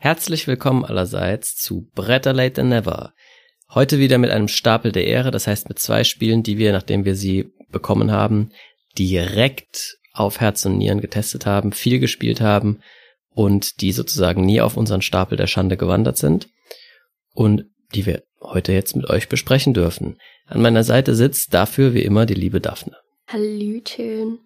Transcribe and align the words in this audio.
Herzlich 0.00 0.46
willkommen 0.46 0.84
allerseits 0.84 1.56
zu 1.56 1.90
Better 1.96 2.32
Late 2.32 2.52
Than 2.52 2.68
Never. 2.68 3.14
Heute 3.68 3.98
wieder 3.98 4.18
mit 4.18 4.30
einem 4.30 4.46
Stapel 4.46 4.92
der 4.92 5.04
Ehre, 5.04 5.32
das 5.32 5.48
heißt 5.48 5.68
mit 5.68 5.80
zwei 5.80 6.04
Spielen, 6.04 6.44
die 6.44 6.56
wir, 6.56 6.70
nachdem 6.70 7.04
wir 7.04 7.16
sie 7.16 7.50
bekommen 7.72 8.12
haben, 8.12 8.50
direkt 8.96 9.98
auf 10.12 10.38
Herz 10.38 10.64
und 10.64 10.78
Nieren 10.78 11.00
getestet 11.00 11.46
haben, 11.46 11.72
viel 11.72 11.98
gespielt 11.98 12.40
haben 12.40 12.78
und 13.30 13.80
die 13.80 13.90
sozusagen 13.90 14.42
nie 14.42 14.60
auf 14.60 14.76
unseren 14.76 15.02
Stapel 15.02 15.36
der 15.36 15.48
Schande 15.48 15.76
gewandert 15.76 16.16
sind 16.16 16.48
und 17.34 17.64
die 17.92 18.06
wir 18.06 18.22
heute 18.40 18.72
jetzt 18.72 18.94
mit 18.94 19.10
euch 19.10 19.28
besprechen 19.28 19.74
dürfen. 19.74 20.16
An 20.46 20.62
meiner 20.62 20.84
Seite 20.84 21.16
sitzt 21.16 21.54
dafür 21.54 21.92
wie 21.92 22.02
immer 22.02 22.24
die 22.24 22.34
liebe 22.34 22.60
Daphne. 22.60 22.96
Hallöchen. 23.26 24.38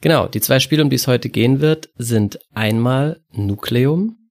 Genau, 0.00 0.28
die 0.28 0.40
zwei 0.40 0.60
Spiele, 0.60 0.82
um 0.82 0.90
die 0.90 0.96
es 0.96 1.06
heute 1.06 1.28
gehen 1.28 1.60
wird, 1.60 1.88
sind 1.96 2.38
einmal 2.52 3.22
Nukleum 3.30 4.30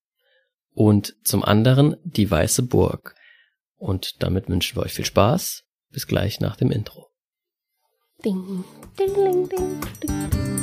und 0.73 1.15
zum 1.23 1.43
anderen 1.43 1.95
die 2.03 2.29
Weiße 2.29 2.63
Burg. 2.63 3.15
Und 3.77 4.21
damit 4.23 4.47
wünschen 4.47 4.77
wir 4.77 4.83
euch 4.83 4.93
viel 4.93 5.05
Spaß. 5.05 5.63
Bis 5.91 6.07
gleich 6.07 6.39
nach 6.39 6.55
dem 6.55 6.71
Intro. 6.71 7.07
Ding, 8.23 8.63
ding, 8.97 9.13
ding, 9.13 9.49
ding, 9.49 9.81
ding. 10.01 10.55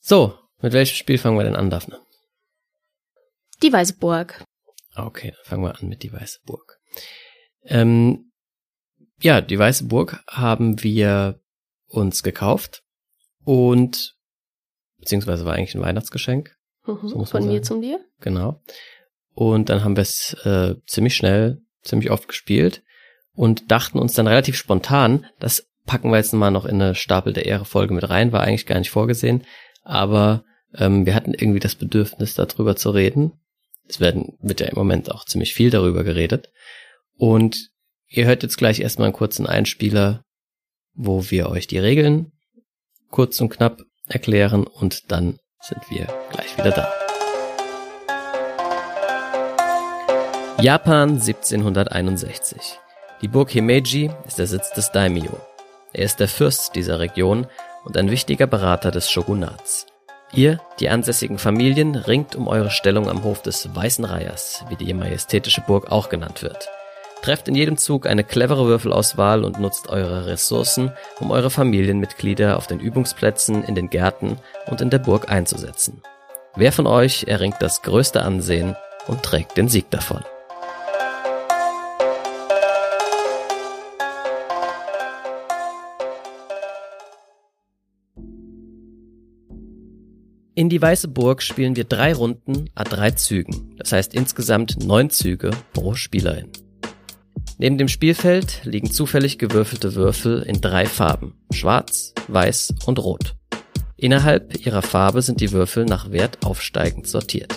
So, 0.00 0.43
mit 0.64 0.72
welchem 0.72 0.96
Spiel 0.96 1.18
fangen 1.18 1.36
wir 1.36 1.44
denn 1.44 1.56
an, 1.56 1.68
Daphne? 1.68 2.00
Die 3.62 3.70
Weiße 3.70 3.98
Burg. 3.98 4.42
Okay, 4.96 5.32
dann 5.36 5.44
fangen 5.44 5.62
wir 5.62 5.78
an 5.78 5.88
mit 5.90 6.02
die 6.02 6.10
Weiße 6.10 6.38
Burg. 6.46 6.78
Ähm, 7.64 8.32
ja, 9.20 9.42
die 9.42 9.58
Weiße 9.58 9.84
Burg 9.84 10.24
haben 10.26 10.82
wir 10.82 11.38
uns 11.86 12.22
gekauft 12.22 12.82
und 13.44 14.16
beziehungsweise 14.96 15.44
war 15.44 15.52
eigentlich 15.52 15.74
ein 15.74 15.82
Weihnachtsgeschenk. 15.82 16.56
Mhm, 16.86 17.08
so 17.08 17.24
von 17.26 17.46
mir 17.46 17.62
zum 17.62 17.82
dir. 17.82 18.00
Genau. 18.20 18.62
Und 19.34 19.68
dann 19.68 19.84
haben 19.84 19.96
wir 19.96 20.02
es 20.02 20.32
äh, 20.44 20.76
ziemlich 20.86 21.14
schnell, 21.14 21.60
ziemlich 21.82 22.10
oft 22.10 22.26
gespielt 22.26 22.82
und 23.34 23.70
dachten 23.70 23.98
uns 23.98 24.14
dann 24.14 24.28
relativ 24.28 24.56
spontan, 24.56 25.26
das 25.40 25.68
packen 25.84 26.10
wir 26.10 26.16
jetzt 26.16 26.32
mal 26.32 26.50
noch 26.50 26.64
in 26.64 26.80
eine 26.80 26.94
Stapel 26.94 27.34
der 27.34 27.44
Ehre 27.44 27.66
Folge 27.66 27.92
mit 27.92 28.08
rein, 28.08 28.32
war 28.32 28.40
eigentlich 28.40 28.64
gar 28.64 28.78
nicht 28.78 28.90
vorgesehen, 28.90 29.44
aber 29.82 30.42
ähm, 30.76 31.06
wir 31.06 31.14
hatten 31.14 31.34
irgendwie 31.34 31.60
das 31.60 31.74
Bedürfnis, 31.74 32.34
darüber 32.34 32.76
zu 32.76 32.90
reden. 32.90 33.32
Es 33.88 34.00
werden, 34.00 34.36
wird 34.40 34.60
ja 34.60 34.66
im 34.66 34.76
Moment 34.76 35.10
auch 35.10 35.24
ziemlich 35.24 35.54
viel 35.54 35.70
darüber 35.70 36.04
geredet. 36.04 36.50
Und 37.16 37.70
ihr 38.08 38.26
hört 38.26 38.42
jetzt 38.42 38.56
gleich 38.56 38.80
erstmal 38.80 39.06
einen 39.06 39.14
kurzen 39.14 39.46
Einspieler, 39.46 40.24
wo 40.94 41.30
wir 41.30 41.48
euch 41.48 41.66
die 41.66 41.78
Regeln 41.78 42.32
kurz 43.10 43.40
und 43.40 43.48
knapp 43.48 43.82
erklären 44.08 44.66
und 44.66 45.12
dann 45.12 45.38
sind 45.60 45.80
wir 45.88 46.06
gleich 46.32 46.58
wieder 46.58 46.72
da. 46.72 46.92
Japan 50.60 51.10
1761. 51.10 52.78
Die 53.22 53.28
Burg 53.28 53.50
Himeji 53.50 54.10
ist 54.26 54.38
der 54.38 54.46
Sitz 54.46 54.72
des 54.72 54.90
Daimyo. 54.90 55.38
Er 55.92 56.04
ist 56.04 56.18
der 56.18 56.28
Fürst 56.28 56.74
dieser 56.74 56.98
Region 56.98 57.46
und 57.84 57.96
ein 57.96 58.10
wichtiger 58.10 58.46
Berater 58.46 58.90
des 58.90 59.10
Shogunats. 59.10 59.86
Ihr, 60.32 60.60
die 60.80 60.88
ansässigen 60.88 61.38
Familien, 61.38 61.94
ringt 61.94 62.34
um 62.34 62.48
eure 62.48 62.70
Stellung 62.70 63.08
am 63.08 63.22
Hof 63.22 63.42
des 63.42 63.74
Weißen 63.74 64.04
Reihers, 64.04 64.64
wie 64.68 64.76
die 64.76 64.92
majestätische 64.94 65.60
Burg 65.60 65.92
auch 65.92 66.08
genannt 66.08 66.42
wird. 66.42 66.68
Trefft 67.22 67.48
in 67.48 67.54
jedem 67.54 67.78
Zug 67.78 68.06
eine 68.06 68.24
clevere 68.24 68.66
Würfelauswahl 68.66 69.44
und 69.44 69.58
nutzt 69.58 69.88
eure 69.88 70.26
Ressourcen, 70.26 70.92
um 71.20 71.30
eure 71.30 71.50
Familienmitglieder 71.50 72.56
auf 72.56 72.66
den 72.66 72.80
Übungsplätzen, 72.80 73.64
in 73.64 73.74
den 73.74 73.88
Gärten 73.88 74.38
und 74.66 74.80
in 74.80 74.90
der 74.90 74.98
Burg 74.98 75.30
einzusetzen. 75.30 76.02
Wer 76.56 76.72
von 76.72 76.86
euch 76.86 77.24
erringt 77.24 77.56
das 77.60 77.82
größte 77.82 78.22
Ansehen 78.22 78.76
und 79.06 79.22
trägt 79.22 79.56
den 79.56 79.68
Sieg 79.68 79.90
davon? 79.90 80.22
In 90.56 90.68
die 90.68 90.80
Weiße 90.80 91.08
Burg 91.08 91.42
spielen 91.42 91.74
wir 91.74 91.82
drei 91.82 92.14
Runden 92.14 92.70
a 92.76 92.84
drei 92.84 93.10
Zügen, 93.10 93.74
das 93.76 93.90
heißt 93.90 94.14
insgesamt 94.14 94.84
neun 94.84 95.10
Züge 95.10 95.50
pro 95.72 95.94
Spielerin. 95.94 96.48
Neben 97.58 97.76
dem 97.76 97.88
Spielfeld 97.88 98.60
liegen 98.62 98.88
zufällig 98.88 99.38
gewürfelte 99.38 99.96
Würfel 99.96 100.42
in 100.42 100.60
drei 100.60 100.86
Farben, 100.86 101.34
schwarz, 101.50 102.14
weiß 102.28 102.72
und 102.86 103.00
rot. 103.00 103.34
Innerhalb 103.96 104.64
ihrer 104.64 104.82
Farbe 104.82 105.22
sind 105.22 105.40
die 105.40 105.50
Würfel 105.50 105.86
nach 105.86 106.12
Wert 106.12 106.44
aufsteigend 106.44 107.08
sortiert. 107.08 107.52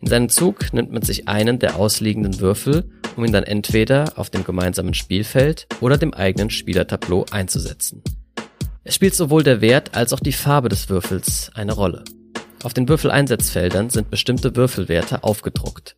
In 0.00 0.06
seinem 0.06 0.28
Zug 0.28 0.72
nimmt 0.72 0.92
man 0.92 1.02
sich 1.02 1.26
einen 1.26 1.58
der 1.58 1.74
ausliegenden 1.74 2.38
Würfel, 2.38 2.88
um 3.16 3.24
ihn 3.24 3.32
dann 3.32 3.42
entweder 3.42 4.12
auf 4.14 4.30
dem 4.30 4.44
gemeinsamen 4.44 4.94
Spielfeld 4.94 5.66
oder 5.80 5.98
dem 5.98 6.14
eigenen 6.14 6.50
Spielertableau 6.50 7.26
einzusetzen. 7.32 8.04
Es 8.88 8.94
spielt 8.94 9.16
sowohl 9.16 9.42
der 9.42 9.60
Wert 9.60 9.96
als 9.96 10.12
auch 10.12 10.20
die 10.20 10.32
Farbe 10.32 10.68
des 10.68 10.88
Würfels 10.88 11.50
eine 11.54 11.72
Rolle. 11.72 12.04
Auf 12.62 12.72
den 12.72 12.88
Würfeleinsatzfeldern 12.88 13.90
sind 13.90 14.10
bestimmte 14.10 14.54
Würfelwerte 14.54 15.24
aufgedruckt. 15.24 15.96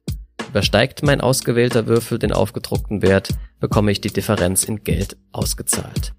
Übersteigt 0.48 1.02
mein 1.02 1.20
ausgewählter 1.20 1.86
Würfel 1.86 2.18
den 2.18 2.32
aufgedruckten 2.32 3.02
Wert, 3.02 3.28
bekomme 3.60 3.92
ich 3.92 4.00
die 4.00 4.10
Differenz 4.10 4.64
in 4.64 4.84
Geld 4.84 5.18
ausgezahlt. 5.32 6.14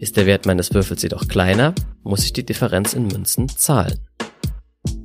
Ist 0.00 0.16
der 0.16 0.26
Wert 0.26 0.44
meines 0.44 0.74
Würfels 0.74 1.02
jedoch 1.02 1.28
kleiner, 1.28 1.72
muss 2.02 2.24
ich 2.24 2.32
die 2.32 2.44
Differenz 2.44 2.94
in 2.94 3.06
Münzen 3.06 3.48
zahlen. 3.48 4.00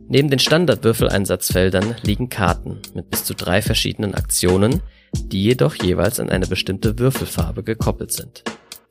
Neben 0.07 0.31
den 0.31 0.40
Standardwürfeleinsatzfeldern 0.40 1.97
liegen 2.02 2.30
Karten 2.30 2.81
mit 2.96 3.12
bis 3.12 3.24
zu 3.24 3.36
drei 3.36 3.62
verschiedenen 3.62 4.16
Aktionen, 4.16 4.81
die 5.13 5.44
jedoch 5.44 5.75
jeweils 5.75 6.19
an 6.19 6.31
eine 6.31 6.47
bestimmte 6.47 6.97
Würfelfarbe 6.97 7.62
gekoppelt 7.62 8.12
sind. 8.12 8.44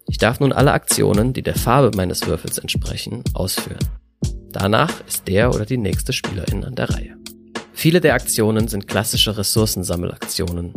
Ich 0.09 0.19
darf 0.19 0.41
nun 0.41 0.53
alle 0.53 0.73
Aktionen, 0.73 1.33
die 1.33 1.43
der 1.43 1.57
Farbe 1.57 1.97
meines 1.97 2.27
Würfels 2.27 2.59
entsprechen, 2.59 3.25
ausführen. 3.35 3.85
Danach 4.53 4.93
ist 5.07 5.27
der 5.29 5.51
oder 5.51 5.67
die 5.67 5.77
nächste 5.77 6.13
Spielerin 6.13 6.65
an 6.65 6.75
der 6.75 6.91
Reihe. 6.91 7.17
Viele 7.73 8.01
der 8.01 8.15
Aktionen 8.15 8.69
sind 8.69 8.89
klassische 8.89 9.37
Ressourcensammelaktionen. 9.37 10.73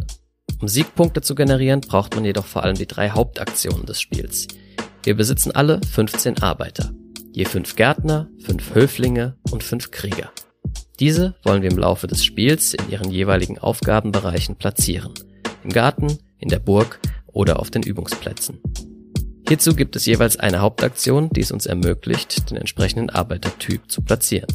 Um 0.59 0.67
Siegpunkte 0.67 1.21
zu 1.21 1.35
generieren, 1.35 1.79
braucht 1.81 2.15
man 2.15 2.25
jedoch 2.25 2.45
vor 2.45 2.63
allem 2.63 2.75
die 2.75 2.87
drei 2.87 3.11
Hauptaktionen 3.11 3.85
des 3.85 4.01
Spiels. 4.01 4.47
Wir 5.03 5.15
besitzen 5.15 5.51
alle 5.51 5.79
15 5.93 6.41
Arbeiter. 6.41 6.91
Je 7.31 7.45
fünf 7.45 7.75
Gärtner, 7.75 8.27
fünf 8.43 8.75
Höflinge 8.75 9.37
und 9.51 9.63
fünf 9.63 9.91
Krieger. 9.91 10.31
Diese 10.99 11.35
wollen 11.43 11.61
wir 11.61 11.71
im 11.71 11.77
Laufe 11.77 12.07
des 12.07 12.25
Spiels 12.25 12.73
in 12.73 12.89
ihren 12.89 13.11
jeweiligen 13.11 13.59
Aufgabenbereichen 13.59 14.57
platzieren. 14.57 15.13
Im 15.63 15.69
Garten, 15.69 16.17
in 16.37 16.49
der 16.49 16.59
Burg 16.59 16.99
oder 17.27 17.59
auf 17.59 17.71
den 17.71 17.83
Übungsplätzen. 17.83 18.59
Hierzu 19.49 19.73
gibt 19.73 19.95
es 19.95 20.05
jeweils 20.05 20.37
eine 20.37 20.61
Hauptaktion, 20.61 21.31
die 21.31 21.41
es 21.41 21.51
uns 21.51 21.65
ermöglicht, 21.65 22.51
den 22.51 22.57
entsprechenden 22.57 23.09
Arbeitertyp 23.09 23.89
zu 23.89 24.03
platzieren. 24.03 24.47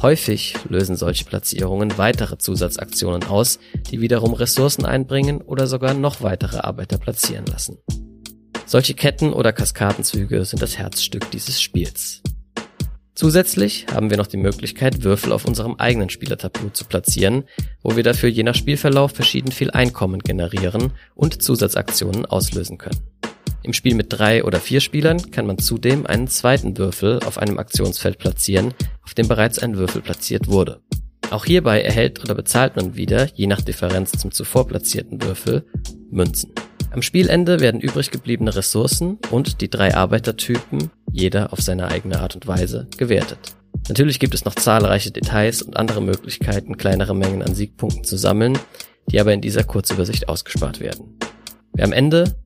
Häufig 0.00 0.56
lösen 0.66 0.96
solche 0.96 1.26
Platzierungen 1.26 1.98
weitere 1.98 2.38
Zusatzaktionen 2.38 3.24
aus, 3.24 3.58
die 3.90 4.00
wiederum 4.00 4.32
Ressourcen 4.32 4.86
einbringen 4.86 5.42
oder 5.42 5.66
sogar 5.66 5.92
noch 5.92 6.22
weitere 6.22 6.56
Arbeiter 6.56 6.96
platzieren 6.96 7.44
lassen. 7.44 7.76
Solche 8.64 8.94
Ketten 8.94 9.34
oder 9.34 9.52
Kaskadenzüge 9.52 10.46
sind 10.46 10.62
das 10.62 10.78
Herzstück 10.78 11.30
dieses 11.30 11.60
Spiels. 11.60 12.22
Zusätzlich 13.14 13.88
haben 13.92 14.08
wir 14.08 14.16
noch 14.16 14.26
die 14.26 14.38
Möglichkeit, 14.38 15.04
Würfel 15.04 15.32
auf 15.32 15.44
unserem 15.44 15.74
eigenen 15.74 16.08
Spielertableau 16.08 16.70
zu 16.70 16.86
platzieren, 16.86 17.44
wo 17.82 17.94
wir 17.94 18.02
dafür 18.02 18.30
je 18.30 18.42
nach 18.42 18.54
Spielverlauf 18.54 19.12
verschieden 19.12 19.52
viel 19.52 19.70
Einkommen 19.70 20.20
generieren 20.20 20.92
und 21.14 21.42
Zusatzaktionen 21.42 22.24
auslösen 22.24 22.78
können. 22.78 23.12
Im 23.64 23.72
Spiel 23.72 23.94
mit 23.94 24.06
drei 24.08 24.44
oder 24.44 24.58
vier 24.58 24.80
Spielern 24.80 25.30
kann 25.30 25.46
man 25.46 25.58
zudem 25.58 26.06
einen 26.06 26.26
zweiten 26.26 26.78
Würfel 26.78 27.20
auf 27.24 27.38
einem 27.38 27.58
Aktionsfeld 27.58 28.18
platzieren, 28.18 28.74
auf 29.04 29.14
dem 29.14 29.28
bereits 29.28 29.60
ein 29.60 29.76
Würfel 29.76 30.02
platziert 30.02 30.48
wurde. 30.48 30.80
Auch 31.30 31.44
hierbei 31.44 31.80
erhält 31.80 32.22
oder 32.22 32.34
bezahlt 32.34 32.76
man 32.76 32.96
wieder, 32.96 33.28
je 33.34 33.46
nach 33.46 33.60
Differenz 33.60 34.12
zum 34.12 34.32
zuvor 34.32 34.66
platzierten 34.66 35.22
Würfel, 35.22 35.64
Münzen. 36.10 36.52
Am 36.90 37.02
Spielende 37.02 37.60
werden 37.60 37.80
übrig 37.80 38.10
gebliebene 38.10 38.54
Ressourcen 38.54 39.18
und 39.30 39.60
die 39.60 39.70
drei 39.70 39.94
Arbeitertypen, 39.94 40.90
jeder 41.10 41.52
auf 41.52 41.60
seine 41.60 41.88
eigene 41.88 42.20
Art 42.20 42.34
und 42.34 42.46
Weise, 42.46 42.88
gewertet. 42.98 43.54
Natürlich 43.88 44.18
gibt 44.18 44.34
es 44.34 44.44
noch 44.44 44.54
zahlreiche 44.54 45.10
Details 45.10 45.62
und 45.62 45.76
andere 45.76 46.02
Möglichkeiten, 46.02 46.76
kleinere 46.76 47.14
Mengen 47.14 47.42
an 47.42 47.54
Siegpunkten 47.54 48.04
zu 48.04 48.18
sammeln, 48.18 48.58
die 49.10 49.20
aber 49.20 49.32
in 49.32 49.40
dieser 49.40 49.64
Kurzübersicht 49.64 50.28
ausgespart 50.28 50.80
werden. 50.80 51.18
Wer 51.72 51.86
am 51.86 51.92
Ende 51.92 52.36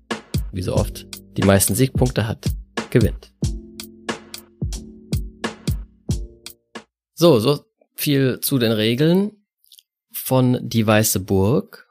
wie 0.56 0.62
so 0.62 0.74
oft, 0.74 1.06
die 1.36 1.42
meisten 1.42 1.74
Siegpunkte 1.74 2.26
hat, 2.26 2.46
gewinnt. 2.90 3.32
So, 7.14 7.38
so 7.38 7.64
viel 7.94 8.40
zu 8.40 8.58
den 8.58 8.72
Regeln. 8.72 9.32
von 10.12 10.58
Die 10.62 10.86
Weiße 10.86 11.20
Burg 11.20 11.86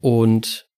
und 0.00 0.68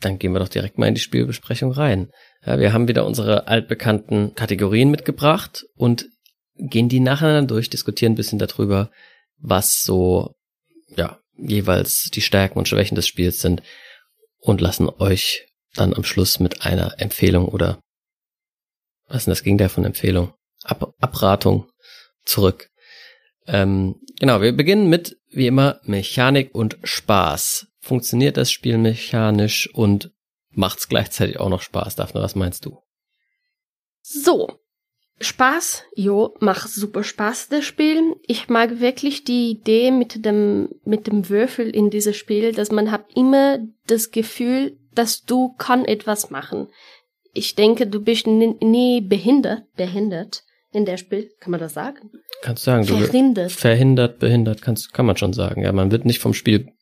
dann 0.00 0.18
gehen 0.18 0.32
wir 0.32 0.40
doch 0.40 0.48
direkt 0.48 0.78
mal 0.78 0.88
in 0.88 0.94
die 0.94 1.00
Spielbesprechung 1.00 1.72
rein. 1.72 2.10
Ja, 2.44 2.58
wir 2.58 2.72
haben 2.72 2.88
wieder 2.88 3.06
unsere 3.06 3.46
altbekannten 3.46 4.34
Kategorien 4.34 4.90
mitgebracht 4.90 5.66
und 5.74 6.08
gehen 6.56 6.88
die 6.88 7.00
nacheinander 7.00 7.46
durch, 7.46 7.70
diskutieren 7.70 8.12
ein 8.12 8.16
bisschen 8.16 8.38
darüber, 8.38 8.90
was 9.38 9.82
so, 9.82 10.34
ja, 10.96 11.20
jeweils 11.36 12.10
die 12.12 12.20
Stärken 12.20 12.58
und 12.58 12.68
Schwächen 12.68 12.96
des 12.96 13.06
Spiels 13.06 13.40
sind 13.40 13.62
und 14.40 14.60
lassen 14.60 14.88
euch 14.88 15.47
dann 15.80 15.94
am 15.94 16.04
Schluss 16.04 16.40
mit 16.40 16.62
einer 16.62 17.00
Empfehlung 17.00 17.46
oder 17.46 17.78
was 19.08 19.24
denn 19.24 19.32
das 19.32 19.42
Gegenteil 19.42 19.68
von 19.68 19.84
Empfehlung? 19.84 20.34
Ab 20.62 20.94
Abratung 21.00 21.70
zurück. 22.24 22.68
Ähm, 23.46 23.96
genau, 24.20 24.42
wir 24.42 24.52
beginnen 24.52 24.88
mit, 24.88 25.16
wie 25.30 25.46
immer, 25.46 25.80
Mechanik 25.84 26.54
und 26.54 26.78
Spaß. 26.84 27.66
Funktioniert 27.80 28.36
das 28.36 28.52
Spiel 28.52 28.76
mechanisch 28.76 29.72
und 29.72 30.12
macht's 30.50 30.88
gleichzeitig 30.88 31.40
auch 31.40 31.48
noch 31.48 31.62
Spaß? 31.62 31.96
Daphne, 31.96 32.20
was 32.20 32.34
meinst 32.34 32.66
du? 32.66 32.78
So. 34.02 34.60
Spaß, 35.20 35.82
jo, 35.96 36.36
macht 36.38 36.68
super 36.68 37.02
Spaß, 37.02 37.48
das 37.48 37.64
Spiel. 37.64 38.14
Ich 38.22 38.48
mag 38.48 38.78
wirklich 38.78 39.24
die 39.24 39.50
Idee 39.50 39.90
mit 39.90 40.24
dem, 40.24 40.68
mit 40.84 41.08
dem 41.08 41.28
Würfel 41.28 41.68
in 41.70 41.90
diesem 41.90 42.14
Spiel, 42.14 42.52
dass 42.52 42.70
man 42.70 42.92
hat 42.92 43.06
immer 43.16 43.58
das 43.86 44.12
Gefühl, 44.12 44.77
dass 44.94 45.24
du 45.24 45.54
kann 45.58 45.84
etwas 45.84 46.30
machen. 46.30 46.68
Ich 47.34 47.54
denke, 47.54 47.86
du 47.86 48.00
bist 48.00 48.26
nie 48.26 49.00
behindert, 49.00 49.64
behindert 49.76 50.42
in 50.72 50.84
der 50.84 50.96
Spiel. 50.96 51.30
Kann 51.40 51.50
man 51.50 51.60
das 51.60 51.74
sagen? 51.74 52.10
Kannst 52.42 52.66
du 52.66 52.70
sagen. 52.70 52.84
Verhindert. 52.84 53.52
Verhindert, 53.52 54.18
behindert, 54.18 54.62
kannst, 54.62 54.92
kann 54.92 55.06
man 55.06 55.16
schon 55.16 55.32
sagen. 55.32 55.62
Ja, 55.62 55.72
man 55.72 55.90
wird 55.90 56.04
nicht 56.04 56.18
vom 56.18 56.34
Spiel 56.34 56.72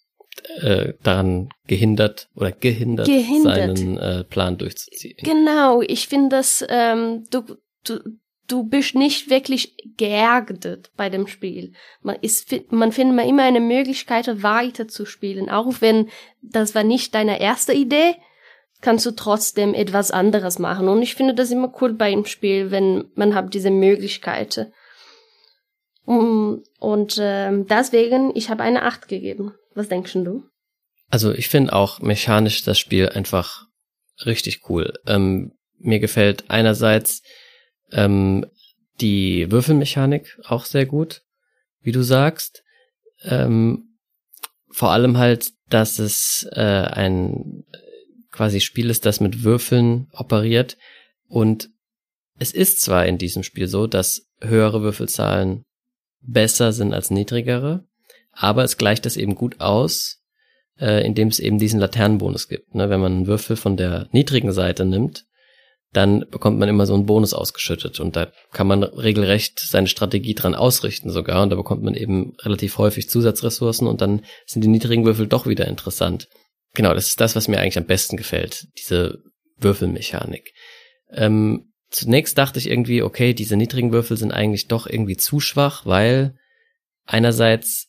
äh, 0.61 0.95
daran 1.03 1.49
gehindert 1.67 2.29
oder 2.35 2.53
gehindert, 2.53 3.07
gehindert. 3.07 3.79
seinen 3.79 3.99
äh, 3.99 4.25
Plan 4.25 4.59
durchzuziehen. 4.59 5.17
Genau, 5.23 5.83
ich 5.83 6.09
finde 6.09 6.37
das, 6.37 6.65
ähm, 6.69 7.25
du, 7.31 7.43
du, 7.85 8.01
du 8.47 8.65
bist 8.65 8.95
nicht 8.95 9.31
wirklich 9.31 9.75
geärgert 9.97 10.91
bei 10.97 11.11
dem 11.11 11.27
Spiel. 11.27 11.73
Man 12.03 12.17
ist, 12.17 12.55
man 12.71 12.93
findet 12.93 13.27
immer 13.27 13.45
eine 13.45 13.61
Möglichkeit, 13.61 14.43
weiter 14.43 14.89
zu 14.89 15.07
spielen. 15.07 15.51
Auch 15.51 15.75
wenn 15.81 16.09
das 16.43 16.75
war 16.75 16.85
nicht 16.85 17.15
deine 17.15 17.41
erste 17.41 17.73
Idee, 17.73 18.15
kannst 18.81 19.07
du 19.07 19.11
trotzdem 19.13 19.75
etwas 19.75 20.11
anderes 20.11 20.59
machen. 20.59 20.89
Und 20.89 21.03
ich 21.03 21.15
finde 21.15 21.35
das 21.35 21.51
immer 21.51 21.73
cool 21.81 21.93
beim 21.93 22.25
Spiel, 22.25 22.71
wenn 22.71 23.11
man 23.15 23.35
hat 23.35 23.55
diese 23.55 23.71
Möglichkeit. 23.71 24.71
Und, 26.05 26.63
und 26.79 27.19
äh, 27.19 27.51
deswegen, 27.65 28.33
ich 28.37 28.49
habe 28.49 28.63
eine 28.63 28.83
Acht 28.83 29.09
gegeben. 29.09 29.55
Was 29.75 29.89
denkst 29.89 30.13
du? 30.13 30.45
Also 31.09 31.33
ich 31.33 31.49
finde 31.49 31.73
auch 31.73 32.01
mechanisch 32.01 32.63
das 32.65 32.79
Spiel 32.79 33.09
einfach 33.09 33.67
richtig 34.25 34.69
cool. 34.69 34.93
Ähm, 35.07 35.53
mir 35.79 35.99
gefällt 35.99 36.45
einerseits 36.49 37.23
ähm, 37.93 38.47
die 39.01 39.51
Würfelmechanik 39.51 40.39
auch 40.45 40.65
sehr 40.65 40.87
gut, 40.87 41.23
wie 41.83 41.93
du 41.93 42.03
sagst. 42.03 42.63
Ähm, 43.23 43.99
vor 44.71 44.91
allem 44.91 45.19
halt, 45.19 45.53
dass 45.69 45.99
es 45.99 46.49
äh, 46.53 46.61
ein 46.61 47.65
quasi 48.31 48.61
Spiel 48.61 48.91
ist, 48.91 49.07
das 49.07 49.21
mit 49.21 49.43
Würfeln 49.43 50.09
operiert. 50.13 50.77
Und 51.29 51.71
es 52.39 52.53
ist 52.53 52.81
zwar 52.81 53.07
in 53.07 53.19
diesem 53.19 53.43
Spiel 53.43 53.67
so, 53.67 53.87
dass 53.87 54.27
höhere 54.41 54.83
Würfelzahlen 54.83 55.65
besser 56.21 56.73
sind 56.73 56.93
als 56.93 57.11
niedrigere, 57.11 57.85
aber 58.33 58.65
es 58.65 58.77
gleicht 58.77 59.07
das 59.07 59.17
eben 59.17 59.35
gut 59.35 59.61
aus, 59.61 60.23
äh, 60.79 61.05
indem 61.07 61.29
es 61.29 61.39
eben 61.39 61.59
diesen 61.59 61.81
Laternenbonus 61.81 62.49
gibt. 62.49 62.75
Ne? 62.75 62.91
Wenn 62.91 63.01
man 63.01 63.13
einen 63.13 63.27
Würfel 63.27 63.57
von 63.57 63.77
der 63.77 64.09
niedrigen 64.13 64.53
Seite 64.53 64.85
nimmt, 64.85 65.25
dann 65.93 66.27
bekommt 66.31 66.59
man 66.59 66.69
immer 66.69 66.87
so 66.87 66.95
einen 66.95 67.07
Bonus 67.07 67.33
ausgeschüttet 67.33 68.01
und 68.01 68.17
da 68.17 68.31
kann 68.53 68.67
man 68.67 68.83
regelrecht 68.83 69.61
seine 69.61 69.87
Strategie 69.87 70.35
dran 70.35 70.55
ausrichten 70.55 71.11
sogar 71.11 71.43
und 71.43 71.51
da 71.51 71.57
bekommt 71.57 71.83
man 71.83 71.95
eben 71.95 72.35
relativ 72.41 72.79
häufig 72.79 73.09
Zusatzressourcen 73.09 73.87
und 73.87 74.01
dann 74.01 74.23
sind 74.47 74.63
die 74.63 74.69
niedrigen 74.69 75.05
Würfel 75.05 75.27
doch 75.27 75.47
wieder 75.47 75.67
interessant. 75.67 76.29
Genau, 76.75 76.93
das 76.93 77.07
ist 77.07 77.21
das, 77.21 77.37
was 77.37 77.49
mir 77.49 77.59
eigentlich 77.59 77.79
am 77.79 77.87
besten 77.87 78.17
gefällt, 78.17 78.67
diese 78.79 79.23
Würfelmechanik. 79.57 80.53
Ähm, 81.11 81.73
zunächst 81.89 82.37
dachte 82.37 82.59
ich 82.59 82.69
irgendwie, 82.69 83.03
okay, 83.03 83.33
diese 83.33 83.57
niedrigen 83.57 83.93
Würfel 83.93 84.17
sind 84.17 84.33
eigentlich 84.33 84.69
doch 84.69 84.87
irgendwie 84.87 85.17
zu 85.17 85.41
schwach, 85.41 85.87
weil 85.87 86.37
einerseits 87.07 87.89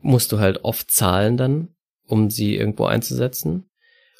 musst 0.00 0.32
du 0.32 0.40
halt 0.40 0.64
oft 0.64 0.90
zahlen 0.90 1.36
dann, 1.36 1.68
um 2.06 2.30
sie 2.30 2.56
irgendwo 2.56 2.86
einzusetzen. 2.86 3.70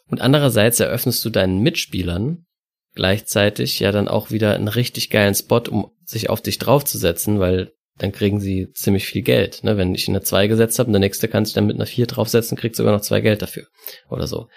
Und 0.07 0.21
andererseits 0.21 0.79
eröffnest 0.81 1.25
du 1.25 1.31
deinen 1.31 1.61
Mitspielern 1.61 2.47
gleichzeitig 2.94 3.81
ja 3.81 3.93
dann 3.93 4.08
auch 4.08 4.31
wieder 4.31 4.55
einen 4.55 4.69
richtig 4.69 5.11
geilen 5.11 5.35
Spot, 5.35 5.62
um 5.69 5.91
sich 6.05 6.31
auf 6.31 6.41
dich 6.41 6.58
draufzusetzen, 6.58 7.41
weil 7.41 7.73
dann 7.99 8.12
kriegen 8.12 8.41
sie 8.41 8.70
ziemlich 8.73 9.06
viel 9.06 9.23
Geld. 9.23 9.62
Ne? 9.62 9.76
Wenn 9.76 9.94
ich 9.94 10.08
eine 10.08 10.20
2 10.20 10.49
gesetzt 10.49 10.79
habe 10.79 10.88
und 10.88 10.93
der 10.93 11.00
nächste 11.00 11.29
kann 11.29 11.44
sich 11.44 11.55
dann 11.55 11.67
mit 11.67 11.76
einer 11.76 11.87
4 11.87 12.06
draufsetzen, 12.06 12.56
kriegt 12.56 12.76
sogar 12.76 12.93
noch 12.93 13.02
zwei 13.02 13.20
Geld 13.20 13.43
dafür 13.43 13.67
oder 14.08 14.26
so. 14.26 14.49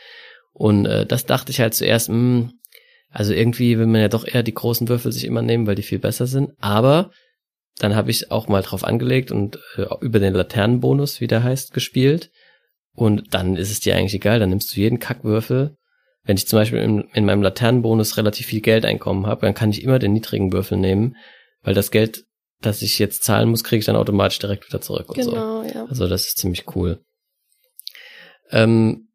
Und 0.53 0.85
äh, 0.85 1.05
das 1.05 1.25
dachte 1.25 1.51
ich 1.51 1.59
halt 1.59 1.75
zuerst, 1.75 2.09
mh, 2.09 2.15
hm, 2.15 2.51
also 3.09 3.33
irgendwie 3.33 3.77
will 3.77 3.85
man 3.85 4.01
ja 4.01 4.09
doch 4.09 4.27
eher 4.27 4.43
die 4.43 4.53
großen 4.53 4.89
Würfel 4.89 5.11
sich 5.11 5.25
immer 5.25 5.41
nehmen, 5.41 5.65
weil 5.65 5.75
die 5.75 5.83
viel 5.83 5.99
besser 5.99 6.27
sind. 6.27 6.51
Aber 6.59 7.11
dann 7.79 7.95
habe 7.95 8.11
ich 8.11 8.31
auch 8.31 8.47
mal 8.47 8.63
drauf 8.63 8.83
angelegt 8.83 9.31
und 9.31 9.59
äh, 9.77 9.85
über 10.01 10.19
den 10.19 10.33
Laternenbonus, 10.33 11.21
wie 11.21 11.27
der 11.27 11.43
heißt, 11.43 11.73
gespielt. 11.73 12.31
Und 12.93 13.33
dann 13.33 13.55
ist 13.55 13.71
es 13.71 13.79
dir 13.79 13.95
eigentlich 13.95 14.15
egal, 14.15 14.39
dann 14.39 14.49
nimmst 14.49 14.75
du 14.75 14.81
jeden 14.81 14.99
Kackwürfel. 14.99 15.76
Wenn 16.27 16.37
ich 16.37 16.47
zum 16.47 16.59
Beispiel 16.59 16.79
in, 16.79 17.05
in 17.13 17.25
meinem 17.25 17.41
Laternenbonus 17.41 18.17
relativ 18.17 18.45
viel 18.45 18.61
Geld 18.61 18.85
einkommen 18.85 19.25
habe, 19.25 19.47
dann 19.47 19.55
kann 19.55 19.71
ich 19.71 19.81
immer 19.81 19.97
den 19.97 20.13
niedrigen 20.13 20.53
Würfel 20.53 20.77
nehmen, 20.77 21.15
weil 21.63 21.73
das 21.73 21.89
Geld 21.89 22.27
dass 22.61 22.81
ich 22.81 22.97
jetzt 22.99 23.23
zahlen 23.23 23.49
muss, 23.49 23.63
kriege 23.63 23.79
ich 23.79 23.85
dann 23.85 23.95
automatisch 23.95 24.39
direkt 24.39 24.67
wieder 24.67 24.81
zurück 24.81 25.09
und 25.09 25.17
genau, 25.17 25.63
so. 25.63 25.69
Ja. 25.69 25.85
Also 25.85 26.07
das 26.07 26.27
ist 26.27 26.37
ziemlich 26.37 26.75
cool. 26.75 27.03
Ähm, 28.49 29.09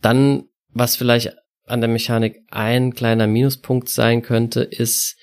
dann, 0.00 0.44
was 0.68 0.96
vielleicht 0.96 1.34
an 1.66 1.80
der 1.80 1.90
Mechanik 1.90 2.40
ein 2.50 2.94
kleiner 2.94 3.26
Minuspunkt 3.26 3.88
sein 3.88 4.22
könnte, 4.22 4.62
ist, 4.62 5.16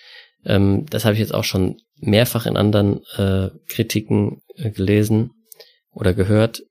ähm, 0.46 0.86
das 0.90 1.06
habe 1.06 1.14
ich 1.14 1.20
jetzt 1.20 1.34
auch 1.34 1.44
schon 1.44 1.82
mehrfach 1.96 2.46
in 2.46 2.58
anderen 2.58 3.02
äh, 3.18 3.50
Kritiken 3.68 4.42
äh, 4.56 4.72
gelesen 4.72 5.32
oder 5.92 6.14
gehört, 6.14 6.64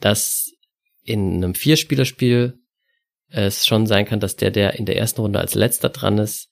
dass 0.00 0.52
in 1.02 1.36
einem 1.36 1.54
Vierspielerspiel 1.54 2.59
es 3.30 3.66
schon 3.66 3.86
sein 3.86 4.04
kann, 4.04 4.20
dass 4.20 4.36
der, 4.36 4.50
der 4.50 4.74
in 4.74 4.86
der 4.86 4.96
ersten 4.96 5.20
Runde 5.20 5.38
als 5.38 5.54
letzter 5.54 5.88
dran 5.88 6.18
ist, 6.18 6.48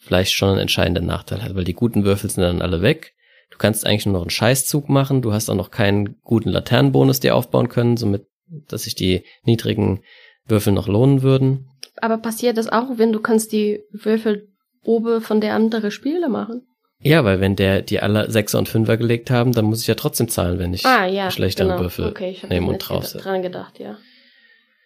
vielleicht 0.00 0.32
schon 0.32 0.50
einen 0.50 0.58
entscheidenden 0.58 1.06
Nachteil 1.06 1.42
hat, 1.42 1.54
weil 1.54 1.64
die 1.64 1.74
guten 1.74 2.04
Würfel 2.04 2.28
sind 2.28 2.42
dann 2.42 2.62
alle 2.62 2.82
weg. 2.82 3.14
Du 3.50 3.58
kannst 3.58 3.86
eigentlich 3.86 4.06
nur 4.06 4.14
noch 4.14 4.22
einen 4.22 4.30
Scheißzug 4.30 4.88
machen. 4.88 5.22
Du 5.22 5.32
hast 5.32 5.48
auch 5.48 5.54
noch 5.54 5.70
keinen 5.70 6.20
guten 6.22 6.48
Laternenbonus 6.48 7.20
dir 7.20 7.36
aufbauen 7.36 7.68
können, 7.68 7.96
somit, 7.96 8.26
dass 8.68 8.84
sich 8.84 8.94
die 8.94 9.24
niedrigen 9.44 10.02
Würfel 10.46 10.72
noch 10.72 10.88
lohnen 10.88 11.22
würden. 11.22 11.68
Aber 12.00 12.18
passiert 12.18 12.56
das 12.56 12.68
auch, 12.68 12.98
wenn 12.98 13.12
du 13.12 13.20
kannst 13.20 13.52
die 13.52 13.80
Würfel 13.92 14.48
oben 14.82 15.20
von 15.20 15.40
der 15.40 15.54
anderen 15.54 15.90
Spieler 15.90 16.28
machen? 16.28 16.62
Ja, 16.98 17.24
weil 17.24 17.40
wenn 17.40 17.56
der 17.56 17.82
die 17.82 18.00
alle 18.00 18.30
Sechser 18.30 18.58
und 18.58 18.68
Fünfer 18.68 18.96
gelegt 18.96 19.30
haben, 19.30 19.52
dann 19.52 19.64
muss 19.66 19.82
ich 19.82 19.86
ja 19.88 19.94
trotzdem 19.94 20.28
zahlen, 20.28 20.58
wenn 20.58 20.72
ich 20.72 20.86
ah, 20.86 21.06
ja, 21.06 21.30
schlechtere 21.30 21.68
genau. 21.68 21.80
Würfel 21.80 22.06
okay, 22.06 22.36
nehme 22.48 22.68
und 22.68 22.78
drauf 22.78 23.12
dran 23.12 23.42
gedacht, 23.42 23.78
ja. 23.80 23.98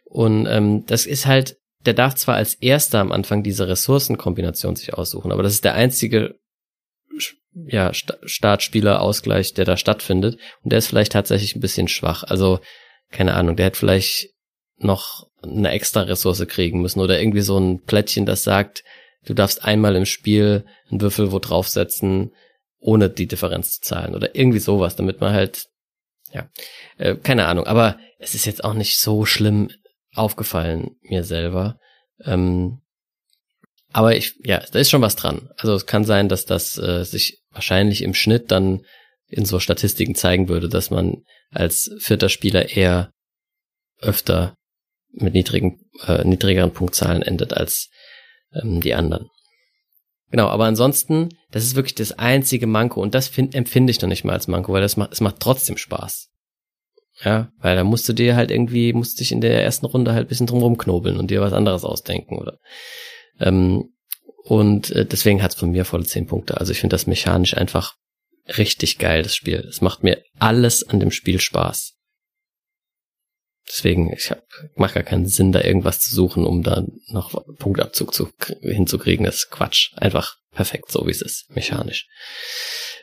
Und 0.09 0.47
ähm, 0.47 0.85
das 0.87 1.07
ist 1.07 1.27
halt 1.27 1.57
der 1.87 1.95
darf 1.95 2.15
zwar 2.15 2.35
als 2.35 2.55
erster 2.55 2.99
am 2.99 3.13
Anfang 3.13 3.43
diese 3.43 3.69
Ressourcenkombination 3.69 4.77
sich 4.77 4.95
aussuchen, 4.95 5.33
aber 5.33 5.43
das 5.43 5.53
ist 5.53 5.65
der 5.65 5.75
einzige 5.75 6.35
ja, 7.55 7.93
Startspielerausgleich, 7.95 9.55
der 9.55 9.65
da 9.65 9.77
stattfindet. 9.77 10.39
Und 10.63 10.73
der 10.73 10.79
ist 10.79 10.89
vielleicht 10.89 11.13
tatsächlich 11.13 11.57
ein 11.57 11.61
bisschen 11.61 11.89
schwach. 11.89 12.23
Also, 12.23 12.61
keine 13.11 13.35
Ahnung, 13.35 13.57
der 13.57 13.67
hätte 13.67 13.79
vielleicht 13.79 14.29
noch 14.77 15.27
eine 15.43 15.71
extra 15.71 16.03
Ressource 16.03 16.47
kriegen 16.49 16.83
müssen 16.83 17.01
oder 17.01 17.19
irgendwie 17.19 17.41
so 17.41 17.59
ein 17.59 17.83
Plättchen, 17.83 18.27
das 18.27 18.43
sagt, 18.43 18.85
du 19.25 19.33
darfst 19.33 19.65
einmal 19.65 19.97
im 19.97 20.05
Spiel 20.05 20.67
einen 20.91 21.01
Würfel 21.01 21.33
wo 21.33 21.39
draufsetzen, 21.39 22.33
ohne 22.79 23.09
die 23.09 23.27
Differenz 23.27 23.73
zu 23.73 23.81
zahlen 23.81 24.15
oder 24.15 24.35
irgendwie 24.35 24.59
sowas, 24.59 24.97
damit 24.97 25.21
man 25.23 25.33
halt, 25.33 25.69
ja, 26.33 26.51
äh, 26.99 27.15
keine 27.15 27.47
Ahnung. 27.47 27.67
Aber 27.67 27.99
es 28.19 28.35
ist 28.35 28.45
jetzt 28.45 28.65
auch 28.65 28.75
nicht 28.75 28.99
so 28.99 29.25
schlimm 29.25 29.71
aufgefallen 30.16 30.96
mir 31.02 31.25
selber. 31.25 31.78
Ähm, 32.25 32.80
aber 33.92 34.16
ich, 34.16 34.35
ja, 34.44 34.62
da 34.73 34.78
ist 34.78 34.90
schon 34.90 35.02
was 35.02 35.16
dran. 35.16 35.49
Also 35.56 35.75
es 35.75 35.87
kann 35.87 36.04
sein, 36.04 36.28
dass 36.28 36.44
das 36.44 36.76
äh, 36.78 37.04
sich 37.04 37.42
wahrscheinlich 37.50 38.02
im 38.02 38.14
Schnitt 38.14 38.50
dann 38.50 38.82
in 39.28 39.44
so 39.44 39.58
Statistiken 39.58 40.14
zeigen 40.14 40.49
würde, 40.49 40.68
dass 40.68 40.90
man 40.90 41.23
als 41.50 41.90
vierter 41.99 42.28
Spieler 42.28 42.76
eher 42.76 43.11
öfter 44.00 44.54
mit 45.12 45.35
niedrigen, 45.35 45.80
äh, 46.06 46.25
niedrigeren 46.25 46.73
Punktzahlen 46.73 47.23
endet 47.23 47.54
als 47.54 47.88
ähm, 48.52 48.80
die 48.80 48.94
anderen. 48.94 49.28
Genau, 50.30 50.49
aber 50.49 50.64
ansonsten, 50.64 51.30
das 51.50 51.64
ist 51.64 51.76
wirklich 51.76 51.94
das 51.94 52.12
einzige 52.12 52.66
Manko 52.66 53.00
und 53.00 53.14
das 53.14 53.28
find, 53.28 53.54
empfinde 53.54 53.90
ich 53.90 54.00
noch 54.00 54.08
nicht 54.08 54.25
mal 54.25 54.32
als 54.32 54.49
Manko, 54.49 54.73
weil 54.73 54.82
das 54.82 54.96
macht, 54.96 55.12
es 55.12 55.20
macht 55.20 55.40
trotzdem 55.40 55.76
Spaß. 55.76 56.28
Ja, 57.25 57.50
weil 57.58 57.76
da 57.76 57.85
musst 57.85 58.08
du 58.08 58.12
dir 58.12 58.37
halt 58.37 58.50
irgendwie, 58.50 58.92
musst 58.92 59.20
dich 59.20 59.32
in 59.32 59.40
der 59.40 59.62
ersten 59.62 59.87
Runde 59.87 60.12
halt 60.12 60.28
bisschen 60.28 60.46
drum 60.46 60.62
rumknobeln 60.62 61.16
und 61.16 61.30
dir 61.30 61.40
was 61.40 61.54
anderes 61.54 61.85
ausdenken, 61.85 62.37
oder? 62.37 62.58
Ähm, 63.40 63.94
und 64.44 64.90
äh, 64.90 65.06
deswegen 65.06 65.42
hat's 65.42 65.54
von 65.54 65.70
mir 65.70 65.85
volle 65.85 66.04
zehn 66.04 66.26
Punkte. 66.26 66.58
Also 66.58 66.73
ich 66.73 66.80
finde 66.80 66.94
das 66.94 67.06
mechanisch 67.06 67.56
einfach 67.56 67.94
richtig 68.58 68.99
geil, 68.99 69.23
das 69.23 69.35
Spiel. 69.35 69.66
Es 69.68 69.80
macht 69.80 70.02
mir 70.02 70.23
alles 70.38 70.87
an 70.88 71.00
dem 71.00 71.11
Spiel 71.11 71.40
Spaß. 71.40 71.94
Deswegen, 73.68 74.12
ich 74.12 74.30
hab, 74.30 74.44
macht 74.76 74.94
gar 74.94 75.02
keinen 75.02 75.26
Sinn, 75.26 75.50
da 75.50 75.61
irgendwas 75.61 75.99
zu 75.99 76.14
suchen, 76.14 76.44
um 76.44 76.62
da 76.62 76.85
noch 77.08 77.32
Punktabzug 77.58 78.14
zu, 78.14 78.30
hinzukriegen. 78.61 79.26
Das 79.26 79.37
ist 79.37 79.50
Quatsch. 79.50 79.90
Einfach 79.96 80.37
perfekt, 80.52 80.92
so 80.92 81.06
wie 81.06 81.11
es 81.11 81.23
ist, 81.23 81.50
mechanisch. 81.50 82.06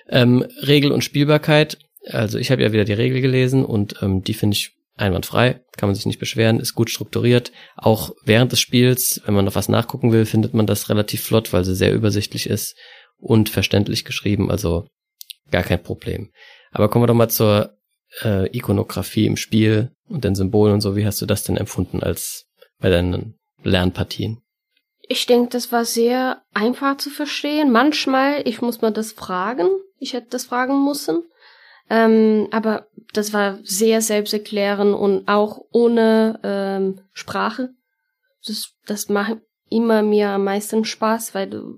Ähm, 0.08 0.48
Regel 0.62 0.92
und 0.92 1.04
Spielbarkeit. 1.04 1.78
Also 2.10 2.38
ich 2.38 2.52
habe 2.52 2.64
ja 2.64 2.72
wieder 2.72 2.86
die 2.86 2.94
Regel 2.94 3.22
gelesen 3.22 3.66
und 3.66 3.96
ähm, 4.02 4.24
die 4.24 4.34
finde 4.34 4.56
ich 4.56 4.72
einwandfrei, 4.96 5.62
kann 5.78 5.90
man 5.90 5.96
sich 5.96 6.06
nicht 6.06 6.20
beschweren, 6.20 6.60
ist 6.60 6.76
gut 6.76 6.90
strukturiert. 6.90 7.52
Auch 7.76 8.12
während 8.24 8.52
des 8.52 8.60
Spiels, 8.60 9.22
wenn 9.26 9.34
man 9.34 9.46
noch 9.46 9.56
was 9.56 9.70
nachgucken 9.70 10.12
will, 10.12 10.26
findet 10.26 10.54
man 10.54 10.68
das 10.68 10.90
relativ 10.90 11.24
flott, 11.24 11.52
weil 11.54 11.64
sie 11.64 11.76
sehr 11.76 11.94
übersichtlich 11.94 12.48
ist 12.48 12.78
und 13.18 13.50
verständlich 13.50 14.06
geschrieben, 14.06 14.52
also 14.52 14.88
gar 15.50 15.64
kein 15.64 15.82
Problem. 15.82 16.32
Aber 16.72 16.90
kommen 16.90 17.04
wir 17.04 17.08
doch 17.08 17.14
mal 17.16 17.30
zur 17.30 17.78
äh, 18.24 18.56
Ikonografie 18.56 19.26
im 19.26 19.38
Spiel 19.38 19.92
und 20.08 20.24
den 20.24 20.36
Symbolen 20.36 20.76
und 20.76 20.82
so. 20.82 20.96
Wie 20.96 21.06
hast 21.06 21.22
du 21.22 21.26
das 21.26 21.44
denn 21.44 21.58
empfunden 21.58 22.04
als 22.04 22.46
bei 22.80 22.90
deinen 22.90 23.40
Lernpartien? 23.64 24.42
Ich 25.08 25.26
denke, 25.26 25.50
das 25.50 25.72
war 25.72 25.86
sehr 25.86 26.42
einfach 26.54 26.98
zu 26.98 27.10
verstehen. 27.10 27.72
Manchmal, 27.72 28.48
ich 28.48 28.62
muss 28.62 28.82
mal 28.82 28.92
das 28.92 29.12
fragen. 29.12 29.68
Ich 30.00 30.14
hätte 30.14 30.28
das 30.30 30.46
fragen 30.46 30.86
müssen. 30.86 31.24
Ähm, 31.94 32.48
aber 32.50 32.88
das 33.14 33.34
war 33.34 33.60
sehr 33.62 34.02
selbsterklärend 34.02 34.96
und 34.96 35.28
auch 35.28 35.60
ohne 35.72 36.40
ähm, 36.44 37.02
Sprache. 37.14 37.70
Das, 38.48 38.72
das 38.88 39.10
macht 39.10 39.38
immer 39.70 40.02
mir 40.02 40.30
am 40.30 40.44
meisten 40.44 40.86
Spaß, 40.86 41.36
weil 41.36 41.52
du, 41.52 41.78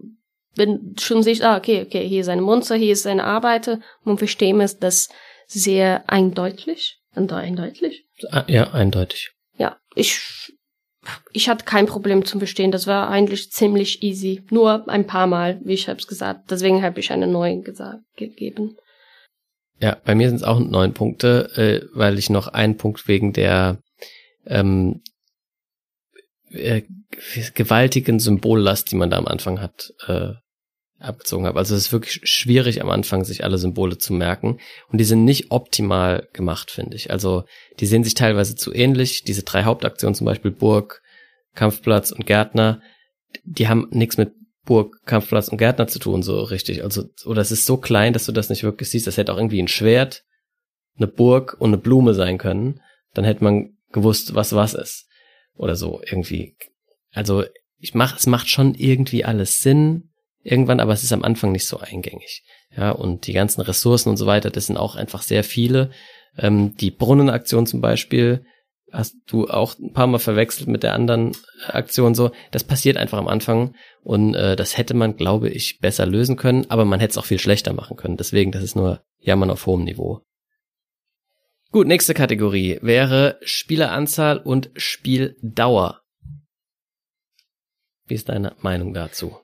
wenn 0.56 0.96
schon 0.98 1.22
siehst, 1.22 1.44
ah, 1.44 1.58
okay, 1.58 1.84
okay, 1.86 2.08
hier 2.08 2.22
ist 2.22 2.30
ein 2.30 2.40
Monster, 2.40 2.76
hier 2.76 2.94
ist 2.94 3.06
eine 3.06 3.26
Arbeiter, 3.26 3.82
man 4.06 4.18
versteht 4.18 4.56
es 4.62 4.80
das 4.80 5.10
sehr 5.48 6.06
eindeutig. 6.08 7.02
Eindeutig? 7.14 8.06
Ah, 8.32 8.46
ja, 8.48 8.72
eindeutig. 8.72 9.32
Ja, 9.58 9.78
ich, 9.96 10.54
ich 11.34 11.50
hatte 11.50 11.66
kein 11.66 11.88
Problem 11.88 12.24
zum 12.24 12.40
Verstehen. 12.40 12.72
Das 12.72 12.88
war 12.88 13.10
eigentlich 13.10 13.52
ziemlich 13.52 14.02
easy. 14.02 14.44
Nur 14.50 14.88
ein 14.88 15.08
paar 15.08 15.28
Mal, 15.28 15.60
wie 15.66 15.74
ich 15.74 15.90
hab's 15.90 16.08
gesagt. 16.08 16.52
Deswegen 16.52 16.84
habe 16.84 17.02
ich 17.02 17.12
eine 17.12 17.28
neue 17.28 17.60
gesagt, 17.62 18.04
gegeben. 18.16 18.78
Ja, 19.80 19.98
bei 20.06 20.16
mir 20.16 20.30
sind 20.30 20.38
es 20.38 20.44
auch 20.44 20.60
neun 20.60 20.94
Punkte, 20.94 21.50
äh, 21.56 21.88
weil 21.94 22.18
ich 22.18 22.30
noch 22.30 22.48
einen 22.48 22.78
Punkt 22.78 23.08
wegen 23.08 23.34
der 23.34 23.80
ähm, 24.46 25.02
äh, 26.52 26.84
gewaltigen 27.54 28.20
Symbollast, 28.20 28.92
die 28.92 28.96
man 28.96 29.10
da 29.10 29.18
am 29.18 29.28
Anfang 29.28 29.60
hat, 29.60 29.94
äh, 30.08 30.34
abgezogen 31.00 31.46
habe. 31.46 31.60
Also 31.60 31.76
es 31.76 31.88
ist 31.88 31.92
wirklich 31.92 32.22
schwierig 32.24 32.82
am 32.82 32.90
Anfang, 32.90 33.26
sich 33.26 33.44
alle 33.44 33.58
Symbole 33.58 33.98
zu 33.98 34.14
merken. 34.14 34.60
Und 34.90 35.00
die 35.00 35.04
sind 35.04 35.26
nicht 35.26 35.52
optimal 35.52 36.28
gemacht, 36.34 36.72
finde 36.72 36.96
ich. 36.96 37.12
Also 37.12 37.44
die 37.80 37.86
sehen 37.86 38.04
sich 38.04 38.14
teilweise 38.14 38.56
zu 38.56 38.74
ähnlich. 38.74 39.24
Diese 39.24 39.44
drei 39.44 39.64
Hauptaktionen, 39.64 40.16
zum 40.16 40.26
Beispiel 40.26 40.52
Burg, 40.52 41.02
Kampfplatz 41.54 42.12
und 42.12 42.26
Gärtner, 42.26 42.82
die 43.44 43.68
haben 43.68 43.88
nichts 43.92 44.18
mit 44.18 44.32
Burg, 44.66 45.06
Kampfplatz 45.06 45.48
und 45.48 45.58
Gärtner 45.58 45.88
zu 45.88 46.00
tun, 46.00 46.24
so 46.24 46.42
richtig. 46.42 46.84
Also, 46.84 47.06
oder 47.26 47.42
es 47.42 47.52
ist 47.52 47.66
so 47.66 47.78
klein, 47.78 48.14
dass 48.14 48.26
du 48.26 48.32
das 48.32 48.50
nicht 48.50 48.64
wirklich 48.64 48.90
siehst. 48.90 49.08
Das 49.08 49.18
hätte 49.18 49.34
auch 49.34 49.38
irgendwie 49.38 49.62
ein 49.62 49.68
Schwert, 49.68 50.24
eine 50.98 51.08
Burg 51.08 51.56
und 51.60 51.70
eine 51.70 51.78
Blume 51.78 52.14
sein 52.14 52.38
können. 52.38 52.82
Dann 53.14 53.26
hätte 53.26 53.44
man 53.44 53.78
gewusst, 53.92 54.36
was 54.36 54.54
was 54.54 54.74
ist. 54.74 55.08
Oder 55.56 55.76
so, 55.76 56.02
irgendwie. 56.04 56.56
Also, 57.12 57.46
ich 57.78 57.94
mach, 57.94 58.18
es 58.18 58.28
macht 58.28 58.50
schon 58.50 58.76
irgendwie 58.76 59.24
alles 59.24 59.60
Sinn, 59.60 60.10
irgendwann, 60.44 60.80
aber 60.80 60.94
es 60.94 61.04
ist 61.04 61.14
am 61.14 61.24
Anfang 61.24 61.52
nicht 61.52 61.66
so 61.66 61.78
eingängig. 61.80 62.44
Ja, 62.76 62.92
und 62.92 63.28
die 63.28 63.34
ganzen 63.34 63.62
Ressourcen 63.62 64.10
und 64.10 64.18
so 64.18 64.26
weiter, 64.26 64.50
das 64.50 64.68
sind 64.68 64.78
auch 64.78 64.96
einfach 64.96 65.22
sehr 65.22 65.44
viele. 65.44 65.92
Ähm, 66.38 66.76
die 66.76 66.92
Brunnenaktion 66.92 67.68
zum 67.68 67.82
Beispiel, 67.82 68.46
hast 68.92 69.16
du 69.28 69.48
auch 69.48 69.78
ein 69.78 69.94
paar 69.94 70.08
Mal 70.08 70.20
verwechselt 70.20 70.68
mit 70.68 70.84
der 70.84 70.94
anderen 70.94 71.34
Aktion 71.68 72.16
so. 72.16 72.32
Das 72.52 72.64
passiert 72.64 72.98
einfach 72.98 73.18
am 73.18 73.28
Anfang 73.28 73.76
und 74.04 74.36
äh, 74.36 74.56
das 74.56 74.78
hätte 74.78 74.94
man, 74.94 75.18
glaube 75.18 75.50
ich, 75.50 75.80
besser 75.80 76.06
lösen 76.06 76.36
können, 76.38 76.70
aber 76.70 76.86
man 76.86 77.00
hätte 77.00 77.12
es 77.12 77.18
auch 77.18 77.26
viel 77.26 77.40
schlechter 77.40 77.74
machen 77.74 77.98
können. 77.98 78.18
Deswegen, 78.18 78.52
das 78.52 78.64
ist 78.64 78.76
nur 78.76 79.04
Jammern 79.20 79.52
auf 79.52 79.66
hohem 79.66 79.84
Niveau. 79.84 80.22
Gut, 81.72 81.88
nächste 81.88 82.14
Kategorie 82.14 82.80
wäre 82.82 83.38
Spieleranzahl 83.42 84.38
und 84.38 84.72
Spieldauer. 84.76 86.02
Wie 88.08 88.14
ist 88.14 88.30
deine 88.30 88.56
Meinung 88.62 88.94
dazu? 88.94 89.36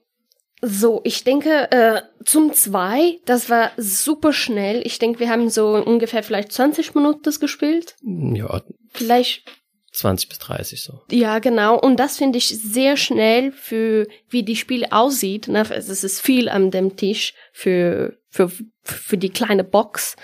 So, 0.61 1.01
ich 1.03 1.23
denke, 1.23 1.71
äh, 1.71 2.01
zum 2.23 2.53
zwei, 2.53 3.19
das 3.25 3.49
war 3.49 3.71
super 3.77 4.31
schnell. 4.31 4.85
Ich 4.85 4.99
denke, 4.99 5.19
wir 5.19 5.29
haben 5.29 5.49
so 5.49 5.73
ungefähr 5.73 6.21
vielleicht 6.21 6.51
20 6.51 6.93
Minuten 6.93 7.23
das 7.23 7.39
gespielt. 7.39 7.95
Ja. 8.03 8.61
Vielleicht 8.93 9.43
20 9.91 10.29
bis 10.29 10.39
30 10.39 10.81
so. 10.81 11.01
Ja, 11.09 11.39
genau. 11.39 11.79
Und 11.79 11.99
das 11.99 12.17
finde 12.17 12.37
ich 12.37 12.47
sehr 12.47 12.95
schnell 12.95 13.51
für, 13.51 14.07
wie 14.29 14.43
die 14.43 14.55
Spiele 14.55 14.91
aussieht. 14.91 15.47
Ne? 15.47 15.65
Es 15.69 15.89
ist 15.89 16.21
viel 16.21 16.47
an 16.47 16.71
dem 16.71 16.95
Tisch 16.95 17.33
für, 17.51 18.17
für, 18.29 18.51
für 18.83 19.17
die 19.17 19.31
kleine 19.31 19.63
Box. 19.63 20.15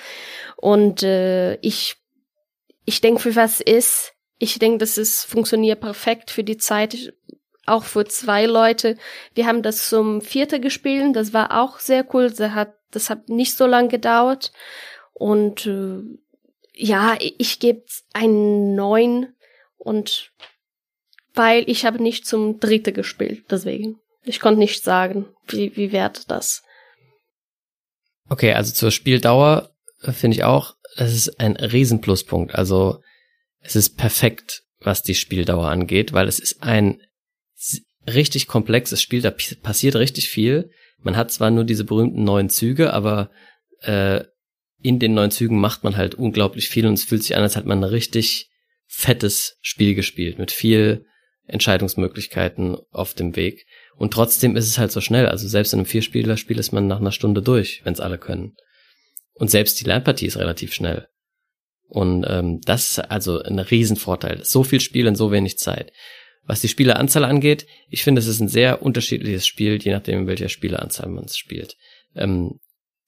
Und 0.56 1.04
äh, 1.04 1.56
ich, 1.56 1.96
ich 2.86 3.02
denke, 3.02 3.22
für 3.22 3.36
was 3.36 3.60
ist, 3.60 4.14
ich 4.40 4.58
denke, 4.60 4.78
das 4.78 4.98
ist, 4.98 5.26
funktioniert 5.26 5.82
perfekt 5.82 6.32
für 6.32 6.44
die 6.44 6.58
Zeit 6.58 7.14
auch 7.68 7.84
für 7.84 8.06
zwei 8.06 8.46
Leute. 8.46 8.98
Wir 9.34 9.46
haben 9.46 9.62
das 9.62 9.90
zum 9.90 10.22
vierten 10.22 10.62
gespielt, 10.62 11.16
das 11.16 11.34
war 11.34 11.62
auch 11.62 11.80
sehr 11.80 12.06
cool. 12.14 12.32
Das 12.32 12.52
hat, 12.52 12.74
das 12.92 13.10
hat 13.10 13.30
nicht 13.30 13.56
so 13.56 13.66
lange 13.66 13.90
gedauert. 13.90 14.52
Und 15.14 15.66
äh, 15.66 16.02
ja, 16.74 17.18
ich 17.20 17.60
gebe 17.60 17.84
einen 18.14 18.76
neun 18.76 19.34
und 19.78 20.32
weil 21.34 21.64
ich 21.70 21.86
habe 21.86 22.02
nicht 22.02 22.26
zum 22.26 22.60
dritten 22.60 22.94
gespielt, 22.94 23.46
deswegen. 23.50 24.00
Ich 24.24 24.40
konnte 24.40 24.60
nicht 24.60 24.84
sagen, 24.84 25.26
wie, 25.48 25.76
wie 25.76 25.92
wert 25.92 26.30
das. 26.30 26.64
Okay, 28.30 28.54
also 28.54 28.74
zur 28.74 28.92
Spieldauer 28.92 29.72
finde 30.02 30.36
ich 30.36 30.44
auch, 30.44 30.76
das 30.98 31.14
ist 31.14 31.40
ein 31.40 31.56
Riesenpluspunkt. 31.56 32.56
Also 32.56 33.02
es 33.62 33.76
ist 33.76 33.98
perfekt, 33.98 34.64
was 34.80 35.04
die 35.04 35.16
Spieldauer 35.16 35.70
angeht, 35.70 36.14
weil 36.14 36.28
es 36.28 36.40
ist 36.40 36.64
ein 36.64 37.02
richtig 38.08 38.48
komplexes 38.48 39.02
Spiel, 39.02 39.22
da 39.22 39.32
passiert 39.32 39.96
richtig 39.96 40.30
viel. 40.30 40.72
Man 41.00 41.16
hat 41.16 41.32
zwar 41.32 41.52
nur 41.52 41.64
diese 41.64 41.84
berühmten 41.84 42.24
neun 42.24 42.50
Züge, 42.50 42.94
aber 42.94 43.30
äh, 43.82 44.24
in 44.82 45.00
den 45.00 45.14
neun 45.14 45.32
Zügen 45.32 45.60
macht 45.60 45.84
man 45.84 45.98
halt 45.98 46.16
unglaublich 46.16 46.70
viel 46.70 46.88
und 46.88 46.94
es 46.94 47.04
fühlt 47.04 47.24
sich 47.24 47.36
an, 47.36 47.44
als 47.44 47.56
hätte 47.56 47.68
man 47.68 47.80
ein 47.80 47.90
richtig 47.90 48.50
fettes 48.86 49.58
Spiel 49.62 49.96
gespielt 49.96 50.40
mit 50.40 50.52
viel 50.52 51.06
Entscheidungsmöglichkeiten 51.46 52.78
auf 52.92 53.14
dem 53.14 53.36
Weg. 53.36 53.66
Und 53.96 54.14
trotzdem 54.14 54.56
ist 54.56 54.68
es 54.68 54.78
halt 54.78 54.92
so 54.92 55.02
schnell. 55.02 55.28
Also 55.28 55.48
selbst 55.48 55.74
in 55.74 55.80
einem 55.80 55.86
Vierspieler-Spiel 55.86 56.60
ist 56.60 56.72
man 56.72 56.88
nach 56.88 57.00
einer 57.00 57.12
Stunde 57.12 57.42
durch, 57.42 57.82
wenn 57.84 57.94
es 57.94 58.00
alle 58.00 58.18
können. 58.18 58.56
Und 59.34 59.50
selbst 59.50 59.80
die 59.80 59.86
Lernpartie 59.86 60.28
ist 60.28 60.38
relativ 60.38 60.74
schnell. 60.74 61.08
Und 61.88 62.26
ähm, 62.28 62.60
das 62.62 62.92
ist 62.92 63.00
also 63.00 63.42
ein 63.42 63.60
Riesenvorteil. 63.60 64.44
So 64.44 64.64
viel 64.64 64.82
Spiel 64.82 65.08
in 65.08 65.16
so 65.16 65.32
wenig 65.32 65.58
Zeit. 65.58 65.92
Was 66.48 66.62
die 66.62 66.70
Spieleranzahl 66.70 67.26
angeht, 67.26 67.68
ich 67.90 68.04
finde, 68.04 68.20
es 68.20 68.28
ist 68.28 68.40
ein 68.40 68.48
sehr 68.48 68.82
unterschiedliches 68.82 69.46
Spiel, 69.46 69.82
je 69.82 69.92
nachdem, 69.92 70.20
in 70.20 70.28
welcher 70.28 70.50
Spieleranzahl 70.50 71.10
man 71.10 71.26
es 71.26 71.38
spielt. 71.38 71.76
Ähm, 72.16 72.60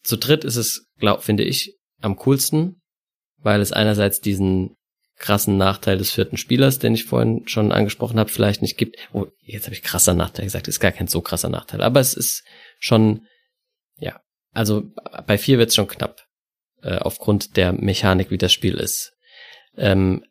zu 0.03 0.17
dritt 0.17 0.43
ist 0.43 0.57
es, 0.57 0.87
glaub, 0.99 1.23
finde 1.23 1.43
ich, 1.43 1.77
am 2.01 2.17
coolsten, 2.17 2.81
weil 3.37 3.61
es 3.61 3.71
einerseits 3.71 4.19
diesen 4.19 4.75
krassen 5.15 5.57
Nachteil 5.57 5.97
des 5.97 6.11
vierten 6.11 6.37
Spielers, 6.37 6.79
den 6.79 6.93
ich 6.93 7.05
vorhin 7.05 7.47
schon 7.47 7.71
angesprochen 7.71 8.19
habe, 8.19 8.29
vielleicht 8.29 8.61
nicht 8.61 8.77
gibt. 8.77 8.97
Oh, 9.13 9.27
jetzt 9.41 9.65
habe 9.65 9.75
ich 9.75 9.83
krasser 9.83 10.13
Nachteil 10.13 10.45
gesagt, 10.45 10.67
ist 10.67 10.79
gar 10.79 10.91
kein 10.91 11.07
so 11.07 11.21
krasser 11.21 11.49
Nachteil, 11.49 11.81
aber 11.81 11.99
es 11.99 12.13
ist 12.13 12.43
schon, 12.77 13.25
ja, 13.97 14.21
also 14.53 14.83
bei 15.27 15.37
vier 15.37 15.57
wird 15.57 15.69
es 15.69 15.75
schon 15.75 15.87
knapp, 15.87 16.25
äh, 16.81 16.97
aufgrund 16.97 17.57
der 17.57 17.73
Mechanik, 17.73 18.31
wie 18.31 18.37
das 18.37 18.53
Spiel 18.53 18.75
ist. 18.75 19.13
Ähm, 19.77 20.25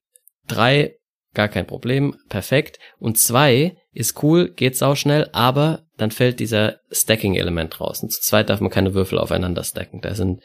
drei 0.46 0.97
gar 1.38 1.48
kein 1.48 1.68
Problem, 1.68 2.16
perfekt. 2.28 2.80
Und 2.98 3.16
zwei 3.16 3.76
ist 3.92 4.24
cool, 4.24 4.52
geht 4.52 4.76
sau 4.76 4.96
schnell, 4.96 5.28
aber 5.30 5.86
dann 5.96 6.10
fällt 6.10 6.40
dieser 6.40 6.80
Stacking-Element 6.90 7.80
raus. 7.80 8.02
Und 8.02 8.12
zu 8.12 8.20
zweit 8.20 8.50
darf 8.50 8.60
man 8.60 8.72
keine 8.72 8.92
Würfel 8.92 9.18
aufeinander 9.18 9.62
stacken. 9.62 10.00
Da 10.00 10.16
sind 10.16 10.42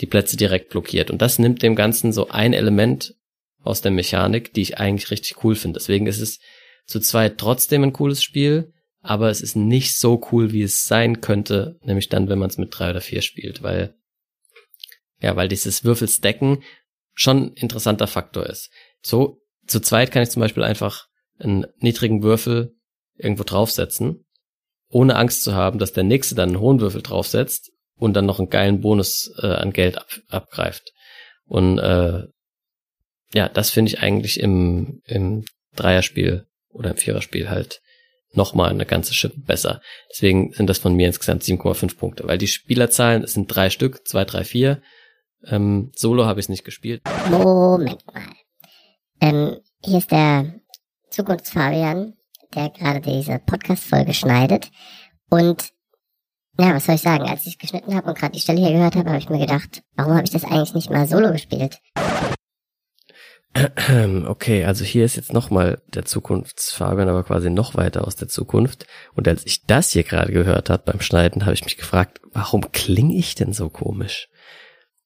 die 0.00 0.06
Plätze 0.06 0.38
direkt 0.38 0.70
blockiert. 0.70 1.10
Und 1.10 1.20
das 1.20 1.38
nimmt 1.38 1.62
dem 1.62 1.76
Ganzen 1.76 2.14
so 2.14 2.30
ein 2.30 2.54
Element 2.54 3.14
aus 3.62 3.82
der 3.82 3.90
Mechanik, 3.90 4.54
die 4.54 4.62
ich 4.62 4.78
eigentlich 4.78 5.10
richtig 5.10 5.44
cool 5.44 5.54
finde. 5.54 5.78
Deswegen 5.78 6.06
ist 6.06 6.22
es 6.22 6.40
zu 6.86 6.98
zweit 6.98 7.36
trotzdem 7.36 7.82
ein 7.82 7.92
cooles 7.92 8.22
Spiel, 8.22 8.72
aber 9.02 9.28
es 9.28 9.42
ist 9.42 9.54
nicht 9.54 9.98
so 9.98 10.26
cool, 10.32 10.52
wie 10.52 10.62
es 10.62 10.88
sein 10.88 11.20
könnte, 11.20 11.78
nämlich 11.82 12.08
dann, 12.08 12.30
wenn 12.30 12.38
man 12.38 12.48
es 12.48 12.56
mit 12.56 12.70
drei 12.72 12.88
oder 12.88 13.02
vier 13.02 13.20
spielt, 13.20 13.62
weil 13.62 13.94
ja, 15.20 15.36
weil 15.36 15.48
dieses 15.48 15.84
Würfelstacken 15.84 16.62
schon 17.12 17.52
interessanter 17.52 18.06
Faktor 18.06 18.46
ist. 18.46 18.70
So, 19.02 19.41
zu 19.66 19.80
zweit 19.80 20.10
kann 20.10 20.22
ich 20.22 20.30
zum 20.30 20.40
Beispiel 20.40 20.64
einfach 20.64 21.06
einen 21.38 21.66
niedrigen 21.78 22.22
Würfel 22.22 22.74
irgendwo 23.16 23.44
draufsetzen, 23.44 24.24
ohne 24.88 25.16
Angst 25.16 25.42
zu 25.42 25.54
haben, 25.54 25.78
dass 25.78 25.92
der 25.92 26.04
nächste 26.04 26.34
dann 26.34 26.50
einen 26.50 26.60
hohen 26.60 26.80
Würfel 26.80 27.02
draufsetzt 27.02 27.70
und 27.96 28.14
dann 28.14 28.26
noch 28.26 28.38
einen 28.38 28.50
geilen 28.50 28.80
Bonus 28.80 29.32
äh, 29.42 29.46
an 29.46 29.72
Geld 29.72 29.98
ab, 29.98 30.08
abgreift. 30.28 30.92
Und 31.44 31.78
äh, 31.78 32.24
ja, 33.34 33.48
das 33.48 33.70
finde 33.70 33.90
ich 33.90 34.00
eigentlich 34.00 34.40
im, 34.40 35.00
im 35.04 35.44
Dreierspiel 35.74 36.46
oder 36.68 36.90
im 36.90 36.96
Viererspiel 36.96 37.48
halt 37.48 37.80
nochmal 38.34 38.70
eine 38.70 38.86
ganze 38.86 39.14
Schippe 39.14 39.40
besser. 39.40 39.80
Deswegen 40.10 40.52
sind 40.52 40.68
das 40.68 40.78
von 40.78 40.94
mir 40.94 41.06
insgesamt 41.06 41.42
7,5 41.42 41.96
Punkte, 41.96 42.26
weil 42.26 42.38
die 42.38 42.48
Spielerzahlen 42.48 43.22
es 43.22 43.34
sind 43.34 43.46
drei 43.46 43.70
Stück, 43.70 44.06
zwei, 44.06 44.24
drei, 44.24 44.44
vier. 44.44 44.82
Ähm, 45.46 45.90
Solo 45.94 46.24
habe 46.24 46.40
ich 46.40 46.44
es 46.44 46.50
nicht 46.50 46.64
gespielt. 46.64 47.02
Moment 47.30 48.06
mal. 48.06 48.22
Ähm, 49.22 49.58
hier 49.84 49.98
ist 49.98 50.10
der 50.10 50.52
Zukunftsfabian, 51.10 52.14
der 52.56 52.70
gerade 52.70 53.00
diese 53.00 53.38
Podcast-Folge 53.38 54.14
schneidet. 54.14 54.72
Und 55.30 55.70
ja, 56.58 56.74
was 56.74 56.86
soll 56.86 56.96
ich 56.96 57.02
sagen? 57.02 57.22
Als 57.22 57.46
ich 57.46 57.56
geschnitten 57.56 57.94
habe 57.94 58.08
und 58.08 58.18
gerade 58.18 58.32
die 58.32 58.40
Stelle 58.40 58.58
hier 58.58 58.72
gehört 58.72 58.96
habe, 58.96 59.10
habe 59.10 59.20
ich 59.20 59.30
mir 59.30 59.38
gedacht, 59.38 59.84
warum 59.94 60.14
habe 60.14 60.24
ich 60.24 60.32
das 60.32 60.42
eigentlich 60.42 60.74
nicht 60.74 60.90
mal 60.90 61.06
solo 61.06 61.30
gespielt? 61.30 61.78
Okay, 64.24 64.64
also 64.64 64.82
hier 64.82 65.04
ist 65.04 65.16
jetzt 65.16 65.34
nochmal 65.34 65.82
der 65.86 66.06
Zukunftsfabian, 66.06 67.10
aber 67.10 67.22
quasi 67.22 67.50
noch 67.50 67.74
weiter 67.74 68.06
aus 68.06 68.16
der 68.16 68.28
Zukunft. 68.28 68.86
Und 69.14 69.28
als 69.28 69.44
ich 69.44 69.66
das 69.66 69.90
hier 69.90 70.04
gerade 70.04 70.32
gehört 70.32 70.70
habe 70.70 70.84
beim 70.84 71.02
Schneiden, 71.02 71.44
habe 71.44 71.52
ich 71.52 71.62
mich 71.62 71.76
gefragt, 71.76 72.22
warum 72.32 72.72
klinge 72.72 73.14
ich 73.14 73.34
denn 73.34 73.52
so 73.52 73.68
komisch? 73.68 74.30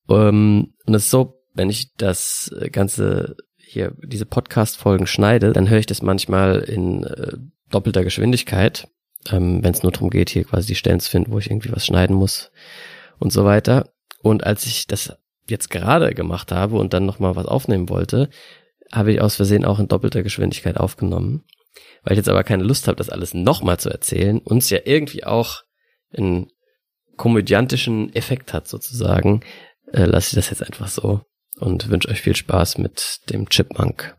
Ähm, 0.09 0.75
und 0.87 0.95
es 0.95 1.05
ist 1.05 1.11
so, 1.11 1.43
wenn 1.55 1.71
ich 1.71 1.93
das 1.95 2.55
Ganze 2.71 3.37
hier, 3.67 3.93
diese 4.03 4.27
Podcast-Folgen 4.27 5.07
schneide, 5.07 5.53
dann 5.53 5.69
höre 5.69 5.79
ich 5.79 5.87
das 5.87 6.01
manchmal 6.01 6.61
in 6.61 7.05
äh, 7.05 7.33
doppelter 7.71 8.05
Geschwindigkeit, 8.05 8.89
ähm, 9.31 9.63
wenn 9.63 9.75
es 9.75 9.83
nur 9.83 9.93
darum 9.93 10.11
geht, 10.11 10.31
hier 10.31 10.45
quasi 10.45 10.69
die 10.69 10.75
Stellen 10.77 11.01
zu 11.01 11.11
finden, 11.11 11.33
wo 11.33 11.39
ich 11.39 11.51
irgendwie 11.51 11.73
was 11.73 11.85
schneiden 11.85 12.15
muss 12.17 12.53
und 13.19 13.33
so 13.33 13.45
weiter. 13.45 13.91
Und 14.23 14.45
als 14.45 14.67
ich 14.67 14.87
das 14.87 15.17
jetzt 15.49 15.71
gerade 15.71 16.15
gemacht 16.15 16.53
habe 16.53 16.77
und 16.77 16.93
dann 16.93 17.07
nochmal 17.07 17.37
was 17.37 17.47
aufnehmen 17.47 17.89
wollte, 17.89 18.31
habe 18.93 19.13
ich 19.13 19.21
aus 19.21 19.37
Versehen 19.37 19.65
auch 19.65 19.81
in 19.81 19.89
doppelter 19.89 20.23
Geschwindigkeit 20.23 20.77
aufgenommen. 20.77 21.45
Weil 22.03 22.13
ich 22.13 22.19
jetzt 22.19 22.29
aber 22.29 22.45
keine 22.45 22.63
Lust 22.63 22.87
habe, 22.87 22.97
das 22.97 23.11
alles 23.11 23.35
nochmal 23.35 23.79
zu 23.79 23.91
erzählen, 23.91 24.39
uns 24.39 24.71
ja 24.71 24.79
irgendwie 24.85 25.25
auch 25.25 25.63
einen 26.17 26.51
komödiantischen 27.17 28.15
Effekt 28.15 28.53
hat 28.53 28.69
sozusagen, 28.69 29.41
äh, 29.93 30.05
lasse 30.05 30.31
ich 30.31 30.35
das 30.37 30.51
jetzt 30.51 30.63
einfach 30.63 30.89
so 30.89 31.23
und 31.59 31.89
wünsche 31.89 32.09
euch 32.09 32.21
viel 32.21 32.37
Spaß 32.37 32.79
mit 32.79 33.21
dem 33.31 33.49
Chipmunk. 33.49 34.17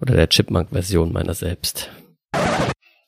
Oder 0.00 0.14
der 0.14 0.28
Chipmunk-Version 0.28 1.12
meiner 1.12 1.34
selbst. 1.34 1.90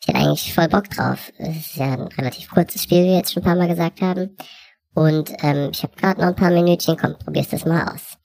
Ich 0.00 0.08
hätte 0.08 0.18
eigentlich 0.18 0.54
voll 0.54 0.68
Bock 0.68 0.88
drauf. 0.90 1.32
Es 1.38 1.56
ist 1.56 1.76
ja 1.76 1.92
ein 1.92 2.02
relativ 2.02 2.50
kurzes 2.50 2.84
Spiel, 2.84 3.02
wie 3.02 3.08
wir 3.08 3.16
jetzt 3.16 3.32
schon 3.32 3.42
ein 3.42 3.46
paar 3.46 3.56
Mal 3.56 3.68
gesagt 3.68 4.00
haben. 4.00 4.36
Und 4.94 5.30
ähm, 5.42 5.70
ich 5.72 5.82
habe 5.82 5.96
gerade 5.96 6.20
noch 6.20 6.28
ein 6.28 6.36
paar 6.36 6.50
Minütchen, 6.50 6.96
komm, 6.96 7.18
probier's 7.18 7.48
das 7.48 7.66
mal 7.66 7.92
aus. 7.92 8.16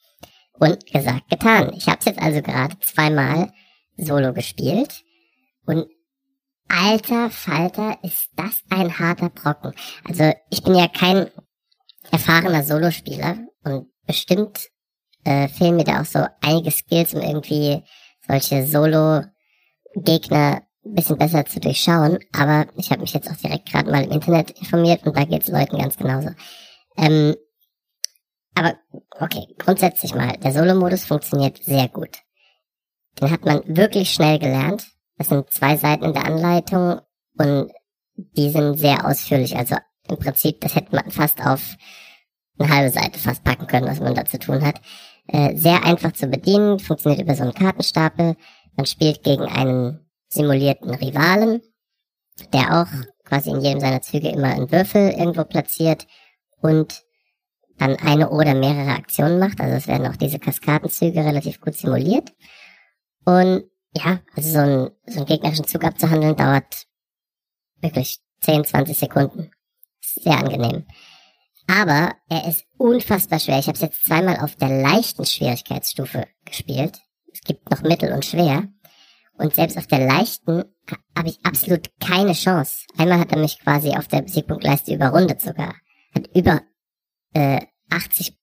Und 0.54 0.86
gesagt, 0.86 1.30
getan. 1.30 1.74
Ich 1.76 1.88
habe 1.88 2.00
es 2.00 2.06
jetzt 2.06 2.22
also 2.22 2.42
gerade 2.42 2.80
zweimal 2.80 3.52
solo 3.98 4.34
gespielt. 4.34 5.04
Und 5.66 5.88
alter 6.68 7.30
Falter, 7.30 7.98
ist 8.04 8.30
das 8.36 8.64
ein 8.70 8.98
harter 8.98 9.30
Brocken. 9.30 9.74
Also 10.08 10.34
ich 10.50 10.64
bin 10.64 10.76
ja 10.76 10.88
kein 10.88 11.30
erfahrener 12.12 12.64
Solospieler 12.64 13.38
und 13.64 13.88
bestimmt 14.06 14.70
äh, 15.24 15.48
fehlen 15.48 15.76
mir 15.76 15.84
da 15.84 16.02
auch 16.02 16.06
so 16.06 16.26
einige 16.42 16.72
Skills, 16.72 17.14
um 17.14 17.22
irgendwie 17.22 17.84
solche 18.28 18.66
Solo-Gegner 18.66 20.62
ein 20.86 20.94
bisschen 20.94 21.18
besser 21.18 21.46
zu 21.46 21.60
durchschauen. 21.60 22.20
Aber 22.34 22.68
ich 22.76 22.92
habe 22.92 23.02
mich 23.02 23.14
jetzt 23.14 23.30
auch 23.30 23.38
direkt 23.38 23.72
gerade 23.72 23.90
mal 23.90 24.04
im 24.04 24.12
Internet 24.12 24.52
informiert 24.52 25.06
und 25.06 25.16
da 25.16 25.24
geht's 25.24 25.48
Leuten 25.48 25.78
ganz 25.78 25.98
genauso. 25.98 26.30
Ähm, 26.98 27.36
aber 28.56 28.76
okay, 29.20 29.48
grundsätzlich 29.58 30.14
mal, 30.14 30.38
der 30.38 30.52
Solo-Modus 30.52 31.06
funktioniert 31.06 31.64
sehr 31.64 31.88
gut. 31.88 32.20
Den 33.20 33.32
hat 33.32 33.46
man 33.46 33.62
wirklich 33.66 34.12
schnell 34.12 34.40
gelernt. 34.40 34.88
Das 35.18 35.30
sind 35.30 35.50
zwei 35.52 35.78
Seiten 35.78 36.06
in 36.06 36.14
der 36.14 36.26
Anleitung 36.26 37.00
und 37.38 37.72
die 38.16 38.50
sind 38.50 38.78
sehr 38.78 39.06
ausführlich. 39.08 39.56
Also 39.56 39.76
im 40.08 40.18
Prinzip, 40.18 40.60
das 40.62 40.76
hätte 40.76 40.96
man 40.96 41.10
fast 41.12 41.44
auf 41.46 41.76
eine 42.58 42.70
halbe 42.70 42.90
Seite 42.92 43.20
fast 43.20 43.44
packen 43.44 43.68
können, 43.68 43.88
was 43.88 44.00
man 44.00 44.16
da 44.16 44.26
zu 44.26 44.40
tun 44.40 44.64
hat. 44.66 44.82
Äh, 45.28 45.56
sehr 45.56 45.84
einfach 45.86 46.12
zu 46.12 46.28
bedienen, 46.28 46.80
funktioniert 46.80 47.22
über 47.22 47.36
so 47.36 47.44
einen 47.44 47.54
Kartenstapel. 47.54 48.36
Man 48.76 48.86
spielt 48.86 49.24
gegen 49.24 49.44
einen 49.44 50.06
simulierten 50.30 50.94
Rivalen, 50.94 51.62
der 52.52 52.82
auch 52.82 53.06
quasi 53.24 53.52
in 53.52 53.62
jedem 53.62 53.80
seiner 53.80 54.02
Züge 54.02 54.30
immer 54.30 54.50
einen 54.50 54.72
Würfel 54.72 55.12
irgendwo 55.12 55.44
platziert 55.44 56.08
und 56.62 57.04
dann 57.78 57.96
eine 57.96 58.30
oder 58.30 58.54
mehrere 58.54 58.92
Aktionen 58.92 59.40
macht. 59.40 59.60
Also 59.60 59.76
es 59.76 59.88
werden 59.88 60.08
auch 60.08 60.16
diese 60.16 60.40
Kaskadenzüge 60.40 61.24
relativ 61.24 61.60
gut 61.60 61.76
simuliert. 61.76 62.34
Und 63.26 63.64
ja, 63.96 64.20
also 64.36 64.50
so, 64.50 64.60
ein, 64.60 64.90
so 65.08 65.18
einen 65.20 65.26
gegnerischen 65.26 65.68
Zug 65.68 65.84
abzuhandeln 65.84 66.36
dauert 66.36 66.86
wirklich 67.82 68.20
10, 68.42 68.66
20 68.66 68.98
Sekunden. 68.98 69.52
Sehr 70.02 70.38
angenehm. 70.38 70.86
Aber 71.76 72.14
er 72.30 72.48
ist 72.48 72.66
unfassbar 72.78 73.40
schwer. 73.40 73.58
Ich 73.58 73.66
habe 73.66 73.76
es 73.76 73.82
jetzt 73.82 74.06
zweimal 74.06 74.38
auf 74.38 74.56
der 74.56 74.70
leichten 74.70 75.26
Schwierigkeitsstufe 75.26 76.28
gespielt. 76.46 77.00
Es 77.34 77.42
gibt 77.42 77.72
noch 77.72 77.82
mittel 77.82 78.14
und 78.14 78.26
schwer. 78.26 78.68
Und 79.40 79.56
selbst 79.56 79.80
auf 79.80 79.88
der 79.88 80.06
leichten 80.06 80.66
habe 81.18 81.30
ich 81.30 81.44
absolut 81.44 81.90
keine 82.00 82.34
Chance. 82.34 82.86
Einmal 82.96 83.20
hat 83.20 83.32
er 83.32 83.40
mich 83.40 83.58
quasi 83.60 83.90
auf 83.90 84.08
der 84.08 84.28
Siegpunktleiste 84.28 84.94
überrundet 84.94 85.42
sogar. 85.42 85.74
Hat 86.14 86.30
über 86.36 86.62
äh, 87.34 87.62
80 87.90 88.38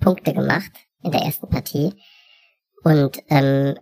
Punkte 0.00 0.32
gemacht 0.32 0.72
in 1.02 1.10
der 1.10 1.20
ersten 1.20 1.50
Partie. 1.50 1.92
Und 2.84 3.18
ähm, 3.28 3.78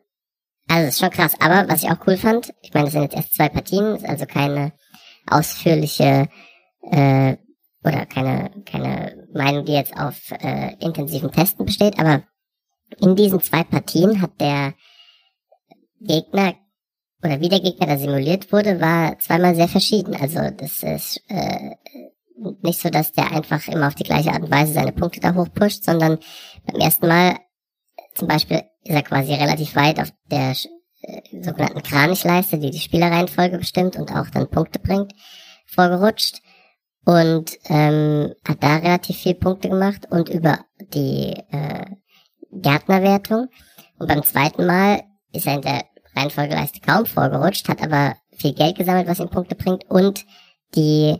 also 0.66 0.88
ist 0.88 0.98
schon 0.98 1.10
krass. 1.10 1.34
Aber 1.38 1.68
was 1.68 1.84
ich 1.84 1.90
auch 1.90 2.04
cool 2.08 2.16
fand, 2.16 2.52
ich 2.60 2.74
meine, 2.74 2.86
das 2.86 2.94
sind 2.94 3.02
jetzt 3.02 3.14
erst 3.14 3.34
zwei 3.34 3.48
Partien, 3.50 3.94
ist 3.94 4.04
also 4.04 4.26
keine 4.26 4.72
ausführliche 5.28 6.28
äh, 6.90 7.36
oder 7.82 8.06
keine, 8.06 8.50
keine 8.64 9.28
Meinung, 9.32 9.64
die 9.64 9.72
jetzt 9.72 9.96
auf 9.96 10.30
äh, 10.32 10.74
intensiven 10.80 11.30
Testen 11.30 11.64
besteht, 11.66 11.98
aber 11.98 12.22
in 12.98 13.16
diesen 13.16 13.40
zwei 13.40 13.64
Partien 13.64 14.20
hat 14.20 14.40
der 14.40 14.74
Gegner 16.00 16.54
oder 17.22 17.40
wie 17.40 17.48
der 17.48 17.60
Gegner 17.60 17.86
da 17.86 17.98
simuliert 17.98 18.50
wurde, 18.52 18.80
war 18.80 19.18
zweimal 19.18 19.54
sehr 19.54 19.68
verschieden. 19.68 20.16
Also 20.16 20.38
das 20.56 20.82
ist 20.82 21.22
äh, 21.28 21.76
nicht 22.62 22.80
so, 22.80 22.88
dass 22.88 23.12
der 23.12 23.30
einfach 23.32 23.66
immer 23.68 23.88
auf 23.88 23.94
die 23.94 24.04
gleiche 24.04 24.32
Art 24.32 24.42
und 24.42 24.50
Weise 24.50 24.72
seine 24.72 24.92
Punkte 24.92 25.20
da 25.20 25.34
hochpusht, 25.34 25.84
sondern 25.84 26.18
beim 26.66 26.80
ersten 26.80 27.06
Mal 27.06 27.36
zum 28.14 28.28
Beispiel 28.28 28.62
ist 28.84 28.94
er 28.94 29.02
quasi 29.02 29.34
relativ 29.34 29.76
weit 29.76 30.00
auf 30.00 30.10
der 30.30 30.54
äh, 31.02 31.42
sogenannten 31.42 31.82
Kranichleiste, 31.82 32.58
die 32.58 32.70
die 32.70 32.80
Spielerreihenfolge 32.80 33.58
bestimmt 33.58 33.96
und 33.96 34.10
auch 34.12 34.30
dann 34.30 34.48
Punkte 34.48 34.78
bringt, 34.78 35.12
vorgerutscht 35.66 36.40
und 37.04 37.52
ähm, 37.64 38.34
hat 38.46 38.62
da 38.62 38.76
relativ 38.76 39.16
viel 39.16 39.34
Punkte 39.34 39.68
gemacht 39.68 40.06
und 40.10 40.28
über 40.28 40.60
die 40.92 41.34
äh, 41.50 41.86
Gärtnerwertung. 42.52 43.48
Und 43.98 44.08
beim 44.08 44.22
zweiten 44.22 44.66
Mal 44.66 45.02
ist 45.32 45.46
er 45.46 45.54
in 45.54 45.62
der 45.62 45.84
Reihenfolgeleiste 46.14 46.80
kaum 46.80 47.06
vorgerutscht, 47.06 47.68
hat 47.68 47.82
aber 47.82 48.16
viel 48.36 48.54
Geld 48.54 48.76
gesammelt, 48.76 49.06
was 49.06 49.20
ihm 49.20 49.28
Punkte 49.28 49.54
bringt 49.54 49.84
und 49.90 50.24
die 50.74 51.16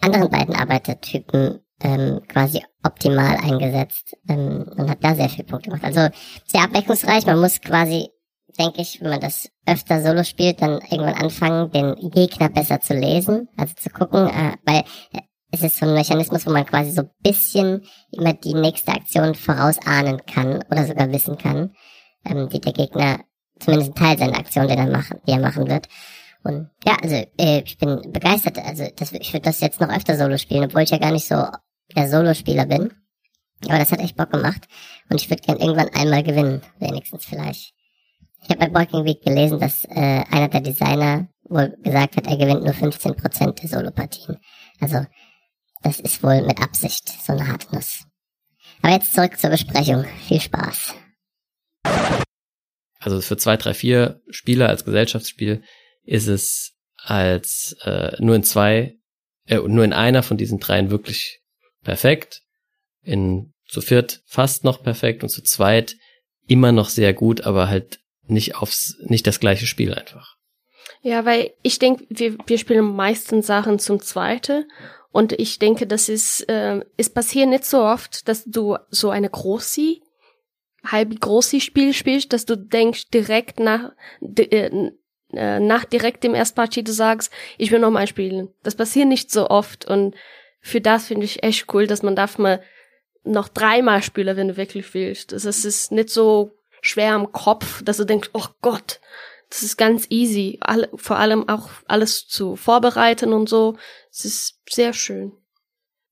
anderen 0.00 0.30
beiden 0.30 0.54
Arbeitertypen 0.54 1.60
ähm, 1.80 2.20
quasi 2.28 2.62
optimal 2.82 3.36
eingesetzt 3.36 4.16
ähm, 4.28 4.64
und 4.76 4.90
hat 4.90 5.02
da 5.02 5.14
sehr 5.14 5.28
viel 5.28 5.44
Punkte 5.44 5.70
gemacht. 5.70 5.84
Also 5.84 6.14
sehr 6.46 6.62
abwechslungsreich. 6.62 7.26
Man 7.26 7.40
muss 7.40 7.60
quasi 7.60 8.08
denke 8.58 8.82
ich, 8.82 9.00
wenn 9.00 9.10
man 9.10 9.20
das 9.20 9.48
öfter 9.66 10.02
solo 10.02 10.24
spielt, 10.24 10.62
dann 10.62 10.80
irgendwann 10.90 11.14
anfangen, 11.14 11.70
den 11.70 12.10
Gegner 12.10 12.48
besser 12.48 12.80
zu 12.80 12.94
lesen, 12.94 13.48
also 13.56 13.74
zu 13.74 13.90
gucken, 13.90 14.28
äh, 14.28 14.56
weil 14.64 14.84
es 15.50 15.62
ist 15.62 15.76
so 15.76 15.86
ein 15.86 15.94
Mechanismus, 15.94 16.46
wo 16.46 16.50
man 16.50 16.66
quasi 16.66 16.90
so 16.90 17.02
bisschen 17.22 17.82
immer 18.10 18.32
die 18.32 18.54
nächste 18.54 18.92
Aktion 18.92 19.34
vorausahnen 19.34 20.24
kann 20.26 20.64
oder 20.70 20.86
sogar 20.86 21.12
wissen 21.12 21.36
kann, 21.36 21.74
ähm, 22.24 22.48
die 22.48 22.60
der 22.60 22.72
Gegner, 22.72 23.20
zumindest 23.60 23.92
ein 23.92 23.94
Teil 23.94 24.18
seiner 24.18 24.38
Aktion, 24.38 24.66
die 24.66 24.74
er 24.74 24.86
machen, 24.86 25.20
die 25.26 25.32
er 25.32 25.40
machen 25.40 25.68
wird. 25.68 25.88
Und 26.42 26.70
ja, 26.84 26.96
also 27.02 27.14
äh, 27.38 27.62
ich 27.64 27.78
bin 27.78 28.12
begeistert. 28.12 28.58
Also 28.58 28.88
das, 28.96 29.12
ich 29.12 29.32
würde 29.32 29.44
das 29.44 29.60
jetzt 29.60 29.80
noch 29.80 29.88
öfter 29.88 30.16
Solo 30.16 30.38
spielen, 30.38 30.64
obwohl 30.64 30.82
ich 30.82 30.90
ja 30.90 30.98
gar 30.98 31.12
nicht 31.12 31.28
so 31.28 31.44
der 31.94 32.08
Solo-Spieler 32.08 32.66
bin. 32.66 32.92
Aber 33.68 33.78
das 33.78 33.92
hat 33.92 34.00
echt 34.00 34.16
Bock 34.16 34.30
gemacht. 34.30 34.66
Und 35.08 35.20
ich 35.20 35.30
würde 35.30 35.42
gern 35.42 35.58
irgendwann 35.58 35.90
einmal 35.94 36.22
gewinnen, 36.22 36.62
wenigstens 36.80 37.24
vielleicht. 37.24 37.74
Ich 38.42 38.50
habe 38.50 38.70
bei 38.70 38.74
Walking 38.74 39.04
Week 39.04 39.22
gelesen, 39.22 39.60
dass 39.60 39.84
äh, 39.84 40.24
einer 40.30 40.48
der 40.48 40.60
Designer 40.60 41.28
wohl 41.44 41.76
gesagt 41.82 42.16
hat, 42.16 42.26
er 42.26 42.36
gewinnt 42.36 42.64
nur 42.64 42.74
15% 42.74 43.60
der 43.60 43.68
Solopartien. 43.68 44.38
Also 44.80 45.06
das 45.82 46.00
ist 46.00 46.22
wohl 46.22 46.42
mit 46.42 46.60
Absicht 46.60 47.08
so 47.08 47.32
eine 47.32 47.46
harte 47.46 47.74
Nuss. 47.74 48.04
Aber 48.82 48.92
jetzt 48.92 49.14
zurück 49.14 49.38
zur 49.38 49.50
Besprechung. 49.50 50.04
Viel 50.26 50.40
Spaß. 50.40 50.94
Also 52.98 53.20
für 53.20 53.36
zwei, 53.36 53.56
drei, 53.56 53.74
vier 53.74 54.20
Spieler 54.30 54.68
als 54.68 54.84
Gesellschaftsspiel 54.84 55.62
ist 56.04 56.28
es 56.28 56.72
als 56.96 57.76
äh, 57.82 58.16
nur 58.20 58.36
in 58.36 58.44
zwei, 58.44 58.96
äh, 59.46 59.58
nur 59.58 59.84
in 59.84 59.92
einer 59.92 60.22
von 60.22 60.36
diesen 60.36 60.60
dreien 60.60 60.90
wirklich 60.90 61.40
perfekt. 61.82 62.42
In 63.02 63.52
zu 63.66 63.80
viert 63.80 64.22
fast 64.26 64.64
noch 64.64 64.82
perfekt 64.82 65.22
und 65.22 65.30
zu 65.30 65.42
zweit 65.42 65.96
immer 66.46 66.72
noch 66.72 66.88
sehr 66.88 67.14
gut, 67.14 67.42
aber 67.42 67.68
halt 67.68 68.01
nicht 68.26 68.56
aufs, 68.56 68.96
nicht 69.00 69.26
das 69.26 69.40
gleiche 69.40 69.66
Spiel 69.66 69.94
einfach. 69.94 70.36
Ja, 71.02 71.24
weil 71.24 71.52
ich 71.62 71.78
denke, 71.78 72.06
wir, 72.08 72.36
wir 72.46 72.58
spielen 72.58 72.84
meistens 72.84 73.46
Sachen 73.46 73.78
zum 73.78 74.00
Zweite 74.00 74.66
und 75.10 75.32
ich 75.32 75.58
denke, 75.58 75.86
das 75.86 76.08
ist, 76.08 76.48
äh, 76.48 76.80
es 76.96 77.10
passiert 77.10 77.48
nicht 77.48 77.64
so 77.64 77.82
oft, 77.82 78.28
dass 78.28 78.44
du 78.44 78.76
so 78.90 79.10
eine 79.10 79.28
große, 79.28 79.96
halb 80.84 81.20
große 81.20 81.60
Spiel 81.60 81.92
spielst, 81.92 82.32
dass 82.32 82.46
du 82.46 82.56
denkst 82.56 83.10
direkt 83.10 83.60
nach, 83.60 83.92
äh, 84.20 84.90
äh, 85.32 85.60
nach 85.60 85.84
direkt 85.84 86.24
dem 86.24 86.34
ersten 86.34 86.56
Partie 86.56 86.82
du 86.82 86.92
sagst, 86.92 87.32
ich 87.58 87.70
will 87.70 87.78
nochmal 87.78 88.06
spielen. 88.06 88.48
Das 88.62 88.74
passiert 88.74 89.08
nicht 89.08 89.30
so 89.30 89.50
oft 89.50 89.84
und 89.84 90.14
für 90.60 90.80
das 90.80 91.08
finde 91.08 91.24
ich 91.24 91.42
echt 91.42 91.72
cool, 91.74 91.86
dass 91.86 92.02
man 92.02 92.16
darf 92.16 92.38
mal 92.38 92.62
noch 93.24 93.48
dreimal 93.48 94.02
spielen, 94.02 94.36
wenn 94.36 94.48
du 94.48 94.56
wirklich 94.56 94.94
willst. 94.94 95.32
Das 95.32 95.44
ist 95.44 95.92
nicht 95.92 96.10
so 96.10 96.52
schwer 96.82 97.14
am 97.14 97.32
Kopf, 97.32 97.82
dass 97.82 97.96
du 97.96 98.04
denkst, 98.04 98.28
oh 98.34 98.46
Gott, 98.60 99.00
das 99.48 99.62
ist 99.62 99.78
ganz 99.78 100.06
easy. 100.10 100.58
All, 100.60 100.90
vor 100.94 101.18
allem 101.18 101.48
auch 101.48 101.70
alles 101.86 102.26
zu 102.26 102.56
vorbereiten 102.56 103.32
und 103.32 103.48
so. 103.48 103.78
Es 104.10 104.26
ist 104.26 104.60
sehr 104.68 104.92
schön. 104.92 105.32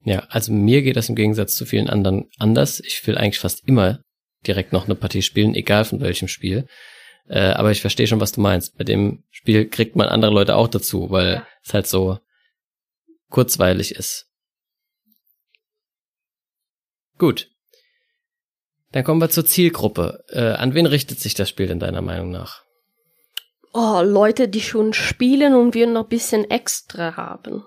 Ja, 0.02 0.20
also 0.30 0.52
mir 0.52 0.80
geht 0.80 0.96
das 0.96 1.10
im 1.10 1.14
Gegensatz 1.14 1.56
zu 1.56 1.66
vielen 1.66 1.90
anderen 1.90 2.30
anders. 2.38 2.80
Ich 2.80 3.06
will 3.06 3.18
eigentlich 3.18 3.40
fast 3.40 3.66
immer 3.68 4.02
direkt 4.46 4.72
noch 4.72 4.86
eine 4.86 4.94
Partie 4.94 5.22
spielen, 5.22 5.54
egal 5.54 5.84
von 5.84 6.00
welchem 6.00 6.28
Spiel. 6.28 6.66
Äh, 7.28 7.50
aber 7.50 7.70
ich 7.70 7.80
verstehe 7.80 8.06
schon, 8.06 8.20
was 8.20 8.32
du 8.32 8.40
meinst. 8.40 8.78
Bei 8.78 8.84
dem 8.84 9.24
Spiel 9.30 9.68
kriegt 9.68 9.96
man 9.96 10.08
andere 10.08 10.32
Leute 10.32 10.56
auch 10.56 10.68
dazu, 10.68 11.10
weil 11.10 11.34
ja. 11.34 11.46
es 11.62 11.74
halt 11.74 11.86
so 11.86 12.18
kurzweilig 13.28 13.94
ist. 13.94 14.26
Gut. 17.18 17.50
Dann 18.92 19.04
kommen 19.04 19.20
wir 19.20 19.30
zur 19.30 19.46
Zielgruppe. 19.46 20.24
Äh, 20.28 20.52
an 20.52 20.74
wen 20.74 20.86
richtet 20.86 21.20
sich 21.20 21.34
das 21.34 21.48
Spiel 21.48 21.68
denn 21.68 21.78
deiner 21.78 22.02
Meinung 22.02 22.30
nach? 22.30 22.62
Oh, 23.72 24.02
Leute, 24.02 24.48
die 24.48 24.60
schon 24.60 24.92
spielen 24.92 25.54
und 25.54 25.74
wir 25.74 25.86
noch 25.86 26.08
bisschen 26.08 26.50
extra 26.50 27.16
haben. 27.16 27.64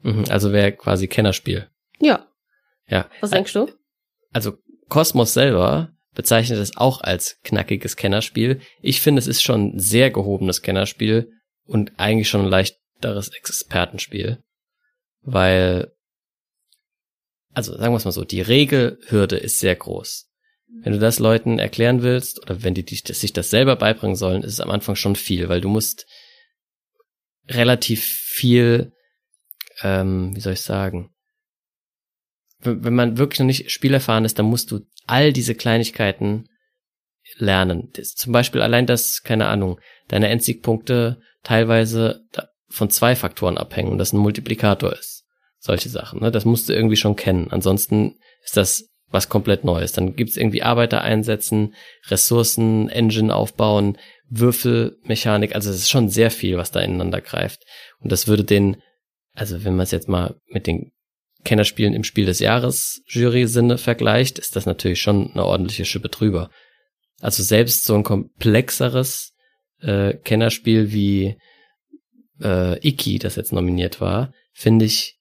Mhm, 0.00 0.24
also 0.28 0.52
wäre 0.52 0.72
quasi 0.72 1.06
Kennerspiel. 1.06 1.68
Ja. 2.00 2.26
Ja. 2.88 3.08
Was 3.20 3.30
denkst 3.30 3.52
du? 3.52 3.68
Also 4.32 4.54
Cosmos 4.88 5.32
selber 5.32 5.92
bezeichnet 6.14 6.58
es 6.58 6.76
auch 6.76 7.00
als 7.00 7.38
knackiges 7.44 7.96
Kennerspiel. 7.96 8.60
Ich 8.80 9.00
finde, 9.00 9.20
es 9.20 9.28
ist 9.28 9.42
schon 9.42 9.76
ein 9.76 9.78
sehr 9.78 10.10
gehobenes 10.10 10.60
Kennerspiel 10.60 11.30
und 11.64 11.92
eigentlich 11.98 12.28
schon 12.28 12.42
ein 12.42 12.50
leichteres 12.50 13.28
Expertenspiel, 13.28 14.42
weil, 15.22 15.92
also 17.54 17.72
sagen 17.76 17.92
wir 17.92 17.96
es 17.96 18.04
mal 18.04 18.12
so, 18.12 18.24
die 18.24 18.42
Regelhürde 18.42 19.36
ist 19.36 19.60
sehr 19.60 19.76
groß. 19.76 20.28
Wenn 20.80 20.92
du 20.92 20.98
das 20.98 21.18
Leuten 21.18 21.58
erklären 21.58 22.02
willst 22.02 22.40
oder 22.42 22.62
wenn 22.62 22.74
die 22.74 22.84
dich, 22.84 23.02
sich 23.04 23.32
das 23.32 23.50
selber 23.50 23.76
beibringen 23.76 24.16
sollen, 24.16 24.42
ist 24.42 24.54
es 24.54 24.60
am 24.60 24.70
Anfang 24.70 24.96
schon 24.96 25.16
viel, 25.16 25.48
weil 25.48 25.60
du 25.60 25.68
musst 25.68 26.06
relativ 27.48 28.04
viel, 28.04 28.92
ähm, 29.82 30.34
wie 30.34 30.40
soll 30.40 30.54
ich 30.54 30.62
sagen, 30.62 31.10
wenn 32.64 32.94
man 32.94 33.18
wirklich 33.18 33.40
noch 33.40 33.46
nicht 33.46 33.70
spielerfahren 33.70 34.24
ist, 34.24 34.38
dann 34.38 34.46
musst 34.46 34.70
du 34.70 34.86
all 35.06 35.32
diese 35.32 35.54
Kleinigkeiten 35.54 36.48
lernen. 37.36 37.90
Das, 37.94 38.14
zum 38.14 38.32
Beispiel 38.32 38.62
allein 38.62 38.86
das, 38.86 39.22
keine 39.22 39.46
Ahnung, 39.46 39.80
deine 40.08 40.28
Endsiegpunkte 40.28 41.20
teilweise 41.42 42.24
von 42.68 42.88
zwei 42.90 43.16
Faktoren 43.16 43.58
abhängen 43.58 43.90
und 43.90 43.98
das 43.98 44.12
ein 44.12 44.18
Multiplikator 44.18 44.92
ist. 44.92 45.24
Solche 45.58 45.88
Sachen, 45.88 46.20
ne? 46.20 46.30
Das 46.30 46.44
musst 46.44 46.68
du 46.68 46.72
irgendwie 46.72 46.96
schon 46.96 47.16
kennen. 47.16 47.50
Ansonsten 47.50 48.16
ist 48.44 48.56
das 48.56 48.91
was 49.12 49.28
komplett 49.28 49.64
Neues. 49.64 49.92
Dann 49.92 50.16
gibt's 50.16 50.36
irgendwie 50.36 50.62
Arbeiter 50.62 51.02
einsetzen, 51.02 51.74
Ressourcen, 52.08 52.88
Engine 52.88 53.34
aufbauen, 53.34 53.98
Würfelmechanik. 54.28 55.54
Also 55.54 55.70
es 55.70 55.76
ist 55.76 55.90
schon 55.90 56.08
sehr 56.08 56.30
viel, 56.30 56.56
was 56.56 56.72
da 56.72 56.80
ineinander 56.80 57.20
greift. 57.20 57.62
Und 58.00 58.10
das 58.10 58.26
würde 58.26 58.44
den, 58.44 58.82
also 59.34 59.64
wenn 59.64 59.76
man 59.76 59.84
es 59.84 59.90
jetzt 59.90 60.08
mal 60.08 60.34
mit 60.46 60.66
den 60.66 60.92
Kennerspielen 61.44 61.94
im 61.94 62.04
Spiel 62.04 62.26
des 62.26 62.38
Jahres 62.38 63.02
Jury-Sinne 63.06 63.78
vergleicht, 63.78 64.38
ist 64.38 64.56
das 64.56 64.66
natürlich 64.66 65.00
schon 65.00 65.32
eine 65.32 65.44
ordentliche 65.44 65.84
Schippe 65.84 66.08
drüber. 66.08 66.50
Also 67.20 67.42
selbst 67.42 67.84
so 67.84 67.94
ein 67.94 68.04
komplexeres 68.04 69.32
äh, 69.80 70.14
Kennerspiel 70.14 70.92
wie 70.92 71.36
äh, 72.40 72.78
Iki, 72.86 73.18
das 73.18 73.36
jetzt 73.36 73.52
nominiert 73.52 74.00
war, 74.00 74.32
finde 74.52 74.84
ich, 74.84 75.18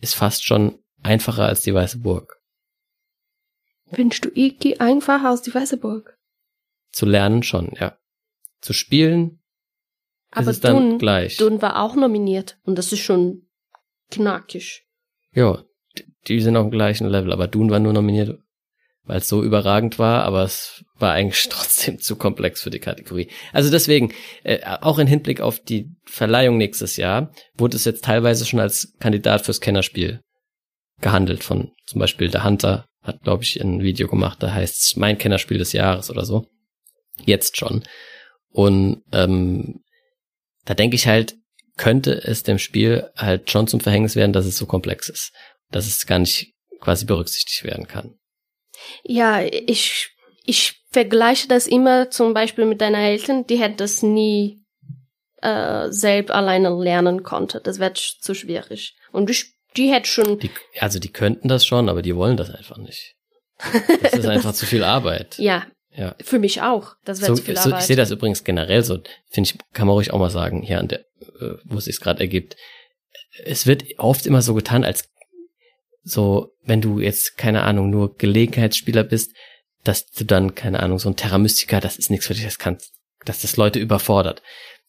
ist 0.00 0.14
fast 0.14 0.44
schon 0.44 0.78
einfacher 1.02 1.46
als 1.46 1.62
die 1.62 1.74
Weiße 1.74 1.98
Burg. 1.98 2.39
Findest 3.92 4.24
du 4.24 4.30
Iki 4.34 4.78
einfacher 4.78 5.30
als 5.30 5.42
die 5.42 5.54
Weiße 5.54 5.76
Burg? 5.76 6.16
Zu 6.92 7.06
lernen 7.06 7.42
schon, 7.42 7.72
ja. 7.78 7.96
Zu 8.60 8.72
spielen 8.72 9.40
Aber 10.30 10.50
ist 10.50 10.56
es 10.56 10.60
dann 10.60 10.76
Dun, 10.76 10.98
gleich. 10.98 11.36
Dun 11.36 11.62
war 11.62 11.82
auch 11.82 11.94
nominiert 11.94 12.58
und 12.64 12.76
das 12.76 12.92
ist 12.92 13.00
schon 13.00 13.46
knackig. 14.10 14.84
Ja, 15.32 15.64
die 16.26 16.40
sind 16.40 16.56
auf 16.56 16.66
dem 16.66 16.70
gleichen 16.70 17.08
Level, 17.08 17.32
aber 17.32 17.48
Dune 17.48 17.70
war 17.70 17.78
nur 17.78 17.92
nominiert, 17.92 18.38
weil 19.04 19.18
es 19.18 19.28
so 19.28 19.42
überragend 19.42 19.98
war, 19.98 20.24
aber 20.24 20.42
es 20.42 20.84
war 20.96 21.12
eigentlich 21.12 21.48
trotzdem 21.50 21.98
zu 22.00 22.16
komplex 22.16 22.62
für 22.62 22.70
die 22.70 22.80
Kategorie. 22.80 23.28
Also 23.52 23.70
deswegen, 23.70 24.12
äh, 24.42 24.60
auch 24.80 24.98
in 24.98 25.06
Hinblick 25.06 25.40
auf 25.40 25.60
die 25.60 25.90
Verleihung 26.04 26.58
nächstes 26.58 26.96
Jahr, 26.96 27.32
wurde 27.54 27.76
es 27.76 27.84
jetzt 27.84 28.04
teilweise 28.04 28.44
schon 28.44 28.60
als 28.60 28.94
Kandidat 28.98 29.44
fürs 29.44 29.60
Kennerspiel 29.60 30.20
gehandelt 31.00 31.42
von 31.42 31.72
zum 31.86 31.98
Beispiel 31.98 32.28
der 32.28 32.44
Hunter 32.44 32.86
hat, 33.02 33.22
glaube 33.22 33.42
ich, 33.42 33.60
ein 33.60 33.82
Video 33.82 34.08
gemacht, 34.08 34.42
da 34.42 34.52
heißt 34.52 34.80
es 34.80 34.96
mein 34.96 35.18
Kennerspiel 35.18 35.58
des 35.58 35.72
Jahres 35.72 36.10
oder 36.10 36.24
so. 36.24 36.46
Jetzt 37.24 37.56
schon. 37.56 37.84
Und 38.50 39.02
ähm, 39.12 39.82
da 40.64 40.74
denke 40.74 40.96
ich 40.96 41.06
halt, 41.06 41.36
könnte 41.76 42.12
es 42.12 42.42
dem 42.42 42.58
Spiel 42.58 43.10
halt 43.16 43.50
schon 43.50 43.66
zum 43.66 43.80
Verhängnis 43.80 44.16
werden, 44.16 44.32
dass 44.32 44.44
es 44.44 44.58
so 44.58 44.66
komplex 44.66 45.08
ist, 45.08 45.32
dass 45.70 45.86
es 45.86 46.06
gar 46.06 46.18
nicht 46.18 46.52
quasi 46.80 47.06
berücksichtigt 47.06 47.64
werden 47.64 47.86
kann. 47.86 48.18
Ja, 49.02 49.42
ich, 49.42 50.10
ich 50.44 50.82
vergleiche 50.90 51.48
das 51.48 51.66
immer 51.66 52.10
zum 52.10 52.34
Beispiel 52.34 52.66
mit 52.66 52.80
deiner 52.80 52.98
Eltern, 52.98 53.46
die 53.46 53.58
hätten 53.58 53.76
das 53.76 54.02
nie 54.02 54.62
äh, 55.42 55.90
selbst 55.90 56.30
alleine 56.30 56.70
lernen 56.70 57.22
konnte. 57.22 57.60
Das 57.60 57.78
wäre 57.78 57.94
zu 57.94 58.34
schwierig. 58.34 58.96
Und 59.12 59.30
die, 59.30 59.36
die 59.76 59.92
hätte 59.92 60.08
schon. 60.08 60.38
Die, 60.38 60.50
also 60.78 60.98
die 60.98 61.12
könnten 61.12 61.48
das 61.48 61.66
schon, 61.66 61.88
aber 61.88 62.02
die 62.02 62.16
wollen 62.16 62.36
das 62.36 62.50
einfach 62.50 62.78
nicht. 62.78 63.16
Das 64.02 64.14
ist 64.14 64.26
einfach 64.26 64.52
zu 64.54 64.66
viel 64.66 64.84
Arbeit. 64.84 65.38
Ja, 65.38 65.66
ja. 65.92 66.14
Für 66.22 66.38
mich 66.38 66.62
auch. 66.62 66.94
Das 67.04 67.20
wäre 67.20 67.32
so, 67.32 67.36
zu 67.36 67.42
viel 67.42 67.56
so, 67.56 67.68
Arbeit. 67.68 67.80
Ich 67.80 67.86
sehe 67.86 67.96
das 67.96 68.10
übrigens 68.10 68.44
generell 68.44 68.82
so. 68.84 69.00
Finde 69.28 69.50
ich, 69.50 69.58
kann 69.72 69.86
man 69.86 69.94
ruhig 69.94 70.12
auch 70.12 70.18
mal 70.18 70.30
sagen, 70.30 70.62
hier 70.62 70.78
an 70.78 70.88
der, 70.88 71.00
äh, 71.40 71.56
wo 71.64 71.78
es 71.78 71.86
sich 71.86 72.00
gerade 72.00 72.20
ergibt. 72.20 72.56
Es 73.44 73.66
wird 73.66 73.84
oft 73.98 74.26
immer 74.26 74.42
so 74.42 74.54
getan, 74.54 74.84
als 74.84 75.08
so, 76.02 76.52
wenn 76.62 76.80
du 76.80 77.00
jetzt, 77.00 77.36
keine 77.36 77.62
Ahnung, 77.62 77.90
nur 77.90 78.16
Gelegenheitsspieler 78.16 79.04
bist, 79.04 79.34
dass 79.84 80.10
du 80.10 80.24
dann, 80.24 80.54
keine 80.54 80.80
Ahnung, 80.80 80.98
so 80.98 81.08
ein 81.08 81.16
Terra 81.16 81.38
Mystica, 81.38 81.80
das 81.80 81.96
ist 81.96 82.10
nichts 82.10 82.26
für 82.26 82.34
dich, 82.34 82.44
das 82.44 82.58
kannst, 82.58 82.92
dass 83.24 83.42
das 83.42 83.56
Leute 83.56 83.78
überfordert. 83.78 84.42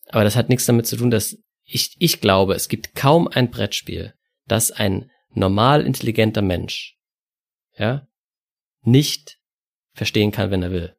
Aber 0.07 0.23
das 0.23 0.35
hat 0.35 0.49
nichts 0.49 0.65
damit 0.65 0.87
zu 0.87 0.97
tun, 0.97 1.11
dass 1.11 1.37
ich, 1.63 1.95
ich 1.99 2.21
glaube, 2.21 2.53
es 2.53 2.67
gibt 2.67 2.95
kaum 2.95 3.27
ein 3.27 3.49
Brettspiel, 3.49 4.13
das 4.47 4.71
ein 4.71 5.09
normal 5.33 5.85
intelligenter 5.85 6.41
Mensch, 6.41 6.97
ja, 7.77 8.07
nicht 8.83 9.37
verstehen 9.93 10.31
kann, 10.31 10.51
wenn 10.51 10.63
er 10.63 10.71
will. 10.71 10.95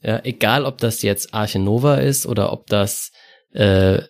Ja, 0.00 0.20
egal 0.24 0.64
ob 0.64 0.78
das 0.78 1.02
jetzt 1.02 1.32
Arche 1.32 1.58
Nova 1.58 1.96
ist 1.96 2.26
oder 2.26 2.52
ob 2.52 2.66
das, 2.66 3.12
äh, 3.52 4.02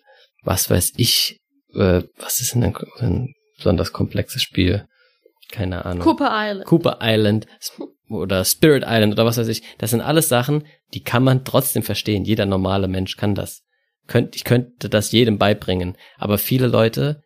was 0.43 0.69
weiß 0.69 0.93
ich, 0.97 1.41
äh, 1.75 2.03
was 2.17 2.39
ist 2.39 2.55
denn 2.55 2.63
ein, 2.63 2.75
ein 2.99 3.33
besonders 3.57 3.93
komplexes 3.93 4.41
Spiel? 4.41 4.87
Keine 5.51 5.85
Ahnung. 5.85 6.03
Cooper 6.03 6.31
Island. 6.31 6.65
Cooper 6.65 6.99
Island 7.01 7.47
oder 8.09 8.43
Spirit 8.43 8.83
Island 8.87 9.13
oder 9.13 9.25
was 9.25 9.37
weiß 9.37 9.47
ich. 9.47 9.61
Das 9.77 9.91
sind 9.91 10.01
alles 10.01 10.29
Sachen, 10.29 10.65
die 10.93 11.03
kann 11.03 11.23
man 11.23 11.45
trotzdem 11.45 11.83
verstehen. 11.83 12.25
Jeder 12.25 12.45
normale 12.45 12.87
Mensch 12.87 13.17
kann 13.17 13.35
das. 13.35 13.63
Könnt, 14.07 14.35
ich 14.35 14.43
könnte 14.43 14.89
das 14.89 15.11
jedem 15.11 15.37
beibringen. 15.37 15.95
Aber 16.17 16.37
viele 16.37 16.67
Leute 16.67 17.21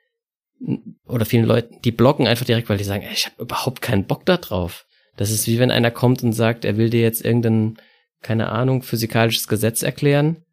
oder 1.06 1.26
vielen 1.26 1.46
Leuten, 1.46 1.82
die 1.84 1.92
blocken 1.92 2.28
einfach 2.28 2.46
direkt, 2.46 2.70
weil 2.70 2.78
die 2.78 2.84
sagen, 2.84 3.04
ey, 3.04 3.14
ich 3.14 3.26
habe 3.26 3.42
überhaupt 3.42 3.82
keinen 3.82 4.06
Bock 4.06 4.26
da 4.26 4.38
drauf. 4.38 4.86
Das 5.16 5.32
ist 5.32 5.48
wie 5.48 5.60
wenn 5.60 5.72
einer 5.72 5.92
kommt 5.92 6.24
und 6.24 6.34
sagt, 6.34 6.66
er 6.66 6.78
will 6.78 6.90
dir 6.90 7.02
jetzt 7.02 7.24
irgendein, 7.24 7.78
keine 8.22 8.50
Ahnung, 8.50 8.84
physikalisches 8.84 9.48
Gesetz 9.48 9.84
erklären. 9.84 10.44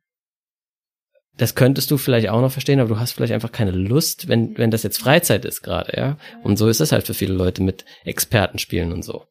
Das 1.37 1.55
könntest 1.55 1.90
du 1.90 1.97
vielleicht 1.97 2.29
auch 2.29 2.40
noch 2.40 2.53
verstehen, 2.53 2.79
aber 2.79 2.88
du 2.88 3.01
hast 3.01 3.12
vielleicht 3.12 3.33
einfach 3.33 3.51
keine 3.51 3.73
Lust, 3.73 4.29
wenn, 4.29 4.57
wenn 4.57 4.71
das 4.71 4.85
jetzt 4.85 4.99
Freizeit 4.99 5.45
ist 5.45 5.62
gerade, 5.62 5.97
ja. 5.97 6.17
Und 6.45 6.59
so 6.59 6.69
ist 6.69 6.81
es 6.81 6.93
halt 6.93 7.07
für 7.07 7.14
viele 7.14 7.35
Leute 7.35 7.62
mit 7.62 7.85
Expertenspielen 8.05 8.93
und 8.93 9.03
so. 9.03 9.27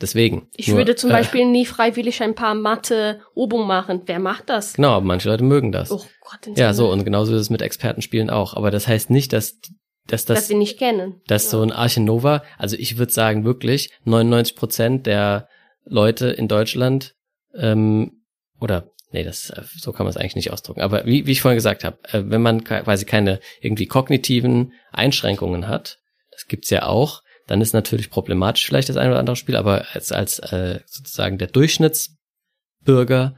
Deswegen. 0.00 0.48
Ich 0.56 0.68
Nur, 0.68 0.78
würde 0.78 0.96
zum 0.96 1.10
äh, 1.10 1.14
Beispiel 1.14 1.44
nie 1.44 1.66
freiwillig 1.66 2.22
ein 2.22 2.34
paar 2.34 2.54
Mathe-Übungen 2.54 3.66
machen. 3.66 4.02
Wer 4.06 4.18
macht 4.18 4.48
das? 4.48 4.74
Genau, 4.74 5.00
manche 5.00 5.28
Leute 5.28 5.44
mögen 5.44 5.72
das. 5.72 5.90
Oh 5.90 6.02
Gott, 6.22 6.56
ja, 6.56 6.72
so, 6.72 6.90
und 6.90 7.04
genauso 7.04 7.34
ist 7.34 7.42
es 7.42 7.50
mit 7.50 7.60
Expertenspielen 7.60 8.30
auch. 8.30 8.54
Aber 8.54 8.70
das 8.70 8.88
heißt 8.88 9.10
nicht, 9.10 9.32
dass, 9.32 9.58
dass 10.06 10.24
dass 10.24 10.38
das, 10.38 10.48
sie 10.48 10.54
nicht 10.54 10.78
kennen. 10.78 11.20
dass 11.26 11.50
so 11.50 11.62
ein 11.62 11.72
Arche 11.72 12.00
Nova, 12.00 12.42
also 12.58 12.76
ich 12.76 12.98
würde 12.98 13.12
sagen 13.12 13.44
wirklich, 13.44 13.90
99 14.04 14.56
Prozent 14.56 15.06
der 15.06 15.48
Leute 15.84 16.28
in 16.28 16.48
Deutschland, 16.48 17.14
ähm, 17.54 18.22
oder, 18.60 18.90
nee, 19.12 19.24
das, 19.24 19.50
äh, 19.50 19.62
so 19.76 19.92
kann 19.92 20.04
man 20.04 20.10
es 20.10 20.16
eigentlich 20.16 20.36
nicht 20.36 20.52
ausdrücken. 20.52 20.82
Aber 20.82 21.06
wie, 21.06 21.26
wie 21.26 21.32
ich 21.32 21.42
vorhin 21.42 21.56
gesagt 21.56 21.84
habe, 21.84 21.98
äh, 22.12 22.22
wenn 22.26 22.42
man 22.42 22.64
quasi 22.64 23.04
keine 23.04 23.40
irgendwie 23.60 23.86
kognitiven 23.86 24.72
Einschränkungen 24.92 25.68
hat, 25.68 25.98
das 26.30 26.46
gibt's 26.46 26.70
ja 26.70 26.84
auch, 26.86 27.22
dann 27.46 27.60
ist 27.60 27.72
natürlich 27.72 28.10
problematisch 28.10 28.66
vielleicht 28.66 28.88
das 28.88 28.96
ein 28.96 29.10
oder 29.10 29.18
andere 29.18 29.36
Spiel, 29.36 29.56
aber 29.56 29.86
als, 29.92 30.12
als 30.12 30.38
äh, 30.38 30.80
sozusagen 30.86 31.38
der 31.38 31.48
Durchschnittsbürger 31.48 33.36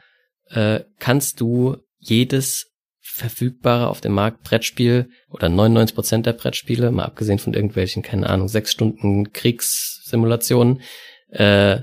äh, 0.51 0.81
kannst 0.99 1.41
du 1.41 1.79
jedes 1.99 2.72
verfügbare 3.13 3.89
auf 3.89 4.01
dem 4.01 4.13
Markt 4.13 4.43
Brettspiel 4.43 5.11
oder 5.29 5.51
99 5.51 5.95
Prozent 5.95 6.27
der 6.27 6.33
Brettspiele, 6.33 6.91
mal 6.91 7.05
abgesehen 7.05 7.39
von 7.39 7.53
irgendwelchen, 7.53 8.03
keine 8.03 8.29
Ahnung, 8.29 8.49
sechs 8.49 8.73
Stunden 8.73 9.33
Kriegssimulationen, 9.33 10.81
äh, 11.29 11.81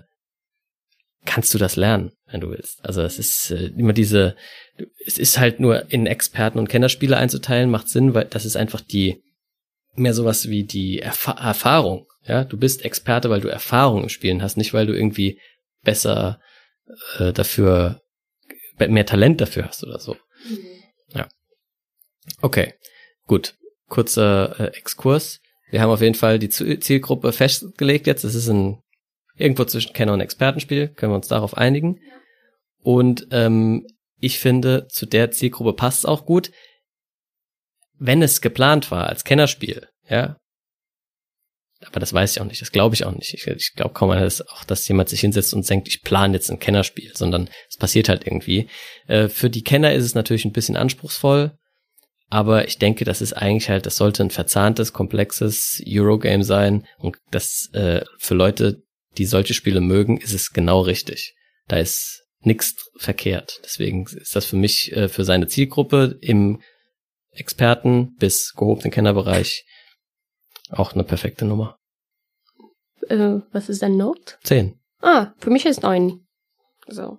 kannst 1.25 1.53
du 1.53 1.59
das 1.59 1.75
lernen, 1.75 2.11
wenn 2.31 2.41
du 2.41 2.49
willst. 2.49 2.83
Also 2.83 3.03
es 3.03 3.19
ist 3.19 3.51
äh, 3.51 3.67
immer 3.77 3.93
diese, 3.93 4.35
es 5.05 5.19
ist 5.19 5.37
halt 5.37 5.59
nur 5.59 5.91
in 5.91 6.07
Experten 6.07 6.57
und 6.57 6.67
Kennerspiele 6.67 7.15
einzuteilen, 7.15 7.69
macht 7.69 7.89
Sinn, 7.89 8.15
weil 8.15 8.25
das 8.25 8.45
ist 8.45 8.55
einfach 8.55 8.81
die, 8.81 9.21
mehr 9.93 10.15
sowas 10.15 10.49
wie 10.49 10.63
die 10.63 10.99
Erfa 10.99 11.33
Erfahrung. 11.33 12.07
Ja, 12.25 12.43
du 12.43 12.57
bist 12.57 12.83
Experte, 12.83 13.29
weil 13.29 13.41
du 13.41 13.49
Erfahrung 13.49 14.03
im 14.03 14.09
Spielen 14.09 14.41
hast, 14.41 14.57
nicht 14.57 14.73
weil 14.73 14.87
du 14.87 14.93
irgendwie 14.93 15.39
besser 15.83 16.39
äh, 17.19 17.31
dafür, 17.33 18.01
mehr 18.79 19.05
Talent 19.05 19.41
dafür 19.41 19.67
hast 19.67 19.83
oder 19.83 19.99
so. 19.99 20.17
Ja. 20.49 20.78
Okay, 22.41 22.73
gut. 23.27 23.55
Kurzer 23.87 24.59
äh, 24.59 24.77
Exkurs. 24.77 25.39
Wir 25.71 25.81
haben 25.81 25.91
auf 25.91 26.01
jeden 26.01 26.15
Fall 26.15 26.39
die 26.39 26.49
Zielgruppe 26.49 27.31
festgelegt 27.31 28.07
jetzt. 28.07 28.23
Es 28.23 28.35
ist 28.35 28.47
ein 28.47 28.81
irgendwo 29.35 29.65
zwischen 29.65 29.93
Kenner 29.93 30.13
und 30.13 30.21
Expertenspiel. 30.21 30.89
Können 30.89 31.11
wir 31.11 31.17
uns 31.17 31.27
darauf 31.27 31.57
einigen. 31.57 31.99
Und 32.81 33.27
ähm, 33.31 33.85
ich 34.19 34.39
finde, 34.39 34.87
zu 34.89 35.05
der 35.05 35.31
Zielgruppe 35.31 35.73
passt 35.73 35.99
es 35.99 36.05
auch 36.05 36.25
gut. 36.25 36.51
Wenn 37.97 38.21
es 38.21 38.41
geplant 38.41 38.91
war 38.91 39.07
als 39.07 39.23
Kennerspiel, 39.23 39.87
ja. 40.09 40.37
Aber 41.85 41.99
das 42.01 42.13
weiß 42.13 42.31
ich 42.31 42.41
auch 42.41 42.45
nicht, 42.45 42.61
das 42.61 42.71
glaube 42.71 42.95
ich 42.95 43.05
auch 43.05 43.13
nicht. 43.13 43.33
Ich, 43.33 43.47
ich 43.47 43.73
glaube 43.75 43.93
kaum, 43.93 44.09
dass 44.09 44.45
auch, 44.47 44.65
dass 44.65 44.87
jemand 44.87 45.07
sich 45.07 45.21
hinsetzt 45.21 45.53
und 45.53 45.69
denkt, 45.69 45.87
ich 45.87 46.01
plane 46.01 46.33
jetzt 46.33 46.51
ein 46.51 46.59
Kennerspiel, 46.59 47.15
sondern 47.15 47.49
es 47.69 47.77
passiert 47.77 48.09
halt 48.09 48.27
irgendwie. 48.27 48.67
Äh, 49.07 49.29
für 49.29 49.49
die 49.49 49.63
Kenner 49.63 49.93
ist 49.93 50.03
es 50.03 50.15
natürlich 50.15 50.43
ein 50.43 50.51
bisschen 50.51 50.75
anspruchsvoll, 50.75 51.57
aber 52.29 52.67
ich 52.67 52.77
denke, 52.77 53.05
das 53.05 53.21
ist 53.21 53.33
eigentlich 53.33 53.69
halt, 53.69 53.85
das 53.85 53.97
sollte 53.97 54.23
ein 54.23 54.29
verzahntes, 54.29 54.93
komplexes 54.93 55.81
Eurogame 55.87 56.43
sein 56.43 56.85
und 56.97 57.17
das 57.31 57.69
äh, 57.73 58.03
für 58.17 58.35
Leute, 58.35 58.83
die 59.17 59.25
solche 59.25 59.53
Spiele 59.53 59.81
mögen, 59.81 60.17
ist 60.17 60.33
es 60.33 60.51
genau 60.51 60.81
richtig. 60.81 61.35
Da 61.67 61.77
ist 61.77 62.23
nichts 62.41 62.89
verkehrt. 62.95 63.59
Deswegen 63.63 64.05
ist 64.05 64.35
das 64.35 64.45
für 64.45 64.55
mich 64.55 64.91
äh, 64.95 65.09
für 65.09 65.23
seine 65.23 65.47
Zielgruppe 65.47 66.17
im 66.21 66.61
Experten 67.31 68.15
bis 68.15 68.53
gehobenen 68.53 68.91
Kennerbereich 68.91 69.65
auch 70.69 70.93
eine 70.93 71.03
perfekte 71.03 71.45
Nummer. 71.45 71.77
Äh, 73.07 73.39
was 73.51 73.69
ist 73.69 73.81
dein 73.81 73.97
Note? 73.97 74.35
Zehn. 74.43 74.79
Ah, 75.01 75.33
für 75.37 75.49
mich 75.49 75.65
ist 75.65 75.81
neun. 75.81 76.27
So. 76.87 77.17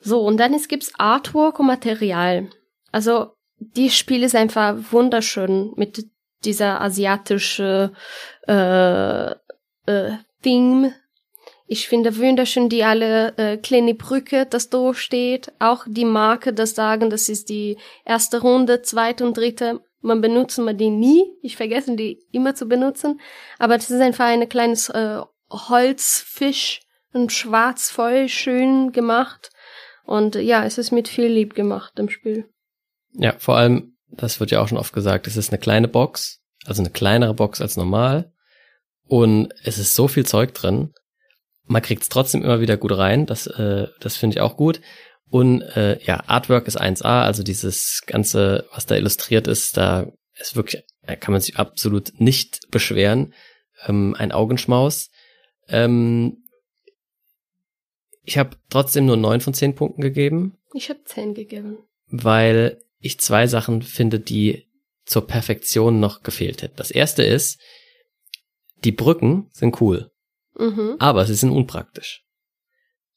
So, 0.00 0.24
und 0.24 0.38
dann 0.38 0.54
es 0.54 0.68
gibt's 0.68 0.92
Artwork 0.96 1.60
und 1.60 1.66
Material. 1.66 2.48
Also, 2.92 3.32
die 3.58 3.90
Spiel 3.90 4.22
ist 4.22 4.34
einfach 4.34 4.76
wunderschön 4.90 5.72
mit 5.76 6.06
dieser 6.44 6.80
asiatische 6.80 7.92
äh, 8.46 9.30
äh, 9.30 10.12
Theme. 10.42 10.94
Ich 11.66 11.88
finde 11.88 12.16
wunderschön 12.16 12.68
die 12.68 12.84
alle 12.84 13.36
äh, 13.36 13.56
kleine 13.58 13.94
Brücke, 13.94 14.46
das 14.46 14.70
da 14.70 14.94
steht. 14.94 15.52
Auch 15.58 15.84
die 15.86 16.04
Marke, 16.06 16.52
das 16.54 16.74
sagen, 16.74 17.10
das 17.10 17.28
ist 17.28 17.48
die 17.50 17.76
erste 18.04 18.40
Runde, 18.40 18.82
zweite 18.82 19.26
und 19.26 19.36
dritte. 19.36 19.80
Man 20.00 20.20
benutzt 20.20 20.58
man 20.58 20.78
die 20.78 20.90
nie. 20.90 21.24
Ich 21.42 21.56
vergesse 21.56 21.96
die 21.96 22.22
immer 22.30 22.54
zu 22.54 22.66
benutzen. 22.66 23.20
Aber 23.58 23.76
das 23.76 23.90
ist 23.90 24.00
einfach 24.00 24.26
ein 24.26 24.48
kleines 24.48 24.88
äh, 24.88 25.20
Holzfisch, 25.50 26.80
ein 27.12 27.28
schwarz 27.28 27.90
voll 27.90 28.28
schön 28.28 28.92
gemacht. 28.92 29.50
Und 30.04 30.36
ja, 30.36 30.64
es 30.64 30.78
ist 30.78 30.92
mit 30.92 31.08
viel 31.08 31.26
Lieb 31.26 31.54
gemacht 31.54 31.98
im 31.98 32.08
Spiel. 32.08 32.48
Ja, 33.12 33.34
vor 33.38 33.56
allem, 33.56 33.96
das 34.10 34.40
wird 34.40 34.50
ja 34.50 34.60
auch 34.60 34.68
schon 34.68 34.78
oft 34.78 34.92
gesagt, 34.92 35.26
es 35.26 35.36
ist 35.36 35.50
eine 35.50 35.58
kleine 35.58 35.88
Box, 35.88 36.40
also 36.66 36.82
eine 36.82 36.90
kleinere 36.90 37.34
Box 37.34 37.60
als 37.60 37.76
normal. 37.76 38.32
Und 39.06 39.52
es 39.64 39.78
ist 39.78 39.94
so 39.94 40.08
viel 40.08 40.26
Zeug 40.26 40.54
drin. 40.54 40.92
Man 41.64 41.82
kriegt 41.82 42.02
es 42.02 42.08
trotzdem 42.08 42.42
immer 42.42 42.60
wieder 42.60 42.76
gut 42.76 42.96
rein. 42.96 43.26
Das, 43.26 43.46
äh, 43.46 43.88
das 44.00 44.16
finde 44.16 44.36
ich 44.36 44.40
auch 44.40 44.56
gut. 44.56 44.80
Und 45.30 45.62
äh, 45.62 45.98
ja, 46.02 46.22
Artwork 46.26 46.66
ist 46.66 46.80
1A, 46.80 47.22
also 47.22 47.42
dieses 47.42 48.02
ganze, 48.06 48.66
was 48.72 48.86
da 48.86 48.96
illustriert 48.96 49.46
ist, 49.46 49.76
da 49.76 50.10
ist 50.36 50.56
wirklich, 50.56 50.84
da 51.02 51.16
kann 51.16 51.32
man 51.32 51.40
sich 51.40 51.56
absolut 51.58 52.12
nicht 52.18 52.70
beschweren. 52.70 53.34
Ähm, 53.86 54.14
ein 54.18 54.32
Augenschmaus. 54.32 55.10
Ähm, 55.68 56.44
ich 58.22 58.38
habe 58.38 58.56
trotzdem 58.70 59.06
nur 59.06 59.16
neun 59.16 59.40
von 59.40 59.54
zehn 59.54 59.74
Punkten 59.74 60.02
gegeben 60.02 60.58
Ich 60.74 60.90
habe 60.90 61.02
zehn 61.04 61.34
gegeben. 61.34 61.78
weil 62.08 62.78
ich 63.00 63.20
zwei 63.20 63.46
Sachen 63.46 63.82
finde, 63.82 64.20
die 64.20 64.66
zur 65.04 65.26
Perfektion 65.26 66.00
noch 66.00 66.22
gefehlt 66.22 66.62
hätten. 66.62 66.76
Das 66.76 66.90
erste 66.90 67.22
ist, 67.22 67.60
die 68.84 68.92
Brücken 68.92 69.48
sind 69.52 69.80
cool, 69.80 70.10
Mhm. 70.56 70.96
aber 70.98 71.24
sie 71.24 71.34
sind 71.34 71.50
unpraktisch. 71.50 72.22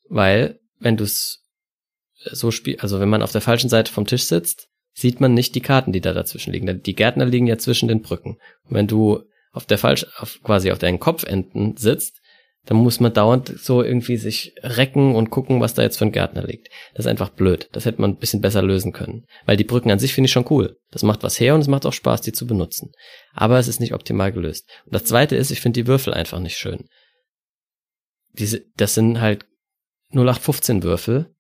Weil, 0.10 0.60
wenn 0.80 0.98
du 0.98 1.04
es 1.04 1.44
so 2.32 2.52
spielst, 2.52 2.84
also 2.84 3.00
wenn 3.00 3.10
man 3.10 3.24
auf 3.24 3.32
der 3.32 3.42
falschen 3.42 3.70
Seite 3.70 3.92
vom 3.92 4.06
Tisch 4.06 4.24
sitzt, 4.26 4.68
sieht 4.94 5.20
man 5.20 5.34
nicht 5.34 5.56
die 5.56 5.62
Karten, 5.62 5.92
die 5.92 6.02
da 6.02 6.14
dazwischen 6.14 6.52
liegen. 6.52 6.84
Die 6.84 6.96
Gärtner 6.96 7.26
liegen 7.26 7.48
ja 7.48 7.58
zwischen 7.58 7.88
den 7.88 8.02
Brücken. 8.02 8.38
Und 8.64 8.76
wenn 8.76 8.88
du 8.88 9.24
auf 9.52 9.66
der 9.66 9.78
falsch, 9.78 10.06
auf, 10.18 10.40
quasi 10.44 10.72
auf 10.72 10.80
deinen 10.80 11.00
Kopfenden 11.00 11.78
sitzt, 11.78 12.21
dann 12.66 12.78
muss 12.78 13.00
man 13.00 13.14
dauernd 13.14 13.48
so 13.60 13.82
irgendwie 13.82 14.18
sich 14.18 14.54
recken 14.62 15.16
und 15.16 15.32
gucken, 15.32 15.62
was 15.62 15.74
da 15.74 15.82
jetzt 15.82 15.98
für 15.98 16.06
ein 16.06 16.12
Gärtner 16.12 16.44
liegt. 16.44 16.70
Das 16.94 17.06
ist 17.06 17.10
einfach 17.10 17.30
blöd. 17.30 17.70
Das 17.72 17.86
hätte 17.86 18.00
man 18.00 18.12
ein 18.12 18.18
bisschen 18.18 18.42
besser 18.42 18.62
lösen 18.62 18.94
können. 18.94 19.26
Weil 19.46 19.58
die 19.58 19.64
Brücken 19.64 19.90
an 19.90 19.98
sich 19.98 20.14
finde 20.14 20.28
ich 20.28 20.32
schon 20.32 20.46
cool. 20.52 20.78
Das 20.92 21.02
macht 21.02 21.24
was 21.24 21.40
her 21.40 21.56
und 21.56 21.62
es 21.62 21.68
macht 21.68 21.86
auch 21.86 21.94
Spaß, 21.94 22.22
die 22.22 22.34
zu 22.34 22.46
benutzen. 22.46 22.92
Aber 23.34 23.58
es 23.58 23.68
ist 23.68 23.80
nicht 23.80 23.94
optimal 23.94 24.32
gelöst. 24.32 24.70
Und 24.86 24.94
das 24.94 25.06
zweite 25.06 25.36
ist, 25.36 25.50
ich 25.50 25.60
finde 25.60 25.82
die 25.82 25.88
Würfel 25.88 26.14
einfach 26.14 26.40
nicht 26.40 26.58
schön. 26.58 26.86
Diese, 28.34 28.64
das 28.78 28.94
sind 28.94 29.20
halt 29.20 29.46
0815 30.12 30.84
Würfel. 30.84 31.34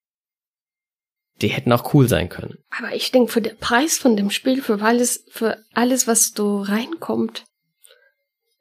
Die 1.41 1.49
hätten 1.49 1.71
auch 1.71 1.93
cool 1.93 2.07
sein 2.07 2.29
können. 2.29 2.55
Aber 2.77 2.95
ich 2.95 3.11
denke, 3.11 3.31
für 3.31 3.41
den 3.41 3.57
Preis 3.57 3.97
von 3.97 4.15
dem 4.15 4.31
Spiel, 4.31 4.61
für 4.61 4.81
alles, 4.81 5.23
für 5.29 5.63
alles, 5.73 6.07
was 6.07 6.31
da 6.33 6.61
reinkommt, 6.61 7.45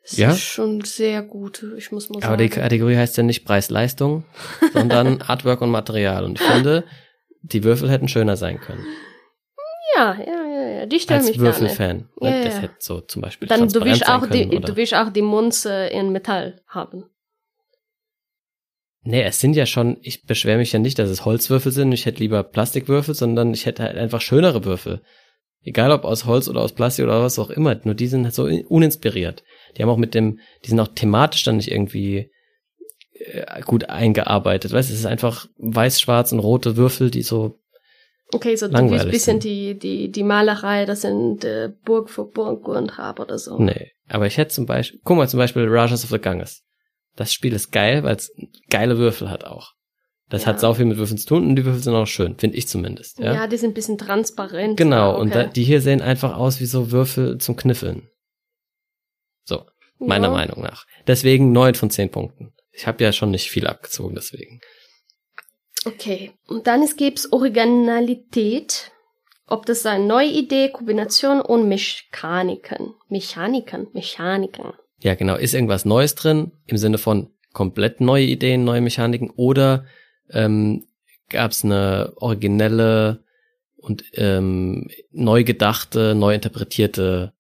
ist 0.03 0.19
Ja? 0.19 0.31
es 0.31 0.41
schon 0.41 0.81
sehr 0.83 1.23
gut. 1.23 1.65
Ich 1.77 1.93
muss 1.93 2.09
mal 2.09 2.23
Aber 2.23 2.37
die 2.37 2.49
sagen. 2.49 2.63
Kategorie 2.63 2.97
heißt 2.97 3.17
ja 3.17 3.23
nicht 3.23 3.45
Preis-Leistung, 3.45 4.25
sondern 4.73 5.23
Artwork 5.27 5.61
und 5.61 5.71
Material. 5.71 6.25
Und 6.25 6.41
ich 6.41 6.47
finde, 6.47 6.85
die 7.43 7.65
Würfel 7.65 7.91
hätten 7.91 8.09
schöner 8.09 8.37
sein 8.37 8.61
können. 8.61 8.85
Ja, 9.97 10.15
ja, 10.15 10.47
ja, 10.47 10.69
ja. 10.81 10.87
Die 10.87 11.01
stellen 11.01 11.21
Als 11.21 11.29
mich. 11.29 11.41
Würfelfan. 11.41 12.09
Ja, 12.21 12.31
ja, 12.31 12.45
das 12.45 12.63
hätte 12.63 12.75
so 12.79 13.01
zum 13.01 13.23
Beispiel 13.23 13.49
Dann 13.49 13.69
du 13.69 13.85
willst 13.85 14.09
auch 14.09 14.27
die, 14.27 14.45
können, 14.47 14.57
oder? 14.59 14.69
du 14.69 14.77
willst 14.77 14.95
auch 14.95 15.11
die 15.11 15.23
Munze 15.23 15.87
in 15.87 16.13
Metall 16.13 16.63
haben. 16.69 17.05
Nee, 19.03 19.23
es 19.23 19.41
sind 19.41 19.57
ja 19.57 19.65
schon, 19.67 19.97
ich 20.03 20.25
beschwere 20.27 20.59
mich 20.59 20.73
ja 20.73 20.79
nicht, 20.79 20.99
dass 20.99 21.09
es 21.09 21.25
Holzwürfel 21.25 21.73
sind. 21.73 21.91
Ich 21.93 22.05
hätte 22.05 22.21
lieber 22.21 22.43
Plastikwürfel, 22.43 23.15
sondern 23.15 23.53
ich 23.55 23.65
hätte 23.65 23.83
halt 23.83 23.97
einfach 23.97 24.21
schönere 24.21 24.65
Würfel. 24.65 25.01
Egal 25.63 25.91
ob 25.91 26.05
aus 26.05 26.27
Holz 26.27 26.49
oder 26.49 26.61
aus 26.61 26.75
Plastik 26.75 27.05
oder 27.05 27.23
was 27.23 27.39
auch 27.39 27.51
immer. 27.51 27.79
Nur 27.85 27.95
die 27.95 28.07
sind 28.07 28.25
halt 28.25 28.35
so 28.35 28.45
uninspiriert. 28.45 29.43
Die 29.77 29.83
haben 29.83 29.91
auch 29.91 29.97
mit 29.97 30.15
dem, 30.15 30.39
die 30.65 30.69
sind 30.71 30.81
auch 30.81 30.89
thematisch 30.95 31.45
dann 31.45 31.57
nicht 31.57 31.71
irgendwie 31.71 32.31
äh, 33.13 33.61
gut 33.63 33.89
eingearbeitet. 33.89 34.73
Weißt 34.73 34.89
du, 34.91 34.95
es 34.95 35.01
ist 35.01 35.07
einfach 35.07 35.47
weiß-schwarz 35.59 36.33
und 36.33 36.39
rote 36.41 36.77
Würfel, 36.77 37.11
die 37.11 37.23
so, 37.23 37.57
Okay, 38.33 38.55
so 38.55 38.67
Langweilig 38.67 39.07
ein 39.07 39.11
bisschen 39.11 39.41
sind. 39.41 39.45
die, 39.45 39.79
die, 39.79 40.11
die 40.13 40.23
Malerei, 40.23 40.85
das 40.87 41.01
sind 41.01 41.45
äh, 41.45 41.71
Burg 41.85 42.09
für 42.11 42.25
Burg 42.27 42.69
und 42.69 42.97
Hab 42.97 43.19
oder 43.19 43.39
so. 43.39 43.59
nee. 43.59 43.91
Aber 44.09 44.27
ich 44.27 44.37
hätte 44.39 44.53
zum 44.53 44.67
Beispiel, 44.67 45.01
guck 45.05 45.17
mal 45.17 45.29
zum 45.29 45.39
Beispiel 45.39 45.67
Rajas 45.69 46.03
of 46.05 46.11
the 46.11 46.19
Ganges. 46.19 46.63
Das 47.17 47.33
Spiel 47.33 47.53
ist 47.53 47.71
geil, 47.73 48.03
weil 48.03 48.17
es 48.17 48.33
geile 48.69 48.99
Würfel 48.99 49.31
hat 49.31 49.45
auch. 49.45 49.73
Das 50.29 50.43
Ja. 50.43 50.49
hat 50.49 50.61
sau 50.61 50.75
viel 50.75 50.85
mit 50.85 50.97
Würfeln 50.97 51.19
zu 51.19 51.27
tun 51.27 51.47
und 51.49 51.57
die 51.57 51.65
Würfel 51.65 51.81
sind 51.83 51.95
auch 51.95 52.07
schön, 52.07 52.37
finde 52.39 52.57
ich 52.57 52.67
zumindest. 52.69 53.19
Ja. 53.19 53.35
Ja, 53.35 53.47
die 53.49 53.57
sind 53.57 53.71
ein 53.71 53.75
bisschen 53.75 53.99
transparent. 53.99 54.77
genau. 54.77 55.13
Okay. 55.13 55.21
Und 55.21 55.35
da, 55.35 55.45
die 55.45 55.65
hier 55.65 55.81
sehen 55.81 56.01
einfach 56.03 56.37
aus 56.37 56.61
wie 56.61 56.67
so 56.67 56.91
Würfel 56.93 57.39
zum 57.39 57.57
Kniffeln. 57.57 58.09
Meiner 60.01 60.29
ja. 60.29 60.33
Meinung 60.33 60.63
nach. 60.63 60.87
Deswegen 61.07 61.53
neun 61.53 61.75
von 61.75 61.91
zehn 61.91 62.11
Punkten. 62.11 62.53
ich 62.73 62.87
habe 62.87 63.05
ja 63.05 63.13
schon 63.13 63.31
nicht 63.31 63.51
viel 63.51 63.67
abgezogen, 63.67 64.15
deswegen. 64.15 64.61
Okay. 65.85 66.33
Und 66.47 66.67
dann 66.67 66.83
es 66.83 66.97
gibt's 66.97 67.33
Originalität. 67.33 68.93
Ob 69.47 69.67
das 69.67 69.85
eine 69.85 70.05
neue 70.05 70.29
Idee, 70.29 70.71
Kombination 70.71 71.41
und 71.41 71.69
Mechaniken. 71.69 72.95
Mechaniken, 73.09 73.89
Mechaniken. 73.93 74.75
Ja, 75.03 75.15
genau. 75.17 75.35
Ist 75.35 75.55
irgendwas 75.55 75.85
Neues 75.85 76.15
drin 76.15 76.53
im 76.67 76.77
Sinne 76.77 76.99
von 76.99 77.31
komplett 77.53 78.01
neue 78.01 78.25
Ideen, 78.25 78.65
neue 78.65 78.81
Mechaniken 78.81 79.31
oder 79.31 79.87
ähm, 80.31 80.87
gab 81.31 81.51
es 81.51 81.65
eine 81.65 82.13
originelle 82.17 83.25
und 83.77 84.05
ähm, 84.15 84.89
neu 85.11 85.43
gedachte, 85.43 86.15
neu 86.15 86.35
interpretierte 86.35 87.33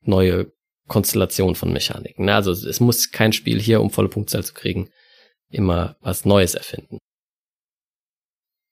neue 0.00 0.52
Konstellation 0.86 1.54
von 1.54 1.72
Mechaniken. 1.72 2.26
Ne? 2.26 2.34
Also 2.34 2.52
es 2.52 2.80
muss 2.80 3.10
kein 3.10 3.32
Spiel 3.32 3.60
hier, 3.60 3.80
um 3.80 3.90
volle 3.90 4.08
Punktzahl 4.08 4.44
zu 4.44 4.54
kriegen, 4.54 4.90
immer 5.50 5.96
was 6.00 6.24
Neues 6.24 6.54
erfinden. 6.54 6.98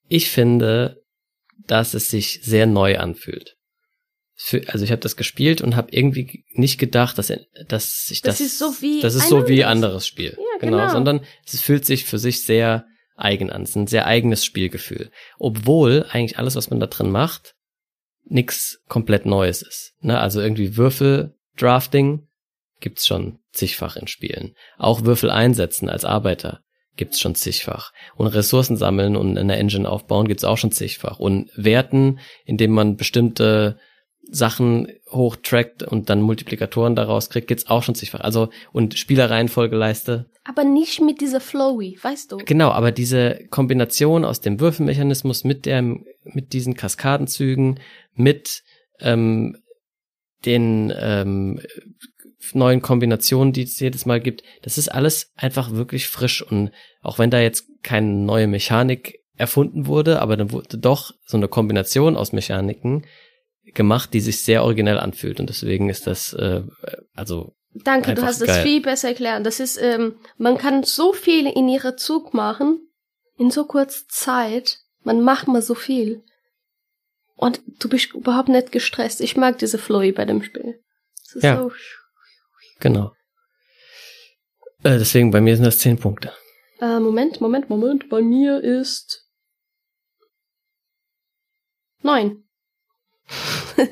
Ich 0.07 0.29
finde, 0.29 1.01
dass 1.65 1.93
es 1.93 2.09
sich 2.09 2.41
sehr 2.43 2.65
neu 2.65 2.97
anfühlt. 2.99 3.55
Für, 4.35 4.67
also 4.67 4.83
ich 4.83 4.91
habe 4.91 5.01
das 5.01 5.15
gespielt 5.15 5.61
und 5.61 5.75
habe 5.75 5.91
irgendwie 5.91 6.43
nicht 6.53 6.79
gedacht, 6.79 7.17
dass, 7.17 7.31
dass 7.67 8.09
ich 8.09 8.21
das, 8.21 8.39
Das 8.39 8.41
ist 8.41 8.59
so 8.59 8.81
wie 8.81 8.99
das 8.99 9.15
ist 9.15 9.23
ein 9.23 9.29
so 9.29 9.47
wie 9.47 9.63
anderes. 9.63 10.07
Spiel. 10.07 10.31
Ja, 10.37 10.59
genau. 10.59 10.77
genau. 10.77 10.91
Sondern 10.91 11.25
es 11.45 11.61
fühlt 11.61 11.85
sich 11.85 12.05
für 12.05 12.19
sich 12.19 12.43
sehr 12.43 12.85
eigen 13.15 13.51
an. 13.51 13.61
Es 13.63 13.71
ist 13.71 13.75
ein 13.75 13.87
sehr 13.87 14.05
eigenes 14.07 14.43
Spielgefühl. 14.43 15.11
Obwohl 15.37 16.05
eigentlich 16.09 16.39
alles, 16.39 16.55
was 16.55 16.69
man 16.69 16.79
da 16.79 16.87
drin 16.87 17.11
macht, 17.11 17.53
nix 18.25 18.81
komplett 18.87 19.25
Neues 19.25 19.61
ist. 19.61 19.93
Ne? 20.01 20.19
Also 20.19 20.41
irgendwie 20.41 20.77
Würfeldrafting 21.53 22.27
gibt's 22.79 23.07
schon 23.07 23.39
zigfach 23.51 23.95
in 23.95 24.07
Spielen. 24.07 24.55
Auch 24.77 25.05
Würfel 25.05 25.29
einsetzen 25.29 25.89
als 25.89 26.05
Arbeiter 26.05 26.61
gibt's 26.95 27.19
schon 27.19 27.35
zigfach. 27.35 27.91
Und 28.15 28.27
Ressourcen 28.27 28.77
sammeln 28.77 29.15
und 29.15 29.37
eine 29.37 29.55
Engine 29.55 29.89
aufbauen 29.89 30.27
gibt's 30.27 30.43
auch 30.43 30.57
schon 30.57 30.71
zigfach. 30.71 31.19
Und 31.19 31.49
Werten, 31.55 32.19
indem 32.45 32.71
man 32.71 32.97
bestimmte 32.97 33.79
Sachen 34.29 34.87
hochtrackt 35.11 35.83
und 35.83 36.09
dann 36.09 36.21
Multiplikatoren 36.21 36.95
daraus 36.95 37.29
kriegt, 37.29 37.47
gibt's 37.47 37.67
auch 37.67 37.83
schon 37.83 37.95
zigfach. 37.95 38.21
Also, 38.21 38.49
und 38.71 38.97
Spielereihenfolgeleiste 38.97 40.29
Aber 40.43 40.63
nicht 40.63 41.01
mit 41.01 41.19
dieser 41.21 41.39
Flowy, 41.39 41.97
weißt 42.01 42.31
du? 42.31 42.37
Genau, 42.37 42.69
aber 42.69 42.91
diese 42.91 43.39
Kombination 43.49 44.23
aus 44.23 44.41
dem 44.41 44.59
Würfelmechanismus 44.59 45.43
mit 45.43 45.65
dem, 45.65 46.05
mit 46.23 46.53
diesen 46.53 46.75
Kaskadenzügen, 46.75 47.79
mit 48.15 48.63
ähm, 48.99 49.57
den 50.45 50.93
ähm, 50.95 51.61
neuen 52.53 52.81
Kombinationen, 52.81 53.53
die 53.53 53.63
es 53.63 53.79
jedes 53.79 54.05
Mal 54.05 54.19
gibt, 54.19 54.43
das 54.61 54.77
ist 54.77 54.89
alles 54.89 55.31
einfach 55.35 55.71
wirklich 55.71 56.07
frisch 56.07 56.41
und 56.41 56.71
auch 57.01 57.19
wenn 57.19 57.29
da 57.29 57.39
jetzt 57.39 57.65
keine 57.83 58.07
neue 58.07 58.47
Mechanik 58.47 59.19
erfunden 59.35 59.87
wurde, 59.87 60.21
aber 60.21 60.37
dann 60.37 60.51
wurde 60.51 60.77
doch 60.77 61.11
so 61.25 61.37
eine 61.37 61.47
Kombination 61.47 62.15
aus 62.15 62.33
Mechaniken 62.33 63.05
gemacht, 63.73 64.13
die 64.13 64.19
sich 64.19 64.43
sehr 64.43 64.63
originell 64.63 64.99
anfühlt 64.99 65.39
und 65.39 65.49
deswegen 65.49 65.89
ist 65.89 66.05
das 66.05 66.33
äh, 66.33 66.63
also 67.15 67.55
Danke, 67.73 68.13
du 68.13 68.21
hast 68.21 68.41
das 68.41 68.47
geil. 68.47 68.63
viel 68.63 68.81
besser 68.81 69.09
erklärt. 69.09 69.45
Das 69.45 69.59
ist, 69.59 69.81
ähm, 69.81 70.15
man 70.37 70.57
kann 70.57 70.83
so 70.83 71.11
viel 71.11 71.47
in 71.47 71.67
ihrer 71.67 71.97
Zug 71.97 72.33
machen, 72.33 72.87
in 73.37 73.49
so 73.49 73.65
kurzer 73.65 74.05
Zeit. 74.09 74.79
Man 75.01 75.21
macht 75.21 75.47
mal 75.47 75.61
so 75.61 75.73
viel. 75.73 76.23
Und 77.35 77.61
du 77.79 77.89
bist 77.89 78.13
überhaupt 78.13 78.49
nicht 78.49 78.71
gestresst. 78.71 79.21
Ich 79.21 79.35
mag 79.35 79.57
diese 79.57 79.77
Flowy 79.77 80.11
bei 80.11 80.25
dem 80.25 80.43
Spiel. 80.43 80.81
Es 81.35 81.41
Ja. 81.43 81.57
so 81.57 81.71
genau. 82.79 83.11
Äh, 84.83 84.97
deswegen 84.99 85.31
bei 85.31 85.41
mir 85.41 85.55
sind 85.55 85.65
das 85.65 85.79
zehn 85.79 85.97
Punkte. 85.97 86.31
Äh, 86.79 86.99
Moment, 86.99 87.41
Moment, 87.41 87.69
Moment. 87.69 88.09
Bei 88.09 88.21
mir 88.21 88.61
ist 88.61 89.27
neun. 92.01 92.43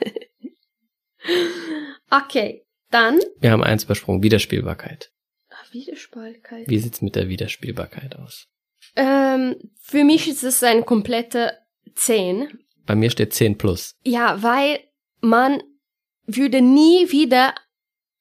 okay, 2.10 2.66
dann 2.90 3.20
Wir 3.40 3.52
haben 3.52 3.64
eins 3.64 3.86
übersprungen, 3.86 4.22
Wiederspielbarkeit. 4.24 5.12
ah, 5.50 5.56
Widerspaltkeit. 5.72 6.68
Wie 6.70 6.78
sieht's 6.80 7.02
mit 7.02 7.16
der 7.16 7.30
Wiederspielbarkeit 7.30 8.16
aus? 8.18 8.48
Ähm, 8.96 9.56
für 9.82 10.04
mich 10.04 10.28
ist 10.28 10.44
es 10.44 10.62
eine 10.64 10.84
komplette 10.84 11.58
10. 11.96 12.60
Bei 12.92 12.96
mir 12.96 13.10
steht 13.10 13.34
10 13.34 13.58
plus. 13.58 13.96
Ja, 14.04 14.44
weil 14.44 14.82
man 15.22 15.64
würde 16.26 16.60
nie 16.60 17.10
wieder 17.10 17.56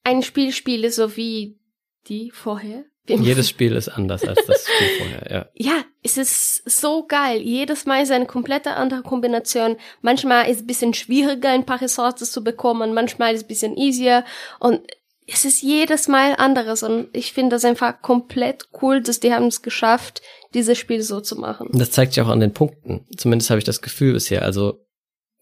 ein 0.05 0.23
Spiel 0.23 0.53
spielen, 0.53 0.89
so 0.89 1.17
wie 1.17 1.59
die 2.07 2.31
vorher. 2.31 2.85
Jedes 3.05 3.49
Spiel 3.49 3.75
ist 3.75 3.89
anders 3.89 4.23
als 4.23 4.45
das 4.45 4.65
Spiel 4.65 4.87
vorher, 4.97 5.29
ja. 5.29 5.49
Ja, 5.55 5.83
es 6.03 6.15
ist 6.15 6.69
so 6.69 7.05
geil. 7.05 7.41
Jedes 7.41 7.85
Mal 7.85 8.03
ist 8.03 8.11
eine 8.11 8.27
komplette 8.27 8.75
andere 8.75 9.01
Kombination. 9.01 9.75
Manchmal 9.99 10.49
ist 10.49 10.55
es 10.55 10.63
ein 10.63 10.67
bisschen 10.67 10.93
schwieriger, 10.93 11.49
ein 11.49 11.65
paar 11.65 11.81
Ressourcen 11.81 12.25
zu 12.25 12.41
bekommen. 12.41 12.93
Manchmal 12.93 13.33
ist 13.33 13.39
es 13.39 13.43
ein 13.43 13.49
bisschen 13.49 13.75
easier. 13.75 14.23
Und 14.61 14.87
es 15.27 15.43
ist 15.43 15.61
jedes 15.61 16.07
Mal 16.07 16.35
anderes. 16.37 16.81
Und 16.81 17.09
ich 17.11 17.33
finde 17.33 17.57
das 17.57 17.65
einfach 17.65 18.01
komplett 18.01 18.69
cool, 18.81 19.01
dass 19.01 19.19
die 19.19 19.33
haben 19.33 19.47
es 19.47 19.63
geschafft, 19.63 20.21
dieses 20.53 20.77
Spiel 20.77 21.01
so 21.01 21.21
zu 21.21 21.35
machen. 21.35 21.69
Das 21.73 21.91
zeigt 21.91 22.13
sich 22.13 22.21
auch 22.21 22.29
an 22.29 22.39
den 22.39 22.53
Punkten. 22.53 23.05
Zumindest 23.15 23.49
habe 23.49 23.59
ich 23.59 23.65
das 23.65 23.81
Gefühl 23.81 24.13
bisher. 24.13 24.43
Also 24.43 24.85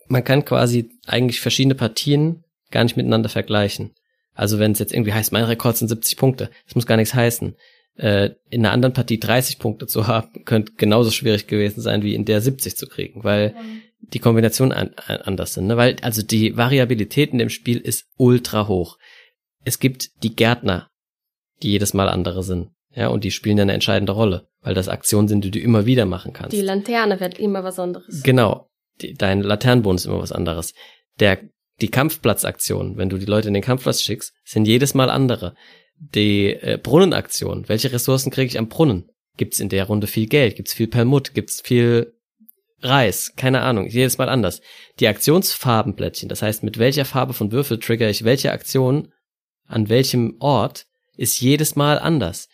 man 0.08 0.24
kann 0.24 0.46
quasi 0.46 0.92
eigentlich 1.06 1.42
verschiedene 1.42 1.76
Partien 1.76 2.44
gar 2.72 2.84
nicht 2.84 2.98
miteinander 2.98 3.30
vergleichen. 3.30 3.94
Also 4.34 4.60
wenn 4.60 4.72
es 4.72 4.80
jetzt 4.80 4.94
irgendwie 4.94 5.14
heißt, 5.14 5.32
mein 5.32 5.44
Rekord 5.44 5.78
sind 5.78 5.88
70 5.88 6.18
Punkte, 6.18 6.50
das 6.66 6.76
muss 6.76 6.86
gar 6.86 6.98
nichts 6.98 7.14
heißen. 7.14 7.56
Äh, 7.96 8.32
in 8.50 8.66
einer 8.66 8.72
anderen 8.72 8.94
Partie 8.94 9.20
30 9.20 9.60
Punkte 9.60 9.88
zu 9.88 10.08
haben, 10.08 10.46
könnte 10.46 10.74
genauso 10.78 11.12
schwierig 11.12 11.48
gewesen 11.48 11.82
sein, 11.82 12.04
wie 12.04 12.16
in 12.16 12.26
der 12.26 12.40
70 12.40 12.78
zu 12.78 12.88
kriegen, 12.88 13.24
weil 13.24 13.56
die 14.00 14.20
Kombinationen 14.20 14.72
an, 14.72 14.94
an, 14.96 15.18
anders 15.18 15.54
sind. 15.54 15.68
Ne? 15.68 15.78
Weil 15.78 15.98
also 16.02 16.22
die 16.22 16.56
Variabilität 16.56 17.32
in 17.32 17.40
dem 17.40 17.50
Spiel 17.50 17.78
ist 17.78 18.06
ultra 18.18 18.68
hoch. 18.68 18.98
Es 19.66 19.80
gibt 19.80 20.24
die 20.24 20.36
Gärtner, 20.36 20.90
die 21.62 21.72
jedes 21.72 21.94
Mal 21.94 22.08
andere 22.08 22.44
sind. 22.44 22.70
Ja, 23.00 23.08
und 23.08 23.24
die 23.24 23.32
spielen 23.32 23.58
ja 23.58 23.62
eine 23.62 23.72
entscheidende 23.72 24.12
Rolle, 24.12 24.50
weil 24.60 24.74
das 24.74 24.90
Aktionen 24.90 25.30
sind, 25.30 25.46
die 25.46 25.52
du 25.52 25.60
immer 25.60 25.86
wieder 25.86 26.06
machen 26.06 26.34
kannst. 26.34 26.52
Die 26.52 26.60
Lanterne 26.62 27.22
wird 27.22 27.40
immer 27.40 27.64
was 27.64 27.80
anderes. 27.80 28.24
Genau. 28.24 28.68
Die, 29.00 29.14
dein 29.14 29.42
Laternenbonus 29.42 30.02
ist 30.02 30.08
immer 30.08 30.20
was 30.20 30.34
anderes. 30.34 30.74
Der, 31.22 31.40
die 31.80 31.88
Kampfplatzaktionen, 31.88 32.98
wenn 32.98 33.08
du 33.08 33.18
die 33.18 33.26
Leute 33.26 33.48
in 33.48 33.54
den 33.54 33.64
Kampfplatz 33.64 34.02
schickst, 34.02 34.34
sind 34.44 34.66
jedes 34.66 34.96
Mal 34.96 35.10
andere. 35.10 35.56
Die 35.98 36.48
äh, 36.48 36.78
Brunnenaktion, 36.78 37.70
welche 37.70 37.94
Ressourcen 37.94 38.32
kriege 38.32 38.48
ich 38.48 38.60
am 38.60 38.68
Brunnen? 38.68 39.10
Gibt's 39.38 39.62
in 39.62 39.70
der 39.70 39.86
Runde 39.86 40.08
viel 40.08 40.28
Geld? 40.28 40.58
Gibt's 40.58 40.74
viel 40.74 40.88
Permut? 40.88 41.34
Gibt's 41.34 41.62
viel 41.62 42.12
Reis? 42.82 43.32
Keine 43.38 43.62
Ahnung. 43.62 43.88
Jedes 43.88 44.18
Mal 44.18 44.28
anders. 44.28 44.60
Die 45.00 45.08
Aktionsfarbenplättchen, 45.08 46.28
das 46.28 46.42
heißt, 46.42 46.64
mit 46.64 46.80
welcher 46.80 47.06
Farbe 47.06 47.32
von 47.32 47.54
Würfel 47.54 47.80
trigger 47.80 48.10
ich 48.10 48.26
welche 48.26 48.52
Aktion 48.52 49.14
an 49.68 49.88
welchem 49.88 50.36
Ort, 50.40 50.86
ist 51.16 51.40
jedes 51.40 51.78
Mal 51.78 52.00
anders. 52.00 52.50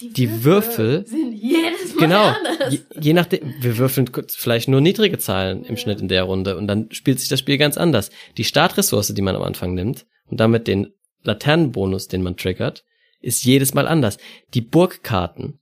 Die 0.00 0.44
Würfel 0.44 1.06
sind 1.06 1.32
jedes 1.32 1.94
Mal 1.94 2.00
Genau. 2.00 2.24
anders. 2.24 2.72
Je, 2.72 2.80
je 3.00 3.12
nachdem, 3.12 3.54
wir 3.60 3.78
würfeln 3.78 4.10
vielleicht 4.28 4.68
nur 4.68 4.80
niedrige 4.80 5.18
Zahlen 5.18 5.64
im 5.64 5.76
Schnitt 5.76 6.00
in 6.00 6.08
der 6.08 6.24
Runde 6.24 6.56
und 6.56 6.66
dann 6.66 6.90
spielt 6.90 7.20
sich 7.20 7.28
das 7.28 7.38
Spiel 7.38 7.58
ganz 7.58 7.76
anders. 7.76 8.10
Die 8.36 8.44
Startressource, 8.44 9.14
die 9.14 9.22
man 9.22 9.36
am 9.36 9.42
Anfang 9.42 9.74
nimmt 9.74 10.06
und 10.26 10.40
damit 10.40 10.66
den 10.66 10.92
Laternenbonus, 11.22 12.08
den 12.08 12.22
man 12.22 12.36
triggert, 12.36 12.84
ist 13.20 13.44
jedes 13.44 13.74
Mal 13.74 13.86
anders. 13.86 14.18
Die 14.52 14.60
Burgkarten 14.60 15.60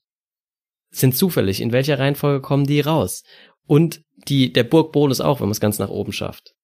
sind 0.91 1.17
zufällig. 1.17 1.61
In 1.61 1.73
welcher 1.73 1.99
Reihenfolge 1.99 2.41
kommen 2.41 2.67
die 2.67 2.81
raus? 2.81 3.25
Und 3.67 4.03
die, 4.29 4.53
der 4.53 4.65
Burgbonus 4.65 5.21
auch, 5.21 5.41
wenn 5.41 5.47
man 5.47 5.53
es 5.53 5.61
ganz 5.61 5.79
nach 5.79 5.89
oben 5.89 6.13
schafft. 6.13 6.55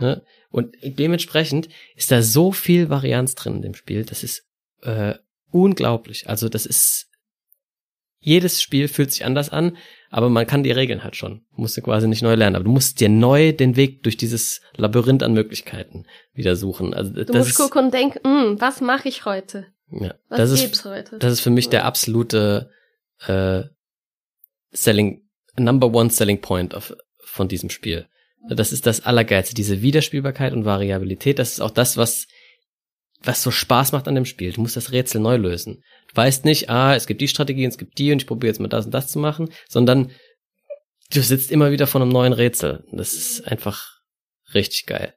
Ne? 0.00 0.22
Und 0.50 0.74
dementsprechend 0.82 1.68
ist 1.94 2.10
da 2.10 2.22
so 2.22 2.52
viel 2.52 2.90
Varianz 2.90 3.34
drin 3.34 3.56
in 3.56 3.62
dem 3.62 3.74
Spiel. 3.74 4.04
Das 4.04 4.22
ist 4.22 4.44
äh, 4.82 5.14
unglaublich. 5.50 6.28
Also 6.28 6.48
das 6.48 6.66
ist 6.66 7.08
jedes 8.20 8.60
Spiel 8.60 8.88
fühlt 8.88 9.12
sich 9.12 9.24
anders 9.24 9.50
an, 9.50 9.76
aber 10.10 10.28
man 10.28 10.46
kann 10.46 10.62
die 10.62 10.70
Regeln 10.72 11.04
halt 11.04 11.16
schon. 11.16 11.44
Musst 11.52 11.76
du 11.76 11.82
quasi 11.82 12.08
nicht 12.08 12.22
neu 12.22 12.34
lernen, 12.34 12.56
aber 12.56 12.64
du 12.64 12.70
musst 12.72 13.00
dir 13.00 13.08
neu 13.08 13.52
den 13.52 13.76
Weg 13.76 14.02
durch 14.02 14.16
dieses 14.16 14.60
Labyrinth 14.76 15.22
an 15.22 15.34
Möglichkeiten 15.34 16.04
wieder 16.32 16.56
suchen. 16.56 16.94
Also 16.94 17.12
Du 17.12 17.24
das 17.24 17.36
musst 17.36 17.50
ist, 17.50 17.58
gucken 17.58 17.86
und 17.86 17.94
denken, 17.94 18.20
hm, 18.26 18.60
was 18.60 18.80
mache 18.80 19.08
ich 19.08 19.24
heute? 19.24 19.66
ja, 19.90 20.14
Was 20.28 20.38
das 20.38 20.50
ist 20.52 20.60
gibt's 20.62 20.84
heute? 20.84 21.18
das 21.18 21.32
ist 21.32 21.40
für 21.40 21.50
mich 21.50 21.68
der 21.68 21.84
absolute 21.84 22.70
äh, 23.26 23.62
Selling 24.70 25.22
Number 25.56 25.92
One 25.92 26.10
Selling 26.10 26.40
Point 26.40 26.74
of, 26.74 26.94
von 27.20 27.48
diesem 27.48 27.70
Spiel. 27.70 28.06
Das 28.48 28.72
ist 28.72 28.86
das 28.86 29.04
Allergeilste, 29.04 29.54
diese 29.54 29.82
Wiederspielbarkeit 29.82 30.52
und 30.52 30.64
Variabilität. 30.64 31.38
Das 31.38 31.52
ist 31.52 31.60
auch 31.60 31.70
das, 31.72 31.96
was 31.96 32.26
was 33.20 33.42
so 33.42 33.50
Spaß 33.50 33.92
macht 33.92 34.08
an 34.08 34.14
dem 34.14 34.24
Spiel. 34.24 34.52
Du 34.52 34.60
musst 34.60 34.76
das 34.76 34.92
Rätsel 34.92 35.20
neu 35.20 35.36
lösen. 35.36 35.82
Du 36.08 36.16
weißt 36.16 36.44
nicht, 36.44 36.70
ah, 36.70 36.94
es 36.94 37.06
gibt 37.06 37.20
die 37.20 37.28
Strategie, 37.28 37.64
es 37.64 37.78
gibt 37.78 37.98
die 37.98 38.12
und 38.12 38.22
ich 38.22 38.26
probiere 38.26 38.50
jetzt 38.50 38.60
mal 38.60 38.68
das 38.68 38.86
und 38.86 38.92
das 38.92 39.08
zu 39.08 39.18
machen, 39.18 39.50
sondern 39.68 40.12
du 41.10 41.22
sitzt 41.22 41.50
immer 41.50 41.70
wieder 41.70 41.86
vor 41.86 42.00
einem 42.00 42.10
neuen 42.10 42.32
Rätsel. 42.32 42.84
Das 42.92 43.14
ist 43.14 43.46
einfach 43.46 44.00
richtig 44.54 44.86
geil. 44.86 45.14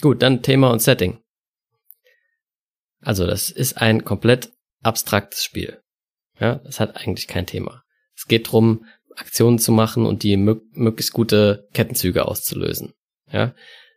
Gut, 0.00 0.22
dann 0.22 0.42
Thema 0.42 0.70
und 0.70 0.80
Setting. 0.80 1.22
Also 3.00 3.26
das 3.26 3.50
ist 3.50 3.76
ein 3.76 4.04
komplett 4.04 4.52
abstraktes 4.82 5.44
Spiel. 5.44 5.82
Ja, 6.38 6.56
das 6.56 6.80
hat 6.80 6.96
eigentlich 6.96 7.26
kein 7.26 7.46
Thema. 7.46 7.82
Es 8.16 8.26
geht 8.26 8.50
drum, 8.50 8.86
Aktionen 9.16 9.58
zu 9.58 9.72
machen 9.72 10.06
und 10.06 10.22
die 10.22 10.36
möglichst 10.36 11.12
gute 11.12 11.68
Kettenzüge 11.74 12.26
auszulösen. 12.26 12.94
Ja, 13.32 13.54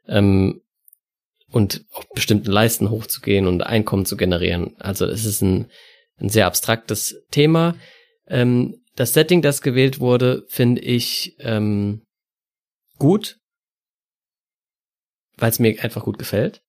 ähm, 0.07 0.61
und 1.49 1.85
auf 1.91 2.09
bestimmten 2.09 2.51
Leisten 2.51 2.89
hochzugehen 2.89 3.45
und 3.45 3.61
Einkommen 3.61 4.05
zu 4.05 4.17
generieren. 4.17 4.75
Also 4.79 5.05
es 5.05 5.23
ist 5.23 5.41
ein, 5.41 5.69
ein 6.17 6.29
sehr 6.29 6.47
abstraktes 6.47 7.23
Thema. 7.29 7.75
Ähm, 8.27 8.81
das 8.95 9.13
Setting, 9.13 9.41
das 9.41 9.61
gewählt 9.61 9.99
wurde, 9.99 10.45
finde 10.49 10.81
ich 10.81 11.35
ähm, 11.39 12.01
gut, 12.97 13.37
weil 15.37 15.49
es 15.49 15.59
mir 15.59 15.81
einfach 15.83 16.03
gut 16.03 16.17
gefällt. 16.17 16.61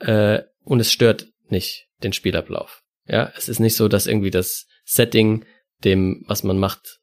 Äh, 0.00 0.42
und 0.64 0.80
es 0.80 0.92
stört 0.92 1.28
nicht 1.48 1.86
den 2.02 2.12
Spielablauf. 2.12 2.82
Ja, 3.06 3.32
es 3.36 3.48
ist 3.48 3.60
nicht 3.60 3.76
so, 3.76 3.88
dass 3.88 4.06
irgendwie 4.06 4.30
das 4.30 4.66
Setting 4.84 5.44
dem, 5.84 6.24
was 6.26 6.42
man 6.42 6.58
macht, 6.58 6.98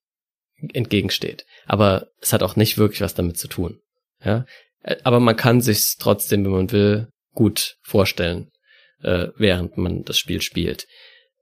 entgegensteht. 0.73 1.45
Aber 1.65 2.07
es 2.21 2.33
hat 2.33 2.43
auch 2.43 2.55
nicht 2.55 2.77
wirklich 2.77 3.01
was 3.01 3.13
damit 3.13 3.37
zu 3.37 3.47
tun. 3.47 3.79
Ja, 4.23 4.45
aber 5.03 5.19
man 5.19 5.35
kann 5.35 5.61
sich 5.61 5.95
trotzdem, 5.99 6.45
wenn 6.45 6.51
man 6.51 6.71
will, 6.71 7.07
gut 7.33 7.77
vorstellen, 7.81 8.49
äh, 9.01 9.27
während 9.37 9.77
man 9.77 10.03
das 10.03 10.17
Spiel 10.17 10.41
spielt. 10.41 10.87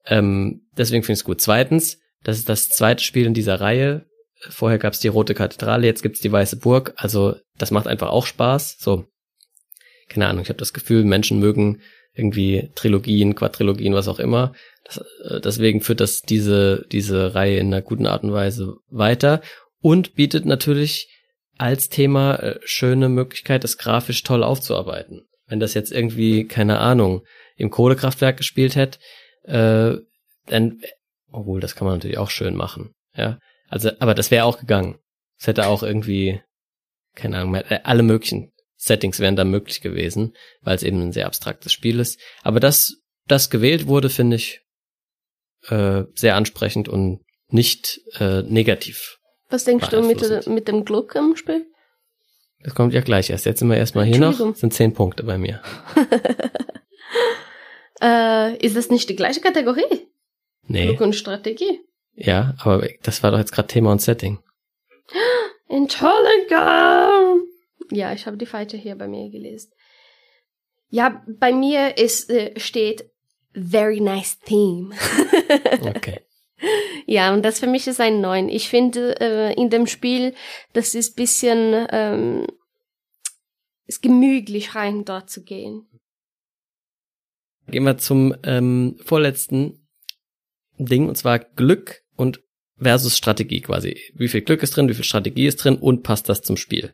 Ähm, 0.05 0.61
deswegen 0.77 1.03
finde 1.03 1.13
ich 1.13 1.19
es 1.19 1.25
gut. 1.25 1.41
Zweitens, 1.41 1.99
das 2.23 2.38
ist 2.38 2.49
das 2.49 2.69
zweite 2.69 3.03
Spiel 3.03 3.25
in 3.25 3.33
dieser 3.33 3.59
Reihe. 3.61 4.05
Vorher 4.49 4.77
gab 4.77 4.93
es 4.93 4.99
die 4.99 5.07
Rote 5.07 5.33
Kathedrale, 5.33 5.88
jetzt 5.88 6.03
gibt's 6.03 6.19
die 6.19 6.31
Weiße 6.31 6.57
Burg. 6.57 6.93
Also 6.97 7.35
das 7.57 7.71
macht 7.71 7.88
einfach 7.88 8.09
auch 8.09 8.25
Spaß. 8.25 8.77
So, 8.79 9.05
keine 10.09 10.27
Ahnung, 10.27 10.43
ich 10.43 10.49
habe 10.49 10.59
das 10.59 10.73
Gefühl, 10.73 11.03
Menschen 11.03 11.39
mögen 11.39 11.81
irgendwie 12.13 12.71
Trilogien, 12.75 13.35
Quadrilogien, 13.35 13.93
was 13.93 14.07
auch 14.07 14.19
immer. 14.19 14.53
Das, 14.85 14.97
äh, 15.23 15.41
deswegen 15.41 15.81
führt 15.81 15.99
das 15.99 16.21
diese, 16.21 16.85
diese 16.91 17.35
Reihe 17.35 17.59
in 17.59 17.67
einer 17.67 17.81
guten 17.81 18.07
Art 18.07 18.23
und 18.23 18.33
Weise 18.33 18.75
weiter 18.89 19.41
und 19.81 20.15
bietet 20.15 20.45
natürlich 20.45 21.09
als 21.57 21.89
Thema 21.89 22.35
äh, 22.35 22.59
schöne 22.63 23.09
Möglichkeit, 23.09 23.63
das 23.63 23.77
grafisch 23.77 24.23
toll 24.23 24.43
aufzuarbeiten. 24.43 25.27
Wenn 25.47 25.59
das 25.59 25.73
jetzt 25.73 25.91
irgendwie, 25.91 26.45
keine 26.45 26.79
Ahnung, 26.79 27.25
im 27.55 27.69
Kohlekraftwerk 27.69 28.37
gespielt 28.37 28.75
hätte, 28.75 28.99
äh, 29.43 29.97
dann, 30.47 30.81
obwohl, 31.31 31.59
das 31.59 31.75
kann 31.75 31.87
man 31.87 31.97
natürlich 31.97 32.17
auch 32.17 32.29
schön 32.29 32.55
machen, 32.55 32.93
ja. 33.15 33.39
Also, 33.69 33.91
aber 33.99 34.13
das 34.13 34.31
wäre 34.31 34.45
auch 34.45 34.59
gegangen. 34.59 34.97
Es 35.37 35.47
hätte 35.47 35.67
auch 35.67 35.83
irgendwie, 35.83 36.41
keine 37.15 37.37
Ahnung, 37.37 37.55
alle 37.55 38.03
möglichen 38.03 38.53
Settings 38.77 39.19
wären 39.19 39.35
da 39.35 39.43
möglich 39.43 39.81
gewesen, 39.81 40.33
weil 40.61 40.75
es 40.75 40.83
eben 40.83 41.01
ein 41.01 41.11
sehr 41.11 41.25
abstraktes 41.25 41.73
Spiel 41.73 41.99
ist. 41.99 42.19
Aber 42.43 42.59
das, 42.59 42.95
das 43.27 43.49
gewählt 43.49 43.87
wurde, 43.87 44.09
finde 44.09 44.37
ich 44.37 44.61
äh, 45.67 46.03
sehr 46.13 46.35
ansprechend 46.35 46.87
und 46.87 47.25
nicht 47.49 47.99
äh, 48.19 48.43
negativ. 48.43 49.16
Was 49.49 49.63
denkst 49.63 49.89
du 49.89 50.01
mit, 50.01 50.47
mit 50.47 50.67
dem 50.67 50.85
Glück 50.85 51.15
im 51.15 51.35
Spiel? 51.35 51.65
Das 52.63 52.75
kommt 52.75 52.93
ja 52.93 53.01
gleich 53.01 53.29
erst. 53.29 53.45
Jetzt 53.45 53.59
sind 53.59 53.69
wir 53.69 53.77
erstmal 53.77 54.05
hier 54.05 54.19
noch. 54.19 54.37
Das 54.37 54.59
sind 54.59 54.73
zehn 54.73 54.93
Punkte 54.93 55.23
bei 55.23 55.37
mir. 55.37 55.61
äh, 58.01 58.57
ist 58.57 58.75
das 58.75 58.89
nicht 58.89 59.09
die 59.09 59.15
gleiche 59.15 59.41
Kategorie? 59.41 60.07
Nee. 60.63 60.87
Glück 60.87 61.01
und 61.01 61.15
Strategie. 61.15 61.81
Ja, 62.13 62.55
aber 62.59 62.87
das 63.03 63.23
war 63.23 63.31
doch 63.31 63.37
jetzt 63.37 63.51
gerade 63.51 63.67
Thema 63.67 63.91
und 63.91 64.01
Setting. 64.01 64.39
Entschuldigung. 65.69 67.47
Ja, 67.91 68.11
ich 68.13 68.25
habe 68.25 68.37
die 68.37 68.45
falsche 68.45 68.75
hier 68.75 68.95
bei 68.95 69.07
mir 69.07 69.29
gelesen. 69.29 69.71
Ja, 70.89 71.23
bei 71.27 71.53
mir 71.53 71.97
ist 71.97 72.29
äh, 72.29 72.59
steht 72.59 73.09
very 73.53 73.99
nice 73.99 74.39
theme. 74.39 74.95
okay. 75.81 76.21
Ja, 77.05 77.33
und 77.33 77.43
das 77.43 77.59
für 77.59 77.67
mich 77.67 77.87
ist 77.87 78.01
ein 78.01 78.19
Neun. 78.19 78.49
Ich 78.49 78.69
finde 78.69 79.19
äh, 79.21 79.53
in 79.53 79.69
dem 79.69 79.87
Spiel, 79.87 80.33
das 80.73 80.95
ist 80.95 81.15
bisschen 81.15 81.87
ähm, 81.91 82.47
ist 83.85 84.01
gemütlich 84.01 84.75
rein 84.75 85.05
dort 85.05 85.29
zu 85.29 85.43
gehen. 85.43 85.87
Gehen 87.67 87.83
wir 87.83 87.97
zum 87.97 88.35
ähm, 88.43 88.99
vorletzten 89.03 89.87
Ding, 90.77 91.07
und 91.07 91.17
zwar 91.17 91.39
Glück 91.39 92.01
und 92.15 92.41
versus 92.77 93.17
Strategie 93.17 93.61
quasi. 93.61 93.99
Wie 94.13 94.27
viel 94.27 94.41
Glück 94.41 94.63
ist 94.63 94.75
drin, 94.75 94.87
wie 94.89 94.93
viel 94.93 95.03
Strategie 95.03 95.47
ist 95.47 95.57
drin 95.57 95.77
und 95.77 96.03
passt 96.03 96.29
das 96.29 96.41
zum 96.41 96.57
Spiel? 96.57 96.93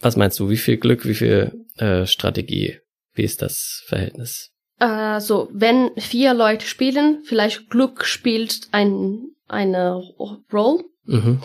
Was 0.00 0.16
meinst 0.16 0.38
du? 0.40 0.50
Wie 0.50 0.56
viel 0.56 0.78
Glück, 0.78 1.06
wie 1.06 1.14
viel 1.14 1.66
äh, 1.76 2.06
Strategie? 2.06 2.78
Wie 3.14 3.22
ist 3.22 3.40
das 3.40 3.84
Verhältnis? 3.86 4.51
Äh, 4.82 5.20
so, 5.20 5.48
wenn 5.52 5.92
vier 5.96 6.34
Leute 6.34 6.66
spielen, 6.66 7.22
vielleicht 7.24 7.70
Glück 7.70 8.04
spielt 8.04 8.68
ein, 8.72 9.28
eine 9.46 9.94
Rolle. 10.18 10.82
Mhm. 11.04 11.40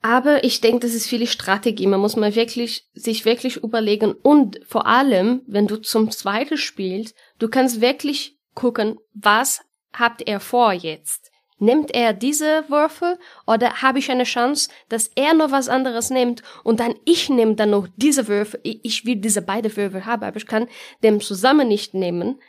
Aber 0.00 0.44
ich 0.44 0.60
denke, 0.60 0.86
das 0.86 0.94
ist 0.94 1.08
viel 1.08 1.26
Strategie. 1.26 1.88
Man 1.88 2.00
muss 2.00 2.14
mal 2.14 2.36
wirklich, 2.36 2.86
sich 2.94 3.24
wirklich 3.24 3.56
überlegen. 3.56 4.12
Und 4.12 4.60
vor 4.64 4.86
allem, 4.86 5.42
wenn 5.46 5.66
du 5.66 5.76
zum 5.76 6.12
zweiten 6.12 6.56
spielst, 6.56 7.16
du 7.40 7.48
kannst 7.48 7.80
wirklich 7.80 8.36
gucken, 8.54 8.96
was 9.12 9.62
habt 9.92 10.28
ihr 10.28 10.38
vor 10.38 10.72
jetzt? 10.72 11.31
Nimmt 11.62 11.94
er 11.94 12.12
diese 12.12 12.64
Würfel 12.66 13.20
oder 13.46 13.82
habe 13.82 14.00
ich 14.00 14.10
eine 14.10 14.24
Chance, 14.24 14.68
dass 14.88 15.12
er 15.14 15.32
noch 15.32 15.52
was 15.52 15.68
anderes 15.68 16.10
nimmt 16.10 16.42
und 16.64 16.80
dann 16.80 16.96
ich 17.04 17.30
nehme 17.30 17.54
dann 17.54 17.70
noch 17.70 17.86
diese 17.96 18.26
Würfel. 18.26 18.58
Ich 18.64 19.06
will 19.06 19.14
diese 19.14 19.42
beide 19.42 19.74
Würfel 19.76 20.04
haben, 20.04 20.24
aber 20.24 20.38
ich 20.38 20.48
kann 20.48 20.66
dem 21.04 21.20
zusammen 21.20 21.68
nicht 21.68 21.94
nehmen. 21.94 22.40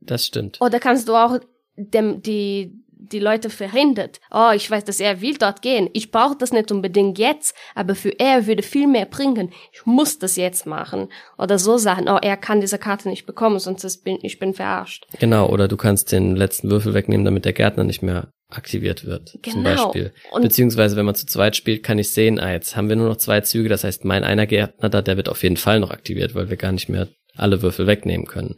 Das 0.00 0.26
stimmt. 0.26 0.60
Oder 0.60 0.78
kannst 0.78 1.08
du 1.08 1.16
auch 1.16 1.40
dem, 1.76 2.22
die, 2.22 2.81
die 3.10 3.18
Leute 3.18 3.50
verhindert. 3.50 4.20
Oh, 4.30 4.50
ich 4.54 4.70
weiß, 4.70 4.84
dass 4.84 5.00
er 5.00 5.20
will 5.20 5.36
dort 5.36 5.62
gehen. 5.62 5.90
Ich 5.92 6.10
brauche 6.10 6.36
das 6.36 6.52
nicht 6.52 6.70
unbedingt 6.70 7.18
jetzt, 7.18 7.54
aber 7.74 7.94
für 7.94 8.18
er 8.18 8.46
würde 8.46 8.62
viel 8.62 8.86
mehr 8.86 9.06
bringen. 9.06 9.52
Ich 9.72 9.84
muss 9.84 10.18
das 10.18 10.36
jetzt 10.36 10.66
machen. 10.66 11.08
Oder 11.38 11.58
so 11.58 11.78
sagen, 11.78 12.08
oh, 12.08 12.18
er 12.20 12.36
kann 12.36 12.60
diese 12.60 12.78
Karte 12.78 13.08
nicht 13.08 13.26
bekommen, 13.26 13.58
sonst 13.58 14.04
bin 14.04 14.18
ich 14.22 14.38
bin 14.38 14.54
verarscht. 14.54 15.06
Genau, 15.18 15.48
oder 15.48 15.68
du 15.68 15.76
kannst 15.76 16.12
den 16.12 16.36
letzten 16.36 16.70
Würfel 16.70 16.94
wegnehmen, 16.94 17.24
damit 17.24 17.44
der 17.44 17.52
Gärtner 17.52 17.84
nicht 17.84 18.02
mehr 18.02 18.32
aktiviert 18.50 19.04
wird, 19.04 19.38
genau. 19.42 19.54
zum 19.54 19.62
Beispiel. 19.64 20.12
Und 20.30 20.42
Beziehungsweise, 20.42 20.96
wenn 20.96 21.06
man 21.06 21.14
zu 21.14 21.26
zweit 21.26 21.56
spielt, 21.56 21.82
kann 21.82 21.98
ich 21.98 22.10
sehen, 22.10 22.38
ah, 22.38 22.52
jetzt 22.52 22.76
haben 22.76 22.88
wir 22.88 22.96
nur 22.96 23.08
noch 23.08 23.16
zwei 23.16 23.40
Züge, 23.40 23.68
das 23.68 23.84
heißt, 23.84 24.04
mein 24.04 24.24
einer 24.24 24.46
Gärtner 24.46 24.90
da, 24.90 25.02
der 25.02 25.16
wird 25.16 25.28
auf 25.28 25.42
jeden 25.42 25.56
Fall 25.56 25.80
noch 25.80 25.90
aktiviert, 25.90 26.34
weil 26.34 26.50
wir 26.50 26.56
gar 26.56 26.72
nicht 26.72 26.88
mehr 26.88 27.08
alle 27.34 27.62
Würfel 27.62 27.86
wegnehmen 27.86 28.26
können. 28.26 28.56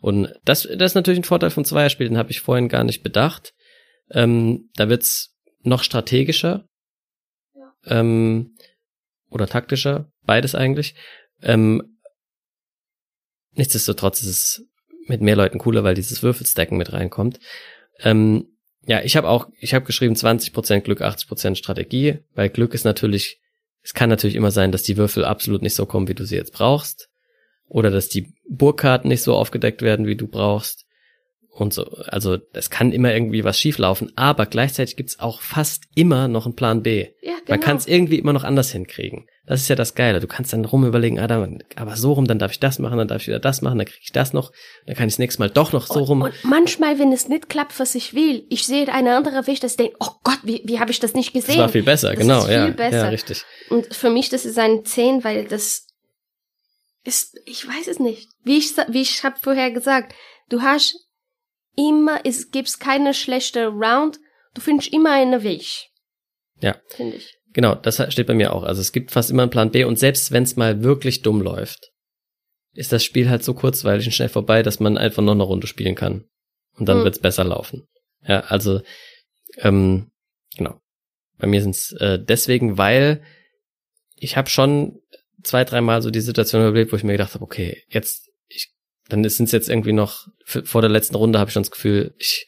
Und 0.00 0.32
das, 0.44 0.62
das 0.62 0.92
ist 0.92 0.94
natürlich 0.94 1.20
ein 1.20 1.24
Vorteil 1.24 1.50
von 1.50 1.64
Zweierspiel, 1.64 2.08
den 2.08 2.18
habe 2.18 2.30
ich 2.30 2.40
vorhin 2.40 2.68
gar 2.68 2.84
nicht 2.84 3.02
bedacht. 3.02 3.52
Ähm, 4.10 4.70
da 4.74 4.88
wird's 4.88 5.34
noch 5.62 5.82
strategischer 5.82 6.66
ja. 7.54 7.72
ähm, 7.86 8.56
oder 9.30 9.46
taktischer, 9.46 10.10
beides 10.22 10.54
eigentlich. 10.54 10.94
Ähm, 11.40 11.98
nichtsdestotrotz 13.52 14.22
ist 14.22 14.28
es 14.28 14.66
mit 15.06 15.20
mehr 15.20 15.36
Leuten 15.36 15.58
cooler, 15.58 15.84
weil 15.84 15.94
dieses 15.94 16.22
Würfelstacken 16.22 16.78
mit 16.78 16.92
reinkommt. 16.92 17.40
Ähm, 18.00 18.48
ja, 18.84 19.00
ich 19.02 19.16
habe 19.16 19.28
auch, 19.28 19.48
ich 19.58 19.74
habe 19.74 19.84
geschrieben 19.84 20.14
20% 20.14 20.80
Glück, 20.80 21.02
80% 21.02 21.56
Strategie, 21.56 22.18
weil 22.34 22.50
Glück 22.50 22.74
ist 22.74 22.84
natürlich, 22.84 23.40
es 23.82 23.94
kann 23.94 24.08
natürlich 24.08 24.36
immer 24.36 24.50
sein, 24.50 24.72
dass 24.72 24.82
die 24.82 24.96
Würfel 24.96 25.24
absolut 25.24 25.62
nicht 25.62 25.74
so 25.74 25.86
kommen, 25.86 26.08
wie 26.08 26.14
du 26.14 26.24
sie 26.24 26.36
jetzt 26.36 26.52
brauchst. 26.52 27.08
Oder 27.68 27.90
dass 27.90 28.08
die 28.08 28.34
Burgkarten 28.48 29.08
nicht 29.08 29.22
so 29.22 29.34
aufgedeckt 29.34 29.82
werden, 29.82 30.06
wie 30.06 30.16
du 30.16 30.26
brauchst 30.26 30.84
und 31.52 31.74
so. 31.74 31.84
Also 32.06 32.38
es 32.52 32.70
kann 32.70 32.92
immer 32.92 33.12
irgendwie 33.12 33.44
was 33.44 33.58
schieflaufen, 33.58 34.12
aber 34.16 34.46
gleichzeitig 34.46 34.96
gibt's 34.96 35.20
auch 35.20 35.42
fast 35.42 35.84
immer 35.94 36.26
noch 36.26 36.46
einen 36.46 36.56
Plan 36.56 36.82
B. 36.82 37.08
Ja, 37.20 37.32
genau. 37.32 37.40
Man 37.48 37.60
kann 37.60 37.76
es 37.76 37.86
irgendwie 37.86 38.18
immer 38.18 38.32
noch 38.32 38.44
anders 38.44 38.72
hinkriegen. 38.72 39.26
Das 39.44 39.60
ist 39.60 39.68
ja 39.68 39.76
das 39.76 39.94
Geile. 39.94 40.20
Du 40.20 40.26
kannst 40.26 40.52
dann 40.52 40.64
rum 40.64 40.86
überlegen, 40.86 41.18
ah, 41.18 41.26
da, 41.26 41.46
aber 41.76 41.96
so 41.96 42.12
rum, 42.12 42.26
dann 42.26 42.38
darf 42.38 42.52
ich 42.52 42.60
das 42.60 42.78
machen, 42.78 42.96
dann 42.96 43.08
darf 43.08 43.22
ich 43.22 43.28
wieder 43.28 43.40
das 43.40 43.60
machen, 43.60 43.76
dann 43.76 43.86
kriege 43.86 44.00
ich 44.02 44.12
das 44.12 44.32
noch, 44.32 44.50
dann 44.86 44.96
kann 44.96 45.08
ich 45.08 45.14
das 45.14 45.18
nächste 45.18 45.40
Mal 45.40 45.50
doch 45.50 45.72
noch 45.72 45.86
so 45.86 46.00
und, 46.00 46.08
rum. 46.08 46.22
Und 46.22 46.32
manchmal, 46.42 46.98
wenn 46.98 47.12
es 47.12 47.28
nicht 47.28 47.50
klappt, 47.50 47.78
was 47.78 47.94
ich 47.94 48.14
will, 48.14 48.46
ich 48.48 48.64
sehe 48.64 48.88
eine 48.90 49.14
andere 49.14 49.46
Weg, 49.46 49.60
dass 49.60 49.72
ich 49.72 49.76
denke, 49.76 49.96
oh 50.00 50.10
Gott, 50.22 50.38
wie, 50.44 50.62
wie 50.64 50.80
habe 50.80 50.90
ich 50.90 51.00
das 51.00 51.12
nicht 51.12 51.34
gesehen? 51.34 51.56
Das 51.56 51.58
war 51.58 51.68
viel 51.68 51.82
besser, 51.82 52.10
das 52.10 52.18
genau, 52.18 52.40
viel 52.42 52.54
ja, 52.54 52.68
besser. 52.68 52.96
ja, 52.96 53.08
richtig. 53.08 53.44
Und 53.68 53.94
für 53.94 54.10
mich, 54.10 54.30
das 54.30 54.46
ist 54.46 54.58
ein 54.58 54.84
10, 54.84 55.22
weil 55.24 55.44
das 55.44 55.88
ist, 57.04 57.38
ich 57.44 57.66
weiß 57.66 57.88
es 57.88 57.98
nicht. 57.98 58.30
Wie 58.44 58.56
ich, 58.56 58.74
wie 58.88 59.02
ich 59.02 59.22
habe 59.24 59.36
vorher 59.40 59.70
gesagt, 59.70 60.14
du 60.48 60.62
hast 60.62 60.96
immer, 61.76 62.20
es 62.24 62.50
gibt 62.50 62.80
keine 62.80 63.14
schlechte 63.14 63.66
Round, 63.66 64.18
du 64.54 64.60
findest 64.60 64.92
immer 64.92 65.12
einen 65.12 65.42
Weg. 65.42 65.90
Ja. 66.60 66.76
Finde 66.88 67.16
ich. 67.16 67.38
Genau, 67.52 67.74
das 67.74 68.02
steht 68.12 68.26
bei 68.26 68.34
mir 68.34 68.52
auch. 68.54 68.62
Also 68.62 68.80
es 68.80 68.92
gibt 68.92 69.10
fast 69.10 69.30
immer 69.30 69.42
einen 69.42 69.50
Plan 69.50 69.70
B 69.70 69.84
und 69.84 69.98
selbst 69.98 70.32
wenn 70.32 70.42
es 70.42 70.56
mal 70.56 70.82
wirklich 70.82 71.22
dumm 71.22 71.42
läuft, 71.42 71.90
ist 72.74 72.92
das 72.92 73.04
Spiel 73.04 73.28
halt 73.28 73.44
so 73.44 73.52
kurzweilig 73.52 74.06
und 74.06 74.12
schnell 74.12 74.30
vorbei, 74.30 74.62
dass 74.62 74.80
man 74.80 74.96
einfach 74.96 75.22
noch 75.22 75.32
eine 75.32 75.42
Runde 75.42 75.66
spielen 75.66 75.94
kann. 75.94 76.24
Und 76.78 76.88
dann 76.88 76.98
hm. 76.98 77.04
wird's 77.04 77.18
besser 77.18 77.44
laufen. 77.44 77.86
Ja, 78.26 78.40
also, 78.40 78.80
ähm, 79.58 80.10
genau. 80.56 80.80
Bei 81.38 81.46
mir 81.46 81.60
sind's 81.60 81.92
äh, 81.92 82.18
deswegen, 82.18 82.78
weil 82.78 83.22
ich 84.16 84.36
habe 84.36 84.48
schon 84.48 85.00
zwei, 85.42 85.64
dreimal 85.64 86.00
so 86.00 86.10
die 86.10 86.20
Situation 86.20 86.62
überlebt, 86.62 86.92
wo 86.92 86.96
ich 86.96 87.04
mir 87.04 87.12
gedacht 87.12 87.34
habe, 87.34 87.44
okay, 87.44 87.82
jetzt 87.88 88.30
dann 89.12 89.28
sind 89.28 89.46
es 89.46 89.52
jetzt 89.52 89.68
irgendwie 89.68 89.92
noch, 89.92 90.26
vor 90.44 90.80
der 90.80 90.90
letzten 90.90 91.16
Runde 91.16 91.38
habe 91.38 91.48
ich 91.48 91.52
schon 91.52 91.62
das 91.62 91.70
Gefühl, 91.70 92.14
ich, 92.18 92.46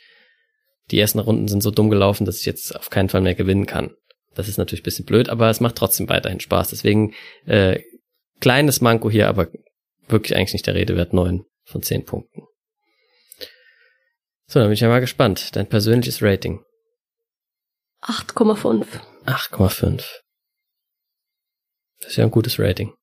die 0.91 0.99
ersten 0.99 1.19
Runden 1.19 1.47
sind 1.47 1.63
so 1.63 1.71
dumm 1.71 1.91
gelaufen, 1.91 2.25
dass 2.25 2.41
ich 2.41 2.47
jetzt 2.47 2.75
auf 2.75 2.89
keinen 2.89 3.11
Fall 3.11 3.21
mehr 3.21 3.35
gewinnen 3.35 3.67
kann. 3.67 3.95
Das 4.35 4.49
ist 4.49 4.57
natürlich 4.57 4.81
ein 4.81 4.85
bisschen 4.85 5.05
blöd, 5.05 5.29
aber 5.29 5.51
es 5.51 5.61
macht 5.61 5.77
trotzdem 5.77 6.09
weiterhin 6.09 6.41
Spaß. 6.41 6.71
Deswegen 6.71 7.15
äh, 7.45 7.81
kleines 8.41 8.81
Manko 8.81 9.11
hier, 9.11 9.29
aber 9.29 9.49
wirklich 10.09 10.37
eigentlich 10.37 10.55
nicht 10.55 10.67
der 10.67 10.75
Rede 10.75 10.97
wert. 10.97 11.13
Neun 11.13 11.45
von 11.65 11.83
zehn 11.83 12.05
Punkten. 12.05 12.43
So, 14.47 14.59
dann 14.59 14.69
bin 14.69 14.75
ich 14.75 14.81
ja 14.81 14.89
mal 14.89 15.01
gespannt. 15.01 15.55
Dein 15.55 15.69
persönliches 15.69 16.23
Rating. 16.23 16.65
8,5. 18.03 18.87
8,5. 19.27 20.05
Das 22.01 22.11
ist 22.11 22.17
ja 22.17 22.25
ein 22.25 22.31
gutes 22.31 22.59
Rating. 22.59 22.95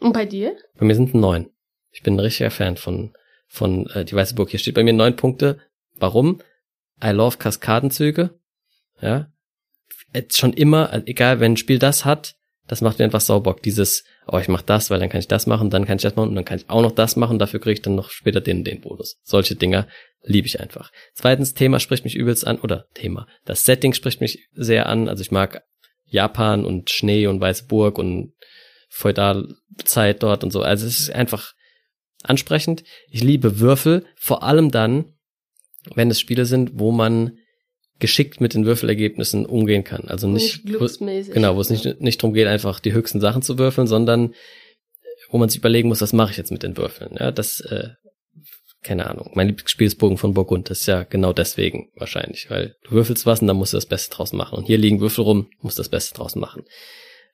Und 0.00 0.12
bei 0.12 0.24
dir? 0.24 0.56
Bei 0.74 0.84
mir 0.84 0.94
sind 0.94 1.14
neun. 1.14 1.50
Ich 1.96 2.02
bin 2.02 2.16
ein 2.16 2.20
richtiger 2.20 2.50
Fan 2.50 2.76
von, 2.76 3.14
von 3.48 3.86
äh, 3.86 4.04
die 4.04 4.14
Weiße 4.14 4.34
Burg. 4.34 4.50
Hier 4.50 4.60
steht 4.60 4.74
bei 4.74 4.84
mir 4.84 4.92
neun 4.92 5.16
Punkte. 5.16 5.58
Warum? 5.94 6.42
I 7.02 7.08
love 7.08 7.38
Kaskadenzüge. 7.38 8.38
Ja. 9.00 9.32
Jetzt 10.14 10.36
schon 10.36 10.52
immer, 10.52 10.90
also 10.90 11.06
egal, 11.06 11.40
wenn 11.40 11.52
ein 11.52 11.56
Spiel 11.56 11.78
das 11.78 12.04
hat, 12.04 12.36
das 12.68 12.82
macht 12.82 12.98
mir 12.98 13.06
einfach 13.06 13.22
Saubock. 13.22 13.62
Dieses, 13.62 14.04
oh, 14.26 14.36
ich 14.36 14.48
mach 14.48 14.60
das, 14.60 14.90
weil 14.90 15.00
dann 15.00 15.08
kann 15.08 15.20
ich 15.20 15.28
das 15.28 15.46
machen, 15.46 15.70
dann 15.70 15.86
kann 15.86 15.96
ich 15.96 16.02
das 16.02 16.16
machen 16.16 16.28
und 16.28 16.34
dann 16.34 16.44
kann 16.44 16.58
ich 16.58 16.68
auch 16.68 16.82
noch 16.82 16.92
das 16.92 17.16
machen, 17.16 17.38
dafür 17.38 17.60
kriege 17.60 17.74
ich 17.74 17.82
dann 17.82 17.94
noch 17.94 18.10
später 18.10 18.42
den 18.42 18.62
den 18.62 18.82
Bonus. 18.82 19.18
Solche 19.22 19.56
Dinger 19.56 19.88
liebe 20.22 20.46
ich 20.46 20.60
einfach. 20.60 20.92
Zweitens, 21.14 21.54
Thema 21.54 21.80
spricht 21.80 22.04
mich 22.04 22.14
übelst 22.14 22.46
an, 22.46 22.58
oder 22.58 22.88
Thema. 22.92 23.26
Das 23.46 23.64
Setting 23.64 23.94
spricht 23.94 24.20
mich 24.20 24.50
sehr 24.52 24.86
an. 24.86 25.08
Also 25.08 25.22
ich 25.22 25.30
mag 25.30 25.62
Japan 26.04 26.66
und 26.66 26.90
Schnee 26.90 27.26
und 27.26 27.40
Weiße 27.40 27.64
Burg 27.64 27.98
und 27.98 28.34
Feudalzeit 28.90 30.22
dort 30.22 30.44
und 30.44 30.50
so. 30.50 30.60
Also 30.60 30.86
es 30.86 31.00
ist 31.00 31.10
einfach 31.10 31.54
ansprechend. 32.28 32.84
Ich 33.10 33.22
liebe 33.22 33.60
Würfel, 33.60 34.04
vor 34.16 34.42
allem 34.42 34.70
dann, 34.70 35.12
wenn 35.94 36.10
es 36.10 36.20
Spiele 36.20 36.46
sind, 36.46 36.72
wo 36.74 36.92
man 36.92 37.38
geschickt 37.98 38.40
mit 38.40 38.54
den 38.54 38.66
Würfelergebnissen 38.66 39.46
umgehen 39.46 39.84
kann. 39.84 40.08
Also 40.08 40.28
nicht, 40.28 40.64
nicht 40.64 41.32
genau, 41.32 41.56
wo 41.56 41.60
es 41.60 41.70
nicht, 41.70 42.00
nicht 42.00 42.22
darum 42.22 42.34
geht, 42.34 42.46
einfach 42.46 42.80
die 42.80 42.92
höchsten 42.92 43.20
Sachen 43.20 43.42
zu 43.42 43.58
würfeln, 43.58 43.86
sondern 43.86 44.34
wo 45.30 45.38
man 45.38 45.48
sich 45.48 45.58
überlegen 45.58 45.88
muss, 45.88 46.02
was 46.02 46.12
mache 46.12 46.30
ich 46.32 46.36
jetzt 46.36 46.52
mit 46.52 46.62
den 46.62 46.76
Würfeln. 46.76 47.16
Ja, 47.18 47.32
das, 47.32 47.60
äh, 47.60 47.90
keine 48.82 49.08
Ahnung. 49.10 49.32
Mein 49.34 49.48
Lieblingsspiel 49.48 49.86
ist 49.86 49.96
Bogen 49.96 50.18
von 50.18 50.34
Burgund. 50.34 50.70
Das 50.70 50.80
ist 50.80 50.86
ja 50.86 51.04
genau 51.04 51.32
deswegen 51.32 51.90
wahrscheinlich, 51.96 52.50
weil 52.50 52.76
du 52.84 52.92
würfelst 52.92 53.26
was 53.26 53.40
und 53.40 53.48
dann 53.48 53.56
musst 53.56 53.72
du 53.72 53.78
das 53.78 53.86
Beste 53.86 54.14
draus 54.14 54.32
machen. 54.32 54.58
Und 54.58 54.66
hier 54.66 54.78
liegen 54.78 55.00
Würfel 55.00 55.24
rum, 55.24 55.50
musst 55.60 55.78
du 55.78 55.80
das 55.80 55.88
Beste 55.88 56.14
draus 56.14 56.36
machen. 56.36 56.64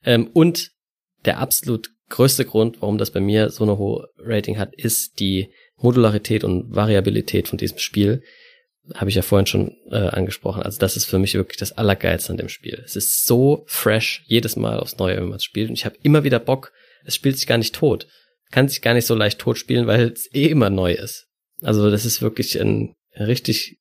Ähm, 0.05 0.31
und 0.33 0.71
der 1.25 1.39
absolut 1.39 1.91
größte 2.13 2.45
Grund, 2.45 2.81
warum 2.81 2.99
das 2.99 3.11
bei 3.11 3.21
mir 3.21 3.51
so 3.51 3.65
eine 3.65 3.79
hohe 3.79 4.09
Rating 4.19 4.59
hat, 4.59 4.75
ist 4.75 5.19
die 5.19 5.53
Modularität 5.77 6.45
und 6.45 6.75
Variabilität 6.75 7.49
von 7.49 7.59
diesem 7.59 7.79
Spiel 7.79 8.23
habe 8.95 9.11
ich 9.11 9.17
ja 9.17 9.23
vorhin 9.23 9.47
schon 9.47 9.77
äh, 9.91 10.09
angesprochen. 10.09 10.63
Also 10.63 10.79
das 10.79 10.97
ist 10.97 11.05
für 11.05 11.19
mich 11.19 11.35
wirklich 11.35 11.59
das 11.59 11.73
Allergeilste 11.73 12.33
an 12.33 12.37
dem 12.37 12.49
Spiel. 12.49 12.83
Es 12.85 12.97
ist 12.97 13.27
so 13.27 13.65
fresh 13.67 14.25
jedes 14.27 14.57
Mal 14.57 14.81
aufs 14.81 14.99
Neue, 14.99 15.17
wenn 15.17 15.29
man 15.29 15.37
es 15.37 15.45
spielt. 15.45 15.69
Und 15.69 15.75
ich 15.75 15.85
habe 15.85 15.97
immer 16.03 16.25
wieder 16.25 16.41
Bock. 16.41 16.73
Es 17.05 17.15
spielt 17.15 17.37
sich 17.37 17.47
gar 17.47 17.59
nicht 17.59 17.75
tot. 17.75 18.09
Kann 18.51 18.69
sich 18.69 18.83
gar 18.83 18.95
nicht 18.95 19.07
so 19.07 19.15
leicht 19.15 19.39
tot 19.39 19.57
spielen, 19.57 19.87
weil 19.87 20.09
es 20.09 20.29
eh 20.35 20.47
immer 20.47 20.69
neu 20.69 20.93
ist. 20.93 21.29
Also 21.63 21.91
das 21.91 22.05
ist 22.05 22.23
wirklich 22.23 22.61
ein 22.61 22.95
richtig, 23.17 23.79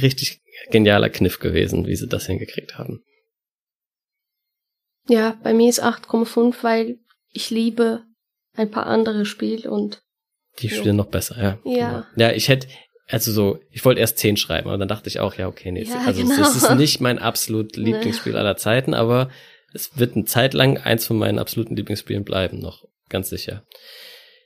richtig 0.00 0.40
genialer 0.70 1.10
Kniff 1.10 1.40
gewesen, 1.40 1.86
wie 1.86 1.96
sie 1.96 2.06
das 2.06 2.26
hingekriegt 2.26 2.78
haben. 2.78 3.02
Ja, 5.08 5.38
bei 5.42 5.52
mir 5.54 5.68
ist 5.68 5.82
8,5, 5.82 6.54
weil 6.62 6.98
ich 7.36 7.50
liebe 7.50 8.02
ein 8.54 8.70
paar 8.70 8.86
andere 8.86 9.26
Spiele 9.26 9.70
und 9.70 10.02
die 10.60 10.70
spielen 10.70 10.86
ja. 10.86 10.92
noch 10.94 11.06
besser, 11.06 11.36
ja. 11.36 11.58
Ja. 11.64 12.06
Genau. 12.14 12.28
Ja, 12.28 12.34
ich 12.34 12.48
hätte, 12.48 12.68
also 13.08 13.30
so, 13.30 13.58
ich 13.70 13.84
wollte 13.84 14.00
erst 14.00 14.18
zehn 14.18 14.36
schreiben, 14.36 14.68
aber 14.68 14.78
dann 14.78 14.88
dachte 14.88 15.08
ich 15.08 15.20
auch, 15.20 15.34
ja, 15.34 15.48
okay, 15.48 15.70
nee, 15.70 15.82
Ja, 15.82 16.02
also 16.06 16.22
genau. 16.22 16.40
es 16.40 16.56
ist 16.56 16.74
nicht 16.76 17.00
mein 17.00 17.18
absolut 17.18 17.76
Lieblingsspiel 17.76 18.36
aller 18.36 18.56
Zeiten, 18.56 18.94
aber 18.94 19.30
es 19.74 19.98
wird 19.98 20.16
eine 20.16 20.24
Zeit 20.24 20.54
lang 20.54 20.78
eins 20.78 21.06
von 21.06 21.18
meinen 21.18 21.38
absoluten 21.38 21.76
Lieblingsspielen 21.76 22.24
bleiben, 22.24 22.58
noch 22.58 22.84
ganz 23.10 23.28
sicher. 23.28 23.64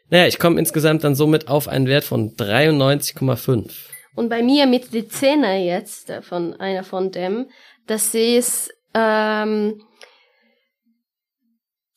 Naja, 0.08 0.26
ich 0.26 0.40
komme 0.40 0.58
insgesamt 0.58 1.04
dann 1.04 1.14
somit 1.14 1.46
auf 1.46 1.68
einen 1.68 1.86
Wert 1.86 2.04
von 2.04 2.34
93,5. 2.34 3.70
Und 4.16 4.28
bei 4.28 4.42
mir 4.42 4.66
mit 4.66 4.92
die 4.92 5.06
Zähne 5.06 5.64
jetzt 5.64 6.10
äh, 6.10 6.20
von 6.20 6.54
einer 6.54 6.82
von 6.82 7.12
dem, 7.12 7.48
das 7.86 8.12
ist 8.14 8.72
ähm, 8.92 9.80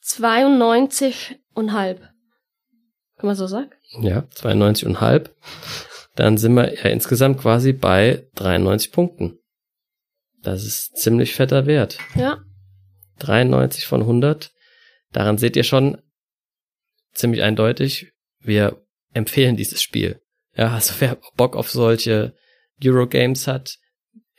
92,5. 0.06 1.38
Kann 1.56 3.28
man 3.28 3.36
so 3.36 3.47
sagen? 3.47 3.72
Ja, 4.01 4.28
92,5. 4.36 5.30
Dann 6.16 6.38
sind 6.38 6.54
wir 6.54 6.74
ja 6.74 6.89
insgesamt 6.89 7.39
quasi 7.39 7.74
bei 7.74 8.28
93 8.36 8.91
Punkten. 8.91 9.39
Das 10.41 10.64
ist 10.64 10.97
ziemlich 10.97 11.34
fetter 11.34 11.66
Wert. 11.66 11.97
Ja. 12.16 12.43
93 13.20 13.86
von 13.88 14.01
100. 14.01 14.51
Daran 15.12 15.38
seht 15.38 15.56
ihr 15.56 15.64
schon 15.64 16.01
ziemlich 17.14 17.43
eindeutig, 17.43 18.12
wir 18.39 18.84
empfehlen 19.14 19.56
dieses 19.56 19.82
Spiel. 19.82 20.20
Ja, 20.56 20.74
also 20.74 20.95
wer 20.99 21.18
Bock 21.36 21.56
auf 21.56 21.72
solche 21.72 22.36
Eurogames 22.84 23.47
hat, 23.47 23.78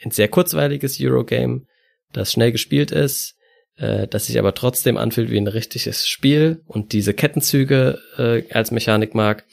ein 0.05 0.11
sehr 0.11 0.29
kurzweiliges 0.29 1.01
Eurogame, 1.01 1.67
das 2.12 2.33
schnell 2.33 2.53
gespielt 2.53 2.91
ist, 2.91 3.37
äh, 3.77 4.07
das 4.07 4.27
sich 4.27 4.39
aber 4.39 4.55
trotzdem 4.55 4.97
anfühlt 4.97 5.31
wie 5.31 5.39
ein 5.39 5.49
richtiges 5.49 6.09
Spiel 6.09 6.62
und 6.66 6.93
diese 6.93 7.14
Kettenzüge 7.14 8.01
äh, 8.16 8.53
als 8.53 8.70
Mechanik 8.70 9.14
mag, 9.14 9.45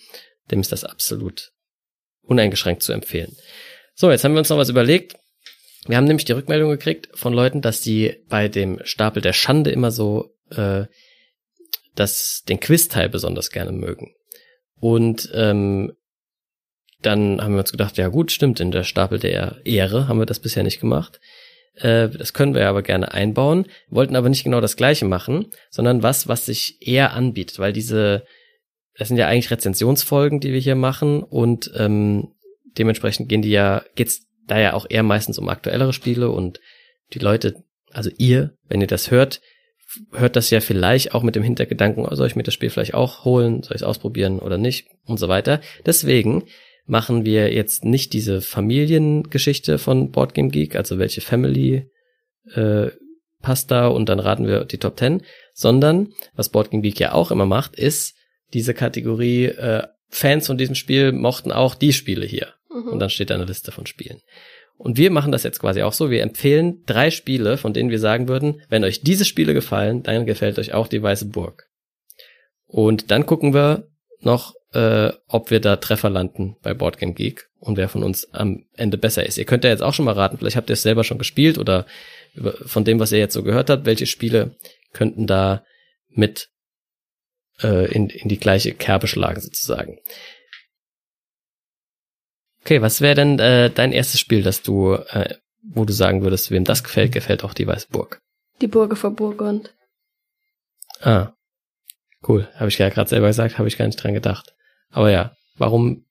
dem 0.52 0.62
ist 0.62 0.72
das 0.72 0.84
absolut 0.84 1.52
uneingeschränkt 2.24 2.84
zu 2.84 2.94
empfehlen. 2.94 3.36
So, 3.96 4.12
jetzt 4.12 4.24
haben 4.24 4.34
wir 4.34 4.40
uns 4.40 4.50
noch 4.50 4.58
was 4.58 4.70
überlegt. 4.70 5.16
Wir 5.88 5.98
haben 5.98 6.06
nämlich 6.06 6.26
die 6.26 6.34
Rückmeldung 6.34 6.70
gekriegt 6.70 7.10
von 7.14 7.34
Leuten, 7.34 7.62
dass 7.62 7.82
die 7.82 8.24
bei 8.30 8.48
dem 8.48 8.80
Stapel 8.84 9.22
der 9.22 9.34
Schande 9.34 9.72
immer 9.72 9.92
so 9.92 10.36
äh, 10.52 10.86
das, 11.96 12.44
den 12.48 12.60
Quiz-Teil 12.60 13.10
besonders 13.10 13.50
gerne 13.50 13.72
mögen. 13.72 14.14
Und 14.80 15.30
ähm, 15.34 15.94
dann 17.02 17.42
haben 17.42 17.54
wir 17.54 17.62
uns 17.62 17.72
gedacht, 17.72 17.98
ja 17.98 18.10
gut, 18.10 18.32
stimmt, 18.32 18.60
in 18.60 18.72
der 18.72 18.84
Stapel 18.84 19.20
der 19.20 19.62
Ehre 19.66 20.08
haben 20.08 20.20
wir 20.20 20.26
das 20.26 20.40
bisher 20.40 20.64
nicht 20.64 20.80
gemacht. 20.80 21.20
Äh, 21.76 22.10
das 22.10 22.34
können 22.34 22.54
wir 22.54 22.68
aber 22.68 22.82
gerne 22.82 23.14
einbauen, 23.14 23.66
wollten 23.90 24.16
aber 24.16 24.30
nicht 24.30 24.44
genau 24.44 24.62
das 24.62 24.76
gleiche 24.76 25.06
machen, 25.06 25.48
sondern 25.70 26.04
was, 26.04 26.28
was 26.28 26.46
sich 26.46 26.78
eher 26.86 27.14
anbietet, 27.14 27.60
weil 27.60 27.74
diese, 27.74 28.26
das 28.98 29.08
sind 29.08 29.18
ja 29.18 29.28
eigentlich 29.28 29.52
Rezensionsfolgen, 29.52 30.40
die 30.40 30.52
wir 30.52 30.60
hier 30.60 30.76
machen 30.76 31.24
und 31.24 31.72
ähm, 31.78 32.34
dementsprechend 32.78 33.30
gehen 33.30 33.42
die 33.42 33.52
ja, 33.52 33.84
geht's 33.96 34.28
da 34.48 34.60
ja 34.60 34.74
auch 34.74 34.86
eher 34.90 35.04
meistens 35.04 35.38
um 35.38 35.50
aktuellere 35.50 35.94
Spiele 35.94 36.30
und 36.30 36.60
die 37.14 37.20
Leute, 37.20 37.64
also 37.92 38.10
ihr, 38.18 38.54
wenn 38.68 38.82
ihr 38.82 38.88
das 38.88 39.12
hört, 39.12 39.42
hört 40.12 40.36
das 40.36 40.50
ja 40.50 40.62
vielleicht 40.62 41.14
auch 41.14 41.24
mit 41.24 41.36
dem 41.36 41.44
Hintergedanken, 41.44 42.06
soll 42.16 42.28
ich 42.28 42.36
mir 42.36 42.44
das 42.44 42.54
Spiel 42.54 42.70
vielleicht 42.70 42.94
auch 42.94 43.26
holen, 43.26 43.64
soll 43.64 43.76
ich 43.76 43.82
es 43.82 43.88
ausprobieren 43.88 44.40
oder 44.40 44.58
nicht 44.58 44.88
und 45.06 45.18
so 45.18 45.28
weiter. 45.28 45.62
Deswegen 45.86 46.46
machen 46.92 47.24
wir 47.24 47.54
jetzt 47.54 47.86
nicht 47.86 48.12
diese 48.12 48.42
Familiengeschichte 48.42 49.78
von 49.78 50.12
Boardgame 50.12 50.50
Geek, 50.50 50.76
also 50.76 51.00
welche 51.00 51.22
Family 51.22 51.90
äh, 52.54 52.88
passt 53.42 53.72
da 53.72 53.88
und 53.88 54.10
dann 54.10 54.20
raten 54.20 54.46
wir 54.46 54.66
die 54.66 54.78
Top 54.78 55.00
10, 55.00 55.24
sondern 55.54 56.10
was 56.34 56.50
Boardgame 56.50 56.84
Geek 56.84 57.00
ja 57.00 57.14
auch 57.14 57.32
immer 57.32 57.46
macht, 57.46 57.78
ist 57.78 58.18
diese 58.54 58.74
Kategorie 58.74 59.46
äh, 59.46 59.84
Fans 60.10 60.48
von 60.48 60.58
diesem 60.58 60.76
Spiel 60.76 61.14
mochten 61.14 61.54
auch 61.54 61.76
die 61.76 61.94
Spiele 61.94 62.26
hier. 62.26 62.50
Mhm. 62.70 62.90
Und 62.90 63.00
dann 63.00 63.10
steht 63.10 63.30
da 63.30 63.36
eine 63.36 63.46
Liste 63.46 63.72
von 63.72 63.86
Spielen. 63.86 64.20
Und 64.76 64.98
wir 64.98 65.12
machen 65.12 65.32
das 65.32 65.44
jetzt 65.44 65.62
quasi 65.62 65.84
auch 65.84 65.94
so. 65.94 66.12
Wir 66.12 66.24
empfehlen 66.24 66.84
drei 66.86 67.10
Spiele, 67.10 67.56
von 67.56 67.72
denen 67.72 67.90
wir 67.90 68.00
sagen 68.00 68.28
würden, 68.28 68.64
wenn 68.68 68.84
euch 68.84 69.02
diese 69.02 69.24
Spiele 69.24 69.54
gefallen, 69.54 70.04
dann 70.04 70.26
gefällt 70.26 70.60
euch 70.60 70.74
auch 70.74 70.90
die 70.90 71.02
Weiße 71.02 71.28
Burg. 71.28 71.70
Und 72.66 73.12
dann 73.12 73.26
gucken 73.26 73.54
wir 73.54 73.91
noch, 74.26 74.54
äh, 74.74 75.12
ob 75.28 75.52
wir 75.52 75.60
da 75.60 75.76
Treffer 75.76 76.10
landen 76.10 76.56
bei 76.62 76.74
Boardgame 76.74 77.14
Geek 77.14 77.50
und 77.60 77.78
wer 77.78 77.90
von 77.90 78.04
uns 78.04 78.34
am 78.34 78.66
Ende 78.74 78.98
besser 78.98 79.26
ist. 79.26 79.38
Ihr 79.38 79.46
könnt 79.46 79.64
ja 79.64 79.70
jetzt 79.70 79.84
auch 79.84 79.94
schon 79.94 80.06
mal 80.06 80.14
raten, 80.14 80.38
vielleicht 80.38 80.56
habt 80.56 80.70
ihr 80.70 80.74
es 80.74 80.82
selber 80.82 81.04
schon 81.04 81.18
gespielt 81.18 81.58
oder 81.58 81.86
von 82.66 82.86
dem, 82.86 83.00
was 83.00 83.12
ihr 83.12 83.20
jetzt 83.20 83.34
so 83.34 83.44
gehört 83.44 83.70
habt, 83.70 83.86
welche 83.86 84.06
Spiele 84.06 84.56
könnten 84.94 85.28
da 85.28 85.64
mit 86.10 86.50
äh, 87.62 87.92
in, 87.92 88.10
in 88.10 88.30
die 88.30 88.40
gleiche 88.40 88.74
Kerbe 88.74 89.08
schlagen 89.08 89.42
sozusagen. 89.42 90.00
Okay, 92.62 92.82
was 92.82 93.02
wäre 93.02 93.16
denn 93.16 93.40
äh, 93.40 93.70
dein 93.70 93.92
erstes 93.92 94.20
Spiel, 94.20 94.44
das 94.44 94.62
du, 94.62 94.94
äh, 94.94 95.36
wo 95.64 95.86
du 95.86 95.94
sagen 95.94 96.24
würdest, 96.24 96.52
wem 96.52 96.64
das 96.64 96.84
gefällt, 96.84 97.12
gefällt 97.12 97.44
auch 97.44 97.54
die 97.54 97.68
Weiße 97.68 97.88
Burg? 97.90 98.20
Die 98.62 98.68
Burge 98.68 98.96
vor 98.96 99.12
Burgund. 99.12 99.74
Ah, 101.02 101.34
cool. 102.28 102.48
Habe 102.56 102.70
ich 102.70 102.78
ja 102.78 102.90
gerade 102.90 103.10
selber 103.10 103.28
gesagt, 103.28 103.58
habe 103.58 103.68
ich 103.68 103.78
gar 103.78 103.86
nicht 103.86 104.02
dran 104.02 104.14
gedacht. 104.14 104.54
Aber 104.92 105.10
ja, 105.10 105.36
warum? 105.58 106.06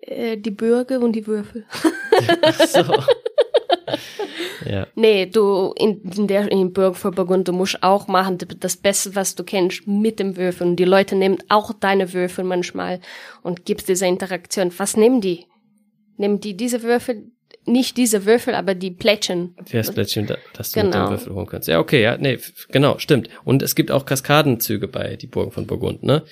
Äh, 0.00 0.36
die 0.36 0.50
Bürge 0.50 1.00
und 1.00 1.12
die 1.12 1.26
Würfel. 1.26 1.64
Ach 2.42 2.60
so. 2.66 2.94
Ja. 4.64 4.86
Nee, 4.94 5.26
du 5.26 5.74
in, 5.76 6.00
in 6.16 6.26
der 6.26 6.50
in 6.50 6.72
Burg 6.72 6.96
für 6.96 7.10
Burgund, 7.10 7.48
du 7.48 7.52
musst 7.52 7.82
auch 7.82 8.08
machen 8.08 8.38
das 8.60 8.76
Beste, 8.76 9.14
was 9.14 9.34
du 9.34 9.44
kennst, 9.44 9.86
mit 9.86 10.18
dem 10.18 10.36
Würfel. 10.36 10.66
Und 10.68 10.76
die 10.76 10.84
Leute 10.84 11.16
nehmen 11.16 11.38
auch 11.48 11.72
deine 11.72 12.12
Würfel 12.12 12.44
manchmal 12.44 13.00
und 13.42 13.64
gibst 13.64 13.88
diese 13.88 14.06
Interaktion. 14.06 14.72
Was 14.76 14.96
nehmen 14.96 15.20
die? 15.20 15.46
Nehmen 16.16 16.40
die 16.40 16.56
diese 16.56 16.82
Würfel? 16.82 17.30
Nicht 17.66 17.96
diese 17.96 18.26
Würfel, 18.26 18.54
aber 18.54 18.74
die 18.74 18.90
Plättchen. 18.90 19.56
Das 19.72 19.90
Plättchen, 19.92 20.26
da- 20.26 20.36
das 20.52 20.72
du 20.72 20.80
mit 20.82 20.92
Genau. 20.92 21.06
dem 21.06 21.10
Würfel 21.12 21.34
holen 21.34 21.46
kannst. 21.46 21.66
Ja, 21.68 21.78
okay, 21.78 22.02
ja, 22.02 22.16
nee, 22.18 22.38
genau, 22.70 22.98
stimmt. 22.98 23.28
Und 23.44 23.62
es 23.62 23.74
gibt 23.74 23.90
auch 23.90 24.04
Kaskadenzüge 24.04 24.86
bei 24.88 25.16
die 25.16 25.26
Burgen 25.26 25.50
von 25.50 25.66
Burgund, 25.66 26.02
ne? 26.02 26.24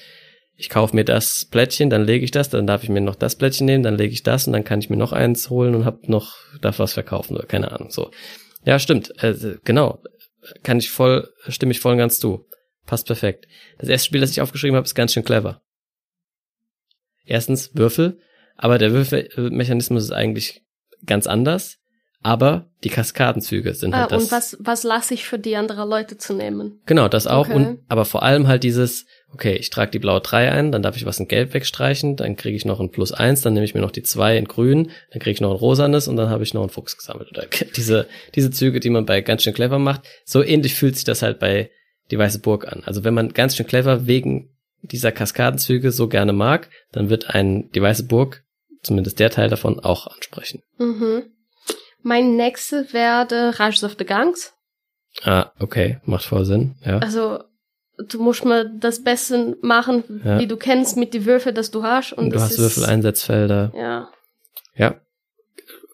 Ich 0.57 0.69
kaufe 0.69 0.95
mir 0.95 1.05
das 1.05 1.47
Plättchen, 1.47 1.89
dann 1.89 2.05
lege 2.05 2.25
ich 2.25 2.31
das, 2.31 2.51
dann 2.51 2.67
darf 2.67 2.83
ich 2.83 2.91
mir 2.91 3.01
noch 3.01 3.15
das 3.15 3.37
Plättchen 3.37 3.65
nehmen, 3.67 3.83
dann 3.83 3.97
lege 3.97 4.13
ich 4.13 4.23
das 4.23 4.47
und 4.47 4.53
dann 4.53 4.63
kann 4.65 4.79
ich 4.81 4.91
mir 4.91 4.97
noch 4.99 5.13
eins 5.13 5.49
holen 5.49 5.75
und 5.75 5.87
hab 5.87 6.09
noch, 6.09 6.37
darf 6.61 6.79
was 6.79 6.93
verkaufen 6.93 7.35
oder 7.37 7.47
keine 7.47 7.73
Ahnung, 7.73 7.91
so. 7.91 8.11
Ja, 8.65 8.79
stimmt, 8.79 9.13
äh, 9.25 9.57
genau. 9.65 10.03
Kann 10.63 10.79
ich 10.79 10.91
voll, 10.91 11.29
stimme 11.49 11.73
ich 11.73 11.81
voll 11.81 11.93
und 11.93 11.99
ganz 11.99 12.19
zu. 12.19 12.47
Passt 12.85 13.07
perfekt. 13.07 13.47
Das 13.79 13.89
erste 13.89 14.07
Spiel, 14.07 14.21
das 14.21 14.31
ich 14.33 14.41
aufgeschrieben 14.41 14.77
habe, 14.77 14.85
ist 14.85 14.95
ganz 14.95 15.13
schön 15.15 15.25
clever. 15.25 15.63
Erstens 17.25 17.71
Würfel, 17.75 18.19
aber 18.57 18.79
der 18.79 18.93
Würfelmechanismus 18.93 20.05
ist 20.05 20.11
eigentlich 20.13 20.63
ganz 21.07 21.27
anders, 21.27 21.79
aber 22.23 22.71
die 22.85 22.89
Kaskadenzüge 22.89 23.75
sind 23.75 23.95
Ah, 23.95 24.03
halt 24.03 24.13
das. 24.13 24.25
und 24.25 24.33
was, 24.33 24.57
was 24.61 24.85
lasse 24.85 25.15
ich 25.15 25.25
für 25.25 25.39
die 25.39 25.57
anderen 25.57 25.89
Leute 25.89 26.17
zu 26.19 26.35
nehmen? 26.35 26.81
Genau, 26.87 27.09
das 27.09 27.27
auch. 27.27 27.47
Okay. 27.49 27.55
Und 27.55 27.79
aber 27.89 28.05
vor 28.05 28.23
allem 28.23 28.47
halt 28.47 28.63
dieses, 28.63 29.07
okay, 29.33 29.55
ich 29.55 29.71
trage 29.71 29.91
die 29.91 29.99
blaue 29.99 30.21
3 30.21 30.53
ein, 30.53 30.71
dann 30.73 30.83
darf 30.83 30.97
ich 30.97 31.05
was 31.05 31.19
in 31.19 31.27
Gelb 31.29 31.53
wegstreichen, 31.55 32.17
dann 32.17 32.37
kriege 32.37 32.57
ich 32.57 32.65
noch 32.65 32.79
ein 32.81 32.91
Plus 32.91 33.13
1, 33.13 33.43
dann 33.43 33.55
nehme 33.55 33.65
ich 33.65 33.75
mir 33.75 33.81
noch 33.81 33.91
die 33.91 34.03
2 34.05 34.37
in 34.37 34.45
Grün, 34.47 34.91
dann 35.11 35.21
kriege 35.21 35.33
ich 35.33 35.41
noch 35.41 35.51
ein 35.51 35.57
rosanes 35.57 36.07
und 36.07 36.17
dann 36.17 36.29
habe 36.29 36.45
ich 36.45 36.55
noch 36.55 36.63
einen 36.63 36.71
Fuchs 36.71 36.97
gesammelt. 36.97 37.31
Oder 37.31 37.47
diese, 37.77 38.07
diese 38.35 38.51
Züge, 38.53 38.79
die 38.81 38.91
man 38.91 39.05
bei 39.07 39.21
ganz 39.21 39.43
schön 39.43 39.55
clever 39.55 39.79
macht. 39.81 40.03
So 40.25 40.43
ähnlich 40.43 40.75
fühlt 40.75 40.95
sich 40.97 41.05
das 41.05 41.23
halt 41.23 41.39
bei 41.41 41.71
die 42.11 42.19
Weiße 42.19 42.39
Burg 42.41 42.69
an. 42.71 42.83
Also 42.85 43.03
wenn 43.05 43.15
man 43.15 43.33
ganz 43.33 43.57
schön 43.57 43.67
clever 43.67 44.07
wegen 44.07 44.51
dieser 44.83 45.13
Kaskadenzüge 45.13 45.93
so 45.93 46.09
gerne 46.09 46.33
mag, 46.33 46.69
dann 46.93 47.09
wird 47.09 47.31
ein 47.31 47.71
die 47.73 47.81
Weiße 47.83 48.05
Burg, 48.05 48.45
zumindest 48.83 49.19
der 49.21 49.31
Teil 49.31 49.49
davon, 49.49 49.81
auch 49.81 50.07
ansprechen. 50.07 50.63
Mhm. 50.79 51.25
Mein 52.03 52.37
nächstes 52.37 52.93
werde 52.93 53.59
Rise 53.59 53.87
of 53.87 53.97
the 53.99 54.05
Gangs. 54.05 54.55
Ah, 55.23 55.53
okay, 55.59 56.01
macht 56.05 56.25
voll 56.25 56.45
Sinn, 56.45 56.77
ja. 56.85 56.99
Also, 56.99 57.45
du 58.09 58.21
musst 58.21 58.45
mal 58.45 58.71
das 58.79 59.03
Beste 59.03 59.57
machen, 59.63 60.23
Ja. 60.25 60.39
wie 60.41 60.47
du 60.47 60.57
kennst, 60.57 60.97
mit 60.97 61.15
die 61.15 61.27
Würfel, 61.27 61.53
das 61.53 61.71
du 61.71 61.83
hast. 61.83 62.13
Und 62.13 62.31
du 62.31 62.41
hast 62.41 62.59
Würfeleinsatzfelder. 62.59 63.73
Ja. 63.77 64.11
Ja, 64.75 65.01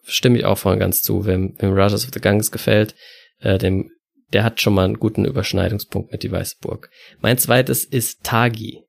stimme 0.05 0.39
ich 0.39 0.45
auch 0.45 0.57
voll 0.57 0.74
und 0.74 0.78
ganz 0.78 1.03
zu. 1.03 1.26
Wem, 1.26 1.57
wem 1.59 1.72
Rajas 1.74 2.05
of 2.05 2.11
the 2.14 2.20
Ganges 2.20 2.51
gefällt, 2.53 2.95
äh, 3.41 3.59
dem, 3.59 3.91
der 4.32 4.45
hat 4.45 4.61
schon 4.61 4.74
mal 4.74 4.84
einen 4.84 4.99
guten 4.99 5.24
Überschneidungspunkt 5.24 6.12
mit 6.12 6.22
die 6.22 6.30
Weiße 6.32 6.57
Burg. 6.61 6.89
Mein 7.20 7.39
zweites 7.39 7.84
ist 7.84 8.22
Tagi. 8.22 8.84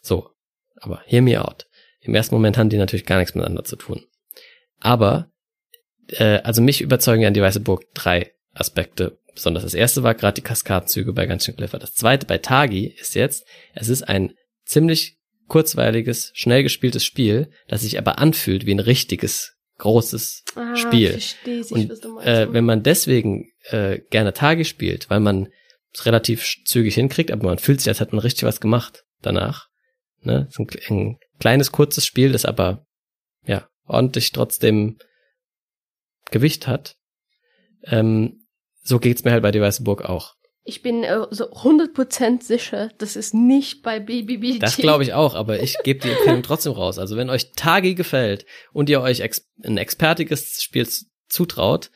So, 0.00 0.30
aber 0.76 1.02
hear 1.04 1.22
me 1.22 1.40
out. 1.40 1.66
Im 2.00 2.14
ersten 2.14 2.34
Moment 2.34 2.56
haben 2.58 2.70
die 2.70 2.78
natürlich 2.78 3.06
gar 3.06 3.18
nichts 3.18 3.34
miteinander 3.34 3.64
zu 3.64 3.76
tun. 3.76 4.04
Aber, 4.78 5.30
äh, 6.08 6.38
also 6.42 6.62
mich 6.62 6.80
überzeugen 6.80 7.22
ja 7.22 7.28
an 7.28 7.34
die 7.34 7.42
Weiße 7.42 7.60
Burg 7.60 7.84
drei 7.94 8.32
Aspekte. 8.54 9.18
Besonders 9.34 9.62
das 9.62 9.74
erste 9.74 10.02
war 10.02 10.14
gerade 10.14 10.34
die 10.34 10.46
Kaskadenzüge 10.46 11.12
bei 11.12 11.26
ganz 11.26 11.44
schön 11.44 11.56
clever. 11.56 11.78
Das 11.78 11.94
zweite 11.94 12.26
bei 12.26 12.38
Tagi 12.38 12.86
ist 12.86 13.14
jetzt, 13.14 13.46
es 13.74 13.88
ist 13.88 14.02
ein 14.02 14.32
ziemlich 14.64 15.18
kurzweiliges, 15.46 16.30
schnell 16.34 16.62
gespieltes 16.62 17.04
Spiel, 17.04 17.50
das 17.68 17.82
sich 17.82 17.98
aber 17.98 18.18
anfühlt 18.18 18.66
wie 18.66 18.72
ein 18.74 18.80
richtiges, 18.80 19.56
großes 19.78 20.44
Ah, 20.56 20.76
Spiel. 20.76 21.10
verstehe 21.12 21.60
ich, 21.60 21.70
Und 21.70 21.90
was 21.90 22.00
du 22.00 22.14
meinst. 22.14 22.28
äh, 22.28 22.52
wenn 22.52 22.64
man 22.64 22.82
deswegen 22.82 23.50
äh, 23.70 24.00
gerne 24.10 24.32
Tage 24.32 24.64
spielt, 24.64 25.10
weil 25.10 25.20
man 25.20 25.48
es 25.92 26.06
relativ 26.06 26.54
zügig 26.64 26.94
hinkriegt, 26.94 27.30
aber 27.30 27.46
man 27.48 27.58
fühlt 27.58 27.80
sich, 27.80 27.88
als 27.88 28.00
hätte 28.00 28.14
man 28.14 28.20
richtig 28.22 28.44
was 28.44 28.60
gemacht 28.60 29.04
danach. 29.22 29.68
Ne? 30.22 30.46
Ist 30.48 30.58
ein, 30.60 30.68
ein 30.88 31.18
kleines, 31.40 31.72
kurzes 31.72 32.06
Spiel, 32.06 32.32
das 32.32 32.44
aber 32.44 32.86
ja 33.44 33.68
ordentlich 33.86 34.30
trotzdem 34.32 34.98
Gewicht 36.30 36.66
hat. 36.66 36.96
Ähm, 37.84 38.46
so 38.82 38.98
geht's 38.98 39.24
mir 39.24 39.32
halt 39.32 39.42
bei 39.42 39.50
die 39.50 39.60
Weiße 39.60 39.82
Burg 39.82 40.02
auch. 40.02 40.34
ich 40.64 40.82
bin 40.82 41.02
äh, 41.02 41.26
so 41.30 41.50
100% 41.50 42.42
sicher, 42.42 42.90
das 42.98 43.16
ist 43.16 43.34
nicht 43.34 43.82
bei 43.82 43.98
BBBG. 43.98 44.58
Das 44.58 44.76
glaube 44.76 45.02
ich 45.02 45.14
auch, 45.14 45.34
aber 45.34 45.60
ich 45.60 45.76
gebe 45.82 46.00
die 46.00 46.10
Empfehlung 46.10 46.42
trotzdem 46.42 46.72
raus. 46.72 46.98
Also 46.98 47.16
wenn 47.16 47.30
euch 47.30 47.52
Tagi 47.52 47.94
gefällt 47.94 48.46
und 48.72 48.88
ihr 48.88 49.00
euch 49.00 49.20
ex 49.20 49.48
ein 49.64 49.78
expertiges 49.78 50.62
Spiel 50.62 50.86
zutraut, 51.28 51.90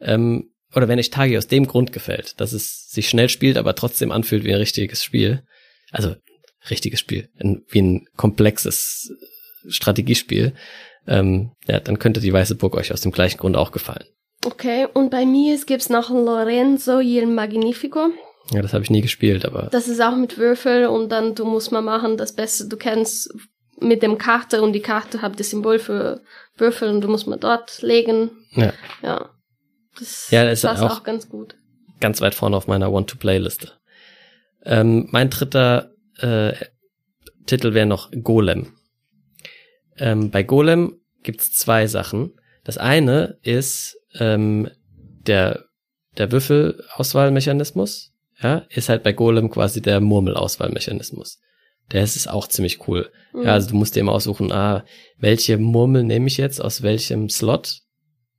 ähm, 0.00 0.52
oder 0.74 0.88
wenn 0.88 0.98
euch 0.98 1.10
Tagi 1.10 1.38
aus 1.38 1.46
dem 1.46 1.66
Grund 1.66 1.92
gefällt, 1.92 2.40
dass 2.40 2.52
es 2.52 2.88
sich 2.90 3.08
schnell 3.08 3.28
spielt, 3.28 3.56
aber 3.56 3.74
trotzdem 3.74 4.12
anfühlt 4.12 4.44
wie 4.44 4.52
ein 4.52 4.58
richtiges 4.58 5.02
Spiel, 5.02 5.44
also 5.90 6.14
richtiges 6.70 7.00
Spiel, 7.00 7.28
ein, 7.38 7.64
wie 7.68 7.82
ein 7.82 8.06
komplexes 8.16 9.12
Strategiespiel, 9.68 10.52
ähm, 11.06 11.52
ja, 11.66 11.80
dann 11.80 11.98
könnte 11.98 12.20
die 12.20 12.32
Weiße 12.32 12.54
Burg 12.54 12.74
euch 12.76 12.92
aus 12.92 13.00
dem 13.00 13.12
gleichen 13.12 13.38
Grund 13.38 13.56
auch 13.56 13.72
gefallen. 13.72 14.04
Okay, 14.44 14.86
und 14.94 15.10
bei 15.10 15.26
mir 15.26 15.58
gibt's 15.66 15.88
noch 15.88 16.10
Lorenzo 16.10 17.00
el 17.00 17.26
Magnifico. 17.26 18.08
Ja, 18.52 18.62
das 18.62 18.72
habe 18.72 18.84
ich 18.84 18.90
nie 18.90 19.00
gespielt, 19.02 19.44
aber 19.44 19.68
Das 19.72 19.88
ist 19.88 20.00
auch 20.00 20.16
mit 20.16 20.38
Würfel 20.38 20.86
und 20.86 21.10
dann 21.10 21.34
du 21.34 21.44
musst 21.44 21.72
mal 21.72 21.82
machen 21.82 22.16
das 22.16 22.32
Beste, 22.34 22.66
du 22.68 22.76
kennst 22.76 23.32
mit 23.80 24.02
dem 24.02 24.16
Karte 24.18 24.62
und 24.62 24.72
die 24.72 24.80
Karte 24.80 25.22
hat 25.22 25.38
das 25.38 25.50
Symbol 25.50 25.78
für 25.78 26.22
Würfel 26.56 26.88
und 26.90 27.00
du 27.02 27.08
musst 27.08 27.26
mal 27.26 27.36
dort 27.36 27.82
legen. 27.82 28.30
ja, 28.52 28.72
Ja. 29.02 29.30
Das 29.98 30.30
Ja, 30.30 30.44
das 30.44 30.60
ist 30.60 30.62
passt 30.68 30.82
auch- 30.82 30.98
auch 31.00 31.02
ganz 31.04 31.28
gut. 31.28 31.56
ganz 32.00 32.20
weit 32.20 32.34
vorne 32.34 32.56
auf 32.56 32.66
meiner 32.68 32.92
Want-to-Play-Liste. 32.92 33.72
Ähm, 34.64 35.08
mein 35.10 35.30
dritter 35.30 35.90
äh, 36.18 36.54
Titel 37.46 37.74
wäre 37.74 37.86
noch 37.86 38.10
Golem. 38.22 38.74
Ähm, 39.96 40.30
bei 40.30 40.42
Golem 40.42 41.00
gibt's 41.22 41.52
zwei 41.52 41.86
Sachen. 41.86 42.32
Das 42.64 42.78
eine 42.78 43.38
ist 43.42 43.98
ähm, 44.18 44.70
der, 45.26 45.64
der 46.16 46.30
Würfelauswahlmechanismus. 46.30 48.12
Ja, 48.40 48.66
ist 48.68 48.88
halt 48.88 49.02
bei 49.02 49.12
Golem 49.12 49.50
quasi 49.50 49.82
der 49.82 50.00
Murmelauswahlmechanismus. 50.00 51.40
Der 51.90 52.04
ist 52.04 52.28
auch 52.28 52.46
ziemlich 52.46 52.86
cool. 52.86 53.10
Mhm. 53.32 53.42
Ja, 53.42 53.54
also 53.54 53.70
du 53.70 53.76
musst 53.76 53.96
dir 53.96 54.00
immer 54.00 54.12
aussuchen, 54.12 54.52
ah, 54.52 54.84
welche 55.18 55.58
Murmel 55.58 56.04
nehme 56.04 56.28
ich 56.28 56.36
jetzt 56.36 56.62
aus 56.62 56.82
welchem 56.82 57.28
Slot. 57.30 57.80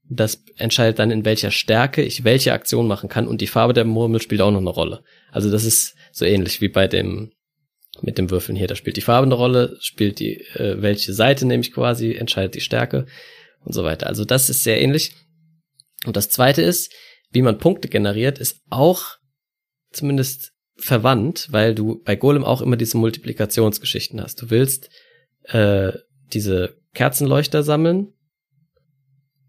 Das 0.10 0.44
entscheidet 0.56 1.00
dann, 1.00 1.12
in 1.12 1.26
welcher 1.26 1.52
Stärke 1.52 2.02
ich 2.02 2.24
welche 2.24 2.54
Aktion 2.54 2.88
machen 2.88 3.10
kann 3.10 3.28
und 3.28 3.42
die 3.42 3.48
Farbe 3.48 3.74
der 3.74 3.86
Murmel 3.86 4.22
spielt 4.22 4.42
auch 4.42 4.52
noch 4.52 4.60
eine 4.60 4.70
Rolle. 4.70 5.04
Also 5.32 5.52
das 5.52 5.66
ist 5.66 5.96
so 6.12 6.26
ähnlich 6.26 6.62
wie 6.62 6.70
bei 6.70 6.88
dem 6.88 7.32
mit 8.02 8.18
dem 8.18 8.30
Würfeln 8.30 8.56
hier. 8.56 8.68
Da 8.68 8.76
spielt 8.76 8.98
die 8.98 9.02
Farbe 9.02 9.26
eine 9.26 9.36
Rolle, 9.36 9.78
spielt 9.82 10.20
die 10.20 10.42
äh, 10.56 10.82
welche 10.82 11.14
Seite 11.14 11.46
nehme 11.46 11.62
ich 11.62 11.74
quasi, 11.74 12.14
entscheidet 12.14 12.56
die 12.56 12.62
Stärke 12.62 13.06
und 13.64 13.74
so 13.74 13.84
weiter. 13.84 14.08
Also 14.08 14.26
das 14.26 14.50
ist 14.50 14.64
sehr 14.64 14.82
ähnlich. 14.82 15.14
Und 16.06 16.16
das 16.16 16.30
zweite 16.30 16.62
ist, 16.62 16.94
wie 17.32 17.42
man 17.42 17.58
Punkte 17.58 17.88
generiert, 17.88 18.40
ist 18.40 18.62
auch 18.70 19.18
zumindest 19.92 20.54
verwandt, 20.78 21.48
weil 21.52 21.76
du 21.76 22.02
bei 22.04 22.16
Golem 22.16 22.44
auch 22.44 22.62
immer 22.62 22.78
diese 22.78 22.98
Multiplikationsgeschichten 22.98 24.22
hast. 24.22 24.42
Du 24.42 24.50
willst 24.50 24.90
äh, 25.44 25.92
diese 26.32 26.78
Kerzenleuchter 26.94 27.64
sammeln 27.64 28.14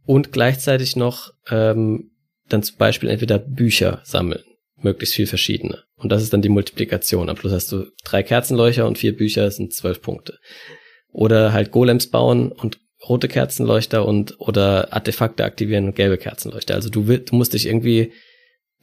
und 0.05 0.33
gleichzeitig 0.33 0.97
noch 0.97 1.33
ähm, 1.49 2.11
dann 2.49 2.63
zum 2.63 2.77
Beispiel 2.79 3.09
entweder 3.09 3.39
Bücher 3.39 4.01
sammeln, 4.05 4.43
möglichst 4.85 5.15
viel 5.15 5.27
verschiedene. 5.27 5.85
Und 5.97 6.11
das 6.11 6.23
ist 6.23 6.33
dann 6.33 6.43
die 6.43 6.49
Multiplikation. 6.49 7.29
Am 7.29 7.37
Schluss 7.37 7.53
hast 7.53 7.73
du 7.73 7.87
drei 8.05 8.23
Kerzenleuchter 8.23 8.87
und 8.87 8.99
vier 8.99 9.17
Bücher, 9.17 9.45
das 9.45 9.57
sind 9.57 9.73
zwölf 9.75 10.03
Punkte. 10.03 10.39
Oder 11.13 11.53
halt 11.53 11.71
Golems 11.71 12.09
bauen 12.09 12.53
und 12.53 12.79
rote 13.09 13.29
Kerzenleuchter 13.29 14.05
und 14.05 14.41
oder 14.41 14.93
Artefakte 14.93 15.45
aktivieren 15.45 15.87
und 15.87 15.97
gelbe 15.97 16.19
Kerzenleuchter. 16.19 16.75
Also 16.75 16.91
du, 16.91 17.03
du 17.03 17.35
musst 17.35 17.55
dich 17.55 17.67
irgendwie, 17.67 18.13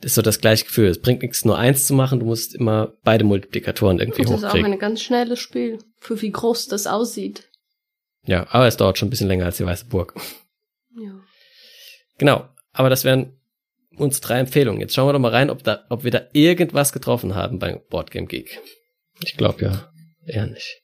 das 0.02 0.12
ist 0.12 0.16
so 0.16 0.22
das 0.22 0.42
gleiche 0.42 0.66
Gefühl. 0.66 0.88
Es 0.88 1.02
bringt 1.02 1.22
nichts, 1.22 1.46
nur 1.46 1.58
eins 1.58 1.86
zu 1.86 1.94
machen, 1.94 2.20
du 2.20 2.26
musst 2.26 2.56
immer 2.56 2.94
beide 3.04 3.24
Multiplikatoren 3.24 4.00
irgendwie 4.00 4.22
Und 4.22 4.30
das 4.32 4.40
ist 4.40 4.44
auch 4.44 4.50
hochkriegen. 4.50 4.74
ein 4.74 4.80
ganz 4.80 5.02
schnelles 5.02 5.40
Spiel, 5.40 5.80
für 6.00 6.22
wie 6.22 6.32
groß 6.32 6.68
das 6.68 6.88
aussieht. 6.88 7.50
Ja, 8.26 8.48
aber 8.50 8.68
es 8.68 8.78
dauert 8.78 8.98
schon 8.98 9.08
ein 9.08 9.12
bisschen 9.12 9.28
länger 9.28 9.46
als 9.46 9.58
die 9.58 9.66
Weiße 9.66 9.86
Burg. 9.86 10.14
Ja. 11.00 11.14
Genau, 12.18 12.48
aber 12.74 12.90
das 12.90 13.06
wären 13.06 13.38
uns 13.98 14.22
drei 14.22 14.40
Empfehlungen. 14.40 14.82
Jetzt 14.82 14.94
schauen 14.94 15.08
wir 15.08 15.14
doch 15.14 15.20
mal 15.20 15.32
rein, 15.32 15.50
ob, 15.50 15.64
da, 15.64 15.86
ob 15.90 16.04
wir 16.04 16.12
da 16.12 16.22
irgendwas 16.34 16.94
getroffen 16.94 17.36
haben 17.36 17.60
beim 17.60 17.80
Boardgame 17.90 18.28
Geek. 18.28 18.62
Ich 19.22 19.36
glaube 19.36 19.64
ja, 19.64 19.92
eher 20.26 20.48
nicht. 20.48 20.82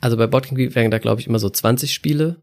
Also 0.00 0.16
bei 0.16 0.26
Boardgame 0.26 0.58
Geek 0.58 0.74
werden 0.74 0.90
da, 0.90 0.98
glaube 0.98 1.20
ich, 1.20 1.26
immer 1.26 1.38
so 1.38 1.48
20 1.48 1.92
Spiele 1.92 2.42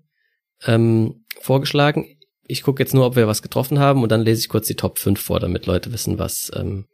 ähm, 0.66 1.26
vorgeschlagen. 1.40 2.18
Ich 2.44 2.64
gucke 2.64 2.82
jetzt 2.82 2.94
nur, 2.94 3.06
ob 3.06 3.16
wir 3.16 3.28
was 3.28 3.42
getroffen 3.42 3.80
haben 3.80 4.02
und 4.02 4.10
dann 4.10 4.22
lese 4.22 4.42
ich 4.42 4.50
kurz 4.50 4.68
die 4.68 4.76
Top 4.76 4.98
5 4.98 5.22
vor, 5.22 5.40
damit 5.40 5.66
Leute 5.66 5.94
wissen, 5.94 6.18
was, 6.18 6.52
ähm, 6.56 6.88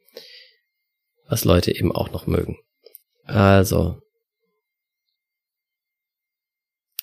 was 1.27 1.45
Leute 1.45 1.73
eben 1.75 1.91
auch 1.91 2.11
noch 2.11 2.27
mögen. 2.27 2.57
Also. 3.23 4.01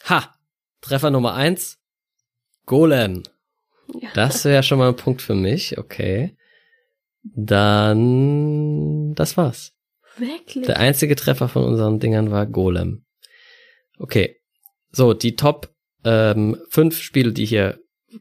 Ha! 0.05 0.35
Treffer 0.81 1.11
Nummer 1.11 1.35
eins 1.35 1.79
Golem. 2.67 3.23
Ja. 4.01 4.09
Das 4.15 4.45
wäre 4.45 4.63
schon 4.63 4.79
mal 4.79 4.89
ein 4.89 4.97
Punkt 4.97 5.23
für 5.23 5.35
mich, 5.35 5.79
okay. 5.79 6.37
Dann, 7.23 9.15
das 9.15 9.37
war's. 9.37 9.73
Wirklich? 10.17 10.67
Der 10.67 10.79
einzige 10.79 11.17
Treffer 11.17 11.49
von 11.49 11.65
unseren 11.65 11.99
Dingern 11.99 12.31
war 12.31 12.47
Golem. 12.47 13.05
Okay. 13.99 14.37
So, 14.91 15.15
die 15.15 15.37
Top 15.37 15.75
ähm, 16.05 16.59
fünf 16.69 17.01
Spiele, 17.01 17.33
die 17.33 17.47
hier 17.47 17.79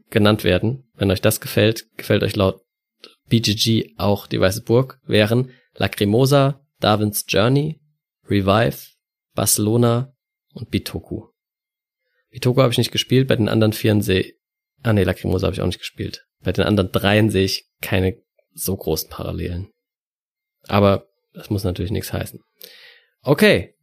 genannt 0.10 0.44
werden, 0.44 0.90
wenn 0.96 1.12
euch 1.12 1.22
das 1.22 1.42
gefällt, 1.42 1.88
gefällt 1.98 2.24
euch 2.24 2.36
laut 2.36 2.62
BGG 3.28 3.96
auch 3.98 4.28
die 4.28 4.40
Weiße 4.40 4.62
Burg, 4.64 5.00
wären 5.04 5.52
Lacrimosa, 5.76 6.66
Darwin's 6.80 7.26
Journey, 7.28 7.82
Revive, 8.30 8.78
Barcelona 9.34 10.14
und 10.54 10.70
Bitoku. 10.70 11.28
Bitoku 12.30 12.62
habe 12.62 12.72
ich 12.72 12.78
nicht 12.78 12.92
gespielt, 12.92 13.28
bei 13.28 13.36
den 13.36 13.50
anderen 13.50 13.74
vieren 13.74 14.02
sehe 14.02 14.34
Ah 14.84 14.94
nee, 14.94 15.04
Lacrimosa 15.04 15.48
habe 15.48 15.56
ich 15.56 15.62
auch 15.62 15.68
nicht 15.68 15.80
gespielt. 15.80 16.26
Bei 16.44 16.52
den 16.52 16.66
anderen 16.66 16.92
dreien 16.92 17.30
sehe 17.30 17.46
ich 17.46 17.66
keine 17.82 18.18
so 18.54 18.76
großen 18.76 19.10
Parallelen. 19.10 19.72
Aber 20.68 21.08
das 21.34 21.50
muss 21.50 21.64
natürlich 21.64 21.92
nichts 21.92 22.14
heißen. 22.14 22.40
Okay, 23.22 23.76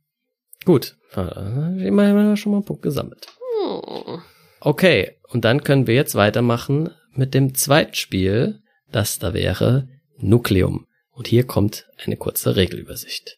gut. 0.64 0.96
Immerhin 1.14 2.36
schon 2.36 2.52
mal 2.52 2.58
einen 2.58 2.64
Punkt 2.64 2.82
gesammelt. 2.82 3.28
Hm. 3.62 4.22
Okay, 4.60 5.16
und 5.28 5.44
dann 5.44 5.62
können 5.62 5.86
wir 5.86 5.94
jetzt 5.94 6.14
weitermachen 6.14 6.90
mit 7.12 7.34
dem 7.34 7.54
zweiten 7.54 7.94
Spiel. 7.94 8.60
Das 8.90 9.18
da 9.18 9.34
wäre 9.34 9.88
Nucleum. 10.16 10.86
Und 11.10 11.28
hier 11.28 11.46
kommt 11.46 11.86
eine 12.04 12.16
kurze 12.16 12.56
Regelübersicht. 12.56 13.37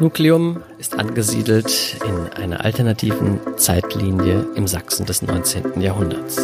Nucleum 0.00 0.62
ist 0.78 0.96
angesiedelt 0.96 1.96
in 2.06 2.32
einer 2.40 2.64
alternativen 2.64 3.40
Zeitlinie 3.56 4.46
im 4.54 4.68
Sachsen 4.68 5.06
des 5.06 5.22
19. 5.22 5.80
Jahrhunderts. 5.80 6.38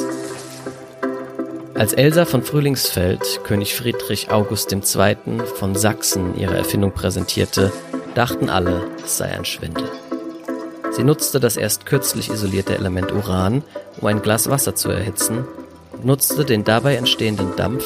Als 1.74 1.92
Elsa 1.92 2.24
von 2.24 2.42
Frühlingsfeld 2.42 3.42
König 3.44 3.76
Friedrich 3.76 4.32
August 4.32 4.72
II. 4.72 5.16
von 5.54 5.76
Sachsen 5.76 6.36
ihre 6.36 6.56
Erfindung 6.56 6.90
präsentierte, 6.90 7.72
dachten 8.16 8.50
alle, 8.50 8.88
es 9.04 9.18
sei 9.18 9.26
ein 9.26 9.44
Schwindel. 9.44 9.88
Sie 10.90 11.04
nutzte 11.04 11.38
das 11.38 11.56
erst 11.56 11.86
kürzlich 11.86 12.30
isolierte 12.30 12.76
Element 12.76 13.12
Uran, 13.12 13.62
um 14.00 14.08
ein 14.08 14.20
Glas 14.20 14.50
Wasser 14.50 14.74
zu 14.74 14.90
erhitzen, 14.90 15.44
nutzte 16.02 16.44
den 16.44 16.64
dabei 16.64 16.96
entstehenden 16.96 17.54
Dampf, 17.54 17.84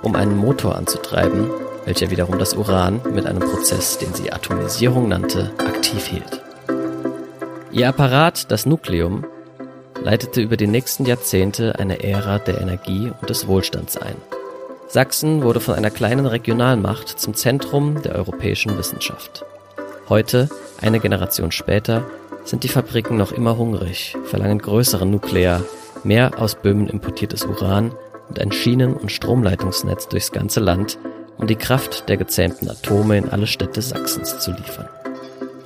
um 0.00 0.16
einen 0.16 0.38
Motor 0.38 0.76
anzutreiben, 0.76 1.50
welcher 1.84 2.10
wiederum 2.10 2.38
das 2.38 2.54
Uran 2.54 3.00
mit 3.12 3.26
einem 3.26 3.40
Prozess, 3.40 3.98
den 3.98 4.14
sie 4.14 4.32
Atomisierung 4.32 5.08
nannte, 5.08 5.52
aktiv 5.58 6.06
hielt. 6.06 6.40
Ihr 7.72 7.88
Apparat, 7.88 8.50
das 8.50 8.66
Nukleum, 8.66 9.24
leitete 10.02 10.40
über 10.40 10.56
die 10.56 10.66
nächsten 10.66 11.04
Jahrzehnte 11.04 11.78
eine 11.78 12.02
Ära 12.02 12.38
der 12.38 12.60
Energie 12.60 13.12
und 13.20 13.30
des 13.30 13.46
Wohlstands 13.46 13.96
ein. 13.96 14.16
Sachsen 14.88 15.42
wurde 15.42 15.60
von 15.60 15.74
einer 15.74 15.90
kleinen 15.90 16.26
Regionalmacht 16.26 17.08
zum 17.08 17.34
Zentrum 17.34 18.02
der 18.02 18.16
europäischen 18.16 18.76
Wissenschaft. 18.76 19.44
Heute, 20.08 20.48
eine 20.80 20.98
Generation 20.98 21.52
später, 21.52 22.04
sind 22.44 22.64
die 22.64 22.68
Fabriken 22.68 23.16
noch 23.16 23.30
immer 23.30 23.56
hungrig, 23.56 24.16
verlangen 24.24 24.58
größere 24.58 25.06
Nuklear, 25.06 25.62
mehr 26.02 26.32
aus 26.38 26.56
Böhmen 26.56 26.88
importiertes 26.88 27.44
Uran 27.44 27.92
und 28.28 28.40
ein 28.40 28.50
Schienen- 28.50 28.94
und 28.94 29.12
Stromleitungsnetz 29.12 30.08
durchs 30.08 30.32
ganze 30.32 30.58
Land, 30.58 30.98
um 31.40 31.46
die 31.46 31.56
Kraft 31.56 32.08
der 32.08 32.18
gezähmten 32.18 32.68
Atome 32.68 33.16
in 33.16 33.30
alle 33.30 33.46
Städte 33.46 33.80
Sachsens 33.80 34.38
zu 34.38 34.50
liefern. 34.52 34.88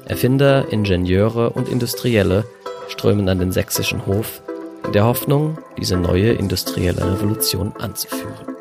Erfinder, 0.05 0.71
Ingenieure 0.71 1.51
und 1.51 1.69
Industrielle 1.69 2.45
strömen 2.89 3.29
an 3.29 3.41
den 3.41 3.51
sächsischen 3.51 4.07
Hof 4.07 4.43
in 4.85 4.93
der 4.93 5.05
Hoffnung, 5.05 5.59
diese 5.79 5.97
neue 5.97 6.33
industrielle 6.33 7.15
Revolution 7.15 7.73
anzuführen. 7.79 8.55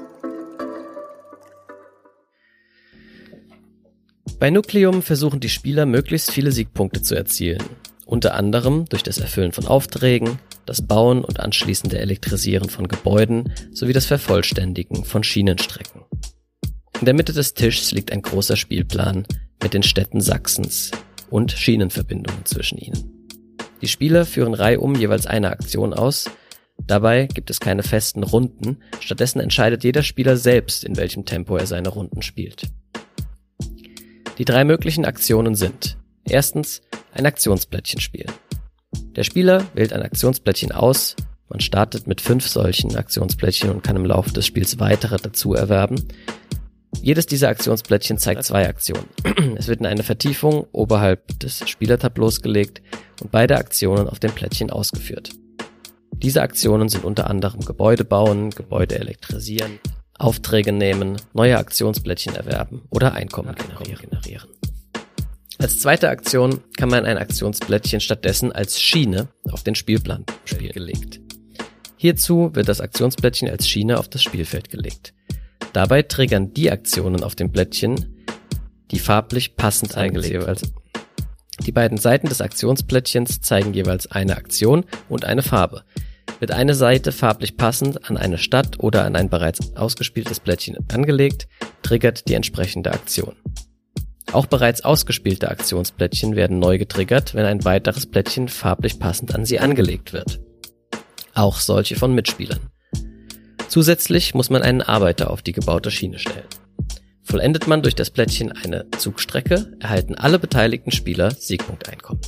Bei 4.39 4.49
Nucleum 4.49 5.01
versuchen 5.01 5.39
die 5.39 5.49
Spieler 5.49 5.85
möglichst 5.85 6.31
viele 6.31 6.51
Siegpunkte 6.51 7.01
zu 7.01 7.15
erzielen, 7.15 7.63
unter 8.05 8.33
anderem 8.33 8.85
durch 8.89 9.03
das 9.03 9.19
Erfüllen 9.19 9.51
von 9.51 9.67
Aufträgen, 9.67 10.39
das 10.65 10.81
Bauen 10.81 11.23
und 11.23 11.39
anschließende 11.39 11.99
Elektrisieren 11.99 12.69
von 12.69 12.87
Gebäuden 12.87 13.53
sowie 13.71 13.93
das 13.93 14.05
Vervollständigen 14.05 15.05
von 15.05 15.23
Schienenstrecken. 15.23 16.01
In 17.03 17.05
der 17.05 17.15
Mitte 17.15 17.33
des 17.33 17.53
Tischs 17.53 17.91
liegt 17.91 18.13
ein 18.13 18.21
großer 18.21 18.55
Spielplan 18.55 19.27
mit 19.61 19.73
den 19.73 19.83
Städten 19.83 20.21
Sachsens 20.21 20.89
und 21.29 21.51
Schienenverbindungen 21.51 22.45
zwischen 22.45 22.77
ihnen. 22.77 23.27
Die 23.81 23.89
Spieler 23.89 24.25
führen 24.25 24.53
reihum 24.53 24.95
jeweils 24.95 25.27
eine 25.27 25.49
Aktion 25.49 25.93
aus, 25.93 26.31
dabei 26.87 27.25
gibt 27.25 27.49
es 27.49 27.59
keine 27.59 27.83
festen 27.83 28.23
Runden, 28.23 28.77
stattdessen 29.01 29.41
entscheidet 29.41 29.83
jeder 29.83 30.01
Spieler 30.01 30.37
selbst, 30.37 30.85
in 30.85 30.95
welchem 30.95 31.25
Tempo 31.25 31.57
er 31.57 31.67
seine 31.67 31.89
Runden 31.89 32.21
spielt. 32.21 32.71
Die 34.37 34.45
drei 34.45 34.63
möglichen 34.63 35.03
Aktionen 35.03 35.55
sind 35.55 35.97
erstens 36.23 36.83
ein 37.11 37.25
Aktionsplättchen 37.25 37.99
spielen. 37.99 38.31
Der 39.17 39.25
Spieler 39.25 39.65
wählt 39.73 39.91
ein 39.91 40.03
Aktionsplättchen 40.03 40.71
aus, 40.71 41.17
man 41.49 41.59
startet 41.59 42.07
mit 42.07 42.21
fünf 42.21 42.47
solchen 42.47 42.95
Aktionsplättchen 42.95 43.71
und 43.71 43.83
kann 43.83 43.97
im 43.97 44.05
Laufe 44.05 44.31
des 44.31 44.45
Spiels 44.45 44.79
weitere 44.79 45.17
dazu 45.17 45.53
erwerben. 45.53 46.01
Jedes 47.01 47.25
dieser 47.25 47.49
Aktionsplättchen 47.49 48.17
zeigt 48.17 48.43
zwei 48.43 48.67
Aktionen. 48.67 49.07
Es 49.57 49.67
wird 49.67 49.79
in 49.79 49.85
eine 49.85 50.03
Vertiefung 50.03 50.67
oberhalb 50.71 51.39
des 51.39 51.67
Spielertableaus 51.67 52.41
gelegt 52.41 52.81
und 53.21 53.31
beide 53.31 53.57
Aktionen 53.57 54.07
auf 54.07 54.19
dem 54.19 54.31
Plättchen 54.31 54.69
ausgeführt. 54.69 55.31
Diese 56.11 56.41
Aktionen 56.41 56.89
sind 56.89 57.03
unter 57.03 57.29
anderem 57.29 57.61
Gebäude 57.65 58.05
bauen, 58.05 58.51
Gebäude 58.51 58.97
elektrisieren, 58.97 59.79
Aufträge 60.17 60.71
nehmen, 60.71 61.17
neue 61.33 61.57
Aktionsplättchen 61.57 62.35
erwerben 62.35 62.83
oder 62.89 63.13
Einkommen 63.13 63.55
generieren. 63.55 64.49
Als 65.59 65.79
zweite 65.79 66.09
Aktion 66.09 66.61
kann 66.77 66.89
man 66.89 67.05
ein 67.05 67.17
Aktionsplättchen 67.17 67.99
stattdessen 67.99 68.51
als 68.51 68.81
Schiene 68.81 69.29
auf 69.51 69.63
den 69.63 69.75
Spielplan 69.75 70.25
gelegt. 70.45 71.19
Hierzu 71.97 72.51
wird 72.53 72.67
das 72.67 72.81
Aktionsplättchen 72.81 73.49
als 73.49 73.67
Schiene 73.67 73.97
auf 73.97 74.09
das 74.09 74.23
Spielfeld 74.23 74.69
gelegt. 74.69 75.13
Dabei 75.73 76.03
triggern 76.03 76.53
die 76.53 76.71
Aktionen 76.71 77.23
auf 77.23 77.35
dem 77.35 77.51
Blättchen, 77.51 78.23
die 78.91 78.99
farblich 78.99 79.55
passend 79.55 79.97
eingelegt 79.97 80.45
werden. 80.45 80.71
Die 81.65 81.71
beiden 81.71 81.97
Seiten 81.97 82.27
des 82.27 82.41
Aktionsplättchens 82.41 83.41
zeigen 83.41 83.73
jeweils 83.73 84.09
eine 84.11 84.37
Aktion 84.37 84.85
und 85.09 85.25
eine 85.25 85.41
Farbe. 85.41 85.83
Wird 86.39 86.51
eine 86.51 86.75
Seite 86.75 87.11
farblich 87.11 87.57
passend 87.57 88.09
an 88.09 88.17
eine 88.17 88.37
Stadt 88.37 88.79
oder 88.79 89.05
an 89.05 89.15
ein 89.15 89.29
bereits 89.29 89.75
ausgespieltes 89.75 90.39
Blättchen 90.39 90.77
angelegt, 90.91 91.47
triggert 91.81 92.27
die 92.27 92.33
entsprechende 92.33 92.91
Aktion. 92.91 93.35
Auch 94.31 94.47
bereits 94.47 94.83
ausgespielte 94.83 95.49
Aktionsplättchen 95.49 96.35
werden 96.35 96.59
neu 96.59 96.77
getriggert, 96.77 97.35
wenn 97.35 97.45
ein 97.45 97.65
weiteres 97.65 98.07
Plättchen 98.07 98.47
farblich 98.47 98.99
passend 98.99 99.33
an 99.33 99.45
sie 99.45 99.59
angelegt 99.59 100.11
wird. 100.11 100.39
Auch 101.35 101.59
solche 101.59 101.95
von 101.95 102.13
Mitspielern. 102.13 102.72
Zusätzlich 103.73 104.35
muss 104.35 104.51
man 104.51 104.61
einen 104.61 104.83
Arbeiter 104.83 105.31
auf 105.31 105.41
die 105.41 105.51
gebaute 105.51 105.89
Schiene 105.89 106.19
stellen. 106.19 106.45
Vollendet 107.23 107.65
man 107.65 107.81
durch 107.81 107.95
das 107.95 108.11
Plättchen 108.11 108.51
eine 108.51 108.85
Zugstrecke, 108.99 109.75
erhalten 109.79 110.13
alle 110.13 110.37
beteiligten 110.37 110.91
Spieler 110.91 111.31
Siegpunkteinkommen. 111.31 112.21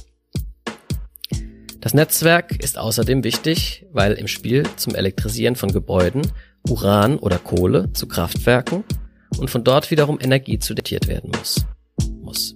Das 1.82 1.94
Netzwerk 1.94 2.64
ist 2.64 2.80
außerdem 2.80 3.24
wichtig, 3.24 3.86
weil 3.92 4.14
im 4.14 4.28
Spiel 4.28 4.64
zum 4.76 4.96
Elektrisieren 4.96 5.56
von 5.56 5.72
Gebäuden 5.72 6.24
Uran 6.68 7.20
oder 7.20 7.38
Kohle 7.38 7.94
zu 7.94 8.08
Kraftwerken 8.08 8.84
und 9.38 9.52
von 9.52 9.64
dort 9.64 9.92
wiederum 9.92 10.18
Energie 10.20 10.58
zu 10.58 10.74
datiert 10.74 11.08
werden 11.08 11.30
muss. 11.38 11.64
muss. 12.22 12.56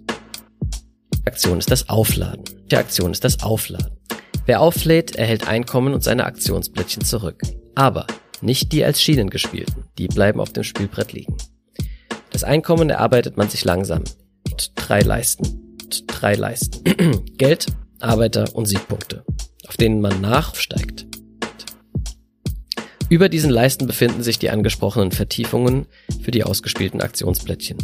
Die 1.14 1.28
Aktion 1.28 1.60
ist 1.60 1.70
das 1.70 1.90
Aufladen. 1.90 2.44
Die 2.72 2.78
Aktion 2.78 3.12
ist 3.12 3.24
das 3.24 3.44
Aufladen. 3.44 4.00
Wer 4.48 4.62
auflädt, 4.62 5.16
erhält 5.16 5.48
Einkommen 5.48 5.94
und 5.94 6.04
seine 6.04 6.26
Aktionsplättchen 6.26 7.06
zurück. 7.06 7.44
Aber 7.76 8.08
nicht 8.42 8.72
die 8.72 8.84
als 8.84 9.02
Schienen 9.02 9.30
gespielten, 9.30 9.86
die 9.98 10.08
bleiben 10.08 10.40
auf 10.40 10.54
dem 10.54 10.64
Spielbrett 10.64 11.14
liegen. 11.14 11.36
Das 12.32 12.44
Einkommen 12.44 12.90
erarbeitet 12.90 13.38
man 13.38 13.50
sich 13.50 13.66
langsam. 13.66 14.04
Drei 14.76 15.02
Leisten. 15.02 15.78
Drei 16.08 16.36
Leisten. 16.36 16.84
Geld, 17.38 17.68
Arbeiter 18.00 18.56
und 18.56 18.66
Siegpunkte, 18.66 19.24
auf 19.68 19.78
denen 19.78 20.02
man 20.02 20.22
nachsteigt. 20.22 21.08
Über 23.10 23.28
diesen 23.28 23.50
Leisten 23.50 23.88
befinden 23.88 24.22
sich 24.22 24.38
die 24.38 24.52
angesprochenen 24.52 25.12
Vertiefungen 25.12 25.88
für 26.22 26.32
die 26.32 26.44
ausgespielten 26.44 27.02
Aktionsplättchen. 27.02 27.78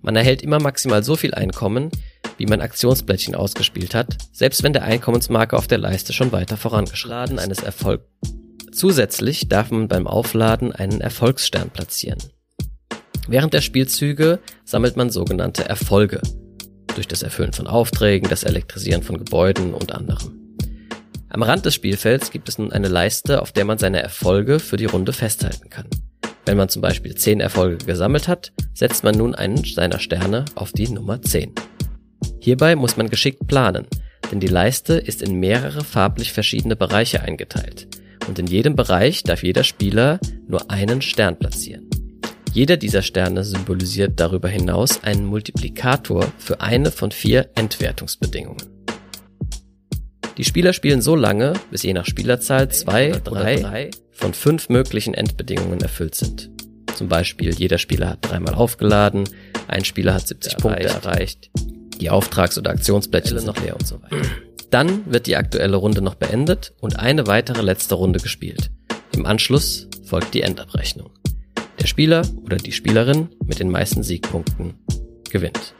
Man 0.00 0.16
erhält 0.16 0.40
immer 0.40 0.60
maximal 0.60 1.02
so 1.02 1.14
viel 1.16 1.34
Einkommen, 1.34 1.90
wie 2.38 2.46
man 2.46 2.60
Aktionsplättchen 2.60 3.34
ausgespielt 3.34 3.94
hat, 3.94 4.16
selbst 4.32 4.62
wenn 4.62 4.72
der 4.72 4.84
Einkommensmarker 4.84 5.58
auf 5.58 5.66
der 5.66 5.78
Leiste 5.78 6.12
schon 6.12 6.32
weiter 6.32 6.56
vorangeschlagen 6.56 7.38
eines 7.38 7.62
Erfolg. 7.62 8.02
Zusätzlich 8.76 9.48
darf 9.48 9.70
man 9.70 9.88
beim 9.88 10.06
Aufladen 10.06 10.70
einen 10.70 11.00
Erfolgsstern 11.00 11.70
platzieren. 11.70 12.18
Während 13.26 13.54
der 13.54 13.62
Spielzüge 13.62 14.38
sammelt 14.66 14.98
man 14.98 15.08
sogenannte 15.08 15.66
Erfolge. 15.66 16.20
durch 16.94 17.08
das 17.08 17.22
Erfüllen 17.22 17.52
von 17.52 17.66
Aufträgen, 17.66 18.30
das 18.30 18.42
Elektrisieren 18.42 19.02
von 19.02 19.18
Gebäuden 19.18 19.74
und 19.74 19.92
anderem. 19.92 20.56
Am 21.28 21.42
Rand 21.42 21.66
des 21.66 21.74
Spielfelds 21.74 22.30
gibt 22.30 22.48
es 22.48 22.56
nun 22.56 22.72
eine 22.72 22.88
Leiste, 22.88 23.42
auf 23.42 23.52
der 23.52 23.66
man 23.66 23.76
seine 23.76 24.02
Erfolge 24.02 24.60
für 24.60 24.78
die 24.78 24.86
Runde 24.86 25.12
festhalten 25.12 25.68
kann. 25.68 25.86
Wenn 26.46 26.56
man 26.56 26.70
zum 26.70 26.80
Beispiel 26.80 27.14
10 27.14 27.40
Erfolge 27.40 27.84
gesammelt 27.84 28.28
hat, 28.28 28.52
setzt 28.72 29.04
man 29.04 29.14
nun 29.14 29.34
einen 29.34 29.62
seiner 29.62 29.98
Sterne 29.98 30.46
auf 30.54 30.72
die 30.72 30.88
Nummer 30.88 31.20
10. 31.20 31.54
Hierbei 32.40 32.76
muss 32.76 32.96
man 32.96 33.10
geschickt 33.10 33.46
planen, 33.46 33.86
denn 34.30 34.40
die 34.40 34.46
Leiste 34.46 34.94
ist 34.94 35.20
in 35.20 35.38
mehrere 35.38 35.84
farblich 35.84 36.32
verschiedene 36.32 36.76
Bereiche 36.76 37.20
eingeteilt 37.20 37.88
und 38.28 38.38
in 38.38 38.46
jedem 38.46 38.76
Bereich 38.76 39.22
darf 39.22 39.42
jeder 39.42 39.64
Spieler 39.64 40.20
nur 40.46 40.70
einen 40.70 41.02
Stern 41.02 41.38
platzieren. 41.38 41.88
Jeder 42.52 42.76
dieser 42.76 43.02
Sterne 43.02 43.44
symbolisiert 43.44 44.18
darüber 44.18 44.48
hinaus 44.48 45.04
einen 45.04 45.26
Multiplikator 45.26 46.26
für 46.38 46.60
eine 46.60 46.90
von 46.90 47.10
vier 47.10 47.50
Entwertungsbedingungen. 47.54 48.62
Die 50.38 50.44
Spieler 50.44 50.72
spielen 50.72 51.02
so 51.02 51.16
lange, 51.16 51.54
bis 51.70 51.82
je 51.82 51.92
nach 51.92 52.06
Spielerzahl 52.06 52.70
zwei 52.70 53.10
oder 53.10 53.20
drei 53.20 53.90
von 54.12 54.34
fünf 54.34 54.68
möglichen 54.68 55.14
Endbedingungen 55.14 55.80
erfüllt 55.80 56.14
sind. 56.14 56.50
Zum 56.94 57.08
Beispiel 57.08 57.54
jeder 57.54 57.78
Spieler 57.78 58.08
hat 58.08 58.18
dreimal 58.22 58.54
aufgeladen, 58.54 59.24
ein 59.68 59.84
Spieler 59.84 60.14
hat 60.14 60.26
70 60.26 60.56
Punkte 60.56 60.84
erreicht, 60.84 61.50
die 62.00 62.10
Auftrags- 62.10 62.58
oder 62.58 62.70
Aktionsplättchen 62.70 63.38
sind 63.38 63.46
noch 63.46 63.62
leer 63.62 63.76
und 63.76 63.86
so 63.86 64.02
weiter. 64.02 64.16
Dann 64.76 65.10
wird 65.10 65.26
die 65.26 65.36
aktuelle 65.36 65.78
Runde 65.78 66.02
noch 66.02 66.16
beendet 66.16 66.74
und 66.80 66.98
eine 66.98 67.26
weitere 67.26 67.62
letzte 67.62 67.94
Runde 67.94 68.20
gespielt. 68.20 68.70
Im 69.14 69.24
Anschluss 69.24 69.88
folgt 70.04 70.34
die 70.34 70.42
Endabrechnung. 70.42 71.12
Der 71.80 71.86
Spieler 71.86 72.20
oder 72.44 72.58
die 72.58 72.72
Spielerin 72.72 73.30
mit 73.42 73.58
den 73.58 73.70
meisten 73.70 74.02
Siegpunkten 74.02 74.74
gewinnt. 75.30 75.72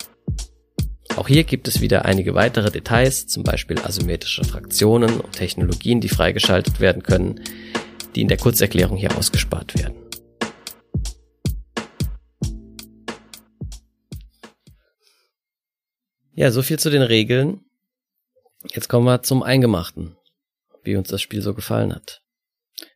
Auch 1.15 1.29
hier 1.29 1.45
gibt 1.45 1.69
es 1.69 1.83
wieder 1.83 2.07
einige 2.07 2.35
weitere 2.35 2.71
Details, 2.71 3.27
zum 3.27 3.43
Beispiel 3.43 3.79
asymmetrische 3.81 4.45
Fraktionen 4.45 5.21
und 5.21 5.33
Technologien, 5.33 6.01
die 6.01 6.09
freigeschaltet 6.09 6.81
werden 6.81 7.03
können, 7.03 7.43
die 8.15 8.23
in 8.23 8.29
der 8.29 8.39
Kurzerklärung 8.39 8.97
hier 8.97 9.15
ausgespart 9.15 9.79
werden. 9.79 9.97
Ja, 16.33 16.51
so 16.51 16.63
viel 16.63 16.79
zu 16.79 16.89
den 16.89 17.03
Regeln. 17.03 17.66
Jetzt 18.73 18.89
kommen 18.89 19.07
wir 19.07 19.23
zum 19.23 19.43
Eingemachten, 19.43 20.17
wie 20.83 20.97
uns 20.97 21.09
das 21.09 21.21
Spiel 21.21 21.43
so 21.43 21.55
gefallen 21.55 21.95
hat. 21.95 22.23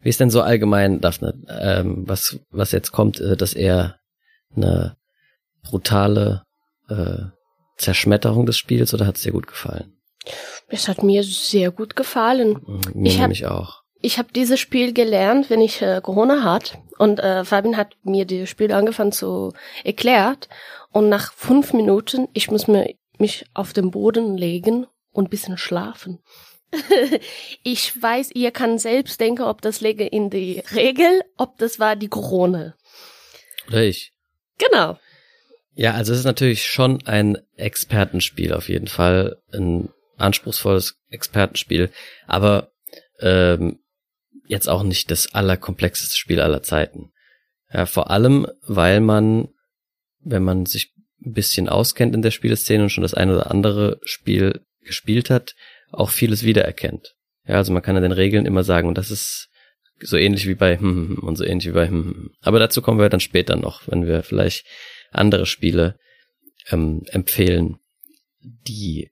Wie 0.01 0.09
ist 0.09 0.21
denn 0.21 0.31
so 0.31 0.43
allgemein, 0.43 1.01
Daphne, 1.01 1.35
ähm, 1.49 2.05
was, 2.07 2.39
was 2.51 2.73
jetzt 2.73 2.93
kommt, 2.93 3.21
äh, 3.21 3.37
dass 3.37 3.55
er 3.55 3.99
eine 4.55 4.97
brutale 5.63 6.43
äh, 6.89 7.25
Zerschmetterung 7.77 8.47
des 8.47 8.59
Spiels 8.59 8.93
oder 8.93 9.07
hat 9.07 9.17
es 9.17 9.23
dir 9.23 9.33
gut 9.33 9.47
gefallen? 9.47 9.97
Es 10.69 10.89
hat 10.89 11.03
mir 11.03 11.23
sehr 11.25 11.71
gut 11.71 11.97
gefallen. 11.97 12.61
Mhm, 12.67 12.81
mir 12.95 13.11
ich 13.11 13.19
nämlich 13.19 13.47
auch. 13.47 13.83
Ich 14.03 14.19
habe 14.19 14.33
dieses 14.35 14.61
Spiel 14.61 14.93
gelernt, 14.93 15.51
wenn 15.51 15.61
ich 15.61 15.83
äh, 15.83 16.01
Corona 16.03 16.43
hat 16.43 16.79
und 16.99 17.21
äh, 17.21 17.45
Fabian 17.45 17.77
hat 17.77 17.97
mir 18.03 18.25
dieses 18.25 18.49
Spiel 18.49 18.73
angefangen 18.73 19.13
zu 19.13 19.53
erklärt 19.85 20.49
und 20.91 21.09
nach 21.09 21.33
fünf 21.35 21.73
Minuten 21.73 22.29
ich 22.33 22.51
muss 22.51 22.67
mir 22.67 22.95
mich 23.19 23.45
auf 23.53 23.75
den 23.75 23.91
Boden 23.91 24.37
legen 24.39 24.87
und 25.13 25.31
bisschen 25.31 25.59
schlafen. 25.59 26.21
ich 27.63 28.01
weiß, 28.01 28.31
ihr 28.35 28.53
kann 28.53 28.79
selbst 28.79 29.21
denken, 29.21 29.43
ob 29.43 29.61
das 29.61 29.81
lege 29.81 30.07
in 30.07 30.31
die 30.31 30.63
Regel, 30.75 31.23
ob 31.37 31.59
das 31.59 31.79
war 31.79 31.97
die 31.97 32.09
Krone. 32.09 32.75
Oder 33.69 33.83
ich. 33.83 34.13
Genau. 34.59 34.99
Ja, 35.75 35.95
also 35.95 36.13
es 36.13 36.21
ist 36.21 36.25
natürlich 36.25 36.67
schon 36.67 37.07
ein 37.07 37.39
Expertenspiel 37.57 38.53
auf 38.53 38.69
jeden 38.69 38.89
Fall, 38.89 39.37
ein 39.53 39.89
anspruchsvolles 40.17 40.99
Expertenspiel, 41.09 41.91
aber 42.27 42.73
ähm, 43.21 43.81
jetzt 44.47 44.69
auch 44.69 44.83
nicht 44.83 45.11
das 45.11 45.33
allerkomplexeste 45.33 46.17
Spiel 46.17 46.41
aller 46.41 46.63
Zeiten. 46.63 47.13
Ja, 47.73 47.87
vor 47.87 48.11
allem, 48.11 48.47
weil 48.63 49.01
man, 49.01 49.49
wenn 50.19 50.43
man 50.43 50.67
sich 50.67 50.93
ein 51.25 51.33
bisschen 51.33 51.69
auskennt 51.69 52.15
in 52.15 52.23
der 52.23 52.31
Spieleszene 52.31 52.83
und 52.83 52.91
schon 52.91 53.03
das 53.03 53.15
ein 53.15 53.31
oder 53.31 53.51
andere 53.51 54.01
Spiel 54.03 54.61
gespielt 54.91 55.30
hat, 55.30 55.55
auch 55.93 56.11
vieles 56.11 56.45
wiedererkennt. 56.45 57.14
Ja, 57.47 57.57
also 57.57 57.72
man 57.72 57.82
kann 57.82 57.97
an 57.97 58.03
den 58.03 58.12
Regeln 58.12 58.45
immer 58.45 58.64
sagen, 58.64 58.88
und 58.88 58.99
das 58.99 59.11
ist 59.11 59.49
so 60.03 60.16
ähnlich 60.16 60.47
wie 60.47 60.55
bei 60.55 60.76
hm, 60.80 60.82
hm, 60.82 61.16
hm 61.16 61.18
und 61.20 61.36
so 61.36 61.45
ähnlich 61.45 61.68
wie 61.68 61.72
bei 61.72 61.88
hm, 61.88 62.05
hm. 62.05 62.30
Aber 62.41 62.59
dazu 62.59 62.82
kommen 62.82 62.99
wir 62.99 63.09
dann 63.09 63.20
später 63.20 63.57
noch, 63.57 63.86
wenn 63.86 64.07
wir 64.07 64.22
vielleicht 64.22 64.66
andere 65.11 65.47
Spiele 65.47 65.97
ähm, 66.70 67.03
empfehlen, 67.07 67.76
die 68.41 69.11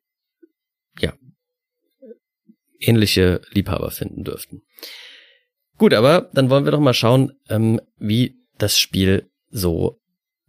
ja 1.00 1.14
ähnliche 2.80 3.40
Liebhaber 3.52 3.90
finden 3.90 4.24
dürften. 4.24 4.62
Gut, 5.76 5.94
aber 5.94 6.28
dann 6.32 6.50
wollen 6.50 6.64
wir 6.64 6.72
doch 6.72 6.80
mal 6.80 6.94
schauen, 6.94 7.32
ähm, 7.48 7.80
wie 7.98 8.34
das 8.58 8.78
Spiel 8.78 9.30
so 9.50 10.00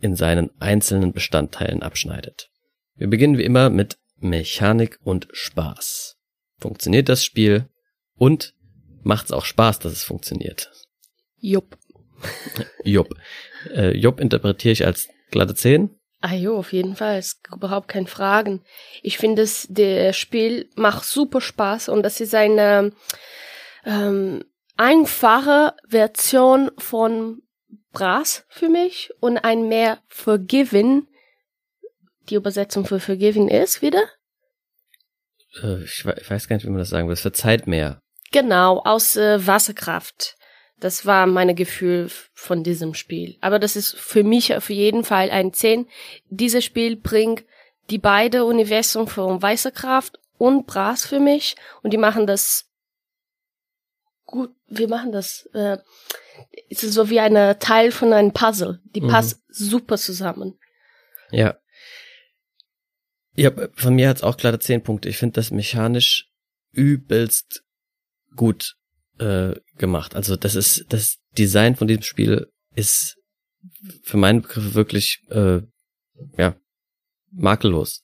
in 0.02 0.16
seinen 0.16 0.50
einzelnen 0.60 1.14
Bestandteilen 1.14 1.84
abschneidet. 1.84 2.50
Wir 2.96 3.08
beginnen 3.08 3.38
wie 3.38 3.44
immer 3.44 3.70
mit 3.70 3.99
Mechanik 4.20 5.00
und 5.04 5.28
Spaß. 5.32 6.18
Funktioniert 6.60 7.10
das 7.10 7.24
Spiel 7.24 7.70
und 8.16 8.54
macht's 9.04 9.32
auch 9.32 9.46
Spaß, 9.46 9.80
dass 9.80 9.94
es 9.94 10.04
funktioniert? 10.04 10.72
Jupp. 11.38 11.78
Jupp. 12.84 13.16
Äh, 13.74 13.98
Jupp 13.98 14.20
interpretiere 14.20 14.74
ich 14.74 14.86
als 14.86 15.08
glatte 15.32 15.56
10. 15.56 15.96
Ah 16.22 16.34
jo, 16.34 16.58
auf 16.58 16.74
jeden 16.74 16.96
Fall. 16.98 17.18
Es 17.18 17.28
ist 17.28 17.42
überhaupt 17.54 17.88
kein 17.88 18.08
Fragen. 18.08 18.62
Ich 19.02 19.18
finde, 19.18 19.44
das 19.44 19.68
der 19.70 20.12
Spiel 20.12 20.70
macht 20.76 21.06
super 21.06 21.40
Spaß 21.40 21.88
und 21.88 22.04
das 22.04 22.20
ist 22.20 22.36
eine 22.36 22.92
ähm, 23.86 24.44
einfache 24.76 25.76
Version 25.88 26.72
von 26.78 27.42
Brass 27.94 28.46
für 28.50 28.68
mich 28.68 29.12
und 29.22 29.38
ein 29.38 29.70
mehr 29.70 30.00
Forgiven 30.08 31.08
die 32.30 32.36
Übersetzung 32.36 32.86
für 32.86 33.00
forgiven 33.00 33.48
ist 33.48 33.82
wieder? 33.82 34.04
Äh, 35.62 35.84
ich 35.84 36.06
weiß 36.06 36.48
gar 36.48 36.56
nicht, 36.56 36.66
wie 36.66 36.70
man 36.70 36.80
das 36.80 36.90
sagen 36.90 37.08
will. 37.08 37.14
Es 37.14 37.22
verzeiht 37.22 37.68
mehr. 37.68 38.02
Genau, 38.32 38.80
aus 38.80 39.16
äh, 39.16 39.46
Wasserkraft. 39.46 40.36
Das 40.80 41.06
war 41.06 41.26
mein 41.26 41.56
Gefühl 41.56 42.10
von 42.34 42.64
diesem 42.64 42.94
Spiel. 42.94 43.38
Aber 43.42 43.60
das 43.60 43.76
ist 43.76 43.96
für 43.98 44.24
mich 44.24 44.56
auf 44.56 44.70
jeden 44.70 45.04
Fall 45.04 45.30
ein 45.30 45.52
10. 45.52 45.88
Dieses 46.30 46.64
Spiel 46.64 46.96
bringt 46.96 47.44
die 47.90 47.98
beide 47.98 48.46
Universum 48.46 49.08
von 49.08 49.42
Wasserkraft 49.42 50.20
und 50.38 50.68
Brass 50.68 51.06
für 51.06 51.20
mich 51.20 51.56
und 51.82 51.92
die 51.92 51.98
machen 51.98 52.28
das 52.28 52.70
gut. 54.26 54.52
Wir 54.68 54.88
machen 54.88 55.12
das. 55.12 55.50
Äh, 55.54 55.80
es 56.70 56.84
ist 56.84 56.94
so 56.94 57.10
wie 57.10 57.20
ein 57.20 57.60
Teil 57.60 57.92
von 57.92 58.14
einem 58.14 58.32
Puzzle. 58.32 58.80
Die 58.96 59.02
mhm. 59.02 59.10
passt 59.10 59.44
super 59.50 59.98
zusammen. 59.98 60.58
Ja, 61.32 61.58
ja, 63.36 63.52
von 63.74 63.96
mir 63.96 64.10
hat's 64.10 64.24
auch 64.24 64.38
glatte 64.38 64.60
zehn 64.60 64.84
Punkte. 64.84 65.10
Ich 65.10 65.18
finde 65.18 65.34
das 65.34 65.52
mechanisch 65.52 66.30
übelst 66.72 67.64
gut 68.36 68.76
äh, 69.20 69.56
gemacht. 69.78 70.16
Also 70.16 70.36
das 70.36 70.56
ist 70.56 70.86
das 70.90 71.18
Design 71.38 71.76
von 71.76 71.88
diesem 71.88 72.04
Spiel 72.04 72.48
ist 72.76 73.18
für 74.04 74.18
meine 74.18 74.42
Begriffe 74.42 74.74
wirklich 74.74 75.22
äh, 75.30 75.62
ja 76.38 76.56
makellos. 77.32 78.04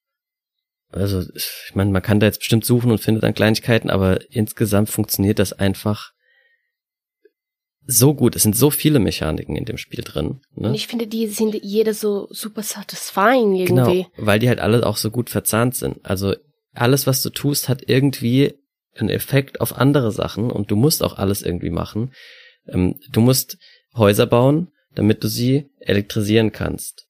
Also 0.89 1.23
ich 1.33 1.71
meine, 1.73 1.91
man 1.91 2.01
kann 2.01 2.19
da 2.19 2.27
jetzt 2.27 2.39
bestimmt 2.39 2.65
suchen 2.65 2.91
und 2.91 2.99
findet 2.99 3.23
dann 3.23 3.33
Kleinigkeiten, 3.33 3.89
aber 3.89 4.31
insgesamt 4.31 4.89
funktioniert 4.89 5.39
das 5.39 5.51
einfach 5.51 6.11
so 7.85 8.13
gut. 8.13 8.35
Es 8.35 8.43
sind 8.43 8.55
so 8.55 8.69
viele 8.69 8.99
Mechaniken 8.99 9.55
in 9.55 9.65
dem 9.65 9.77
Spiel 9.77 10.03
drin. 10.03 10.41
Ne? 10.55 10.69
Und 10.69 10.75
ich 10.75 10.87
finde, 10.87 11.07
die 11.07 11.27
sind 11.27 11.55
jede 11.63 11.93
so 11.93 12.27
super 12.31 12.63
satisfying 12.63 13.55
irgendwie. 13.55 14.03
Genau, 14.03 14.07
weil 14.17 14.39
die 14.39 14.49
halt 14.49 14.59
alle 14.59 14.85
auch 14.85 14.97
so 14.97 15.11
gut 15.11 15.29
verzahnt 15.29 15.75
sind. 15.75 15.99
Also 16.03 16.35
alles, 16.73 17.07
was 17.07 17.21
du 17.21 17.29
tust, 17.29 17.69
hat 17.69 17.83
irgendwie 17.87 18.53
einen 18.95 19.09
Effekt 19.09 19.61
auf 19.61 19.77
andere 19.77 20.11
Sachen 20.11 20.51
und 20.51 20.71
du 20.71 20.75
musst 20.75 21.03
auch 21.03 21.17
alles 21.17 21.41
irgendwie 21.41 21.69
machen. 21.69 22.11
Ähm, 22.67 22.95
du 23.11 23.21
musst 23.21 23.57
Häuser 23.95 24.25
bauen, 24.25 24.69
damit 24.93 25.23
du 25.23 25.27
sie 25.27 25.69
elektrisieren 25.79 26.51
kannst. 26.51 27.05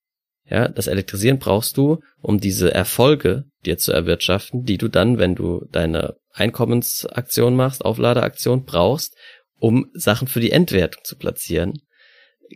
Ja, 0.48 0.68
das 0.68 0.88
Elektrisieren 0.88 1.40
brauchst 1.40 1.78
du, 1.78 2.02
um 2.22 2.40
diese 2.40 2.72
Erfolge 2.74 3.46
dir 3.66 3.78
zu 3.78 3.92
erwirtschaften, 3.92 4.64
die 4.64 4.78
du 4.78 4.90
dann, 4.90 5.18
wenn 5.18 5.34
du 5.34 5.66
deine 5.72 6.18
Einkommensaktion 6.34 7.56
machst, 7.56 7.84
Aufladeaktion 7.84 8.64
brauchst, 8.64 9.16
um 9.60 9.89
Sachen 9.93 10.28
für 10.28 10.39
die 10.39 10.51
Endwertung 10.51 11.03
zu 11.03 11.18
platzieren. 11.18 11.82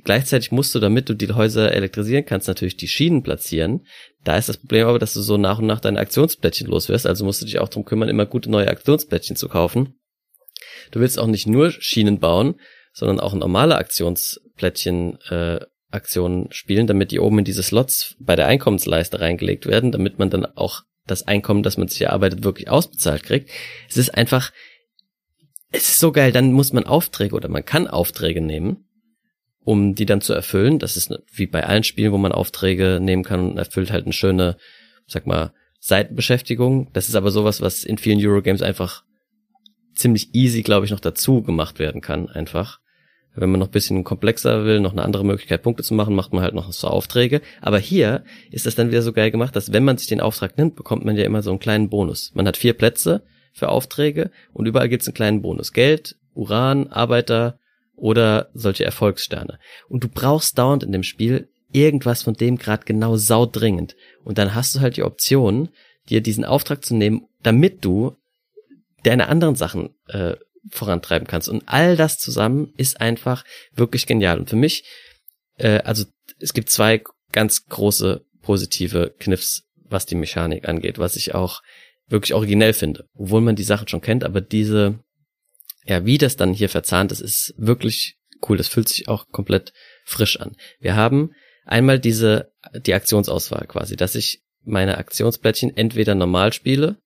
Gleichzeitig 0.04 0.52
musst 0.52 0.76
du, 0.76 0.80
damit 0.80 1.10
du 1.10 1.16
die 1.16 1.32
Häuser 1.32 1.72
elektrisieren 1.74 2.26
kannst, 2.26 2.48
natürlich 2.48 2.78
die 2.78 2.88
Schienen 2.88 3.24
platzieren. 3.24 3.86
Da 4.24 4.38
ist 4.38 4.48
das 4.48 4.58
Problem 4.58 4.88
aber, 4.88 5.00
dass 5.00 5.14
du 5.14 5.22
so 5.22 5.38
nach 5.38 5.60
und 5.60 5.66
nach 5.66 5.80
deine 5.80 6.00
Aktionsplättchen 6.00 6.68
los 6.68 6.90
wirst. 6.90 7.08
Also 7.08 7.26
musst 7.26 7.42
du 7.42 7.46
dich 7.46 7.60
auch 7.60 7.70
darum 7.70 7.86
kümmern, 7.86 8.10
immer 8.10 8.26
gute 8.26 8.52
neue 8.52 8.68
Aktionsplättchen 8.68 9.36
zu 9.36 9.50
kaufen. 9.50 9.96
Du 10.92 11.00
willst 11.00 11.18
auch 11.18 11.28
nicht 11.28 11.48
nur 11.48 11.72
Schienen 11.72 12.20
bauen, 12.20 12.56
sondern 12.94 13.20
auch 13.20 13.34
normale 13.34 13.78
Aktionsplättchen 13.78 15.20
äh, 15.30 15.60
Aktionen 15.92 16.52
spielen, 16.52 16.86
damit 16.86 17.12
die 17.12 17.20
oben 17.20 17.40
in 17.40 17.46
diese 17.46 17.64
Slots 17.64 18.16
bei 18.20 18.36
der 18.36 18.48
Einkommensleiste 18.48 19.20
reingelegt 19.20 19.66
werden, 19.66 19.92
damit 19.92 20.20
man 20.20 20.30
dann 20.30 20.46
auch 20.46 20.84
das 21.08 21.28
Einkommen, 21.28 21.64
das 21.64 21.78
man 21.78 21.88
sich 21.88 22.02
erarbeitet, 22.02 22.44
wirklich 22.44 22.70
ausbezahlt 22.70 23.24
kriegt. 23.24 23.50
Es 23.90 23.98
ist 23.98 24.14
einfach, 24.14 24.52
es 25.72 25.90
ist 25.90 26.00
so 26.00 26.12
geil, 26.12 26.32
dann 26.32 26.52
muss 26.52 26.74
man 26.74 26.86
Aufträge 26.86 27.36
oder 27.36 27.50
man 27.50 27.66
kann 27.66 27.88
Aufträge 27.88 28.42
nehmen, 28.42 28.86
um 29.64 29.96
die 29.96 30.06
dann 30.06 30.22
zu 30.22 30.34
erfüllen. 30.34 30.80
Das 30.80 30.98
ist 30.98 31.14
wie 31.32 31.48
bei 31.48 31.66
allen 31.66 31.84
Spielen, 31.84 32.12
wo 32.12 32.18
man 32.18 32.32
Aufträge 32.32 33.00
nehmen 33.02 33.24
kann 33.24 33.52
und 33.52 33.58
erfüllt 33.58 33.92
halt 33.92 34.06
eine 34.06 34.14
schöne, 34.14 34.58
sag 35.08 35.28
mal, 35.28 35.54
Seitenbeschäftigung. 35.80 36.90
Das 36.94 37.08
ist 37.08 37.16
aber 37.16 37.32
sowas, 37.32 37.62
was 37.62 37.84
in 37.84 37.98
vielen 37.98 38.26
Eurogames 38.26 38.62
einfach 38.62 39.04
ziemlich 39.94 40.34
easy, 40.34 40.64
glaube 40.64 40.86
ich, 40.86 40.92
noch 40.92 41.00
dazu 41.00 41.44
gemacht 41.44 41.80
werden 41.80 42.02
kann, 42.02 42.30
einfach. 42.30 42.80
Wenn 43.36 43.52
man 43.52 43.60
noch 43.60 43.68
bisschen 43.68 44.04
komplexer 44.04 44.66
will, 44.66 44.80
noch 44.80 44.92
eine 44.92 45.04
andere 45.04 45.24
Möglichkeit, 45.24 45.62
Punkte 45.62 45.84
zu 45.84 45.94
machen, 45.94 46.16
macht 46.16 46.34
man 46.34 46.42
halt 46.42 46.56
noch 46.56 46.74
so 46.74 46.88
Aufträge. 46.88 47.42
Aber 47.62 47.78
hier 47.78 48.24
ist 48.52 48.66
das 48.66 48.76
dann 48.76 48.90
wieder 48.90 49.04
so 49.04 49.14
geil 49.14 49.30
gemacht, 49.30 49.56
dass 49.56 49.72
wenn 49.72 49.86
man 49.86 49.98
sich 49.98 50.08
den 50.08 50.20
Auftrag 50.20 50.58
nimmt, 50.58 50.76
bekommt 50.76 51.06
man 51.06 51.16
ja 51.16 51.24
immer 51.24 51.44
so 51.44 51.52
einen 51.52 51.60
kleinen 51.60 51.90
Bonus. 51.90 52.32
Man 52.34 52.48
hat 52.48 52.58
vier 52.58 52.74
Plätze 52.74 53.22
für 53.60 53.70
Aufträge 53.70 54.32
und 54.54 54.66
überall 54.66 54.90
gibt's 54.90 55.08
einen 55.08 55.16
kleinen 55.16 55.42
Bonus. 55.42 55.74
Geld, 55.74 56.16
Uran, 56.34 56.88
Arbeiter 56.88 57.60
oder 57.96 58.50
solche 58.54 58.86
Erfolgssterne. 58.86 59.60
Und 59.88 60.04
du 60.04 60.08
brauchst 60.08 60.58
dauernd 60.58 60.84
in 60.84 60.92
dem 60.92 61.04
Spiel 61.04 61.50
irgendwas 61.72 62.24
von 62.24 62.34
dem 62.34 62.58
gerade 62.58 62.86
genau 62.86 63.18
saudringend. 63.18 63.96
Und 64.24 64.38
dann 64.38 64.56
hast 64.56 64.76
du 64.76 64.80
halt 64.80 64.98
die 64.98 65.04
Option, 65.04 65.70
dir 66.10 66.22
diesen 66.22 66.46
Auftrag 66.46 66.84
zu 66.84 66.96
nehmen, 66.96 67.28
damit 67.44 67.86
du 67.86 68.16
deine 69.04 69.28
anderen 69.28 69.56
Sachen 69.56 69.96
äh, 70.08 70.36
vorantreiben 70.72 71.28
kannst. 71.28 71.50
Und 71.50 71.64
all 71.68 71.96
das 71.96 72.18
zusammen 72.18 72.74
ist 72.78 73.00
einfach 73.00 73.46
wirklich 73.74 74.08
genial. 74.08 74.40
Und 74.40 74.50
für 74.50 74.56
mich, 74.56 74.84
äh, 75.58 75.80
also 75.80 76.06
es 76.40 76.54
gibt 76.54 76.70
zwei 76.70 77.04
ganz 77.32 77.66
große 77.68 78.26
positive 78.42 79.14
Kniffs, 79.20 79.64
was 79.76 80.06
die 80.06 80.16
Mechanik 80.16 80.68
angeht, 80.68 80.98
was 80.98 81.16
ich 81.16 81.36
auch 81.36 81.62
wirklich 82.10 82.34
originell 82.34 82.74
finde. 82.74 83.08
Obwohl 83.14 83.42
man 83.42 83.56
die 83.56 83.64
Sachen 83.64 83.88
schon 83.88 84.02
kennt, 84.02 84.24
aber 84.24 84.42
diese, 84.42 85.00
ja, 85.86 86.06
wie 86.06 86.18
das 86.18 86.36
dann 86.36 86.54
hier 86.54 86.70
verzahnt 86.70 87.12
ist, 87.12 87.22
ist 87.22 87.54
wirklich 87.58 88.18
cool. 88.48 88.58
Das 88.58 88.68
fühlt 88.68 88.90
sich 88.90 89.08
auch 89.08 89.28
komplett 89.30 89.74
frisch 90.06 90.40
an. 90.40 90.56
Wir 90.80 90.96
haben 90.96 91.32
einmal 91.66 92.00
diese, 92.00 92.52
die 92.74 92.94
Aktionsauswahl 92.94 93.68
quasi, 93.68 93.96
dass 93.96 94.16
ich 94.16 94.42
meine 94.64 94.98
Aktionsplättchen 94.98 95.76
entweder 95.78 96.16
normal 96.16 96.54
spiele, 96.54 96.98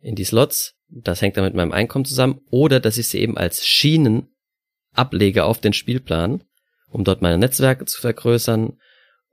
in 0.00 0.16
die 0.16 0.24
Slots, 0.24 0.74
das 0.88 1.22
hängt 1.22 1.36
dann 1.36 1.44
mit 1.44 1.54
meinem 1.54 1.72
Einkommen 1.72 2.04
zusammen, 2.04 2.40
oder 2.50 2.80
dass 2.80 2.98
ich 2.98 3.08
sie 3.08 3.20
eben 3.20 3.38
als 3.38 3.66
Schienen 3.66 4.28
ablege 4.92 5.44
auf 5.44 5.60
den 5.60 5.72
Spielplan, 5.72 6.42
um 6.88 7.04
dort 7.04 7.22
meine 7.22 7.38
Netzwerke 7.38 7.84
zu 7.86 8.00
vergrößern 8.00 8.78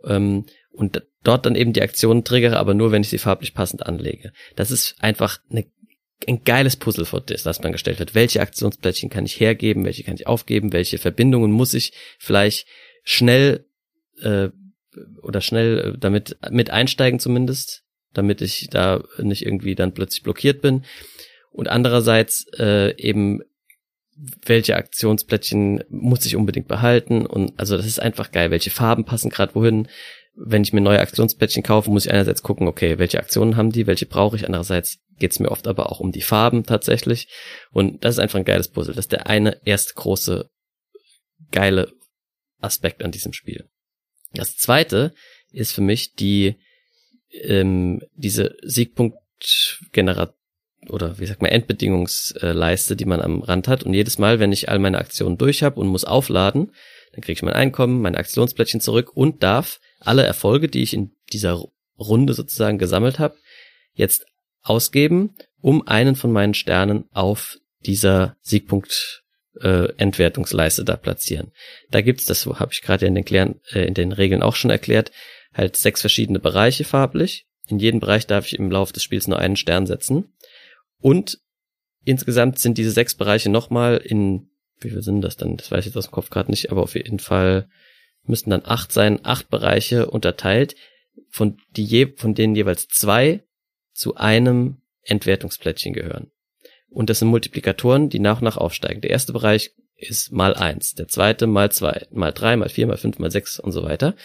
ähm, 0.06 0.46
und 0.72 1.04
dort 1.24 1.46
dann 1.46 1.56
eben 1.56 1.74
die 1.74 1.82
Aktionen 1.82 2.24
triggere, 2.24 2.58
aber 2.58 2.74
nur, 2.74 2.92
wenn 2.92 3.02
ich 3.02 3.10
sie 3.10 3.18
farblich 3.18 3.54
passend 3.54 3.86
anlege. 3.86 4.32
Das 4.56 4.72
ist 4.72 4.96
einfach 5.00 5.40
eine, 5.50 5.66
ein 6.28 6.44
geiles 6.44 6.76
Puzzle, 6.76 7.06
vor 7.06 7.22
das, 7.22 7.44
das 7.44 7.62
man 7.62 7.72
gestellt 7.72 8.00
hat. 8.00 8.16
Welche 8.16 8.42
Aktionsplättchen 8.42 9.10
kann 9.10 9.26
ich 9.26 9.40
hergeben, 9.40 9.86
welche 9.86 10.04
kann 10.04 10.16
ich 10.16 10.28
aufgeben, 10.28 10.74
welche 10.74 10.98
Verbindungen 10.98 11.52
muss 11.52 11.74
ich 11.74 11.94
vielleicht 12.18 12.68
schnell 13.04 13.66
äh, 14.22 14.50
oder 15.22 15.42
schnell 15.42 15.80
äh, 15.80 15.98
damit 15.98 16.38
mit 16.50 16.70
einsteigen 16.70 17.20
zumindest, 17.20 17.84
damit 18.14 18.42
ich 18.42 18.70
da 18.70 19.04
nicht 19.18 19.46
irgendwie 19.46 19.76
dann 19.76 19.94
plötzlich 19.94 20.24
blockiert 20.24 20.62
bin. 20.62 20.84
Und 21.52 21.68
andererseits 21.68 22.46
äh, 22.58 22.96
eben, 22.98 23.42
welche 24.46 24.76
Aktionsplättchen 24.76 25.84
muss 25.90 26.26
ich 26.26 26.36
unbedingt 26.36 26.68
behalten? 26.68 27.26
Und 27.26 27.58
also 27.58 27.78
das 27.78 27.86
ist 27.86 28.02
einfach 28.02 28.32
geil. 28.32 28.52
Welche 28.52 28.72
Farben 28.72 29.06
passen 29.06 29.30
gerade 29.30 29.56
wohin? 29.56 29.88
Wenn 30.36 30.64
ich 30.64 30.74
mir 30.74 30.82
neue 30.82 31.00
Aktionsplättchen 31.00 31.64
kaufe, 31.64 31.90
muss 31.90 32.06
ich 32.06 32.12
einerseits 32.12 32.44
gucken, 32.44 32.68
okay, 32.68 32.98
welche 32.98 33.20
Aktionen 33.20 33.56
haben 33.56 33.72
die, 33.72 33.88
welche 33.88 34.06
brauche 34.06 34.36
ich. 34.36 34.46
Andererseits 34.46 35.00
geht 35.18 35.32
es 35.32 35.40
mir 35.40 35.52
oft 35.52 35.68
aber 35.68 35.92
auch 35.92 36.00
um 36.00 36.12
die 36.12 36.22
Farben 36.22 36.64
tatsächlich. 36.64 37.28
Und 37.72 38.04
das 38.04 38.16
ist 38.16 38.20
einfach 38.20 38.40
ein 38.40 38.46
geiles 38.46 38.70
Puzzle. 38.70 38.94
Das 38.94 39.06
ist 39.06 39.12
der 39.12 39.28
eine 39.28 39.60
erste 39.66 39.94
große 39.96 40.50
geile 41.52 41.92
Aspekt 42.60 43.04
an 43.04 43.12
diesem 43.12 43.34
Spiel. 43.34 43.70
Das 44.34 44.56
zweite 44.56 45.14
ist 45.52 45.72
für 45.72 45.82
mich 45.82 46.14
die 46.14 46.56
ähm, 47.32 48.02
diese 48.16 48.58
Siegpunktgeneration 48.64 50.39
oder 50.88 51.20
wie 51.20 51.26
sagt 51.26 51.42
man, 51.42 51.52
Endbedingungsleiste, 51.52 52.96
die 52.96 53.06
man 53.06 53.22
am 53.22 53.42
Rand 53.42 53.68
hat. 53.68 53.84
Und 53.84 53.94
jedes 53.94 54.18
Mal, 54.18 54.40
wenn 54.40 54.52
ich 54.52 54.70
all 54.70 54.80
meine 54.80 54.98
Aktionen 54.98 55.38
durch 55.38 55.64
habe 55.64 55.80
und 55.80 55.88
muss 55.88 56.06
aufladen, 56.06 56.72
dann 57.14 57.22
kriege 57.22 57.34
ich 57.34 57.44
mein 57.44 57.54
Einkommen, 57.54 58.02
meine 58.02 58.18
Aktionsplättchen 58.18 58.82
zurück 58.82 59.16
und 59.16 59.44
darf 59.44 59.80
alle 60.00 60.24
Erfolge, 60.24 60.68
die 60.70 60.82
ich 60.82 60.94
in 60.94 61.12
dieser 61.34 61.64
Runde 61.98 62.34
sozusagen 62.34 62.78
gesammelt 62.78 63.20
habe, 63.20 63.36
jetzt 63.94 64.26
ausgeben, 64.62 65.36
um 65.62 65.86
einen 65.88 66.16
von 66.16 66.32
meinen 66.32 66.54
Sternen 66.54 67.06
auf 67.12 67.58
dieser 67.86 68.38
Siegpunkt 68.42 69.24
äh, 69.62 69.92
Entwertungsleiste 69.98 70.86
da 70.86 70.96
platzieren. 70.96 71.52
Da 71.92 72.02
gibt's, 72.02 72.26
das 72.26 72.46
habe 72.46 72.72
ich 72.72 72.82
gerade 72.82 73.06
in 73.06 73.16
den, 73.16 73.26
Klären, 73.26 73.60
äh, 73.72 73.86
in 73.86 73.94
den 73.94 74.12
Regeln 74.12 74.44
auch 74.44 74.56
schon 74.56 74.72
erklärt, 74.72 75.12
halt 75.54 75.76
sechs 75.76 76.02
verschiedene 76.02 76.40
Bereiche 76.40 76.84
farblich. 76.84 77.48
In 77.68 77.80
jedem 77.80 78.00
Bereich 78.00 78.26
darf 78.26 78.48
ich 78.48 78.58
im 78.58 78.72
Laufe 78.72 78.94
des 78.94 79.04
Spiels 79.04 79.28
nur 79.28 79.40
einen 79.40 79.56
Stern 79.56 79.86
setzen. 79.86 80.34
Und 81.02 81.40
insgesamt 82.06 82.60
sind 82.60 82.78
diese 82.78 82.92
sechs 82.92 83.16
Bereiche 83.16 83.50
nochmal 83.50 83.98
in, 83.98 84.50
wie 84.80 84.90
viel 84.90 85.02
sind 85.02 85.22
das 85.22 85.38
dann? 85.38 85.58
Das 85.58 85.72
weiß 85.72 85.80
ich 85.80 85.86
jetzt 85.88 85.98
aus 85.98 86.08
dem 86.08 86.14
Kopf 86.14 86.30
gerade 86.30 86.52
nicht, 86.52 86.72
aber 86.72 86.84
auf 86.84 86.96
jeden 86.96 87.20
Fall 87.20 87.70
müssten 88.24 88.50
dann 88.50 88.66
acht 88.66 88.92
sein, 88.92 89.20
acht 89.24 89.50
Bereiche 89.50 90.10
unterteilt, 90.10 90.76
von, 91.30 91.58
die 91.76 91.84
je, 91.84 92.14
von 92.16 92.34
denen 92.34 92.56
jeweils 92.56 92.88
zwei 92.88 93.44
zu 93.94 94.16
einem 94.16 94.82
Entwertungsplättchen 95.04 95.94
gehören. 95.94 96.32
Und 96.90 97.10
das 97.10 97.20
sind 97.20 97.28
Multiplikatoren, 97.28 98.10
die 98.10 98.20
nach 98.20 98.38
und 98.38 98.46
nach 98.46 98.58
aufsteigen. 98.58 99.02
Der 99.02 99.12
erste 99.12 99.34
Bereich 99.34 99.72
ist 99.96 100.32
mal 100.32 100.56
eins, 100.56 100.94
der 100.96 101.08
zweite 101.08 101.46
mal 101.46 101.72
zwei, 101.72 102.08
mal 102.12 102.32
drei, 102.32 102.56
mal 102.56 102.70
vier, 102.70 102.88
mal 102.88 102.98
fünf, 102.98 103.20
mal 103.20 103.32
sechs 103.32 103.60
und 103.60 103.72
so 103.72 103.84
weiter. 103.84 104.16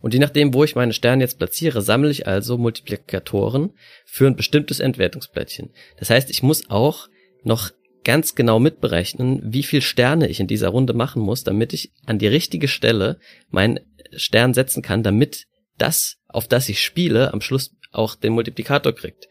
Und 0.00 0.14
je 0.14 0.20
nachdem, 0.20 0.54
wo 0.54 0.64
ich 0.64 0.76
meine 0.76 0.92
Sterne 0.92 1.22
jetzt 1.22 1.38
platziere, 1.38 1.82
sammle 1.82 2.10
ich 2.10 2.26
also 2.26 2.56
Multiplikatoren 2.56 3.72
für 4.06 4.26
ein 4.26 4.36
bestimmtes 4.36 4.80
Entwertungsplättchen. 4.80 5.70
Das 5.98 6.10
heißt, 6.10 6.30
ich 6.30 6.42
muss 6.42 6.70
auch 6.70 7.08
noch 7.42 7.70
ganz 8.04 8.34
genau 8.34 8.58
mitberechnen, 8.58 9.40
wie 9.44 9.62
viel 9.62 9.82
Sterne 9.82 10.28
ich 10.28 10.40
in 10.40 10.46
dieser 10.46 10.68
Runde 10.68 10.94
machen 10.94 11.20
muss, 11.20 11.44
damit 11.44 11.72
ich 11.72 11.92
an 12.06 12.18
die 12.18 12.26
richtige 12.26 12.68
Stelle 12.68 13.18
meinen 13.50 13.80
Stern 14.16 14.54
setzen 14.54 14.82
kann, 14.82 15.02
damit 15.02 15.46
das, 15.76 16.16
auf 16.28 16.48
das 16.48 16.68
ich 16.68 16.82
spiele, 16.82 17.32
am 17.32 17.40
Schluss 17.40 17.74
auch 17.92 18.14
den 18.14 18.32
Multiplikator 18.32 18.94
kriegt. 18.94 19.28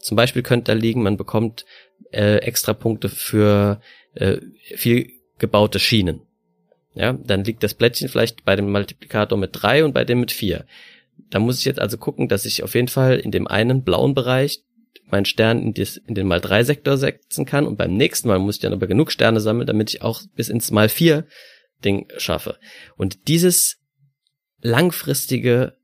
Zum 0.00 0.16
Beispiel 0.16 0.42
könnte 0.42 0.72
da 0.72 0.78
liegen, 0.78 1.02
man 1.02 1.16
bekommt 1.16 1.64
äh, 2.12 2.36
extra 2.36 2.72
Punkte 2.72 3.08
für 3.08 3.80
äh, 4.14 4.38
viel 4.74 5.10
gebaute 5.38 5.78
Schienen. 5.78 6.22
Ja, 6.94 7.12
dann 7.12 7.44
liegt 7.44 7.62
das 7.62 7.74
Plättchen 7.74 8.08
vielleicht 8.08 8.44
bei 8.44 8.56
dem 8.56 8.70
Multiplikator 8.70 9.38
mit 9.38 9.50
drei 9.52 9.84
und 9.84 9.92
bei 9.92 10.04
dem 10.04 10.20
mit 10.20 10.32
vier. 10.32 10.64
Da 11.30 11.38
muss 11.38 11.58
ich 11.58 11.64
jetzt 11.64 11.78
also 11.78 11.98
gucken, 11.98 12.28
dass 12.28 12.44
ich 12.44 12.62
auf 12.62 12.74
jeden 12.74 12.88
Fall 12.88 13.18
in 13.18 13.30
dem 13.30 13.46
einen 13.46 13.84
blauen 13.84 14.14
Bereich 14.14 14.62
meinen 15.10 15.24
Stern 15.24 15.62
in, 15.62 15.74
des, 15.74 15.96
in 15.96 16.14
den 16.14 16.26
mal 16.26 16.40
drei 16.40 16.64
Sektor 16.64 16.96
setzen 16.96 17.44
kann 17.44 17.66
und 17.66 17.76
beim 17.76 17.96
nächsten 17.96 18.28
Mal 18.28 18.38
muss 18.38 18.56
ich 18.56 18.60
dann 18.60 18.72
aber 18.72 18.86
genug 18.86 19.12
Sterne 19.12 19.40
sammeln, 19.40 19.66
damit 19.66 19.90
ich 19.90 20.02
auch 20.02 20.22
bis 20.34 20.48
ins 20.48 20.70
mal 20.70 20.88
vier 20.88 21.26
Ding 21.84 22.08
schaffe. 22.16 22.58
Und 22.96 23.28
dieses 23.28 23.78
langfristige 24.60 25.76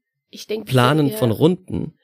denk, 0.48 0.66
Planen 0.66 1.08
ja. 1.08 1.16
von 1.16 1.30
Runden 1.30 1.94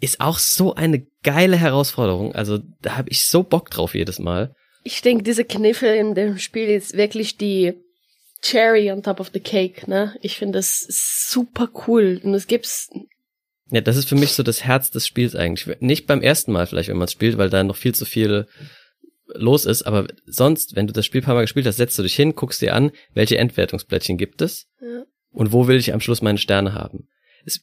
ist 0.00 0.20
auch 0.20 0.38
so 0.38 0.74
eine 0.74 1.06
geile 1.22 1.56
Herausforderung. 1.56 2.34
Also 2.34 2.60
da 2.82 2.96
habe 2.96 3.10
ich 3.10 3.26
so 3.26 3.42
Bock 3.42 3.70
drauf 3.70 3.94
jedes 3.94 4.18
Mal. 4.18 4.54
Ich 4.84 5.02
denke, 5.02 5.24
diese 5.24 5.44
Kniffe 5.44 5.86
in 5.86 6.14
dem 6.14 6.38
Spiel 6.38 6.68
ist 6.68 6.96
wirklich 6.96 7.36
die 7.36 7.74
Cherry 8.42 8.90
on 8.90 9.02
top 9.02 9.20
of 9.20 9.30
the 9.32 9.40
cake, 9.40 9.88
ne? 9.88 10.14
Ich 10.20 10.36
finde 10.36 10.58
das 10.58 10.86
super 11.30 11.68
cool. 11.86 12.20
Und 12.22 12.34
es 12.34 12.46
gibt's. 12.46 12.88
Ja, 13.70 13.80
das 13.80 13.96
ist 13.96 14.08
für 14.08 14.14
mich 14.14 14.32
so 14.32 14.42
das 14.42 14.62
Herz 14.64 14.90
des 14.90 15.06
Spiels 15.06 15.34
eigentlich. 15.34 15.80
Nicht 15.80 16.06
beim 16.06 16.22
ersten 16.22 16.52
Mal 16.52 16.66
vielleicht, 16.66 16.88
wenn 16.88 16.96
man 16.98 17.06
es 17.06 17.12
spielt, 17.12 17.36
weil 17.38 17.50
da 17.50 17.64
noch 17.64 17.76
viel 17.76 17.94
zu 17.94 18.04
viel 18.04 18.46
los 19.34 19.64
ist, 19.64 19.82
aber 19.82 20.06
sonst, 20.24 20.76
wenn 20.76 20.86
du 20.86 20.92
das 20.92 21.04
Spiel 21.04 21.20
ein 21.20 21.24
paar 21.24 21.34
Mal 21.34 21.40
gespielt 21.42 21.66
hast, 21.66 21.78
setzt 21.78 21.98
du 21.98 22.04
dich 22.04 22.14
hin, 22.14 22.36
guckst 22.36 22.62
dir 22.62 22.74
an, 22.74 22.92
welche 23.12 23.38
Endwertungsplättchen 23.38 24.18
gibt 24.18 24.40
es 24.40 24.68
Ja. 24.80 25.04
und 25.30 25.50
wo 25.52 25.66
will 25.66 25.78
ich 25.78 25.92
am 25.92 26.00
Schluss 26.00 26.22
meine 26.22 26.38
Sterne 26.38 26.74
haben. 26.74 27.08
Es 27.44 27.60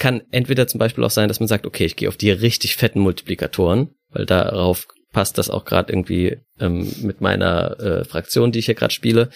kann 0.00 0.22
entweder 0.32 0.66
zum 0.66 0.78
Beispiel 0.78 1.04
auch 1.04 1.10
sein, 1.10 1.28
dass 1.28 1.38
man 1.38 1.46
sagt, 1.46 1.66
okay, 1.66 1.84
ich 1.84 1.94
gehe 1.94 2.08
auf 2.08 2.16
die 2.16 2.32
richtig 2.32 2.74
fetten 2.74 2.98
Multiplikatoren, 2.98 3.94
weil 4.08 4.26
darauf 4.26 4.88
passt 5.12 5.38
das 5.38 5.50
auch 5.50 5.64
gerade 5.64 5.92
irgendwie 5.92 6.38
ähm, 6.60 6.92
mit 7.02 7.20
meiner 7.20 7.80
äh, 7.80 8.04
Fraktion, 8.04 8.52
die 8.52 8.58
ich 8.58 8.66
hier 8.66 8.74
gerade 8.74 8.92
spiele. 8.92 9.30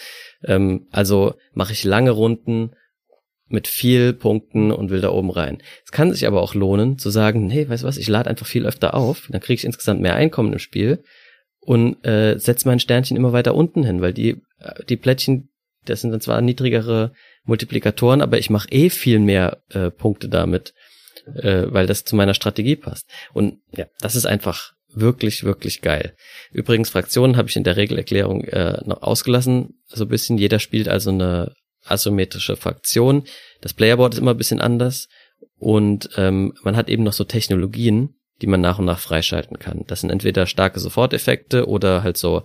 Ähm, 0.45 0.87
also 0.91 1.35
mache 1.55 1.73
ich 1.73 1.85
lange 1.85 2.11
Runden 2.11 2.73
mit 3.49 3.69
viel 3.69 4.13
Punkten 4.13 4.73
und 4.73 4.91
will 4.91 5.01
da 5.01 5.11
oben 5.11 5.31
rein. 5.31 5.63
Es 5.85 5.93
kann 5.93 6.11
sich 6.13 6.27
aber 6.27 6.41
auch 6.43 6.55
lohnen 6.55 6.99
zu 6.99 7.11
sagen, 7.11 7.47
nee, 7.47 7.69
weißt 7.69 7.83
du 7.83 7.87
was, 7.87 7.99
ich 7.99 8.09
lade 8.09 8.31
einfach 8.31 8.47
viel 8.47 8.67
öfter 8.67 8.95
auf, 8.95 9.29
dann 9.31 9.41
kriege 9.41 9.55
ich 9.55 9.65
insgesamt 9.65 10.01
mehr 10.01 10.15
Einkommen 10.15 10.53
im 10.53 10.59
Spiel 10.59 11.05
und 11.61 12.05
äh, 12.05 12.39
setze 12.39 12.67
mein 12.67 12.81
Sternchen 12.81 13.17
immer 13.17 13.33
weiter 13.33 13.55
unten 13.55 13.85
hin, 13.85 14.01
weil 14.01 14.13
die, 14.13 14.43
äh, 14.59 14.85
die 14.89 14.97
Plättchen, 14.97 15.51
Das 15.85 16.01
sind 16.01 16.13
dann 16.13 16.21
zwar 16.21 16.41
niedrigere 16.41 17.13
Multiplikatoren, 17.45 18.23
aber 18.23 18.39
ich 18.39 18.51
mache 18.51 18.69
eh 18.71 18.89
viel 18.89 19.19
mehr 19.19 19.63
äh, 19.71 19.91
Punkte 19.91 20.29
damit, 20.29 20.75
äh, 21.35 21.65
weil 21.67 21.87
das 21.87 22.05
zu 22.05 22.17
meiner 22.17 22.35
Strategie 22.35 22.77
passt. 22.77 23.09
Und 23.33 23.59
ja, 23.73 23.87
das 24.01 24.17
ist 24.17 24.27
einfach 24.27 24.73
wirklich, 24.95 25.45
wirklich 25.45 25.81
geil. 25.81 26.15
Übrigens, 26.51 26.91
Fraktionen 26.91 27.37
habe 27.37 27.49
ich 27.49 27.57
in 27.57 27.65
der 27.65 27.77
Regelerklärung 27.77 28.45
äh, 28.45 28.81
noch 28.85 29.03
ausgelassen. 29.03 29.83
So 29.87 30.05
ein 30.05 30.09
bisschen, 30.09 30.39
jeder 30.39 30.59
spielt 30.59 30.89
also 30.89 31.11
eine 31.11 31.55
asymmetrische 31.85 32.57
Fraktion. 32.57 33.25
Das 33.61 33.75
Playerboard 33.75 34.15
ist 34.15 34.21
immer 34.21 34.33
ein 34.33 34.39
bisschen 34.39 34.61
anders. 34.61 35.09
Und 35.59 36.11
ähm, 36.17 36.55
man 36.63 36.77
hat 36.77 36.89
eben 36.89 37.03
noch 37.03 37.13
so 37.13 37.25
Technologien, 37.25 38.15
die 38.41 38.47
man 38.47 38.61
nach 38.61 38.79
und 38.79 38.85
nach 38.85 38.99
freischalten 38.99 39.59
kann. 39.59 39.85
Das 39.87 40.01
sind 40.01 40.11
entweder 40.11 40.47
starke 40.47 40.81
Soforteffekte 40.81 41.67
oder 41.69 42.03
halt 42.03 42.17
so 42.17 42.43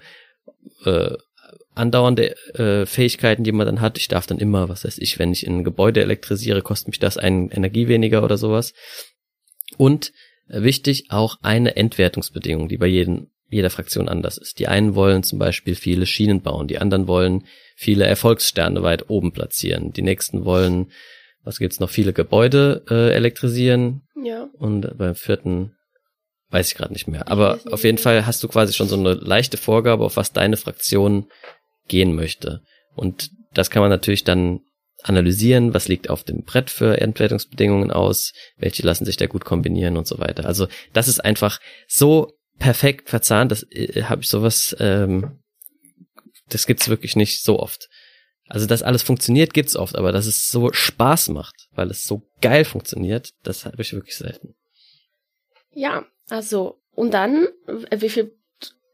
äh, 0.85 1.15
andauernde 1.73 2.35
äh, 2.55 2.85
Fähigkeiten, 2.85 3.43
die 3.43 3.51
man 3.51 3.65
dann 3.65 3.81
hat. 3.81 3.97
Ich 3.97 4.07
darf 4.07 4.27
dann 4.27 4.39
immer, 4.39 4.69
was 4.69 4.83
weiß 4.83 4.97
ich, 4.97 5.19
wenn 5.19 5.31
ich 5.31 5.47
ein 5.47 5.63
Gebäude 5.63 6.01
elektrisiere, 6.01 6.61
kostet 6.61 6.89
mich 6.89 6.99
das 6.99 7.17
ein 7.17 7.49
Energie 7.49 7.87
weniger 7.87 8.23
oder 8.23 8.37
sowas. 8.37 8.73
Und 9.77 10.11
wichtig 10.47 11.07
auch 11.09 11.37
eine 11.41 11.75
Entwertungsbedingung, 11.75 12.69
die 12.69 12.77
bei 12.77 12.87
jedem, 12.87 13.27
jeder 13.49 13.69
Fraktion 13.69 14.09
anders 14.09 14.37
ist. 14.37 14.59
Die 14.59 14.67
einen 14.67 14.95
wollen 14.95 15.23
zum 15.23 15.39
Beispiel 15.39 15.75
viele 15.75 16.05
Schienen 16.05 16.41
bauen, 16.41 16.67
die 16.67 16.79
anderen 16.79 17.07
wollen 17.07 17.45
viele 17.75 18.05
Erfolgssterne 18.05 18.83
weit 18.83 19.09
oben 19.09 19.31
platzieren, 19.31 19.91
die 19.91 20.01
nächsten 20.01 20.45
wollen, 20.45 20.91
was 21.43 21.59
gibt's 21.59 21.79
noch, 21.79 21.89
viele 21.89 22.13
Gebäude 22.13 22.83
äh, 22.89 23.13
elektrisieren. 23.13 24.01
Ja. 24.21 24.49
Und 24.57 24.97
beim 24.97 25.15
vierten 25.15 25.73
weiß 26.49 26.69
ich 26.69 26.75
gerade 26.75 26.93
nicht 26.93 27.07
mehr. 27.07 27.29
Aber 27.29 27.59
auf 27.71 27.83
jeden 27.83 27.97
Fall 27.97 28.25
hast 28.25 28.43
du 28.43 28.47
quasi 28.47 28.73
schon 28.73 28.87
so 28.87 28.97
eine 28.97 29.13
leichte 29.13 29.57
Vorgabe, 29.57 30.05
auf 30.05 30.17
was 30.17 30.33
deine 30.33 30.57
Fraktion 30.57 31.27
gehen 31.87 32.15
möchte. 32.15 32.61
Und 32.95 33.29
das 33.53 33.69
kann 33.69 33.81
man 33.81 33.89
natürlich 33.89 34.23
dann 34.23 34.61
analysieren, 35.03 35.73
was 35.73 35.87
liegt 35.87 36.09
auf 36.09 36.23
dem 36.23 36.43
Brett 36.43 36.69
für 36.69 36.99
Entwertungsbedingungen 36.99 37.91
aus, 37.91 38.33
welche 38.57 38.83
lassen 38.83 39.05
sich 39.05 39.17
da 39.17 39.27
gut 39.27 39.45
kombinieren 39.45 39.97
und 39.97 40.07
so 40.07 40.19
weiter. 40.19 40.45
Also 40.45 40.67
das 40.93 41.07
ist 41.07 41.23
einfach 41.23 41.59
so 41.87 42.33
perfekt 42.59 43.09
verzahnt, 43.09 43.51
das 43.51 43.63
äh, 43.71 44.03
habe 44.03 44.21
ich 44.21 44.29
sowas, 44.29 44.75
ähm, 44.79 45.39
das 46.49 46.65
gibt's 46.65 46.89
wirklich 46.89 47.15
nicht 47.15 47.43
so 47.43 47.59
oft. 47.59 47.89
Also 48.47 48.65
dass 48.65 48.83
alles 48.83 49.03
funktioniert, 49.03 49.53
gibt's 49.53 49.75
oft, 49.75 49.95
aber 49.95 50.11
dass 50.11 50.25
es 50.25 50.49
so 50.49 50.71
Spaß 50.71 51.29
macht, 51.29 51.67
weil 51.71 51.91
es 51.91 52.03
so 52.03 52.23
geil 52.41 52.65
funktioniert, 52.65 53.31
das 53.43 53.65
habe 53.65 53.81
ich 53.81 53.93
wirklich 53.93 54.15
selten. 54.15 54.55
Ja, 55.71 56.05
also 56.29 56.81
und 56.95 57.13
dann, 57.13 57.47
äh, 57.91 58.01
wie 58.01 58.09
viel 58.09 58.35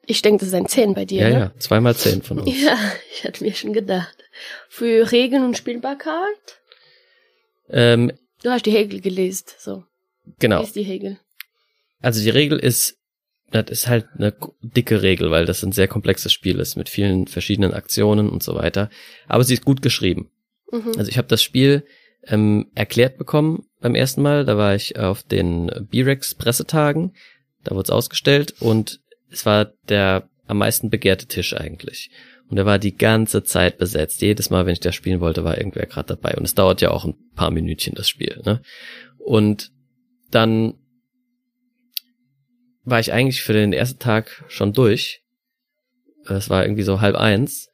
ich 0.05 0.21
denke, 0.21 0.39
das 0.39 0.49
ist 0.49 0.53
ein 0.55 0.67
10 0.67 0.93
bei 0.93 1.05
dir, 1.05 1.21
Ja, 1.21 1.29
ne? 1.29 1.35
ja, 1.39 1.51
zweimal 1.59 1.95
zehn 1.95 2.21
von 2.21 2.39
uns. 2.39 2.61
Ja, 2.61 2.77
ich 3.13 3.23
hatte 3.23 3.43
mir 3.43 3.53
schon 3.53 3.73
gedacht. 3.73 4.17
Für 4.69 5.11
Regeln 5.11 5.43
und 5.45 5.57
Spielbarkeit? 5.57 6.59
Ähm, 7.69 8.11
Du 8.43 8.49
hast 8.49 8.65
die 8.65 8.75
Regel 8.75 8.99
gelesen, 8.99 9.45
so. 9.57 9.83
genau. 10.39 10.59
Wie 10.59 10.63
ist 10.65 10.75
die 10.75 10.81
Regel? 10.83 11.17
Also 12.01 12.21
die 12.21 12.29
Regel 12.29 12.59
ist, 12.59 12.97
das 13.51 13.69
ist 13.69 13.87
halt 13.87 14.07
eine 14.17 14.35
dicke 14.61 15.01
Regel, 15.01 15.31
weil 15.31 15.45
das 15.45 15.63
ein 15.63 15.71
sehr 15.71 15.87
komplexes 15.87 16.33
Spiel 16.33 16.59
ist 16.59 16.75
mit 16.75 16.89
vielen 16.89 17.27
verschiedenen 17.27 17.73
Aktionen 17.73 18.29
und 18.29 18.43
so 18.43 18.55
weiter. 18.55 18.89
Aber 19.29 19.45
sie 19.45 19.53
ist 19.53 19.63
gut 19.63 19.81
geschrieben. 19.81 20.29
Mhm. 20.71 20.91
Also 20.97 21.09
ich 21.09 21.17
habe 21.17 21.29
das 21.29 21.41
Spiel 21.41 21.85
ähm, 22.27 22.69
erklärt 22.75 23.17
bekommen 23.17 23.65
beim 23.79 23.95
ersten 23.95 24.21
Mal. 24.21 24.43
Da 24.43 24.57
war 24.57 24.75
ich 24.75 24.99
auf 24.99 25.23
den 25.23 25.71
B-Rex 25.89 26.35
Pressetagen. 26.35 27.15
Da 27.63 27.71
wurde 27.75 27.83
es 27.83 27.89
ausgestellt 27.91 28.55
und 28.59 28.99
es 29.33 29.45
war 29.45 29.65
der 29.89 30.29
am 30.45 30.59
meisten 30.59 30.89
begehrte 30.89 31.27
Tisch 31.27 31.55
eigentlich. 31.55 32.11
Und 32.49 32.57
er 32.57 32.65
war 32.65 32.77
die 32.77 32.95
ganze 32.95 33.43
Zeit 33.43 33.77
besetzt. 33.77 34.21
Jedes 34.21 34.49
Mal, 34.49 34.65
wenn 34.65 34.73
ich 34.73 34.79
das 34.79 34.95
spielen 34.95 35.21
wollte, 35.21 35.43
war 35.43 35.57
irgendwer 35.57 35.85
gerade 35.85 36.15
dabei. 36.15 36.35
Und 36.35 36.43
es 36.43 36.55
dauert 36.55 36.81
ja 36.81 36.91
auch 36.91 37.05
ein 37.05 37.15
paar 37.35 37.51
Minütchen, 37.51 37.95
das 37.95 38.07
Spiel. 38.07 38.41
Ne? 38.45 38.61
Und 39.17 39.71
dann 40.29 40.75
war 42.83 42.99
ich 42.99 43.13
eigentlich 43.13 43.41
für 43.41 43.53
den 43.53 43.73
ersten 43.73 43.99
Tag 43.99 44.43
schon 44.49 44.73
durch. 44.73 45.23
Es 46.25 46.49
war 46.49 46.63
irgendwie 46.63 46.83
so 46.83 47.01
halb 47.01 47.15
eins. 47.15 47.69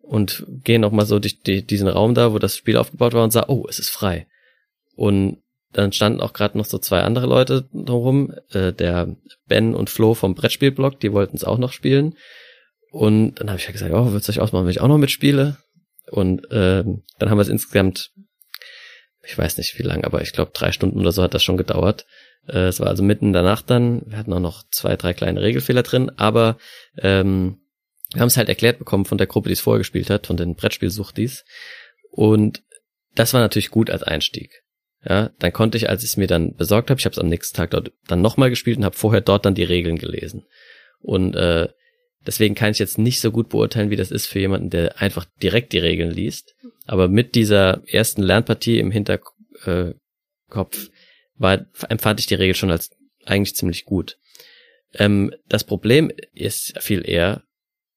Und 0.00 0.44
gehe 0.64 0.78
noch 0.78 0.92
mal 0.92 1.06
so 1.06 1.18
durch 1.18 1.40
die, 1.40 1.66
diesen 1.66 1.88
Raum 1.88 2.14
da, 2.14 2.32
wo 2.32 2.38
das 2.38 2.56
Spiel 2.56 2.76
aufgebaut 2.76 3.14
war 3.14 3.24
und 3.24 3.32
sah, 3.32 3.46
oh, 3.48 3.66
es 3.68 3.78
ist 3.78 3.90
frei. 3.90 4.26
Und 4.94 5.42
dann 5.72 5.92
standen 5.92 6.20
auch 6.20 6.32
gerade 6.32 6.58
noch 6.58 6.64
so 6.64 6.78
zwei 6.78 7.02
andere 7.02 7.26
Leute 7.26 7.68
drumherum, 7.72 8.34
äh, 8.50 8.72
der 8.72 9.16
Ben 9.46 9.74
und 9.74 9.90
Flo 9.90 10.14
vom 10.14 10.34
Brettspielblog, 10.34 10.98
die 11.00 11.12
wollten 11.12 11.36
es 11.36 11.44
auch 11.44 11.58
noch 11.58 11.72
spielen. 11.72 12.16
Und 12.90 13.36
dann 13.36 13.48
habe 13.48 13.58
ich 13.58 13.66
ja 13.66 13.72
gesagt, 13.72 13.94
oh, 13.94 14.12
wird's 14.12 14.28
euch 14.28 14.40
ausmachen, 14.40 14.64
wenn 14.64 14.72
ich 14.72 14.80
auch 14.80 14.88
noch 14.88 14.98
mitspiele? 14.98 15.58
Und 16.10 16.48
ähm, 16.50 17.04
dann 17.18 17.30
haben 17.30 17.38
wir 17.38 17.42
es 17.42 17.48
insgesamt, 17.48 18.10
ich 19.22 19.38
weiß 19.38 19.58
nicht 19.58 19.78
wie 19.78 19.84
lang, 19.84 20.04
aber 20.04 20.22
ich 20.22 20.32
glaube 20.32 20.50
drei 20.52 20.72
Stunden 20.72 20.98
oder 20.98 21.12
so 21.12 21.22
hat 21.22 21.34
das 21.34 21.44
schon 21.44 21.56
gedauert. 21.56 22.04
Äh, 22.48 22.66
es 22.66 22.80
war 22.80 22.88
also 22.88 23.04
mitten 23.04 23.26
in 23.26 23.32
der 23.32 23.42
Nacht 23.42 23.70
dann. 23.70 24.02
Wir 24.06 24.18
hatten 24.18 24.32
auch 24.32 24.40
noch 24.40 24.64
zwei, 24.70 24.96
drei 24.96 25.14
kleine 25.14 25.40
Regelfehler 25.40 25.84
drin, 25.84 26.10
aber 26.16 26.58
ähm, 26.98 27.60
wir 28.12 28.22
haben 28.22 28.28
es 28.28 28.36
halt 28.36 28.48
erklärt 28.48 28.80
bekommen 28.80 29.04
von 29.04 29.18
der 29.18 29.28
Gruppe, 29.28 29.50
die 29.50 29.52
es 29.52 29.60
vorher 29.60 29.78
gespielt 29.78 30.10
hat, 30.10 30.26
von 30.26 30.36
den 30.36 30.56
Brettspielsuchtis. 30.56 31.44
Und 32.10 32.64
das 33.14 33.34
war 33.34 33.40
natürlich 33.40 33.70
gut 33.70 33.88
als 33.88 34.02
Einstieg. 34.02 34.64
Ja, 35.08 35.30
dann 35.38 35.52
konnte 35.52 35.78
ich, 35.78 35.88
als 35.88 36.02
ich 36.02 36.10
es 36.10 36.16
mir 36.16 36.26
dann 36.26 36.54
besorgt 36.54 36.90
habe, 36.90 36.98
ich 36.98 37.06
habe 37.06 37.14
es 37.14 37.18
am 37.18 37.28
nächsten 37.28 37.56
Tag 37.56 37.70
dort 37.70 37.92
dann 38.06 38.20
nochmal 38.20 38.50
gespielt 38.50 38.78
und 38.78 38.84
habe 38.84 38.96
vorher 38.96 39.22
dort 39.22 39.46
dann 39.46 39.54
die 39.54 39.64
Regeln 39.64 39.96
gelesen. 39.96 40.44
Und 41.00 41.34
äh, 41.36 41.68
deswegen 42.26 42.54
kann 42.54 42.72
ich 42.72 42.78
jetzt 42.78 42.98
nicht 42.98 43.20
so 43.20 43.30
gut 43.30 43.48
beurteilen, 43.48 43.90
wie 43.90 43.96
das 43.96 44.10
ist 44.10 44.26
für 44.26 44.40
jemanden, 44.40 44.68
der 44.68 45.00
einfach 45.00 45.24
direkt 45.42 45.72
die 45.72 45.78
Regeln 45.78 46.10
liest. 46.10 46.54
Aber 46.86 47.08
mit 47.08 47.34
dieser 47.34 47.82
ersten 47.86 48.22
Lernpartie 48.22 48.78
im 48.78 48.90
Hinterkopf 48.90 49.30
war, 51.36 51.66
empfand 51.88 52.20
ich 52.20 52.26
die 52.26 52.34
Regel 52.34 52.54
schon 52.54 52.70
als 52.70 52.90
eigentlich 53.24 53.56
ziemlich 53.56 53.86
gut. 53.86 54.18
Ähm, 54.94 55.32
das 55.48 55.64
Problem 55.64 56.10
ist 56.34 56.74
viel 56.82 57.08
eher, 57.08 57.42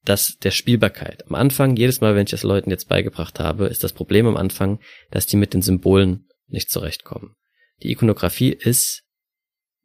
dass 0.06 0.38
der 0.38 0.52
Spielbarkeit. 0.52 1.26
Am 1.28 1.36
Anfang, 1.36 1.76
jedes 1.76 2.02
Mal, 2.02 2.16
wenn 2.16 2.26
ich 2.26 2.32
das 2.32 2.44
Leuten 2.44 2.70
jetzt 2.70 2.88
beigebracht 2.88 3.40
habe, 3.40 3.68
ist 3.68 3.84
das 3.84 3.94
Problem 3.94 4.28
am 4.28 4.38
Anfang, 4.38 4.80
dass 5.12 5.26
die 5.26 5.38
mit 5.38 5.54
den 5.54 5.62
Symbolen 5.62 6.28
nicht 6.48 6.70
zurechtkommen. 6.70 7.36
Die 7.82 7.92
Ikonografie 7.92 8.52
ist 8.52 9.04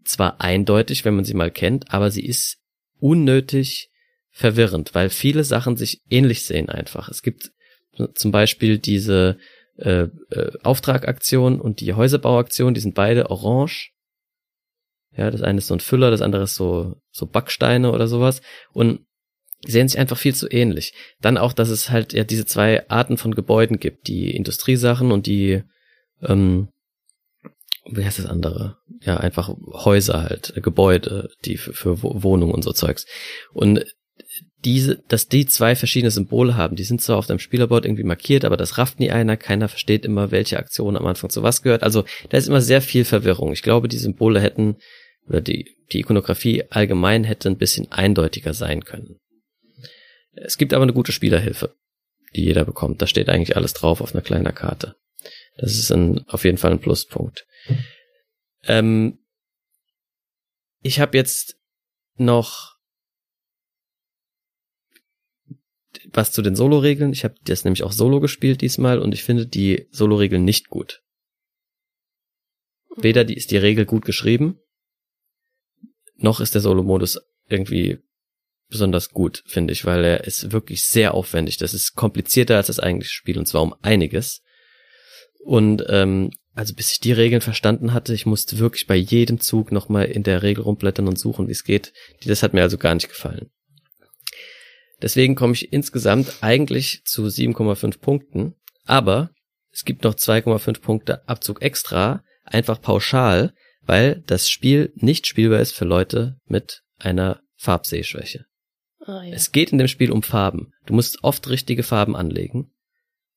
zwar 0.04 0.40
eindeutig, 0.40 1.04
wenn 1.04 1.14
man 1.14 1.24
sie 1.24 1.34
mal 1.34 1.50
kennt, 1.50 1.92
aber 1.92 2.10
sie 2.10 2.24
ist 2.24 2.58
unnötig 2.98 3.90
verwirrend, 4.30 4.94
weil 4.94 5.10
viele 5.10 5.44
Sachen 5.44 5.76
sich 5.76 6.02
ähnlich 6.08 6.44
sehen 6.44 6.68
einfach. 6.68 7.08
Es 7.08 7.22
gibt 7.22 7.50
zum 8.14 8.30
Beispiel 8.30 8.78
diese 8.78 9.38
äh, 9.76 10.08
äh, 10.30 10.52
Auftragaktion 10.62 11.60
und 11.60 11.80
die 11.80 11.94
Häuserbauaktion, 11.94 12.74
die 12.74 12.80
sind 12.80 12.94
beide 12.94 13.30
orange. 13.30 13.92
Ja, 15.16 15.30
das 15.30 15.42
eine 15.42 15.58
ist 15.58 15.66
so 15.66 15.74
ein 15.74 15.80
Füller, 15.80 16.10
das 16.10 16.22
andere 16.22 16.44
ist 16.44 16.54
so, 16.54 17.00
so 17.10 17.26
Backsteine 17.26 17.90
oder 17.92 18.06
sowas. 18.06 18.40
Und 18.72 19.06
sehen 19.66 19.88
sich 19.88 19.98
einfach 19.98 20.18
viel 20.18 20.34
zu 20.34 20.48
ähnlich. 20.48 20.94
Dann 21.20 21.36
auch, 21.36 21.52
dass 21.52 21.68
es 21.68 21.90
halt 21.90 22.12
ja 22.12 22.24
diese 22.24 22.46
zwei 22.46 22.88
Arten 22.88 23.18
von 23.18 23.34
Gebäuden 23.34 23.80
gibt, 23.80 24.06
die 24.06 24.34
Industriesachen 24.34 25.10
und 25.10 25.26
die 25.26 25.62
ähm, 26.22 26.68
wie 27.90 28.04
heißt 28.04 28.18
das 28.18 28.26
andere? 28.26 28.76
Ja, 29.00 29.16
einfach 29.16 29.48
Häuser 29.48 30.22
halt, 30.22 30.52
äh, 30.56 30.60
Gebäude, 30.60 31.30
die 31.44 31.56
für, 31.56 31.72
für 31.72 32.02
Wohnungen 32.02 32.52
und 32.52 32.62
so 32.62 32.72
Zeugs. 32.72 33.06
Und 33.52 33.84
diese, 34.64 35.02
dass 35.08 35.28
die 35.28 35.46
zwei 35.46 35.76
verschiedene 35.76 36.10
Symbole 36.10 36.56
haben, 36.56 36.76
die 36.76 36.84
sind 36.84 37.00
zwar 37.00 37.16
auf 37.16 37.26
deinem 37.26 37.38
Spielerboard 37.38 37.84
irgendwie 37.84 38.04
markiert, 38.04 38.44
aber 38.44 38.56
das 38.56 38.76
rafft 38.76 38.98
nie 38.98 39.10
einer, 39.10 39.36
keiner 39.36 39.68
versteht 39.68 40.04
immer, 40.04 40.30
welche 40.30 40.58
Aktion 40.58 40.96
am 40.96 41.06
Anfang 41.06 41.30
zu 41.30 41.42
was 41.42 41.62
gehört. 41.62 41.82
Also 41.82 42.04
da 42.28 42.36
ist 42.36 42.48
immer 42.48 42.60
sehr 42.60 42.82
viel 42.82 43.04
Verwirrung. 43.04 43.52
Ich 43.52 43.62
glaube, 43.62 43.88
die 43.88 43.98
Symbole 43.98 44.40
hätten, 44.40 44.76
oder 45.28 45.40
die, 45.40 45.76
die 45.92 46.00
Ikonografie 46.00 46.64
allgemein 46.70 47.24
hätte 47.24 47.48
ein 47.48 47.58
bisschen 47.58 47.90
eindeutiger 47.92 48.52
sein 48.52 48.84
können. 48.84 49.20
Es 50.32 50.58
gibt 50.58 50.74
aber 50.74 50.82
eine 50.82 50.92
gute 50.92 51.12
Spielerhilfe, 51.12 51.74
die 52.34 52.44
jeder 52.44 52.64
bekommt. 52.64 53.00
Da 53.00 53.06
steht 53.06 53.28
eigentlich 53.28 53.56
alles 53.56 53.74
drauf 53.74 54.00
auf 54.00 54.14
einer 54.14 54.22
kleinen 54.22 54.54
Karte. 54.54 54.96
Das 55.58 55.72
ist 55.72 55.90
ein, 55.90 56.26
auf 56.28 56.44
jeden 56.44 56.56
Fall 56.56 56.72
ein 56.72 56.80
Pluspunkt. 56.80 57.46
Ähm, 58.62 59.18
ich 60.80 61.00
habe 61.00 61.16
jetzt 61.16 61.56
noch 62.16 62.78
was 66.10 66.32
zu 66.32 66.42
den 66.42 66.56
Solo-Regeln. 66.56 67.12
Ich 67.12 67.24
habe 67.24 67.34
das 67.42 67.64
nämlich 67.64 67.82
auch 67.82 67.92
Solo 67.92 68.20
gespielt 68.20 68.60
diesmal 68.60 69.00
und 69.00 69.12
ich 69.12 69.24
finde 69.24 69.46
die 69.46 69.88
Solo-Regeln 69.90 70.44
nicht 70.44 70.68
gut. 70.68 71.02
Weder 72.96 73.24
die 73.24 73.36
ist 73.36 73.50
die 73.50 73.56
Regel 73.56 73.84
gut 73.84 74.04
geschrieben, 74.04 74.60
noch 76.16 76.40
ist 76.40 76.54
der 76.54 76.62
Solo-Modus 76.62 77.20
irgendwie 77.48 77.98
besonders 78.68 79.10
gut, 79.10 79.42
finde 79.46 79.72
ich, 79.72 79.84
weil 79.84 80.04
er 80.04 80.24
ist 80.24 80.52
wirklich 80.52 80.84
sehr 80.84 81.14
aufwendig. 81.14 81.56
Das 81.56 81.74
ist 81.74 81.94
komplizierter 81.94 82.56
als 82.56 82.66
das 82.66 82.80
eigentliche 82.80 83.12
Spiel 83.12 83.38
und 83.38 83.46
zwar 83.46 83.62
um 83.62 83.74
einiges. 83.82 84.42
Und 85.38 85.84
ähm, 85.88 86.30
also 86.54 86.74
bis 86.74 86.90
ich 86.90 87.00
die 87.00 87.12
Regeln 87.12 87.40
verstanden 87.40 87.92
hatte, 87.92 88.12
ich 88.12 88.26
musste 88.26 88.58
wirklich 88.58 88.86
bei 88.86 88.96
jedem 88.96 89.40
Zug 89.40 89.70
nochmal 89.70 90.06
in 90.06 90.24
der 90.24 90.42
Regel 90.42 90.62
rumblättern 90.64 91.06
und 91.06 91.18
suchen, 91.18 91.46
wie 91.46 91.52
es 91.52 91.64
geht. 91.64 91.92
Das 92.24 92.42
hat 92.42 92.52
mir 92.52 92.62
also 92.62 92.78
gar 92.78 92.94
nicht 92.94 93.08
gefallen. 93.08 93.50
Deswegen 95.00 95.36
komme 95.36 95.52
ich 95.52 95.72
insgesamt 95.72 96.38
eigentlich 96.40 97.02
zu 97.04 97.26
7,5 97.26 98.00
Punkten. 98.00 98.54
Aber 98.84 99.30
es 99.70 99.84
gibt 99.84 100.02
noch 100.02 100.14
2,5 100.14 100.80
Punkte 100.80 101.28
Abzug 101.28 101.62
extra, 101.62 102.24
einfach 102.44 102.80
pauschal, 102.80 103.54
weil 103.82 104.22
das 104.26 104.50
Spiel 104.50 104.92
nicht 104.96 105.26
spielbar 105.26 105.60
ist 105.60 105.72
für 105.72 105.84
Leute 105.84 106.38
mit 106.46 106.82
einer 106.98 107.40
Farbsehschwäche. 107.56 108.46
Ah, 109.00 109.22
ja. 109.22 109.32
Es 109.32 109.52
geht 109.52 109.70
in 109.70 109.78
dem 109.78 109.88
Spiel 109.88 110.10
um 110.10 110.22
Farben. 110.22 110.72
Du 110.86 110.94
musst 110.94 111.22
oft 111.22 111.48
richtige 111.48 111.82
Farben 111.82 112.16
anlegen. 112.16 112.72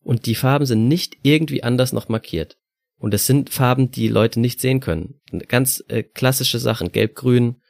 Und 0.03 0.25
die 0.25 0.35
Farben 0.35 0.65
sind 0.65 0.87
nicht 0.87 1.17
irgendwie 1.23 1.63
anders 1.63 1.93
noch 1.93 2.09
markiert. 2.09 2.57
Und 2.97 3.13
es 3.13 3.25
sind 3.25 3.49
Farben, 3.49 3.91
die 3.91 4.07
Leute 4.07 4.39
nicht 4.39 4.59
sehen 4.59 4.79
können. 4.79 5.19
Ganz 5.47 5.83
äh, 5.87 6.03
klassische 6.03 6.59
Sachen. 6.59 6.91
Gelb, 6.91 7.15
grün, 7.15 7.61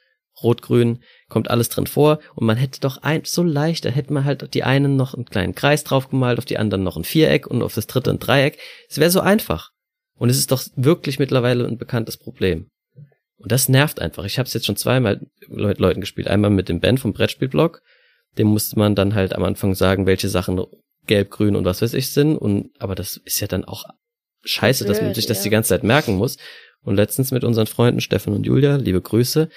rot, 0.42 0.62
grün, 0.62 1.02
kommt 1.28 1.50
alles 1.50 1.68
drin 1.68 1.86
vor. 1.86 2.18
Und 2.34 2.46
man 2.46 2.56
hätte 2.56 2.80
doch 2.80 2.98
ein, 2.98 3.22
so 3.24 3.42
leicht, 3.42 3.84
da 3.84 3.90
hätte 3.90 4.12
man 4.12 4.24
halt 4.24 4.42
auf 4.42 4.50
die 4.50 4.64
einen 4.64 4.96
noch 4.96 5.14
einen 5.14 5.24
kleinen 5.24 5.54
Kreis 5.54 5.84
drauf 5.84 6.10
gemalt, 6.10 6.38
auf 6.38 6.44
die 6.44 6.58
anderen 6.58 6.84
noch 6.84 6.96
ein 6.96 7.04
Viereck 7.04 7.46
und 7.46 7.62
auf 7.62 7.74
das 7.74 7.86
dritte 7.86 8.10
ein 8.10 8.18
Dreieck. 8.18 8.58
Es 8.88 8.98
wäre 8.98 9.10
so 9.10 9.20
einfach. 9.20 9.70
Und 10.16 10.28
es 10.28 10.38
ist 10.38 10.52
doch 10.52 10.62
wirklich 10.76 11.18
mittlerweile 11.18 11.66
ein 11.66 11.78
bekanntes 11.78 12.16
Problem. 12.16 12.68
Und 13.38 13.50
das 13.50 13.68
nervt 13.68 14.00
einfach. 14.00 14.24
Ich 14.24 14.38
habe 14.38 14.46
es 14.46 14.54
jetzt 14.54 14.66
schon 14.66 14.76
zweimal 14.76 15.20
mit 15.48 15.78
Leuten 15.78 16.00
gespielt. 16.00 16.28
Einmal 16.28 16.50
mit 16.50 16.68
dem 16.68 16.80
Ben 16.80 16.98
vom 16.98 17.12
Brettspielblog. 17.12 17.82
Dem 18.38 18.46
musste 18.46 18.78
man 18.78 18.94
dann 18.94 19.14
halt 19.14 19.34
am 19.34 19.42
Anfang 19.42 19.74
sagen, 19.74 20.06
welche 20.06 20.28
Sachen 20.28 20.62
gelb, 21.06 21.30
grün 21.30 21.56
und 21.56 21.64
was 21.64 21.82
weiß 21.82 21.94
ich 21.94 22.12
sind. 22.12 22.36
Und 22.36 22.70
aber 22.78 22.94
das 22.94 23.20
ist 23.24 23.40
ja 23.40 23.46
dann 23.46 23.64
auch 23.64 23.84
scheiße, 24.44 24.84
dass 24.84 24.98
man 24.98 25.08
Blöd, 25.08 25.16
sich 25.16 25.26
das 25.26 25.38
ja. 25.38 25.44
die 25.44 25.50
ganze 25.50 25.70
Zeit 25.70 25.84
merken 25.84 26.16
muss. 26.16 26.36
Und 26.82 26.96
letztens 26.96 27.30
mit 27.30 27.44
unseren 27.44 27.66
Freunden 27.66 28.00
Stefan 28.00 28.34
und 28.34 28.44
Julia, 28.44 28.76
liebe 28.76 29.00
Grüße. 29.00 29.48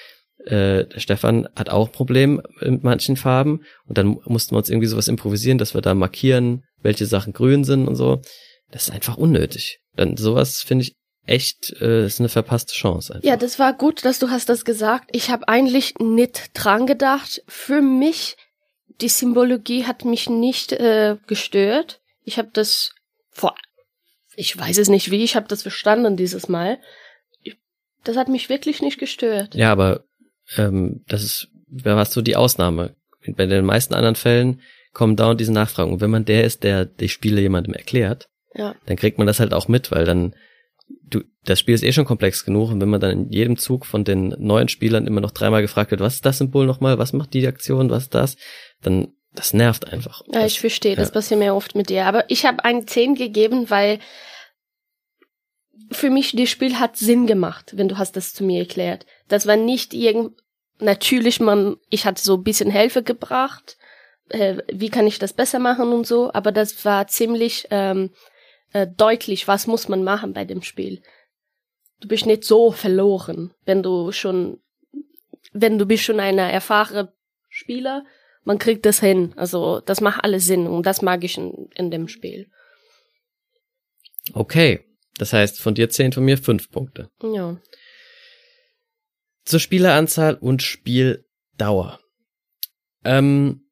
Äh, 0.45 0.85
Stefan 0.99 1.47
hat 1.55 1.69
auch 1.69 1.88
ein 1.88 1.91
Problem 1.91 2.41
mit 2.59 2.84
manchen 2.84 3.17
Farben 3.17 3.61
und 3.85 3.97
dann 3.97 4.19
mussten 4.26 4.53
wir 4.53 4.57
uns 4.57 4.69
irgendwie 4.69 4.88
sowas 4.88 5.07
improvisieren, 5.07 5.57
dass 5.57 5.73
wir 5.73 5.81
da 5.81 5.95
markieren, 5.95 6.63
welche 6.81 7.07
Sachen 7.07 7.34
grün 7.34 7.63
sind 7.63 7.88
und 7.88 7.95
so. 7.95 8.22
Das 8.69 8.84
ist 8.84 8.93
einfach 8.93 9.17
unnötig. 9.17 9.80
Dann 9.95 10.17
sowas 10.17 10.61
finde 10.61 10.84
ich 10.84 10.95
echt, 11.26 11.73
äh, 11.81 12.05
ist 12.05 12.19
eine 12.19 12.30
verpasste 12.30 12.73
Chance. 12.73 13.15
Einfach. 13.15 13.27
Ja, 13.27 13.38
das 13.38 13.57
war 13.57 13.73
gut, 13.73 14.05
dass 14.05 14.19
du 14.19 14.30
hast 14.30 14.49
das 14.49 14.65
gesagt. 14.65 15.09
Ich 15.11 15.30
habe 15.30 15.47
eigentlich 15.47 15.95
nicht 15.99 16.51
dran 16.53 16.85
gedacht. 16.85 17.41
Für 17.47 17.81
mich, 17.81 18.38
die 19.01 19.09
Symbologie 19.09 19.85
hat 19.85 20.05
mich 20.05 20.30
nicht 20.30 20.72
äh, 20.72 21.17
gestört. 21.27 22.01
Ich 22.23 22.38
habe 22.38 22.49
das 22.53 22.93
vor, 23.30 23.55
ich 24.35 24.57
weiß 24.57 24.77
es 24.77 24.89
nicht 24.89 25.11
wie, 25.11 25.23
ich 25.23 25.35
habe 25.35 25.47
das 25.47 25.61
verstanden 25.61 26.17
dieses 26.17 26.47
Mal. 26.47 26.80
Ich, 27.41 27.57
das 28.03 28.17
hat 28.17 28.27
mich 28.27 28.49
wirklich 28.49 28.81
nicht 28.81 28.99
gestört. 28.99 29.55
Ja, 29.55 29.72
aber 29.72 30.05
ähm, 30.57 31.03
das 31.07 31.23
ist, 31.23 31.47
wer 31.67 31.95
warst 31.95 32.15
du 32.15 32.22
die 32.22 32.35
Ausnahme? 32.35 32.95
Bei 33.27 33.45
den 33.45 33.65
meisten 33.65 33.93
anderen 33.93 34.15
Fällen 34.15 34.61
kommen 34.93 35.15
dauernd 35.15 35.39
diese 35.39 35.53
Nachfragen. 35.53 35.91
Und 35.91 36.01
wenn 36.01 36.11
man 36.11 36.26
der 36.26 36.43
ist, 36.43 36.63
der 36.63 36.85
die 36.85 37.09
Spiele 37.09 37.41
jemandem 37.41 37.73
erklärt, 37.73 38.30
Ja, 38.53 38.76
dann 38.85 38.97
kriegt 38.97 39.17
man 39.17 39.27
das 39.27 39.39
halt 39.39 39.53
auch 39.53 39.67
mit, 39.67 39.91
weil 39.91 40.05
dann 40.05 40.35
du 40.87 41.21
das 41.43 41.59
Spiel 41.59 41.75
ist 41.75 41.83
eh 41.83 41.93
schon 41.93 42.05
komplex 42.05 42.43
genug 42.43 42.71
und 42.71 42.81
wenn 42.81 42.89
man 42.89 42.99
dann 42.99 43.11
in 43.11 43.31
jedem 43.31 43.57
Zug 43.57 43.85
von 43.85 44.03
den 44.03 44.29
neuen 44.39 44.67
Spielern 44.67 45.07
immer 45.07 45.21
noch 45.21 45.31
dreimal 45.31 45.61
gefragt 45.61 45.91
wird, 45.91 46.01
was 46.01 46.15
ist 46.15 46.25
das 46.25 46.39
Symbol 46.39 46.65
nochmal, 46.65 46.97
was 46.97 47.13
macht 47.13 47.33
die 47.33 47.47
Aktion, 47.47 47.89
was 47.89 48.03
ist 48.03 48.15
das, 48.15 48.37
dann 48.81 49.13
das 49.35 49.53
nervt 49.53 49.91
einfach. 49.91 50.21
ja 50.27 50.41
das, 50.41 50.53
ich 50.53 50.59
verstehe, 50.59 50.95
das 50.95 51.09
ja. 51.09 51.13
passiert 51.13 51.39
mir 51.39 51.55
oft 51.55 51.75
mit 51.75 51.89
dir. 51.89 52.05
Aber 52.05 52.29
ich 52.29 52.45
habe 52.45 52.63
ein 52.63 52.87
10 52.87 53.15
gegeben, 53.15 53.69
weil 53.69 53.99
für 55.91 56.09
mich 56.09 56.35
das 56.35 56.49
Spiel 56.49 56.79
hat 56.79 56.97
Sinn 56.97 57.27
gemacht, 57.27 57.73
wenn 57.75 57.89
du 57.89 57.97
hast 57.97 58.15
das 58.15 58.33
zu 58.33 58.43
mir 58.43 58.59
erklärt. 58.59 59.05
Das 59.27 59.45
war 59.45 59.55
nicht 59.57 59.93
irgend 59.93 60.41
natürlich 60.79 61.39
man 61.39 61.77
ich 61.89 62.05
hatte 62.05 62.21
so 62.21 62.35
ein 62.35 62.43
bisschen 62.43 62.71
Hilfe 62.71 63.03
gebracht, 63.03 63.77
äh, 64.29 64.57
wie 64.71 64.89
kann 64.89 65.07
ich 65.07 65.19
das 65.19 65.33
besser 65.33 65.59
machen 65.59 65.91
und 65.93 66.07
so, 66.07 66.31
aber 66.33 66.51
das 66.51 66.83
war 66.85 67.07
ziemlich 67.07 67.67
ähm, 67.71 68.11
äh, 68.76 68.88
deutlich, 68.88 69.47
was 69.47 69.68
muss 69.68 69.88
man 69.88 70.03
machen 70.03 70.34
bei 70.34 70.43
dem 70.43 70.61
Spiel. 70.61 71.02
Du 72.02 72.10
bist 72.10 72.26
nicht 72.26 72.43
so 72.43 72.72
verloren, 72.72 73.53
wenn 73.64 73.81
du 73.81 74.11
schon 74.11 74.60
wenn 75.53 75.77
du 75.77 75.85
bist 75.85 76.03
schon 76.03 76.19
ein 76.19 76.38
erfahrener 76.38 77.14
Spieler, 77.47 78.06
man 78.43 78.60
kriegt 78.60 78.85
das 78.85 78.99
hin. 78.99 79.34
Also 79.38 79.80
das 79.80 80.02
macht 80.02 80.26
alles 80.26 80.45
Sinn 80.45 80.68
und 80.68 80.85
das 80.85 81.02
mag 81.02 81.23
ich 81.23 81.38
in, 81.38 81.69
in 81.76 81.89
dem 81.89 82.10
Spiel. 82.10 82.52
Okay, 84.34 84.84
das 85.18 85.31
heißt 85.31 85.61
von 85.61 85.73
dir 85.73 85.89
zehn, 85.89 86.11
von 86.11 86.26
mir 86.26 86.38
fünf 86.38 86.69
Punkte. 86.69 87.10
Ja. 87.23 87.57
Zur 89.45 89.61
Spieleranzahl 89.61 90.35
und 90.35 90.64
Spieldauer. 90.64 92.02
Ähm, 93.06 93.69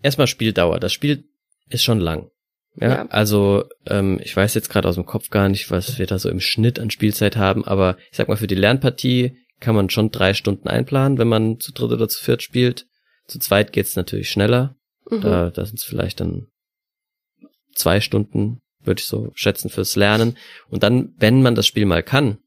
erstmal 0.00 0.28
Spieldauer. 0.28 0.78
Das 0.78 0.92
Spiel 0.92 1.28
ist 1.68 1.82
schon 1.82 1.98
lang. 1.98 2.30
Ja, 2.80 2.88
Ja. 2.88 3.06
also 3.08 3.64
ähm, 3.86 4.20
ich 4.22 4.34
weiß 4.36 4.54
jetzt 4.54 4.70
gerade 4.70 4.88
aus 4.88 4.94
dem 4.94 5.06
Kopf 5.06 5.30
gar 5.30 5.48
nicht, 5.48 5.70
was 5.70 5.98
wir 5.98 6.06
da 6.06 6.18
so 6.18 6.28
im 6.28 6.40
Schnitt 6.40 6.78
an 6.78 6.90
Spielzeit 6.90 7.36
haben, 7.36 7.64
aber 7.64 7.96
ich 8.10 8.16
sag 8.16 8.28
mal, 8.28 8.36
für 8.36 8.46
die 8.46 8.54
Lernpartie 8.54 9.36
kann 9.60 9.74
man 9.74 9.90
schon 9.90 10.10
drei 10.10 10.34
Stunden 10.34 10.68
einplanen, 10.68 11.18
wenn 11.18 11.28
man 11.28 11.58
zu 11.58 11.72
dritt 11.72 11.90
oder 11.90 12.08
zu 12.08 12.22
viert 12.22 12.42
spielt. 12.42 12.86
Zu 13.26 13.38
zweit 13.38 13.72
geht's 13.72 13.96
natürlich 13.96 14.30
schneller. 14.30 14.76
Mhm. 15.10 15.20
Da, 15.20 15.50
da 15.50 15.64
sind 15.64 15.78
es 15.78 15.84
vielleicht 15.84 16.20
dann 16.20 16.46
zwei 17.74 18.00
Stunden, 18.00 18.60
würde 18.80 19.00
ich 19.00 19.06
so 19.06 19.30
schätzen, 19.34 19.70
fürs 19.70 19.96
Lernen. 19.96 20.36
Und 20.68 20.82
dann, 20.82 21.14
wenn 21.18 21.42
man 21.42 21.54
das 21.54 21.66
Spiel 21.66 21.86
mal 21.86 22.02
kann, 22.02 22.38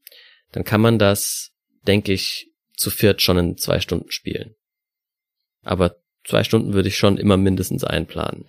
dann 0.52 0.64
kann 0.64 0.80
man 0.80 0.98
das, 0.98 1.50
denke 1.86 2.12
ich, 2.12 2.48
zu 2.76 2.90
viert 2.90 3.20
schon 3.22 3.38
in 3.38 3.56
zwei 3.58 3.80
Stunden 3.80 4.10
spielen. 4.10 4.54
Aber 5.62 5.96
zwei 6.24 6.44
Stunden 6.44 6.72
würde 6.72 6.88
ich 6.88 6.96
schon 6.96 7.18
immer 7.18 7.36
mindestens 7.36 7.84
einplanen. 7.84 8.46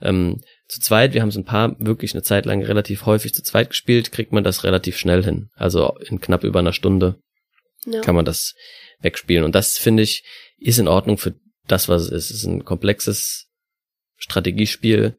Ähm, 0.00 0.42
zu 0.66 0.80
zweit, 0.80 1.12
wir 1.12 1.20
haben 1.20 1.28
es 1.28 1.36
ein 1.36 1.44
paar 1.44 1.76
wirklich 1.78 2.14
eine 2.14 2.22
Zeit 2.22 2.46
lang 2.46 2.62
relativ 2.62 3.06
häufig 3.06 3.34
zu 3.34 3.42
zweit 3.42 3.70
gespielt, 3.70 4.12
kriegt 4.12 4.32
man 4.32 4.44
das 4.44 4.64
relativ 4.64 4.96
schnell 4.96 5.22
hin. 5.22 5.50
Also 5.54 5.96
in 6.00 6.20
knapp 6.20 6.44
über 6.44 6.60
einer 6.60 6.72
Stunde 6.72 7.18
ja. 7.84 8.00
kann 8.00 8.14
man 8.14 8.24
das 8.24 8.54
wegspielen. 9.00 9.44
Und 9.44 9.54
das 9.54 9.78
finde 9.78 10.02
ich 10.02 10.24
ist 10.58 10.78
in 10.78 10.88
Ordnung 10.88 11.18
für 11.18 11.34
das, 11.66 11.88
was 11.88 12.02
es 12.02 12.10
ist. 12.10 12.30
Es 12.30 12.36
ist 12.38 12.44
ein 12.44 12.64
komplexes 12.64 13.48
Strategiespiel. 14.16 15.16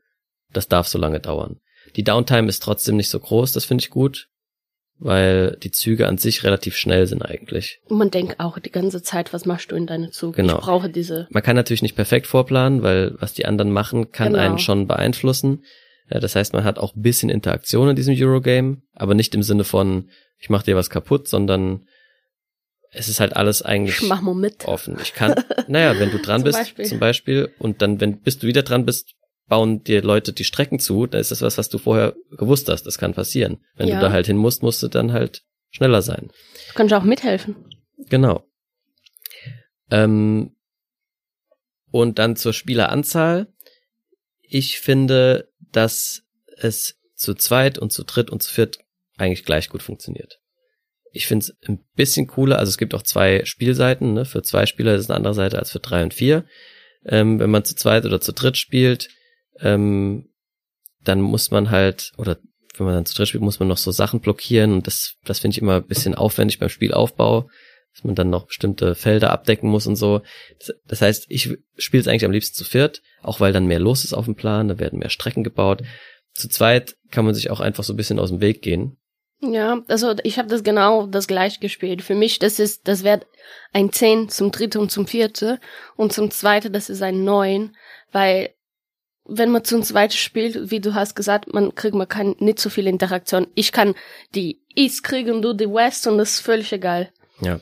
Das 0.51 0.67
darf 0.67 0.87
so 0.87 0.97
lange 0.97 1.19
dauern. 1.19 1.59
Die 1.95 2.03
Downtime 2.03 2.47
ist 2.47 2.63
trotzdem 2.63 2.97
nicht 2.97 3.09
so 3.09 3.19
groß. 3.19 3.53
Das 3.53 3.65
finde 3.65 3.83
ich 3.83 3.89
gut, 3.89 4.27
weil 4.97 5.57
die 5.61 5.71
Züge 5.71 6.07
an 6.07 6.17
sich 6.17 6.43
relativ 6.43 6.77
schnell 6.77 7.05
sind 7.07 7.21
eigentlich. 7.21 7.79
Und 7.85 7.97
man 7.97 8.11
denkt 8.11 8.39
auch 8.39 8.57
die 8.59 8.71
ganze 8.71 9.01
Zeit, 9.03 9.33
was 9.33 9.45
machst 9.45 9.71
du 9.71 9.75
in 9.75 9.87
deinem 9.87 10.11
Zug? 10.11 10.35
Genau. 10.35 10.55
Ich 10.55 10.61
brauche 10.63 10.89
diese. 10.89 11.27
Man 11.31 11.43
kann 11.43 11.55
natürlich 11.55 11.81
nicht 11.81 11.95
perfekt 11.95 12.27
vorplanen, 12.27 12.81
weil 12.81 13.15
was 13.19 13.33
die 13.33 13.45
anderen 13.45 13.71
machen, 13.71 14.11
kann 14.11 14.33
Genau. 14.33 14.39
einen 14.43 14.57
schon 14.59 14.87
beeinflussen. 14.87 15.63
Ja, 16.09 16.19
das 16.19 16.35
heißt, 16.35 16.53
man 16.53 16.63
hat 16.63 16.77
auch 16.79 16.95
ein 16.95 17.01
bisschen 17.01 17.29
Interaktion 17.29 17.89
in 17.89 17.95
diesem 17.95 18.15
Eurogame, 18.17 18.77
aber 18.93 19.15
nicht 19.15 19.33
im 19.35 19.43
Sinne 19.43 19.63
von, 19.63 20.09
ich 20.39 20.49
mach 20.49 20.63
dir 20.63 20.75
was 20.75 20.89
kaputt, 20.89 21.27
sondern 21.27 21.87
es 22.91 23.09
ist 23.09 23.19
halt 23.19 23.35
alles 23.35 23.61
eigentlich 23.61 24.01
Ich 24.01 24.07
mach 24.07 24.21
mal 24.21 24.35
mit. 24.35 24.65
offen. 24.65 24.97
Ich 25.01 25.13
kann, 25.13 25.35
naja, 25.67 25.99
wenn 25.99 26.11
du 26.11 26.17
dran 26.21 26.41
Zum 26.41 26.45
bist, 26.45 26.59
Beispiel. 26.59 26.85
zum 26.85 26.99
Beispiel, 26.99 27.49
und 27.59 27.81
dann, 27.81 27.99
wenn, 27.99 28.21
bis 28.21 28.37
du 28.39 28.47
wieder 28.47 28.61
dran 28.63 28.85
bist, 28.85 29.13
bauen 29.47 29.83
dir 29.83 30.01
Leute 30.01 30.33
die 30.33 30.43
Strecken 30.43 30.79
zu, 30.79 31.05
dann 31.05 31.21
ist 31.21 31.31
das 31.31 31.41
was, 31.41 31.57
was 31.57 31.69
du 31.69 31.77
vorher 31.77 32.15
gewusst 32.31 32.67
hast. 32.69 32.83
Das 32.83 32.97
kann 32.97 33.13
passieren. 33.13 33.59
Wenn 33.75 33.87
Ja. 33.87 33.95
du 33.95 34.01
da 34.01 34.11
halt 34.11 34.25
hin 34.27 34.37
musst, 34.37 34.63
musst 34.63 34.81
du 34.81 34.87
dann 34.87 35.13
halt 35.13 35.43
schneller 35.71 36.01
sein. 36.01 36.29
Du 36.69 36.73
kannst 36.73 36.93
auch 36.93 37.03
mithelfen. 37.03 37.55
Genau. 38.09 38.43
Ähm, 39.91 40.55
und 41.91 42.19
dann 42.19 42.35
zur 42.35 42.53
Spieleranzahl. 42.53 43.47
Ich 44.41 44.79
finde, 44.79 45.49
dass 45.71 46.23
es 46.57 46.97
zu 47.15 47.33
zweit 47.33 47.77
und 47.77 47.91
zu 47.91 48.03
dritt 48.03 48.29
und 48.29 48.41
zu 48.43 48.53
viert 48.53 48.79
eigentlich 49.17 49.45
gleich 49.45 49.69
gut 49.69 49.81
funktioniert. 49.81 50.39
Ich 51.11 51.27
finde 51.27 51.45
es 51.45 51.69
ein 51.69 51.83
bisschen 51.95 52.27
cooler, 52.27 52.59
also 52.59 52.69
es 52.69 52.77
gibt 52.77 52.93
auch 52.93 53.03
zwei 53.03 53.45
Spielseiten, 53.45 54.13
ne? 54.13 54.25
für 54.25 54.43
zwei 54.43 54.65
Spieler 54.65 54.95
ist 54.95 55.01
es 55.05 55.09
eine 55.09 55.15
andere 55.17 55.33
Seite 55.33 55.57
als 55.57 55.71
für 55.71 55.79
drei 55.79 56.03
und 56.03 56.13
vier. 56.13 56.43
Ähm, 57.05 57.39
wenn 57.39 57.49
man 57.51 57.63
zu 57.63 57.75
zweit 57.75 58.05
oder 58.05 58.19
zu 58.19 58.33
dritt 58.33 58.57
spielt, 58.57 59.07
ähm, 59.61 60.29
dann 61.03 61.21
muss 61.21 61.51
man 61.51 61.71
halt, 61.71 62.11
oder 62.17 62.37
wenn 62.77 62.85
man 62.85 62.95
dann 62.95 63.05
zu 63.05 63.15
dritt 63.15 63.29
spielt, 63.29 63.43
muss 63.43 63.59
man 63.59 63.67
noch 63.67 63.77
so 63.77 63.91
Sachen 63.91 64.19
blockieren 64.19 64.73
und 64.73 64.87
das, 64.87 65.15
das 65.23 65.39
finde 65.39 65.53
ich 65.55 65.61
immer 65.61 65.75
ein 65.75 65.87
bisschen 65.87 66.15
aufwendig 66.15 66.59
beim 66.59 66.69
Spielaufbau, 66.69 67.49
dass 67.93 68.03
man 68.03 68.15
dann 68.15 68.29
noch 68.29 68.47
bestimmte 68.47 68.95
Felder 68.95 69.31
abdecken 69.31 69.69
muss 69.69 69.87
und 69.87 69.95
so. 69.95 70.21
Das, 70.85 71.01
heißt, 71.01 71.25
ich 71.29 71.57
spiele 71.77 72.01
es 72.01 72.07
eigentlich 72.07 72.25
am 72.25 72.31
liebsten 72.31 72.55
zu 72.55 72.65
viert, 72.65 73.01
auch 73.21 73.39
weil 73.39 73.53
dann 73.53 73.67
mehr 73.67 73.79
los 73.79 74.03
ist 74.03 74.13
auf 74.13 74.25
dem 74.25 74.35
Plan, 74.35 74.67
da 74.67 74.79
werden 74.79 74.99
mehr 74.99 75.09
Strecken 75.09 75.43
gebaut. 75.43 75.83
Zu 76.33 76.49
zweit 76.49 76.97
kann 77.11 77.23
man 77.23 77.33
sich 77.33 77.49
auch 77.49 77.61
einfach 77.61 77.83
so 77.83 77.93
ein 77.93 77.97
bisschen 77.97 78.19
aus 78.19 78.29
dem 78.29 78.41
Weg 78.41 78.61
gehen. 78.61 78.97
Ja, 79.41 79.81
also 79.87 80.15
ich 80.23 80.37
habe 80.37 80.49
das 80.49 80.63
genau 80.63 81.07
das 81.07 81.27
gleich 81.27 81.59
gespielt. 81.59 82.01
Für 82.01 82.15
mich, 82.15 82.39
das 82.39 82.59
ist, 82.59 82.87
das 82.87 83.03
wird 83.03 83.25
ein 83.73 83.91
10 83.91 84.29
zum 84.29 84.51
dritten 84.51 84.79
und 84.79 84.91
zum 84.91 85.07
vierten 85.07 85.59
und 85.95 86.13
zum 86.13 86.31
zweiten, 86.31 86.73
das 86.73 86.89
ist 86.89 87.01
ein 87.01 87.23
9, 87.23 87.75
weil 88.11 88.55
wenn 89.27 89.49
man 89.49 89.63
zum 89.63 89.83
zweiten 89.83 90.13
spielt, 90.13 90.71
wie 90.71 90.79
du 90.79 90.93
hast 90.93 91.15
gesagt, 91.15 91.53
man 91.53 91.73
kriegt 91.75 91.95
man 91.95 92.07
kann 92.07 92.35
nicht 92.39 92.59
so 92.59 92.69
viel 92.69 92.87
Interaktion. 92.87 93.47
Ich 93.55 93.71
kann 93.71 93.95
die 94.35 94.61
East 94.75 95.03
kriegen, 95.03 95.41
du 95.41 95.53
die 95.53 95.69
West 95.69 96.07
und 96.07 96.17
das 96.17 96.35
ist 96.35 96.39
völlig 96.41 96.71
egal. 96.71 97.09
Ja. 97.41 97.59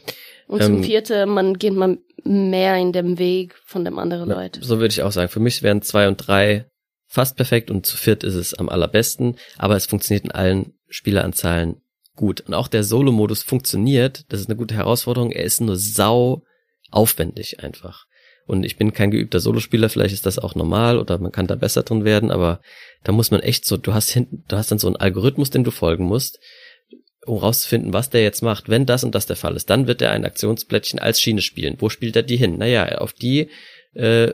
Und 0.47 0.61
Ähm, 0.61 0.67
zum 0.67 0.83
vierten, 0.83 1.29
man 1.29 1.57
geht 1.57 1.73
man 1.73 1.99
mehr 2.23 2.77
in 2.77 2.91
dem 2.91 3.17
Weg 3.17 3.55
von 3.65 3.85
dem 3.85 3.97
anderen 3.97 4.29
Ja, 4.29 4.35
Leute. 4.35 4.63
So 4.63 4.79
würde 4.79 4.91
ich 4.91 5.01
auch 5.01 5.11
sagen. 5.11 5.29
Für 5.29 5.39
mich 5.39 5.63
wären 5.63 5.81
zwei 5.81 6.07
und 6.07 6.17
drei 6.17 6.65
fast 7.07 7.37
perfekt 7.37 7.71
und 7.71 7.85
zu 7.85 7.97
viert 7.97 8.23
ist 8.23 8.35
es 8.35 8.53
am 8.53 8.69
allerbesten, 8.69 9.37
aber 9.57 9.75
es 9.75 9.85
funktioniert 9.85 10.25
in 10.25 10.31
allen 10.31 10.73
Spieleranzahlen 10.89 11.81
gut. 12.15 12.41
Und 12.41 12.53
auch 12.53 12.67
der 12.67 12.83
Solo-Modus 12.83 13.43
funktioniert. 13.43 14.25
Das 14.29 14.39
ist 14.39 14.49
eine 14.49 14.57
gute 14.57 14.75
Herausforderung. 14.75 15.31
Er 15.31 15.43
ist 15.43 15.61
nur 15.61 15.77
sau 15.77 16.43
aufwendig 16.91 17.63
einfach. 17.63 18.05
Und 18.45 18.65
ich 18.65 18.77
bin 18.77 18.93
kein 18.93 19.11
geübter 19.11 19.39
Solospieler, 19.39 19.89
vielleicht 19.89 20.13
ist 20.13 20.25
das 20.25 20.39
auch 20.39 20.55
normal 20.55 20.99
oder 20.99 21.17
man 21.17 21.31
kann 21.31 21.47
da 21.47 21.55
besser 21.55 21.83
drin 21.83 22.03
werden, 22.03 22.29
aber 22.29 22.61
da 23.03 23.11
muss 23.11 23.31
man 23.31 23.39
echt 23.39 23.65
so, 23.65 23.77
du 23.77 23.93
hast 23.93 24.09
hinten, 24.09 24.43
du 24.47 24.57
hast 24.57 24.71
dann 24.71 24.79
so 24.79 24.87
einen 24.87 24.97
Algorithmus, 24.97 25.49
dem 25.49 25.63
du 25.63 25.71
folgen 25.71 26.05
musst, 26.05 26.39
um 27.25 27.37
rauszufinden, 27.37 27.93
was 27.93 28.09
der 28.09 28.21
jetzt 28.21 28.41
macht. 28.41 28.69
Wenn 28.69 28.85
das 28.85 29.03
und 29.03 29.15
das 29.15 29.25
der 29.25 29.35
Fall 29.35 29.55
ist, 29.55 29.69
dann 29.69 29.87
wird 29.87 30.01
er 30.01 30.11
ein 30.11 30.25
Aktionsplättchen 30.25 30.99
als 30.99 31.21
Schiene 31.21 31.41
spielen. 31.41 31.77
Wo 31.79 31.89
spielt 31.89 32.15
er 32.15 32.23
die 32.23 32.35
hin? 32.35 32.57
Naja, 32.57 32.97
auf 32.97 33.13
die, 33.13 33.49
äh, 33.93 34.33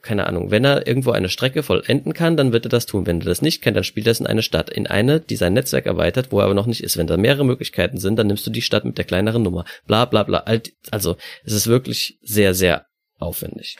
keine 0.00 0.26
Ahnung, 0.26 0.50
wenn 0.50 0.64
er 0.64 0.86
irgendwo 0.86 1.10
eine 1.10 1.28
Strecke 1.28 1.62
vollenden 1.62 2.14
kann, 2.14 2.36
dann 2.36 2.52
wird 2.52 2.66
er 2.66 2.70
das 2.70 2.86
tun. 2.86 3.06
Wenn 3.06 3.20
er 3.20 3.26
das 3.26 3.42
nicht 3.42 3.62
kann, 3.62 3.74
dann 3.74 3.84
spielt 3.84 4.06
er 4.06 4.12
es 4.12 4.20
in 4.20 4.26
eine 4.26 4.42
Stadt, 4.42 4.70
in 4.70 4.86
eine, 4.86 5.20
die 5.20 5.36
sein 5.36 5.52
Netzwerk 5.52 5.86
erweitert, 5.86 6.30
wo 6.30 6.40
er 6.40 6.44
aber 6.44 6.54
noch 6.54 6.66
nicht 6.66 6.82
ist. 6.82 6.96
Wenn 6.96 7.06
da 7.06 7.16
mehrere 7.16 7.44
Möglichkeiten 7.44 7.98
sind, 7.98 8.16
dann 8.16 8.26
nimmst 8.26 8.46
du 8.46 8.50
die 8.50 8.62
Stadt 8.62 8.84
mit 8.84 8.98
der 8.98 9.04
kleineren 9.04 9.42
Nummer. 9.42 9.64
Bla 9.86 10.04
bla 10.04 10.22
bla. 10.22 10.44
Also 10.90 11.16
es 11.44 11.52
ist 11.52 11.66
wirklich 11.66 12.18
sehr, 12.22 12.54
sehr 12.54 12.86
aufwendig. 13.24 13.78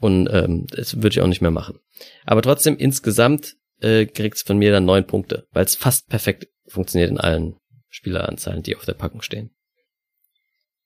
Und 0.00 0.28
ähm, 0.32 0.66
das 0.68 0.96
würde 0.96 1.08
ich 1.08 1.20
auch 1.20 1.26
nicht 1.26 1.40
mehr 1.40 1.50
machen. 1.50 1.78
Aber 2.24 2.42
trotzdem, 2.42 2.76
insgesamt 2.76 3.56
äh, 3.80 4.06
kriegt's 4.06 4.42
von 4.42 4.58
mir 4.58 4.72
dann 4.72 4.84
neun 4.84 5.06
Punkte, 5.06 5.46
weil 5.52 5.64
es 5.64 5.76
fast 5.76 6.08
perfekt 6.08 6.48
funktioniert 6.66 7.10
in 7.10 7.18
allen 7.18 7.56
Spieleranzahlen, 7.88 8.62
die 8.62 8.76
auf 8.76 8.84
der 8.84 8.94
Packung 8.94 9.22
stehen. 9.22 9.54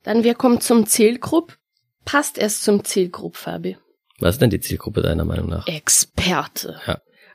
Dann 0.03 0.25
wir 0.25 0.35
kommen 0.35 0.61
zum 0.61 0.87
Zielgrupp. 0.87 1.59
Passt 2.05 2.39
es 2.39 2.63
zum 2.63 2.85
Zielgrupp, 2.85 3.37
Fabi? 3.37 3.77
Was 4.19 4.37
ist 4.37 4.43
denn 4.43 4.51
die 4.51 4.61
Zielgruppe 4.61 5.03
deiner 5.03 5.25
Meinung 5.25 5.49
nach? 5.49 5.67
Experte. 5.67 6.81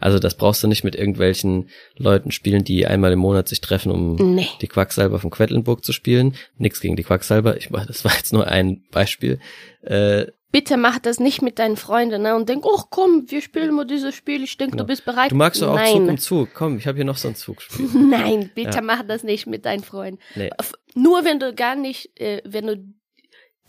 Also 0.03 0.19
das 0.19 0.35
brauchst 0.35 0.61
du 0.63 0.67
nicht 0.67 0.83
mit 0.83 0.95
irgendwelchen 0.95 1.69
Leuten 1.97 2.31
spielen, 2.31 2.63
die 2.63 2.85
einmal 2.85 3.11
im 3.13 3.19
Monat 3.19 3.47
sich 3.47 3.61
treffen, 3.61 3.91
um 3.91 4.35
Nee. 4.35 4.47
die 4.61 4.67
Quacksalber 4.67 5.19
von 5.19 5.29
Quedlinburg 5.31 5.83
zu 5.85 5.93
spielen. 5.93 6.35
Nix 6.57 6.81
gegen 6.81 6.95
die 6.95 7.03
Quacksalber. 7.03 7.55
Ich 7.57 7.71
war, 7.71 7.85
das 7.85 8.03
war 8.03 8.13
jetzt 8.15 8.33
nur 8.33 8.45
ein 8.47 8.83
Beispiel. 8.91 9.39
Äh, 9.81 10.27
Bitte 10.51 10.77
mach 10.77 10.99
das 10.99 11.19
nicht 11.19 11.41
mit 11.41 11.57
deinen 11.57 11.77
Freunden 11.77 12.21
ne? 12.21 12.35
und 12.35 12.47
denk, 12.47 12.63
oh 12.65 12.81
komm, 12.91 13.25
wir 13.29 13.41
spielen 13.41 13.73
mal 13.73 13.85
dieses 13.87 14.13
Spiel, 14.13 14.43
ich 14.43 14.55
denke, 14.57 14.73
Genau. 14.73 14.83
du 14.83 14.87
bist 14.87 15.03
bereit. 15.03 15.31
du 15.31 15.35
magst 15.35 15.61
doch 15.63 15.69
auch 15.69 15.75
Nein. 15.75 15.93
Zug 15.93 16.09
um 16.09 16.17
Zug. 16.19 16.49
Komm, 16.53 16.77
ich 16.77 16.85
habe 16.85 16.97
hier 16.97 17.05
noch 17.05 17.17
so 17.17 17.29
ein 17.29 17.35
Zugspiel. 17.35 17.87
Nein, 18.09 18.51
bitte 18.53 18.75
Ja. 18.75 18.81
mach 18.81 19.01
das 19.07 19.23
nicht 19.23 19.47
mit 19.47 19.65
deinen 19.65 19.83
Freunden. 19.83 20.19
Nee. 20.35 20.51
Nur 20.93 21.25
wenn 21.25 21.39
du 21.39 21.55
gar 21.55 21.75
nicht, 21.75 22.19
äh, 22.21 22.41
wenn 22.45 22.67
du 22.67 22.77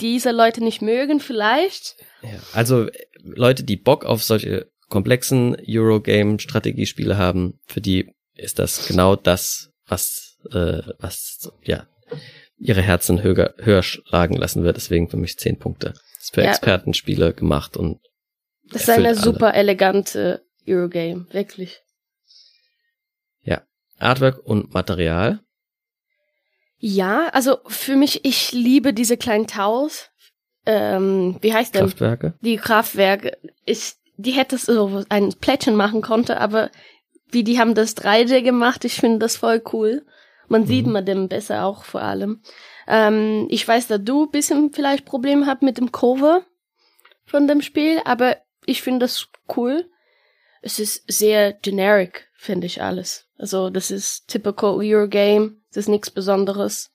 diese 0.00 0.32
Leute 0.32 0.62
nicht 0.62 0.82
mögen, 0.82 1.20
vielleicht. 1.20 1.96
Ja. 2.22 2.30
Also 2.52 2.88
äh, 2.88 2.92
Leute, 3.22 3.64
die 3.64 3.76
Bock 3.76 4.04
auf 4.04 4.22
solche 4.22 4.68
komplexen 4.88 5.56
Eurogame-Strategiespiele 5.66 7.16
haben, 7.16 7.60
für 7.66 7.80
die 7.80 8.12
ist 8.34 8.58
das 8.58 8.86
genau 8.86 9.16
das, 9.16 9.70
was, 9.86 10.38
äh, 10.50 10.82
was 10.98 11.50
ja 11.62 11.86
ihre 12.58 12.82
Herzen 12.82 13.22
höher, 13.22 13.54
höher 13.58 13.82
schlagen 13.82 14.36
lassen 14.36 14.62
wird. 14.64 14.76
Deswegen 14.76 15.08
für 15.08 15.16
mich 15.16 15.38
zehn 15.38 15.58
Punkte. 15.58 15.94
Ist 16.20 16.34
für 16.34 16.42
Ja. 16.42 16.50
Expertenspiele 16.50 17.34
gemacht 17.34 17.76
und 17.76 18.00
Das 18.70 18.82
ist 18.82 18.90
eine 18.90 19.08
alle. 19.08 19.16
super 19.16 19.54
elegante 19.54 20.44
Eurogame, 20.66 21.26
wirklich. 21.32 21.80
Artwork 23.98 24.38
und 24.44 24.74
Material. 24.74 25.40
Ja, 26.78 27.28
also 27.28 27.58
für 27.66 27.96
mich, 27.96 28.24
ich 28.24 28.52
liebe 28.52 28.92
diese 28.92 29.16
kleinen 29.16 29.46
Taus. 29.46 30.10
Ähm, 30.66 31.38
wie 31.40 31.52
heißt 31.52 31.74
der? 31.74 31.82
Kraftwerke. 31.82 32.34
Die 32.40 32.56
Kraftwerke. 32.56 33.36
Ich, 33.64 33.94
die 34.16 34.32
hätte 34.32 34.58
so 34.58 35.04
ein 35.08 35.32
Plättchen 35.40 35.76
machen 35.76 36.02
konnte, 36.02 36.40
aber 36.40 36.70
wie 37.30 37.44
die 37.44 37.58
haben 37.58 37.74
das 37.74 37.96
3D 37.96 38.42
gemacht, 38.42 38.84
ich 38.84 38.94
finde 38.94 39.18
das 39.18 39.36
voll 39.36 39.62
cool. 39.72 40.04
Man 40.48 40.66
sieht 40.66 40.86
man 40.86 41.04
dem 41.04 41.28
besser 41.28 41.64
auch 41.64 41.84
vor 41.84 42.02
allem. 42.02 42.42
Ähm, 42.86 43.46
ich 43.50 43.66
weiß, 43.66 43.86
dass 43.88 44.00
du 44.02 44.24
ein 44.24 44.30
bisschen 44.30 44.72
vielleicht 44.72 45.04
Probleme 45.04 45.46
habt 45.46 45.62
mit 45.62 45.78
dem 45.78 45.90
Cover 45.90 46.44
von 47.24 47.48
dem 47.48 47.62
Spiel, 47.62 48.00
aber 48.04 48.36
ich 48.66 48.82
finde 48.82 49.00
das 49.00 49.28
cool. 49.56 49.88
Es 50.60 50.78
ist 50.78 51.04
sehr 51.10 51.52
generic, 51.52 52.28
finde 52.34 52.66
ich 52.66 52.82
alles. 52.82 53.26
Also 53.38 53.70
das 53.70 53.90
ist 53.90 54.28
typical 54.28 54.74
Eurogame, 54.74 55.56
das 55.70 55.84
ist 55.84 55.88
nichts 55.88 56.10
Besonderes. 56.10 56.92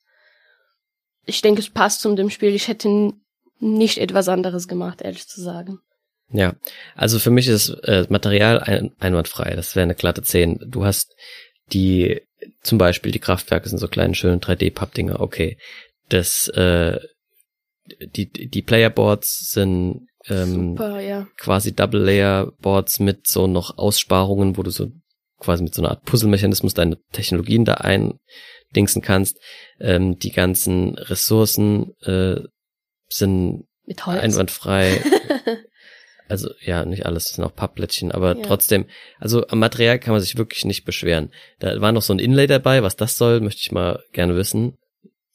Ich 1.26 1.41
denke, 1.41 1.62
es 1.62 1.70
passt 1.70 2.02
zu 2.02 2.16
dem 2.16 2.30
Spiel. 2.30 2.56
Ich 2.56 2.68
hätte 2.68 3.14
nicht 3.60 3.98
etwas 3.98 4.30
anderes 4.30 4.68
gemacht, 4.68 5.02
ehrlich 5.02 5.28
zu 5.28 5.41
sagen. 5.41 5.82
Ja, 6.31 6.56
also 6.95 7.18
für 7.19 7.31
mich 7.31 7.47
ist 7.47 7.69
äh, 7.69 8.06
Material 8.10 8.60
ein, 8.60 8.91
einwandfrei. 8.99 9.56
Das 9.56 9.76
wäre 9.76 9.84
eine 9.84 9.95
glatte 9.95 10.22
10. 10.22 10.60
Du 10.68 10.85
hast 10.85 11.15
die, 11.72 12.22
zum 12.61 12.77
Beispiel 12.77 13.11
die 13.11 13.19
Kraftwerke 13.19 13.68
sind 13.68 13.80
so 13.80 13.88
kleine, 13.88 14.15
schöne 14.15 14.38
3D-Pappdinger, 14.38 15.19
okay. 15.19 15.57
Das, 16.10 16.47
äh, 16.49 16.99
die, 18.01 18.30
die 18.30 18.61
Playerboards 18.61 19.49
sind 19.51 20.07
ähm, 20.27 20.72
Super, 20.72 20.99
ja. 20.99 21.27
quasi 21.38 21.73
Double-Layer-Boards 21.73 22.99
mit 22.99 23.27
so 23.27 23.47
noch 23.47 23.77
Aussparungen, 23.77 24.57
wo 24.57 24.64
du 24.64 24.69
so 24.69 24.91
quasi 25.39 25.64
mit 25.64 25.73
so 25.73 25.81
einer 25.81 25.91
Art 25.91 26.03
Puzzle-Mechanismus 26.03 26.73
deine 26.73 26.97
Technologien 27.11 27.65
da 27.65 27.76
eindingsen 27.76 29.01
kannst. 29.01 29.39
Ähm, 29.80 30.19
die 30.19 30.31
ganzen 30.31 30.95
Ressourcen 30.97 31.93
äh, 32.01 32.41
sind 33.07 33.65
einwandfrei. 34.06 35.01
Also 36.30 36.51
ja, 36.61 36.85
nicht 36.85 37.06
alles 37.07 37.26
das 37.26 37.35
sind 37.35 37.43
auch 37.43 37.56
Pappplättchen, 37.56 38.11
aber 38.11 38.38
Ja. 38.38 38.43
trotzdem, 38.43 38.85
also 39.19 39.47
am 39.47 39.60
Material 39.60 39.99
kann 39.99 40.14
man 40.14 40.22
sich 40.22 40.38
wirklich 40.38 40.64
nicht 40.64 40.85
beschweren. 40.85 41.31
Da 41.57 41.81
war 41.81 41.91
noch 41.91 42.03
so 42.03 42.14
ein 42.14 42.19
Inlay 42.19 42.45
dabei, 42.47 42.84
was 42.84 42.95
das 42.95 43.18
soll, 43.18 43.41
möchte 43.41 43.61
ich 43.61 43.72
mal 43.72 44.03
gerne 44.14 44.35
wissen. 44.35 44.77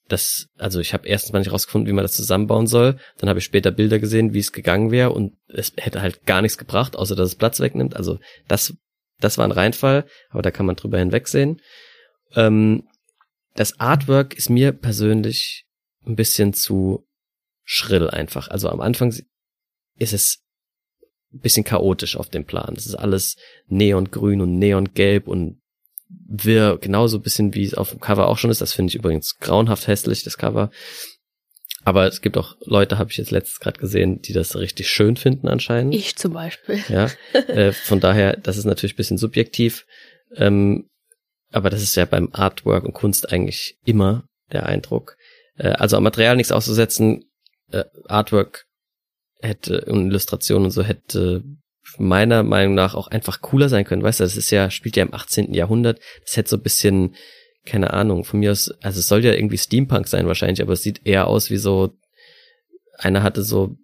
Das, 0.08 0.46
also 0.56 0.80
ich 0.80 0.92
habe 0.94 1.08
erstens 1.08 1.32
mal 1.32 1.40
nicht 1.40 1.50
rausgefunden, 1.50 1.88
wie 1.88 1.94
man 1.94 2.04
das 2.04 2.12
zusammenbauen 2.14 2.66
soll. 2.68 2.98
Dann 3.18 3.28
habe 3.28 3.40
ich 3.40 3.44
später 3.44 3.70
Bilder 3.72 3.98
gesehen, 3.98 4.34
wie 4.34 4.38
es 4.38 4.52
gegangen 4.52 4.90
wäre 4.92 5.10
und 5.10 5.32
es 5.48 5.72
hätte 5.76 6.00
halt 6.00 6.26
gar 6.26 6.42
nichts 6.42 6.58
gebracht, 6.58 6.94
außer 6.94 7.16
dass 7.16 7.28
es 7.30 7.34
Platz 7.34 7.58
wegnimmt. 7.58 7.96
Also 7.96 8.20
das, 8.46 8.74
das 9.18 9.36
war 9.36 9.46
ein 9.46 9.52
Reinfall, 9.52 10.04
aber 10.30 10.42
da 10.42 10.50
kann 10.52 10.66
man 10.66 10.76
drüber 10.76 10.98
hinwegsehen. 10.98 11.60
Ähm, 12.36 12.86
das 13.54 13.80
Artwork 13.80 14.34
ist 14.34 14.48
mir 14.50 14.72
persönlich 14.72 15.64
ein 16.06 16.16
bisschen 16.16 16.52
zu 16.52 17.04
schrill 17.64 18.10
einfach. 18.10 18.48
Also 18.48 18.68
am 18.68 18.80
Anfang 18.80 19.12
ist 19.98 20.12
es 20.12 20.43
bisschen 21.44 21.62
chaotisch 21.62 22.16
auf 22.16 22.28
dem 22.28 22.44
Plan. 22.44 22.74
Es 22.76 22.86
ist 22.86 22.96
alles 22.96 23.36
neongrün 23.68 24.40
und 24.40 24.58
neongelb 24.58 25.28
und 25.28 25.60
wirr, 26.08 26.78
genauso 26.80 27.18
ein 27.18 27.22
bisschen 27.22 27.54
wie 27.54 27.64
es 27.64 27.74
auf 27.74 27.90
dem 27.90 28.00
Cover 28.00 28.28
auch 28.28 28.38
schon 28.38 28.50
ist. 28.50 28.60
Das 28.60 28.72
finde 28.72 28.90
ich 28.90 28.96
übrigens 28.96 29.38
grauenhaft 29.38 29.86
hässlich, 29.86 30.24
das 30.24 30.38
Cover. 30.38 30.70
Aber 31.84 32.06
es 32.06 32.22
gibt 32.22 32.38
auch 32.38 32.56
Leute, 32.64 32.98
habe 32.98 33.10
ich 33.10 33.18
jetzt 33.18 33.30
letztens 33.30 33.60
gerade 33.60 33.78
gesehen, 33.78 34.22
die 34.22 34.32
das 34.32 34.56
richtig 34.56 34.88
schön 34.88 35.16
finden 35.16 35.48
anscheinend. 35.48 35.94
Ich 35.94 36.16
zum 36.16 36.32
Beispiel. 36.32 36.82
Ja, 36.88 37.10
äh, 37.32 37.72
von 37.72 38.00
daher, 38.00 38.36
das 38.36 38.56
ist 38.56 38.64
natürlich 38.64 38.94
ein 38.94 38.96
bisschen 38.96 39.18
subjektiv. 39.18 39.86
Ähm, 40.34 40.88
aber 41.52 41.70
das 41.70 41.82
ist 41.82 41.94
ja 41.94 42.04
beim 42.06 42.30
Artwork 42.32 42.84
und 42.84 42.94
Kunst 42.94 43.30
eigentlich 43.30 43.78
immer 43.84 44.26
der 44.50 44.66
Eindruck. 44.66 45.16
Äh, 45.56 45.68
also 45.68 45.96
am 45.96 46.02
Material 46.02 46.36
nichts 46.36 46.52
auszusetzen, 46.52 47.26
äh, 47.70 47.84
Artwork 48.08 48.66
hätte 49.44 49.84
und 49.86 50.08
Illustration 50.08 50.64
und 50.64 50.70
so 50.70 50.82
hätte 50.82 51.44
meiner 51.98 52.42
Meinung 52.42 52.74
nach 52.74 52.94
auch 52.94 53.08
einfach 53.08 53.40
cooler 53.40 53.68
sein 53.68 53.84
können. 53.84 54.02
Weißt 54.02 54.20
du, 54.20 54.24
das 54.24 54.36
ist 54.36 54.50
ja, 54.50 54.70
spielt 54.70 54.96
ja 54.96 55.04
im 55.04 55.14
18. 55.14 55.52
Jahrhundert. 55.54 56.00
Das 56.24 56.36
hätte 56.36 56.50
so 56.50 56.56
ein 56.56 56.62
bisschen, 56.62 57.14
keine 57.64 57.92
Ahnung, 57.92 58.24
von 58.24 58.40
mir 58.40 58.52
aus, 58.52 58.70
also 58.82 59.00
es 59.00 59.08
soll 59.08 59.24
ja 59.24 59.32
irgendwie 59.32 59.58
Steampunk 59.58 60.08
sein 60.08 60.26
wahrscheinlich, 60.26 60.62
aber 60.62 60.72
es 60.72 60.82
sieht 60.82 61.06
eher 61.06 61.26
aus 61.26 61.50
wie 61.50 61.56
so, 61.56 61.92
einer 62.98 63.22
hatte 63.22 63.42
so 63.42 63.76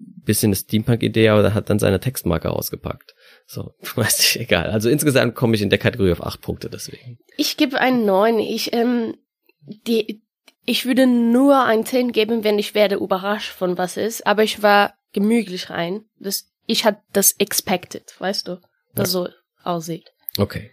ein 0.00 0.22
bisschen 0.24 0.48
eine 0.48 0.56
Steampunk-Idee, 0.56 1.28
aber 1.28 1.54
hat 1.54 1.70
dann 1.70 1.78
seine 1.78 2.00
Textmarker 2.00 2.54
ausgepackt. 2.54 3.14
So, 3.46 3.74
weiß 3.94 4.20
ich, 4.20 4.40
egal. 4.40 4.70
Also 4.70 4.88
insgesamt 4.88 5.34
komme 5.34 5.54
ich 5.54 5.62
in 5.62 5.70
der 5.70 5.78
Kategorie 5.78 6.12
auf 6.12 6.24
acht 6.24 6.40
Punkte 6.40 6.70
deswegen. 6.70 7.18
Ich 7.36 7.56
gebe 7.56 7.78
einen 7.78 8.04
9. 8.04 8.38
Ich, 8.38 8.72
ähm, 8.72 9.14
die, 9.60 10.22
ich 10.64 10.86
würde 10.86 11.06
nur 11.06 11.64
ein 11.64 11.84
10 11.84 12.12
geben, 12.12 12.44
wenn 12.44 12.58
ich 12.58 12.74
werde 12.74 12.96
überrascht 12.96 13.52
von 13.52 13.78
was 13.78 13.96
ist, 13.96 14.26
aber 14.26 14.42
ich 14.42 14.62
war 14.62 14.94
gemütlich 15.12 15.70
rein. 15.70 16.04
Das, 16.18 16.50
ich 16.66 16.84
hatte 16.84 17.00
das 17.12 17.32
expected, 17.38 18.14
weißt 18.18 18.48
du, 18.48 18.60
was 18.94 19.10
so 19.10 19.28
aussieht. 19.62 20.12
Okay. 20.38 20.70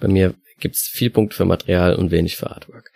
Bei 0.00 0.08
mir 0.08 0.34
gibt's 0.60 0.88
viel 0.88 1.10
Punkte 1.10 1.36
für 1.36 1.44
Material 1.44 1.94
und 1.94 2.10
wenig 2.10 2.36
für 2.36 2.50
Artwork. 2.50 2.92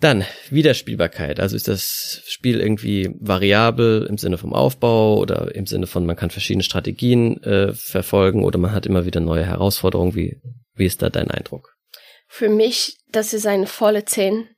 Dann 0.00 0.24
Wiederspielbarkeit. 0.50 1.38
Also 1.38 1.54
ist 1.54 1.68
das 1.68 2.22
Spiel 2.26 2.60
irgendwie 2.60 3.14
variabel 3.20 4.06
im 4.08 4.18
Sinne 4.18 4.36
vom 4.36 4.52
Aufbau 4.52 5.16
oder 5.18 5.54
im 5.54 5.66
Sinne 5.66 5.86
von, 5.86 6.04
man 6.06 6.16
kann 6.16 6.30
verschiedene 6.30 6.64
Strategien 6.64 7.40
äh, 7.44 7.72
verfolgen 7.72 8.42
oder 8.42 8.58
man 8.58 8.72
hat 8.72 8.84
immer 8.84 9.06
wieder 9.06 9.20
neue 9.20 9.44
Herausforderungen. 9.44 10.16
Wie, 10.16 10.40
wie 10.74 10.86
ist 10.86 11.02
da 11.02 11.08
dein 11.08 11.30
Eindruck? 11.30 11.76
Für 12.26 12.48
mich, 12.48 12.96
das 13.12 13.32
ist 13.32 13.46
eine 13.46 13.68
volle 13.68 14.04
10. 14.04 14.48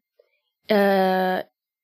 Äh, 0.68 1.42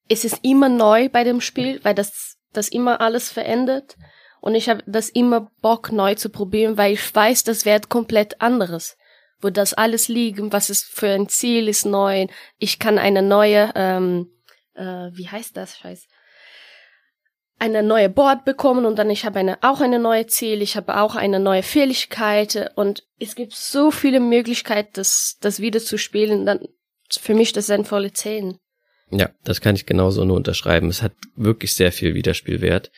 es 0.09 0.25
ist 0.25 0.39
immer 0.43 0.69
neu 0.69 1.11
bei 1.11 1.23
dem 1.23 1.43
Spiel, 1.43 1.81
weil 1.83 1.95
das, 1.95 2.39
das 2.53 2.69
immer 2.69 3.01
alles 3.01 3.31
verändert. 3.31 3.97
Und 4.41 4.55
ich 4.55 4.69
habe 4.69 4.83
das 4.87 5.09
immer 5.11 5.51
Bock 5.61 5.93
neu 5.93 6.15
zu 6.15 6.31
probieren, 6.31 6.79
weil 6.79 6.95
ich 6.95 7.15
weiß, 7.15 7.45
das 7.45 7.65
wird 7.65 7.89
komplett 7.89 8.41
anderes. 8.41 8.97
Wo 9.41 9.51
das 9.51 9.75
alles 9.75 10.09
liegt, 10.09 10.41
was 10.53 10.71
es 10.71 10.83
für 10.83 11.09
ein 11.09 11.29
Ziel 11.29 11.69
ist 11.69 11.85
neu. 11.87 12.27
Ich 12.59 12.79
kann 12.79 12.99
eine 12.99 13.23
neue, 13.23 13.71
ähm, 13.75 14.31
äh, 14.75 15.11
wie 15.13 15.29
heißt 15.29 15.57
das, 15.57 15.79
Scheiß? 15.79 16.07
Eine 17.59 17.83
neue 17.83 18.09
Board 18.09 18.47
bekommen 18.47 18.87
und 18.87 18.99
dann 18.99 19.11
ich 19.11 19.27
habe 19.27 19.39
eine, 19.39 19.63
auch 19.63 19.83
eine 19.83 19.99
neue 19.99 20.27
Ziel, 20.27 20.63
ich 20.63 20.77
habe 20.77 20.99
auch 20.99 21.15
eine 21.15 21.41
neue 21.41 21.63
Fähigkeit 21.63 22.73
und 22.75 23.07
es 23.19 23.35
gibt 23.35 23.53
so 23.53 23.91
viele 23.91 24.21
Möglichkeiten, 24.21 24.93
das, 24.95 25.37
das 25.41 25.61
wieder 25.61 25.81
zu 25.81 25.99
spielen. 25.99 26.47
Dann, 26.47 26.67
für 27.11 27.35
mich, 27.35 27.53
das 27.53 27.67
sind 27.67 27.87
volle 27.87 28.13
Zehn. 28.13 28.59
Ja, 29.11 29.31
das 29.45 29.61
kann 29.61 29.75
ich 29.75 29.87
genauso 29.87 30.25
nur 30.25 30.37
unterschreiben. 30.37 30.89
Es 30.89 31.03
hat 31.03 31.13
wirklich 31.37 31.73
sehr 31.73 31.93
viel 31.93 32.15
Wiederspielwert 32.15 32.91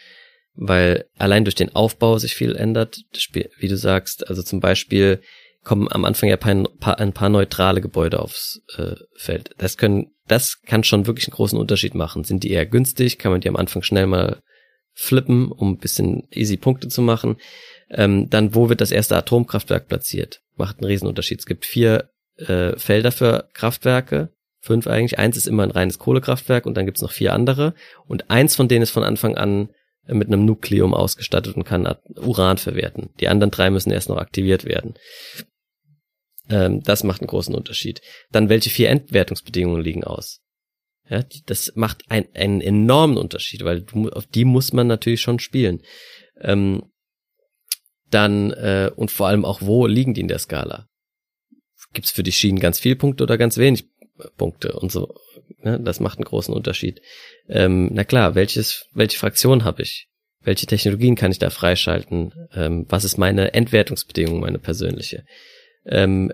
weil 0.55 1.07
allein 1.17 1.45
durch 1.45 1.55
den 1.55 1.75
Aufbau 1.75 2.19
sich 2.19 2.35
viel 2.35 2.57
ändert. 2.57 3.05
Spiel, 3.17 3.51
wie 3.59 3.69
du 3.69 3.77
sagst, 3.77 4.29
also 4.29 4.43
zum 4.43 4.61
Beispiel 4.61 5.21
kommen 5.65 5.89
am 5.91 6.05
Anfang 6.05 6.29
ja 6.29 6.37
ein 6.41 6.67
paar, 6.81 6.99
ein 6.99 7.13
paar 7.13 7.29
neutrale 7.29 7.81
Gebäude 7.81 8.21
aufs 8.21 8.63
äh, 8.77 8.97
Feld. 9.15 9.51
Das 9.59 9.77
können, 9.77 10.11
das 10.27 10.61
kann 10.63 10.85
schon 10.85 11.07
wirklich 11.07 11.29
einen 11.29 11.37
großen 11.37 11.59
Unterschied 11.59 11.95
machen. 11.95 12.25
Sind 12.25 12.43
die 12.43 12.51
eher 12.51 12.67
günstig? 12.67 13.19
Kann 13.19 13.33
man 13.33 13.41
die 13.41 13.49
am 13.49 13.57
Anfang 13.57 13.83
schnell 13.83 14.07
mal 14.07 14.43
flippen, 14.93 15.51
um 15.51 15.73
ein 15.73 15.79
bisschen 15.79 16.27
easy 16.33 16.57
Punkte 16.57 16.89
zu 16.89 17.01
machen? 17.01 17.37
Ähm, 17.91 18.29
dann, 18.29 18.55
wo 18.55 18.69
wird 18.69 18.81
das 18.81 18.91
erste 18.91 19.17
Atomkraftwerk 19.17 19.89
platziert? 19.89 20.43
Macht 20.57 20.79
einen 20.79 20.89
riesen 20.89 21.09
Unterschied. 21.09 21.39
Es 21.39 21.47
gibt 21.47 21.65
vier 21.65 22.11
äh, 22.37 22.77
Felder 22.77 23.13
für 23.13 23.49
Kraftwerke, 23.55 24.31
fünf 24.63 24.87
eigentlich. 24.87 25.19
Eins 25.19 25.37
ist 25.37 25.47
immer 25.47 25.65
ein 25.65 25.71
reines 25.71 25.99
Kohlekraftwerk 25.99 26.65
und 26.65 26.75
dann 26.77 26.87
gibt's 26.87 27.03
noch 27.03 27.13
vier 27.13 27.35
andere. 27.35 27.75
Und 28.07 28.31
eins 28.31 28.57
von 28.57 28.69
denen 28.69 28.83
ist 28.83 28.91
von 28.91 29.05
Anfang 29.05 29.37
an 29.37 29.69
mit 30.07 30.29
einem 30.29 30.45
Nukleum 30.45 30.95
ausgestattet 30.95 31.57
und 31.57 31.65
kann 31.65 31.95
Uran 32.17 32.59
verwerten. 32.59 33.11
Die 33.21 33.29
anderen 33.29 33.51
drei 33.51 33.71
müssen 33.71 33.93
erst 33.93 34.09
noch 34.09 34.17
aktiviert 34.17 34.65
werden. 34.65 34.95
Ähm, 36.49 36.83
das 36.83 37.05
macht 37.05 37.21
einen 37.21 37.29
großen 37.29 37.55
Unterschied. 37.55 38.01
Dann, 38.31 38.49
welche 38.49 38.71
vier 38.71 38.91
Endwertungsbedingungen 38.91 39.83
liegen 39.83 40.05
aus? 40.05 40.41
Ja, 41.09 41.25
das 41.47 41.73
macht 41.75 42.05
ein, 42.09 42.27
einen 42.35 42.61
enormen 42.61 43.17
Unterschied, 43.17 43.65
weil 43.65 43.83
du, 43.83 44.09
auf 44.11 44.27
die 44.27 44.45
muss 44.45 44.73
man 44.73 44.87
natürlich 44.87 45.21
schon 45.21 45.39
spielen. 45.39 45.83
Ähm, 46.41 46.85
dann, 48.11 48.51
äh, 48.53 48.91
und 48.95 49.11
vor 49.11 49.29
allem 49.29 49.45
auch, 49.45 49.63
wo 49.63 49.87
liegen 49.87 50.15
die 50.15 50.21
in 50.21 50.29
der 50.29 50.39
Skala? 50.39 50.89
Gibt 51.93 52.07
es 52.07 52.13
für 52.13 52.23
die 52.23 52.33
Schienen 52.33 52.61
ganz 52.61 52.81
viel 52.81 52.97
Punkte 52.97 53.25
oder 53.25 53.37
ganz 53.37 53.57
wenig 53.57 53.92
Punkte 54.37 54.73
und 54.73 54.93
so 54.93 55.15
Ne? 55.65 55.81
Das 55.81 56.01
macht 56.01 56.19
einen 56.19 56.25
großen 56.25 56.55
Unterschied. 56.55 57.01
Ähm, 57.49 57.91
na 57.93 58.05
klar, 58.05 58.35
welches, 58.35 58.87
welche 58.93 59.19
Fraktion 59.19 59.65
habe 59.65 59.83
ich? 59.83 60.09
Welche 60.41 60.67
Technologien 60.67 61.15
kann 61.15 61.31
ich 61.31 61.39
da 61.39 61.51
freischalten? 61.51 62.33
Ähm, 62.53 62.87
was 62.89 63.05
ist 63.05 63.17
meine 63.17 63.55
Entwertungsbedingung, 63.55 64.41
meine 64.41 64.59
persönliche? 64.59 65.25
Ähm, 65.87 66.33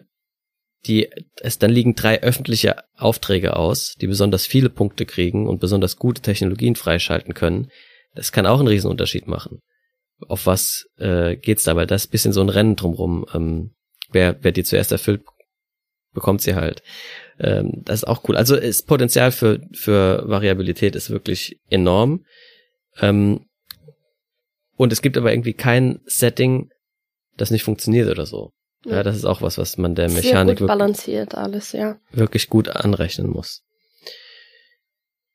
die, 0.87 1.11
es, 1.37 1.59
dann 1.59 1.71
liegen 1.71 1.95
drei 1.95 2.23
öffentliche 2.23 2.77
Aufträge 2.97 3.57
aus, 3.57 3.97
die 4.01 4.07
besonders 4.07 4.47
viele 4.47 4.71
Punkte 4.71 5.07
kriegen 5.07 5.47
und 5.47 5.61
besonders 5.61 5.97
gute 5.97 6.23
Technologien 6.23 6.77
freischalten 6.77 7.35
können. 7.35 7.71
Das 8.15 8.33
kann 8.33 8.47
auch 8.47 8.61
einen 8.61 8.69
Riesenunterschied 8.69 9.27
machen. 9.27 9.61
Auf 10.27 10.47
was 10.47 10.87
äh, 10.97 11.37
geht's 11.37 11.65
da? 11.65 11.77
Weil 11.77 11.87
das 11.87 12.05
ist 12.05 12.11
bisschen 12.11 12.33
so 12.33 12.41
ein 12.41 12.49
Rennen 12.49 12.77
drumrum. 12.77 13.27
Ähm, 13.35 13.75
wer, 14.11 14.37
wer 14.43 14.53
die 14.53 14.65
zuerst 14.65 14.93
erfüllt, 14.93 15.23
bekommt 16.13 16.43
sie 16.43 16.55
halt. 16.55 16.83
Ähm, 17.39 17.83
das 17.85 18.01
ist 18.01 18.05
auch 18.05 18.29
cool. 18.29 18.37
Also 18.37 18.57
das 18.57 18.83
Potenzial 18.83 19.33
für, 19.33 19.61
für 19.73 20.29
Variabilität 20.29 20.97
ist 20.97 21.11
wirklich 21.11 21.59
enorm. 21.71 22.25
Ähm, 23.01 23.47
und 24.77 24.93
es 24.93 25.03
gibt 25.03 25.17
aber 25.17 25.33
irgendwie 25.33 25.55
kein 25.55 26.01
Setting, 26.07 26.71
das 27.37 27.51
nicht 27.51 27.65
funktioniert 27.65 28.09
oder 28.09 28.27
so. 28.27 28.53
Ja, 28.85 28.97
ja 28.97 29.03
das 29.03 29.17
ist 29.17 29.25
auch 29.25 29.43
was, 29.43 29.59
was 29.59 29.77
man 29.77 29.95
der 29.95 30.09
Mechanik 30.09 30.59
gut 30.59 30.69
balanciert 30.69 31.35
alles, 31.35 31.73
ja. 31.73 31.99
wirklich 32.13 32.49
gut 32.49 32.69
anrechnen 32.69 33.29
muss. 33.29 33.63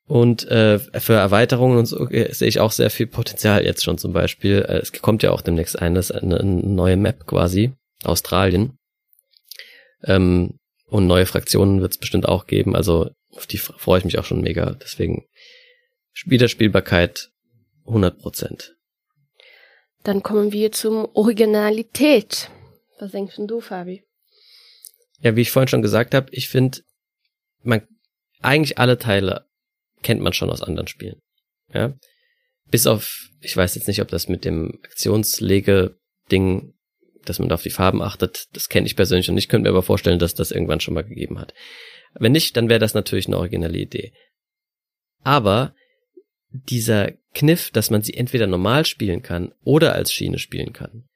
Und 0.06 0.46
äh, 0.48 0.78
für 0.78 1.14
Erweiterungen 1.14 1.78
und 1.78 1.86
so 1.86 2.08
äh, 2.10 2.32
sehe 2.32 2.48
ich 2.48 2.60
auch 2.60 2.72
sehr 2.72 2.90
viel 2.90 3.06
Potenzial 3.06 3.64
jetzt 3.64 3.82
schon 3.82 3.96
zum 3.96 4.12
Beispiel. 4.12 4.64
Äh, 4.68 4.78
es 4.78 4.92
kommt 4.92 5.22
ja 5.22 5.30
auch 5.30 5.40
demnächst 5.40 5.78
eine, 5.78 6.00
eine, 6.00 6.40
eine 6.40 6.60
neue 6.60 6.98
Map 6.98 7.26
quasi, 7.26 7.72
Australien. 8.02 8.78
Ähm, 10.04 10.58
und 10.94 11.08
neue 11.08 11.26
Fraktionen 11.26 11.80
wird 11.80 11.90
es 11.90 11.98
bestimmt 11.98 12.28
auch 12.28 12.46
geben. 12.46 12.76
Also 12.76 13.10
auf 13.32 13.48
die 13.48 13.58
freue 13.58 13.98
ich 13.98 14.04
mich 14.04 14.16
auch 14.16 14.24
schon 14.24 14.42
mega. 14.42 14.76
Deswegen 14.80 15.26
Wiederspielbarkeit 16.24 17.30
100 17.84 18.16
Prozent. 18.20 18.76
Dann 20.04 20.22
kommen 20.22 20.52
wir 20.52 20.70
zum 20.70 21.08
Originalität. 21.14 22.48
Was 23.00 23.10
denkst 23.10 23.34
du, 23.38 23.60
Fabi? 23.60 24.04
Ja, 25.18 25.34
wie 25.34 25.40
ich 25.40 25.50
vorhin 25.50 25.66
schon 25.66 25.82
gesagt 25.82 26.14
habe, 26.14 26.28
ich 26.30 26.48
finde, 26.48 26.82
man 27.64 27.82
eigentlich 28.40 28.78
alle 28.78 28.96
Teile 28.96 29.46
kennt 30.04 30.20
man 30.20 30.32
schon 30.32 30.50
aus 30.50 30.62
anderen 30.62 30.86
Spielen. 30.86 31.20
Ja, 31.72 31.92
bis 32.70 32.86
auf, 32.86 33.30
ich 33.40 33.56
weiß 33.56 33.74
jetzt 33.74 33.88
nicht, 33.88 34.00
ob 34.00 34.06
das 34.06 34.28
mit 34.28 34.44
dem 34.44 34.78
Aktionslege-Ding 34.84 36.73
dass 37.28 37.38
man 37.38 37.50
auf 37.52 37.62
die 37.62 37.70
Farben 37.70 38.02
achtet, 38.02 38.46
das 38.52 38.68
kenne 38.68 38.86
ich 38.86 38.96
persönlich 38.96 39.28
und 39.30 39.38
ich 39.38 39.48
könnte 39.48 39.64
mir 39.64 39.74
aber 39.74 39.82
vorstellen, 39.82 40.18
dass 40.18 40.34
das 40.34 40.50
irgendwann 40.50 40.80
schon 40.80 40.94
mal 40.94 41.04
gegeben 41.04 41.38
hat. 41.38 41.54
Wenn 42.14 42.32
nicht, 42.32 42.56
dann 42.56 42.68
wäre 42.68 42.80
das 42.80 42.94
natürlich 42.94 43.26
eine 43.26 43.38
originelle 43.38 43.78
Idee. 43.78 44.12
Aber 45.22 45.74
dieser 46.50 47.12
Kniff, 47.34 47.70
dass 47.70 47.90
man 47.90 48.02
sie 48.02 48.14
entweder 48.14 48.46
normal 48.46 48.86
spielen 48.86 49.22
kann 49.22 49.52
oder 49.64 49.94
als 49.94 50.12
Schiene 50.12 50.38
spielen 50.38 50.72
kann, 50.72 51.08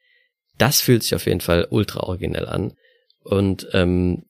das 0.56 0.80
fühlt 0.80 1.04
sich 1.04 1.14
auf 1.14 1.26
jeden 1.26 1.40
Fall 1.40 1.68
ultra 1.70 2.00
originell 2.00 2.46
an. 2.46 2.74
Und 3.22 3.68
ähm, 3.72 4.24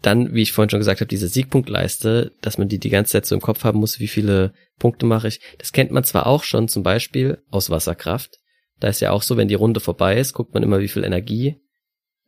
dann, 0.00 0.34
wie 0.34 0.42
ich 0.42 0.52
vorhin 0.52 0.70
schon 0.70 0.80
gesagt 0.80 1.00
habe, 1.00 1.08
diese 1.08 1.28
Siegpunktleiste, 1.28 2.32
dass 2.40 2.58
man 2.58 2.68
die 2.68 2.78
die 2.78 2.90
ganze 2.90 3.12
Zeit 3.12 3.26
so 3.26 3.36
im 3.36 3.40
Kopf 3.40 3.62
haben 3.62 3.78
muss, 3.78 4.00
wie 4.00 4.08
viele 4.08 4.52
Punkte 4.78 5.06
mache 5.06 5.28
ich, 5.28 5.40
das 5.58 5.72
kennt 5.72 5.92
man 5.92 6.02
zwar 6.02 6.26
auch 6.26 6.42
schon 6.42 6.66
zum 6.66 6.82
Beispiel 6.82 7.38
aus 7.50 7.70
Wasserkraft, 7.70 8.38
da 8.82 8.88
ist 8.88 9.00
ja 9.00 9.12
auch 9.12 9.22
so, 9.22 9.36
wenn 9.36 9.46
die 9.46 9.54
Runde 9.54 9.78
vorbei 9.78 10.18
ist, 10.18 10.32
guckt 10.32 10.54
man 10.54 10.64
immer, 10.64 10.80
wie 10.80 10.88
viel 10.88 11.04
Energie 11.04 11.60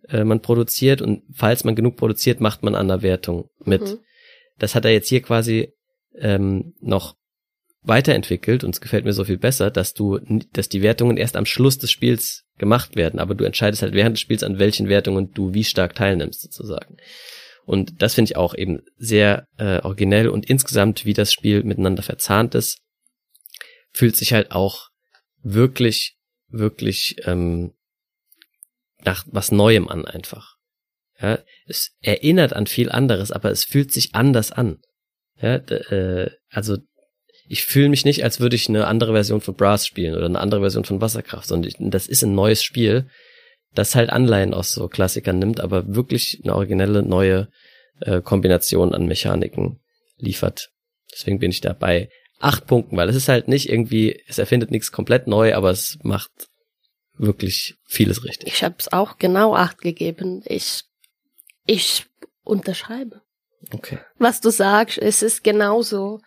äh, 0.09 0.23
man 0.23 0.41
produziert 0.41 1.03
und 1.03 1.25
falls 1.35 1.65
man 1.65 1.75
genug 1.75 1.97
produziert, 1.97 2.41
macht 2.41 2.63
man 2.63 2.77
an 2.77 2.87
der 2.87 3.03
Wertung 3.03 3.51
mit. 3.65 3.83
Mhm. 3.83 3.99
Das 4.59 4.77
hat 4.77 4.85
er 4.85 4.93
jetzt 4.93 5.09
hier 5.09 5.21
quasi 5.21 5.73
ähm, 6.17 6.75
noch 6.81 7.17
weiterentwickelt 7.83 8.63
und 8.63 8.71
es 8.71 8.81
gefällt 8.81 9.05
mir 9.05 9.13
so 9.13 9.25
viel 9.25 9.37
besser, 9.37 9.73
dass 9.73 9.95
du, 9.95 10.21
dass 10.53 10.69
die 10.69 10.81
Wertungen 10.81 11.17
erst 11.17 11.35
am 11.35 11.45
Schluss 11.45 11.77
des 11.77 11.91
Spiels 11.91 12.45
gemacht 12.57 12.95
werden, 12.95 13.19
aber 13.19 13.35
du 13.35 13.43
entscheidest 13.43 13.83
halt 13.83 13.93
während 13.93 14.15
des 14.15 14.21
Spiels, 14.21 14.45
an 14.45 14.61
welchen 14.61 14.89
Wertungen 14.89 15.33
du 15.33 15.55
wie 15.55 15.65
stark 15.65 15.97
teilnimmst, 15.97 16.41
sozusagen. 16.41 16.99
Und 17.65 18.01
das 18.01 18.15
finde 18.15 18.31
ich 18.31 18.37
auch 18.37 18.55
eben 18.55 18.83
sehr 18.97 19.49
äh, 19.59 19.81
originell 19.81 20.29
und 20.29 20.49
insgesamt, 20.49 21.05
wie 21.05 21.15
das 21.15 21.33
Spiel 21.33 21.65
miteinander 21.65 22.05
verzahnt 22.05 22.55
ist, 22.55 22.79
fühlt 23.91 24.15
sich 24.15 24.33
halt 24.33 24.53
auch 24.53 24.91
wirklich 25.43 26.17
wirklich 26.59 27.17
ähm, 27.25 27.73
nach 29.05 29.25
was 29.31 29.53
Neuem 29.53 29.89
an 29.89 30.05
einfach. 30.05 30.57
Ja, 31.21 31.39
es 31.67 31.93
erinnert 32.01 32.53
an 32.55 32.67
viel 32.67 32.91
anderes, 32.91 33.31
aber 33.31 33.51
es 33.51 33.65
fühlt 33.65 33.93
sich 33.93 34.15
anders 34.15 34.51
an. 34.51 34.79
Ja, 35.41 35.57
äh, 35.57 36.31
also 36.51 36.79
ich 37.47 37.65
fühle 37.65 37.89
mich 37.89 38.05
nicht, 38.05 38.25
als 38.25 38.41
würde 38.41 38.57
ich 38.57 38.69
eine 38.69 38.87
andere 38.87 39.13
Version 39.13 39.41
von 39.41 39.55
Brass 39.55 39.87
spielen 39.87 40.15
oder 40.15 40.27
eine 40.27 40.41
andere 40.41 40.61
Version 40.61 40.85
von 40.85 41.01
Wasserkraft, 41.01 41.47
sondern 41.47 41.69
ich, 41.69 41.77
das 41.79 42.07
ist 42.07 42.23
ein 42.23 42.35
neues 42.35 42.63
Spiel, 42.63 43.09
das 43.75 43.95
halt 43.95 44.11
Anleihen 44.11 44.55
aus 44.55 44.73
so 44.73 44.89
Klassikern 44.89 45.39
nimmt, 45.39 45.61
aber 45.61 45.95
wirklich 45.95 46.41
eine 46.43 46.55
originelle 46.55 47.03
neue 47.03 47.49
äh, 48.01 48.23
Kombination 48.23 48.95
an 48.95 49.07
Mechaniken 49.07 49.81
liefert. 50.17 50.71
Deswegen 51.13 51.39
bin 51.39 51.51
ich 51.51 51.61
dabei 51.61 52.09
acht 52.41 52.67
Punkten, 52.67 52.97
weil 52.97 53.09
es 53.09 53.17
ist 53.17 53.29
halt 53.29 53.49
nicht 53.49 53.69
irgendwie, 53.69 54.21
es 54.27 54.39
erfindet 54.39 54.71
nichts 54.71 54.93
komplett 54.93 55.27
neu, 55.27 55.55
aber 55.55 55.71
es 55.71 55.99
macht 56.03 56.31
wirklich 57.17 57.77
vieles 57.87 58.25
richtig. 58.25 58.49
Ich 58.49 58.65
habe 58.65 58.75
es 58.79 58.93
auch 58.93 59.19
genau 59.19 59.55
acht 59.55 59.81
gegeben. 59.81 60.43
Ich, 60.47 60.85
ich 61.67 62.07
unterschreibe. 62.43 63.23
Okay. 63.73 63.99
Was 64.19 64.41
du 64.41 64.51
sagst, 64.51 64.99
es 64.99 65.23
ist 65.23 65.45
genauso. 65.45 66.21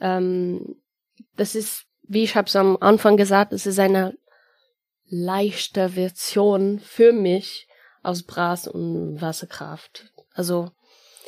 Ähm, 0.00 0.76
das 1.36 1.54
ist, 1.54 1.84
wie 2.02 2.24
ich 2.24 2.34
habe 2.36 2.48
es 2.48 2.56
am 2.56 2.76
Anfang 2.80 3.16
gesagt, 3.16 3.52
es 3.52 3.66
ist 3.66 3.78
eine 3.78 4.14
leichte 5.06 5.90
Version 5.90 6.80
für 6.80 7.12
mich 7.12 7.68
aus 8.02 8.24
Bras 8.24 8.66
und 8.66 9.20
Wasserkraft. 9.20 10.12
Also 10.34 10.70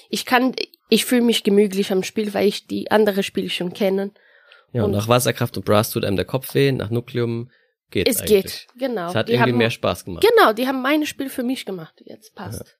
ich 0.09 0.27
kann, 0.27 0.55
ich 0.89 1.05
fühle 1.05 1.23
mich 1.23 1.45
gemütlich 1.45 1.93
am 1.93 2.03
Spiel, 2.03 2.35
weil 2.35 2.49
ich 2.49 2.67
die 2.67 2.91
andere 2.91 3.23
Spiele 3.23 3.51
schon 3.51 3.73
kenne. 3.73 4.13
Ja, 4.75 4.85
und, 4.85 4.91
nach 4.91 5.07
Wasserkraft 5.07 5.57
und 5.57 5.65
Brass 5.65 5.91
tut 5.91 6.05
einem 6.05 6.17
der 6.17 6.25
Kopf 6.25 6.53
weh, 6.55 6.73
nach 6.73 6.91
Nukleum 6.91 7.49
geht 7.91 8.09
Es 8.09 8.21
eigentlich. 8.21 8.43
geht, 8.43 8.67
genau. 8.77 9.09
Es 9.09 9.15
hat 9.15 9.29
die 9.29 9.35
irgendwie 9.35 9.53
haben, 9.53 9.59
mehr 9.59 9.71
Spaß 9.71 10.05
gemacht. 10.05 10.27
Genau, 10.29 10.53
die 10.53 10.67
haben 10.67 10.83
meine 10.83 11.07
Spiel 11.07 11.31
für 11.31 11.45
mich 11.45 11.65
gemacht. 11.65 11.95
Jetzt 12.05 12.35
passt. 12.35 12.77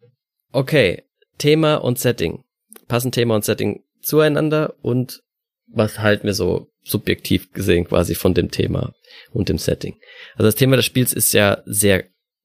Ja. 0.00 0.08
Okay, 0.50 1.04
Thema 1.38 1.76
und 1.76 2.00
Setting. 2.00 2.42
Passen 2.88 3.12
Thema 3.12 3.36
und 3.36 3.44
Setting 3.44 3.84
zueinander 4.02 4.74
und 4.82 5.22
was 5.68 6.00
halten 6.00 6.26
wir 6.26 6.34
so 6.34 6.68
subjektiv 6.82 7.52
gesehen 7.52 7.86
quasi 7.86 8.16
von 8.16 8.34
dem 8.34 8.50
Thema 8.50 8.92
und 9.32 9.48
dem 9.48 9.58
Setting. 9.58 9.96
Also 10.34 10.48
das 10.48 10.56
Thema 10.56 10.74
des 10.74 10.84
Spiels 10.84 11.12
ist 11.12 11.32
ja 11.32 11.62
sehr 11.64 12.04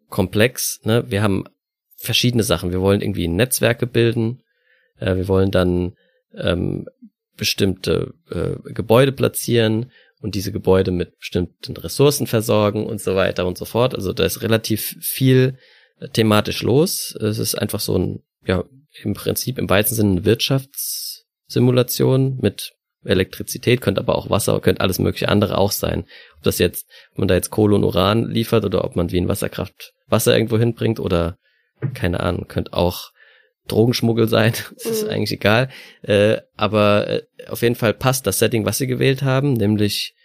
komplex. 0.09 0.79
Ne? 0.83 1.05
Wir 1.09 1.23
haben 1.23 1.45
verschiedene 1.95 2.43
Sachen. 2.43 2.71
Wir 2.71 2.81
wollen 2.81 3.01
irgendwie 3.01 3.27
Netzwerke 3.27 3.87
bilden. 3.87 4.43
Äh, 4.99 5.15
wir 5.15 5.27
wollen 5.27 5.49
dann 5.49 5.95
ähm, 6.35 6.87
bestimmte 7.39 8.13
äh, 8.29 8.57
Gebäude 8.73 9.11
platzieren 9.11 9.91
und 10.21 10.35
diese 10.35 10.51
Gebäude 10.51 10.91
mit 10.91 11.17
bestimmten 11.17 11.75
Ressourcen 11.77 12.27
versorgen 12.27 12.85
und 12.85 13.01
so 13.01 13.15
weiter 13.15 13.47
und 13.47 13.57
so 13.57 13.65
fort. 13.65 13.95
Also 13.95 14.13
da 14.13 14.25
ist 14.25 14.43
relativ 14.43 14.95
viel 15.01 15.57
äh, 15.99 16.09
thematisch 16.09 16.61
los. 16.61 17.15
Es 17.19 17.39
ist 17.39 17.55
einfach 17.55 17.79
so 17.79 17.97
ein, 17.97 18.19
ja, 18.45 18.63
im 19.01 19.13
Prinzip 19.13 19.57
im 19.57 19.69
weitesten 19.69 19.95
Sinne 19.95 20.11
eine 20.11 20.25
Wirtschaftssimulation 20.25 22.37
mit 22.41 22.73
Elektrizität, 23.05 23.79
könnte 23.79 24.01
aber 24.01 24.15
auch 24.15 24.29
Wasser, 24.29 24.59
könnte 24.59 24.81
alles 24.81 24.99
mögliche 24.99 25.29
andere 25.29 25.57
auch 25.57 25.71
sein. 25.71 26.03
Ob 26.37 26.43
das 26.43 26.59
jetzt, 26.59 26.85
ob 27.13 27.19
man 27.19 27.29
da 27.29 27.35
jetzt 27.35 27.49
Kohle 27.49 27.75
und 27.75 27.85
Uran 27.85 28.29
liefert 28.29 28.65
oder 28.65 28.83
ob 28.83 28.97
man 28.97 29.11
wie 29.11 29.17
in 29.17 29.29
Wasserkraft 29.29 29.93
Wasser 30.07 30.35
irgendwo 30.35 30.57
hinbringt 30.57 30.99
oder 30.99 31.37
keine 31.93 32.19
Ahnung, 32.19 32.47
könnte 32.47 32.73
auch 32.73 33.11
Drogenschmuggel 33.71 34.27
sein, 34.27 34.53
das 34.75 34.85
ist 34.85 35.03
mhm. 35.03 35.09
eigentlich 35.09 35.31
egal. 35.31 35.69
Äh, 36.01 36.37
aber 36.55 37.07
äh, 37.07 37.21
auf 37.47 37.61
jeden 37.61 37.75
Fall 37.75 37.93
passt 37.93 38.27
das 38.27 38.39
Setting, 38.39 38.65
was 38.65 38.77
sie 38.77 38.87
gewählt 38.87 39.23
haben, 39.23 39.53
nämlich 39.53 40.15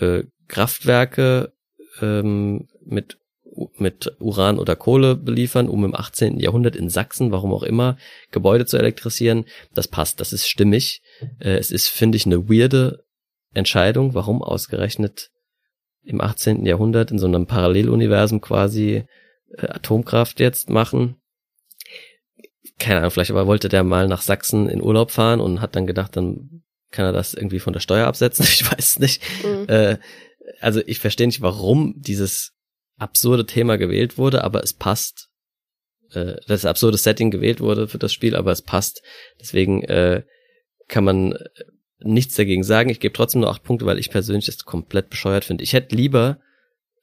äh, 0.00 0.22
Kraftwerke 0.48 1.52
ähm, 2.00 2.68
mit 2.84 3.18
mit 3.76 4.12
Uran 4.18 4.58
oder 4.58 4.76
Kohle 4.76 5.14
beliefern, 5.16 5.68
um 5.68 5.84
im 5.84 5.94
18. 5.94 6.40
Jahrhundert 6.40 6.76
in 6.76 6.88
Sachsen, 6.88 7.30
warum 7.30 7.52
auch 7.52 7.62
immer, 7.62 7.96
Gebäude 8.30 8.66
zu 8.66 8.76
elektrisieren. 8.76 9.44
Das 9.74 9.88
passt, 9.88 10.20
das 10.20 10.32
ist 10.32 10.48
stimmig. 10.48 11.02
Äh, 11.38 11.56
es 11.56 11.70
ist, 11.70 11.88
finde 11.88 12.16
ich, 12.16 12.26
eine 12.26 12.48
weirde 12.48 13.04
Entscheidung, 13.52 14.14
warum 14.14 14.42
ausgerechnet 14.42 15.30
im 16.02 16.20
18. 16.20 16.66
Jahrhundert 16.66 17.10
in 17.10 17.18
so 17.18 17.26
einem 17.26 17.46
Paralleluniversum 17.46 18.40
quasi 18.40 19.04
äh, 19.56 19.66
Atomkraft 19.68 20.40
jetzt 20.40 20.68
machen. 20.68 21.16
Keine 22.78 22.98
Ahnung, 22.98 23.10
vielleicht 23.10 23.30
aber 23.30 23.46
wollte 23.46 23.68
der 23.68 23.84
mal 23.84 24.08
nach 24.08 24.22
Sachsen 24.22 24.68
in 24.68 24.82
Urlaub 24.82 25.10
fahren 25.10 25.40
und 25.40 25.60
hat 25.60 25.76
dann 25.76 25.86
gedacht, 25.86 26.16
dann 26.16 26.64
kann 26.90 27.06
er 27.06 27.12
das 27.12 27.34
irgendwie 27.34 27.60
von 27.60 27.72
der 27.72 27.80
Steuer 27.80 28.06
absetzen. 28.06 28.44
Ich 28.48 28.70
weiß 28.70 28.98
nicht. 28.98 29.22
Mhm. 29.44 29.68
Äh, 29.68 29.98
also 30.60 30.80
ich 30.86 30.98
verstehe 30.98 31.26
nicht, 31.26 31.42
warum 31.42 31.94
dieses 31.96 32.52
absurde 32.96 33.46
Thema 33.46 33.76
gewählt 33.76 34.18
wurde, 34.18 34.44
aber 34.44 34.62
es 34.62 34.72
passt. 34.72 35.28
Äh, 36.12 36.36
das 36.46 36.64
absurde 36.64 36.98
Setting 36.98 37.30
gewählt 37.30 37.60
wurde 37.60 37.88
für 37.88 37.98
das 37.98 38.12
Spiel, 38.12 38.36
aber 38.36 38.52
es 38.52 38.62
passt. 38.62 39.02
Deswegen 39.40 39.82
äh, 39.84 40.22
kann 40.88 41.04
man 41.04 41.32
äh, 41.32 41.38
nichts 42.00 42.34
dagegen 42.36 42.64
sagen. 42.64 42.90
Ich 42.90 43.00
gebe 43.00 43.14
trotzdem 43.14 43.40
nur 43.40 43.50
acht 43.50 43.62
Punkte, 43.62 43.86
weil 43.86 43.98
ich 43.98 44.10
persönlich 44.10 44.46
das 44.46 44.64
komplett 44.64 45.10
bescheuert 45.10 45.44
finde. 45.44 45.64
Ich 45.64 45.72
hätte 45.72 45.94
lieber 45.94 46.38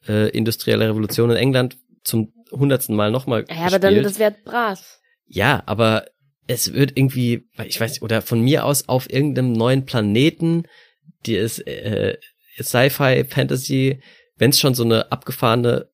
äh, 0.07 0.29
industrielle 0.29 0.87
Revolution 0.89 1.31
in 1.31 1.37
England 1.37 1.77
zum 2.03 2.33
hundertsten 2.51 2.95
Mal 2.95 3.11
nochmal. 3.11 3.45
Ja, 3.49 3.67
aber 3.67 3.79
dann 3.79 4.01
das 4.03 4.19
wäre 4.19 4.35
brav. 4.43 4.99
Ja, 5.33 5.63
aber 5.65 6.05
es 6.47 6.73
wird 6.73 6.97
irgendwie, 6.97 7.47
ich 7.65 7.79
weiß 7.79 7.91
nicht, 7.91 8.01
oder 8.01 8.21
von 8.21 8.41
mir 8.41 8.65
aus 8.65 8.89
auf 8.89 9.09
irgendeinem 9.09 9.53
neuen 9.53 9.85
Planeten, 9.85 10.63
die 11.25 11.35
ist 11.35 11.59
äh, 11.65 12.17
Sci-Fi, 12.61 13.23
Fantasy, 13.23 14.01
wenn 14.35 14.49
es 14.49 14.59
schon 14.59 14.75
so 14.75 14.83
eine 14.83 15.11
abgefahrene 15.11 15.89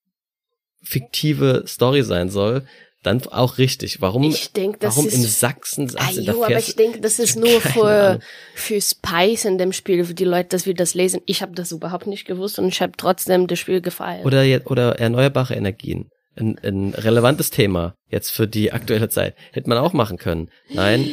fiktive 0.81 1.65
Story 1.68 2.01
sein 2.03 2.30
soll, 2.30 2.65
dann 3.03 3.26
auch 3.27 3.59
richtig. 3.59 4.01
Warum, 4.01 4.23
ich 4.23 4.53
denk, 4.53 4.80
das 4.80 4.95
warum 4.95 5.07
ist, 5.07 5.14
in 5.14 5.23
Sachsen? 5.23 5.91
Ah, 5.97 6.09
jo, 6.11 6.43
aber 6.43 6.57
ich 6.57 6.76
denke, 6.76 6.99
das 6.99 7.19
ist 7.19 7.35
nur 7.38 7.61
für, 7.61 8.19
für 8.55 8.81
Spice 8.81 9.45
in 9.45 9.57
dem 9.59 9.72
Spiel, 9.72 10.03
für 10.03 10.15
die 10.15 10.26
Leute, 10.26 10.49
dass 10.49 10.65
wir 10.65 10.73
das 10.73 10.95
lesen. 10.95 11.22
Ich 11.26 11.43
habe 11.43 11.53
das 11.53 11.72
überhaupt 11.72 12.07
nicht 12.07 12.26
gewusst 12.26 12.57
und 12.57 12.68
ich 12.69 12.81
habe 12.81 12.93
trotzdem 12.97 13.47
das 13.47 13.59
Spiel 13.59 13.81
gefeiert. 13.81 14.26
Oder, 14.26 14.43
oder 14.65 14.99
erneuerbare 14.99 15.53
Energien. 15.53 16.09
Ein, 16.38 16.59
ein 16.64 16.93
relevantes 16.93 17.49
Thema 17.49 17.95
jetzt 18.09 18.30
für 18.30 18.47
die 18.47 18.72
aktuelle 18.72 19.09
Zeit. 19.09 19.35
Hätte 19.51 19.69
man 19.69 19.77
auch 19.77 19.93
machen 19.93 20.18
können. 20.18 20.49
Nein. 20.69 21.11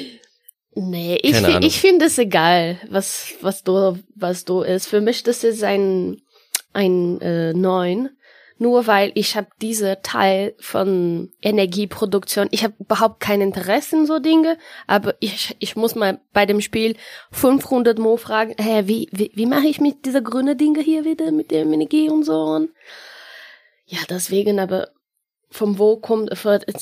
Nee, 0.77 1.19
ich, 1.23 1.37
ich 1.61 1.81
finde 1.81 2.07
es 2.07 2.19
egal, 2.19 2.79
was, 2.91 3.35
was 3.41 3.63
du, 3.63 3.99
was 4.17 4.45
du 4.45 4.63
ist. 4.63 4.89
Für 4.89 5.01
mich, 5.01 5.23
das 5.23 5.45
ist 5.45 5.63
ein, 5.63 6.21
ein 6.73 7.21
äh, 7.21 7.53
neun 7.53 8.11
nur 8.59 8.87
weil 8.87 9.11
ich 9.15 9.37
habe 9.37 9.49
diese 9.61 10.01
Teil 10.03 10.55
von 10.59 11.33
Energieproduktion, 11.43 12.49
ich 12.53 12.63
habe 12.63 12.75
überhaupt 12.79 13.21
kein 13.21 13.41
Interesse 13.41 13.97
in 13.97 14.07
so 14.07 14.21
Dinge, 14.21 14.59
aber 14.87 15.17
ich, 15.19 15.57
ich 15.59 15.75
muss 15.75 15.95
mal 15.97 16.21
bei 16.33 16.47
dem 16.47 16.61
Spiel 16.61 16.97
500 17.33 17.99
Mo 17.99 18.17
fragen, 18.17 18.55
hä, 18.59 18.83
wie, 18.87 19.09
wie, 19.11 19.33
wie 19.35 19.47
mache 19.47 19.67
ich 19.67 19.81
mit 19.81 20.07
dieser 20.07 20.21
grüne 20.21 20.55
Dinge 20.55 20.81
hier 20.81 21.05
wieder, 21.05 21.33
mit 21.33 21.51
dem 21.51 21.73
Energie 21.73 22.09
und 22.09 22.25
so 22.25 22.41
und 22.41 22.71
ja, 23.87 23.99
deswegen, 24.09 24.59
aber 24.61 24.89
von 25.55 25.79
wo 25.79 25.97
kommt, 25.97 26.33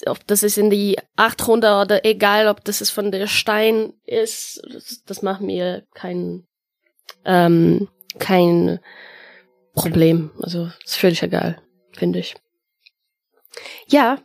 ob 0.06 0.26
das 0.26 0.42
ist 0.42 0.56
in 0.56 0.70
die 0.70 0.98
800 1.16 1.84
oder 1.84 2.04
egal, 2.06 2.48
ob 2.48 2.64
das 2.64 2.80
ist 2.80 2.90
von 2.90 3.12
der 3.12 3.26
Stein 3.26 3.92
ist, 4.06 4.62
das, 4.72 5.02
das 5.04 5.20
macht 5.20 5.42
mir 5.42 5.84
kein, 5.92 6.46
ähm, 7.26 7.88
kein 8.18 8.80
Problem. 9.74 10.30
Also 10.40 10.70
ist 10.84 10.96
völlig 10.96 11.22
egal, 11.22 11.60
finde 11.92 12.20
ich. 12.20 12.34
Ja, 13.86 14.18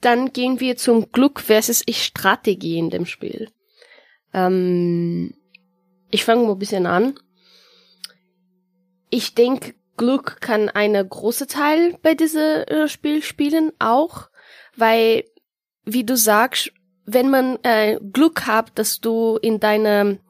dann 0.00 0.32
gehen 0.32 0.58
wir 0.58 0.78
zum 0.78 1.12
Glück 1.12 1.38
versus 1.38 1.82
Ich 1.84 2.02
Strategie 2.02 2.78
in 2.78 2.88
dem 2.88 3.04
Spiel. 3.04 3.50
Ähm, 4.32 5.34
ich 6.10 6.24
fange 6.24 6.46
mal 6.46 6.52
ein 6.52 6.58
bisschen 6.58 6.86
an. 6.86 7.18
Ich 9.10 9.34
denke, 9.34 9.74
Glück 9.96 10.40
kann 10.40 10.68
eine 10.68 11.06
große 11.06 11.46
Teil 11.46 11.96
bei 12.02 12.14
diesem 12.14 12.62
äh, 12.62 12.88
Spiel 12.88 13.22
spielen, 13.22 13.72
auch, 13.78 14.28
weil, 14.76 15.24
wie 15.84 16.04
du 16.04 16.16
sagst, 16.16 16.72
wenn 17.04 17.30
man 17.30 17.58
äh, 17.62 17.98
Glück 18.12 18.46
hat, 18.46 18.70
dass 18.76 19.00
du 19.00 19.38
in 19.42 19.60
deinem, 19.60 20.20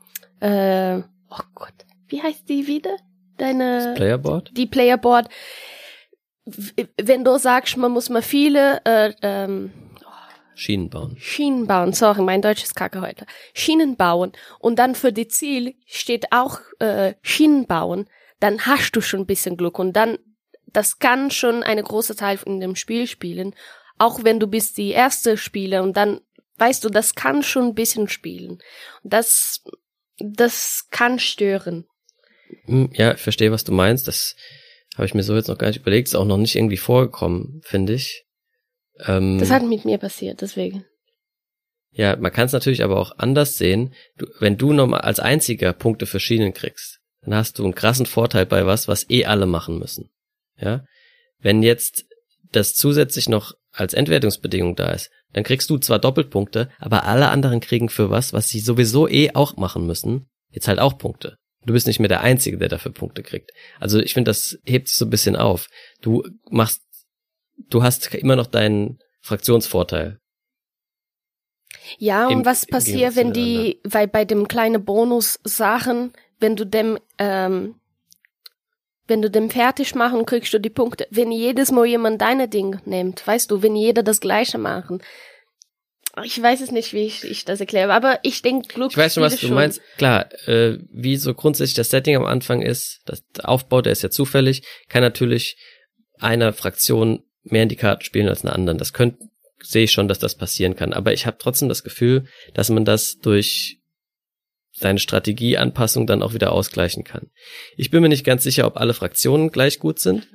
äh, 0.41 0.99
oh 1.31 1.45
Gott, 1.55 1.75
wie 2.09 2.23
heißt 2.23 2.49
die 2.49 2.67
wieder? 2.67 2.97
deine 3.43 3.87
das 3.87 3.95
Playerboard? 3.95 4.51
Die 4.57 4.67
Playerboard. 4.67 5.29
Wenn 7.01 7.25
du 7.25 7.39
sagst, 7.39 7.77
man 7.77 7.93
muss 7.93 8.09
mal 8.09 8.23
viele 8.23 8.81
äh, 8.85 9.13
ähm, 9.23 9.71
Schienen 10.55 10.91
bauen. 10.91 11.17
Schienen 11.19 11.67
bauen, 11.67 11.93
sorry, 11.93 12.23
mein 12.23 12.43
Deutsch 12.43 12.63
ist 12.63 12.75
kacke 12.75 13.01
heute. 13.01 13.27
Schienen 13.55 13.97
bauen 13.97 14.33
und 14.59 14.79
dann 14.79 14.95
für 14.95 15.13
die 15.13 15.29
Ziel 15.29 15.75
steht 15.87 16.27
auch 16.33 16.61
äh, 16.79 17.15
Schienen 17.23 17.67
bauen, 17.67 18.07
dann 18.43 18.67
hast 18.67 18.97
du 18.97 19.01
schon 19.01 19.21
ein 19.21 19.27
bisschen 19.27 19.57
Glück 19.57 19.79
und 19.79 19.93
dann 19.93 20.19
das 20.67 20.99
kann 20.99 21.31
schon 21.31 21.63
eine 21.63 21.83
große 21.83 22.17
Teil 22.17 22.39
in 22.47 22.59
dem 22.59 22.77
Spiel 22.77 23.07
spielen, 23.07 23.55
auch 23.99 24.25
wenn 24.25 24.41
du 24.41 24.47
bist 24.47 24.79
die 24.79 24.91
erste 24.91 25.37
Spieler 25.37 25.83
und 25.83 25.97
dann 25.97 26.21
weißt 26.57 26.83
du, 26.85 26.89
das 26.89 27.15
kann 27.15 27.43
schon 27.43 27.69
ein 27.69 27.75
bisschen 27.75 28.09
spielen. 28.09 28.59
Das 29.05 29.63
das 30.19 30.87
kann 30.91 31.19
stören. 31.19 31.87
Hm, 32.65 32.91
ja, 32.95 33.15
ich 33.15 33.21
verstehe, 33.21 33.53
was 33.53 33.65
du 33.65 33.73
meinst. 33.73 34.09
Das 34.09 34.35
habe 34.95 35.07
ich 35.07 35.15
mir 35.15 35.23
so 35.23 35.35
jetzt 35.35 35.49
noch 35.49 35.59
gar 35.59 35.69
nicht 35.69 35.81
überlegt. 35.81 36.09
Ist 36.09 36.15
auch 36.15 36.25
noch 36.25 36.39
nicht 36.39 36.57
irgendwie 36.57 36.77
vorgekommen, 36.77 37.61
finde 37.65 37.95
ich. 37.95 38.25
Ähm, 39.07 39.39
das 39.39 39.51
hat 39.51 39.63
mit 39.63 39.85
mir 39.85 39.99
passiert, 39.99 40.41
deswegen. 40.41 40.85
Ja, 41.91 42.17
man 42.17 42.33
kann 42.33 42.47
es 42.47 42.53
natürlich 42.53 42.83
aber 42.83 42.99
auch 42.99 43.19
anders 43.19 43.57
sehen. 43.57 43.95
Du, 44.17 44.27
wenn 44.41 44.57
du 44.57 44.73
nochmal 44.73 45.03
als 45.03 45.21
einziger 45.21 45.73
Punkte 45.73 46.07
für 46.07 46.21
Schienen 46.21 46.55
kriegst, 46.55 47.02
dann 47.23 47.35
hast 47.35 47.59
du 47.59 47.65
einen 47.65 47.75
krassen 47.75 48.07
Vorteil 48.07 48.47
bei 48.47 48.67
was, 48.67 48.89
was 48.89 49.09
eh 49.09 49.25
alle 49.25 49.47
machen 49.47 49.79
müssen. 49.79 50.11
Ja, 50.59 50.85
wenn 51.41 51.63
jetzt 51.63 52.05
das 52.53 52.75
zusätzlich 52.75 53.29
noch 53.29 53.55
als 53.73 53.95
Entwertungsbedingung 53.95 54.77
da 54.77 54.91
ist, 54.91 55.11
dann 55.33 55.45
kriegst 55.45 55.71
du 55.71 55.79
zwar 55.79 55.99
Doppelpunkte, 55.99 56.69
aber 56.79 57.05
alle 57.05 57.29
anderen 57.29 57.61
kriegen 57.61 57.89
für 57.89 58.11
was, 58.11 58.33
was 58.33 58.49
sie 58.49 58.61
sowieso 58.61 59.09
eh 59.09 59.31
auch 59.35 59.57
machen 59.57 59.87
müssen, 59.87 60.29
jetzt 60.51 60.69
halt 60.69 60.79
auch 60.79 60.99
Punkte. 60.99 61.39
Du 61.65 61.73
bist 61.73 61.87
nicht 61.87 62.01
mehr 62.01 62.09
der 62.09 62.23
Einzige, 62.23 62.59
der 62.59 62.69
dafür 62.69 62.93
Punkte 62.93 63.23
kriegt. 63.23 63.53
Also 63.79 64.01
ich 64.01 64.15
finde, 64.15 64.31
das 64.31 64.59
hebt 64.65 64.89
sich 64.89 64.97
so 64.97 65.07
ein 65.07 65.11
bisschen 65.11 65.37
auf. 65.37 65.69
Du 66.01 66.23
machst, 66.51 66.83
du 67.69 67.83
hast 67.83 68.13
immer 68.15 68.37
noch 68.37 68.49
deinen 68.49 68.99
Fraktionsvorteil. 69.21 70.19
Ja, 71.99 72.27
und 72.27 72.33
Im, 72.33 72.45
was 72.45 72.67
passiert, 72.67 73.17
wenn 73.17 73.33
die, 73.33 73.81
weil 73.85 74.09
bei 74.09 74.25
dem 74.25 74.49
kleinen 74.49 74.85
Bonus-Sachen, 74.85 76.13
wenn 76.43 76.57
du 76.57 76.67
dem, 76.67 76.99
ähm, 77.19 77.77
wenn 79.07 79.23
du 79.23 79.31
dem 79.31 79.51
fertig 79.51 79.95
machen, 79.95 80.27
kriegst 80.27 80.53
du 80.53 80.59
die 80.59 80.71
Punkte. 80.71 81.07
Wenn 81.11 81.33
jedes 81.33 81.73
Mal 81.73 81.87
jemand 81.87 82.21
deine 82.21 82.49
Ding 82.49 82.81
nimmt, 82.85 83.27
weißt 83.27 83.51
du, 83.51 83.63
wenn 83.63 83.77
jeder 83.77 84.03
das 84.03 84.21
Gleiche 84.21 84.59
machen, 84.59 85.03
ich 86.25 86.41
weiß 86.41 86.61
es 86.61 86.71
nicht, 86.71 86.93
wie 86.93 87.07
ich, 87.07 87.25
ich 87.25 87.47
das 87.47 87.61
erkläre, 87.61 87.95
aber 87.95 88.19
ich 88.23 88.43
denke, 88.43 88.69
Glück 88.69 88.91
Ich 88.91 88.97
weiß 88.99 89.15
schon, 89.15 89.23
was 89.23 89.37
du 89.39 89.47
schon. 89.47 89.55
meinst. 89.55 89.81
Klar, 89.97 90.27
äh, 90.47 90.79
wie 90.93 91.17
so 91.17 91.33
grundsätzlich 91.33 91.75
das 91.75 91.89
Setting 91.89 92.17
am 92.17 92.27
Anfang 92.27 92.61
ist, 92.61 93.01
das 93.07 93.23
Aufbau, 93.43 93.81
der 93.81 93.93
ist 93.93 94.03
ja 94.03 94.11
zufällig, 94.11 94.63
kann 94.89 95.01
natürlich 95.03 95.57
einer 96.19 96.53
Fraktion 96.53 97.23
mehr 97.45 97.63
in 97.63 97.71
die 97.71 97.77
Karten 97.77 98.05
spielen 98.05 98.29
als 98.29 98.45
einer 98.45 98.55
anderen. 98.55 98.77
Das 98.77 98.93
könnte, 98.93 99.25
sehe 99.63 99.85
ich 99.85 99.93
schon, 99.93 100.07
dass 100.07 100.19
das 100.19 100.37
passieren 100.37 100.77
kann. 100.77 100.93
Aber 100.93 101.15
ich 101.15 101.27
habe 101.27 101.39
trotzdem 101.41 101.71
das 101.71 101.83
Gefühl, 101.83 102.27
dass 102.53 102.69
man 102.69 102.85
das 102.85 103.19
durch 103.19 103.82
seine 104.73 104.99
Strategieanpassung 104.99 106.07
dann 106.07 106.23
auch 106.23 106.35
wieder 106.35 106.53
ausgleichen 106.53 107.05
kann. 107.05 107.31
Ich 107.77 107.91
bin 107.91 108.03
mir 108.03 108.09
nicht 108.09 108.25
ganz 108.25 108.43
sicher, 108.43 108.67
ob 108.67 108.77
alle 108.77 108.95
Fraktionen 108.95 109.51
gleich 109.51 109.79
gut 109.79 109.99
sind. 109.99 110.29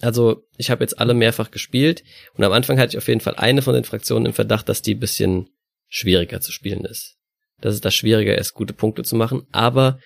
Also 0.00 0.44
ich 0.56 0.70
habe 0.70 0.84
jetzt 0.84 0.98
alle 0.98 1.14
mehrfach 1.14 1.50
gespielt 1.50 2.04
und 2.34 2.44
am 2.44 2.52
Anfang 2.52 2.78
hatte 2.78 2.90
ich 2.90 2.98
auf 2.98 3.08
jeden 3.08 3.20
Fall 3.20 3.34
eine 3.36 3.62
von 3.62 3.74
den 3.74 3.84
Fraktionen 3.84 4.26
im 4.26 4.32
Verdacht, 4.32 4.68
dass 4.68 4.82
die 4.82 4.94
bisschen 4.94 5.48
schwieriger 5.88 6.40
zu 6.40 6.52
spielen 6.52 6.84
ist. 6.84 7.16
Dass 7.60 7.74
es 7.74 7.80
da 7.80 7.90
schwieriger 7.90 8.36
ist, 8.38 8.54
gute 8.54 8.74
Punkte 8.74 9.02
zu 9.02 9.16
machen. 9.16 9.46
Aber 9.50 9.98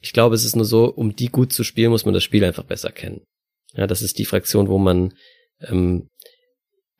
ich 0.00 0.12
glaube, 0.12 0.34
es 0.34 0.44
ist 0.44 0.54
nur 0.54 0.64
so, 0.64 0.86
um 0.86 1.16
die 1.16 1.28
gut 1.28 1.52
zu 1.52 1.64
spielen, 1.64 1.90
muss 1.90 2.04
man 2.04 2.14
das 2.14 2.22
Spiel 2.22 2.44
einfach 2.44 2.64
besser 2.64 2.92
kennen. 2.92 3.22
Ja, 3.74 3.86
das 3.86 4.02
ist 4.02 4.18
die 4.18 4.24
Fraktion, 4.24 4.68
wo 4.68 4.78
man 4.78 5.14
ähm, 5.60 6.08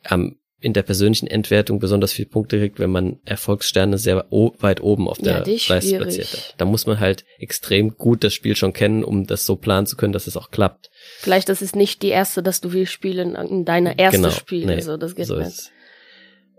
am 0.03 0.39
in 0.59 0.73
der 0.73 0.83
persönlichen 0.83 1.27
Endwertung 1.27 1.79
besonders 1.79 2.13
viele 2.13 2.29
Punkte 2.29 2.59
kriegt, 2.59 2.79
wenn 2.79 2.91
man 2.91 3.21
Erfolgssterne 3.25 3.99
sehr 3.99 4.27
weit 4.31 4.81
oben 4.81 5.07
auf 5.07 5.19
der 5.19 5.45
ja, 5.47 5.75
Leiste 5.75 5.97
platziert 5.99 6.33
hat. 6.33 6.55
Da 6.57 6.65
muss 6.65 6.87
man 6.87 6.99
halt 6.99 7.25
extrem 7.39 7.97
gut 7.97 8.25
das 8.25 8.33
Spiel 8.33 8.57
schon 8.57 8.73
kennen, 8.73 9.05
um 9.05 9.27
das 9.27 9.45
so 9.45 9.57
planen 9.57 9.87
zu 9.87 9.97
können, 9.97 10.15
dass 10.15 10.27
es 10.27 10.37
auch 10.37 10.51
klappt. 10.51 10.91
Vielleicht 11.19 11.51
das 11.51 11.61
ist 11.61 11.77
nicht 11.77 12.03
die 12.03 12.09
erste, 12.09 12.43
dass 12.43 12.63
du 12.63 12.71
viel 12.71 12.87
spielen 12.87 13.35
in 13.35 13.65
deiner 13.67 13.99
ersten 13.99 14.23
genau, 14.23 14.35
Spiel. 14.35 14.67
Nee, 14.67 14.75
also 14.75 14.97
das 14.97 15.15
geht 15.15 15.27
so 15.27 15.37
nicht. 15.37 15.71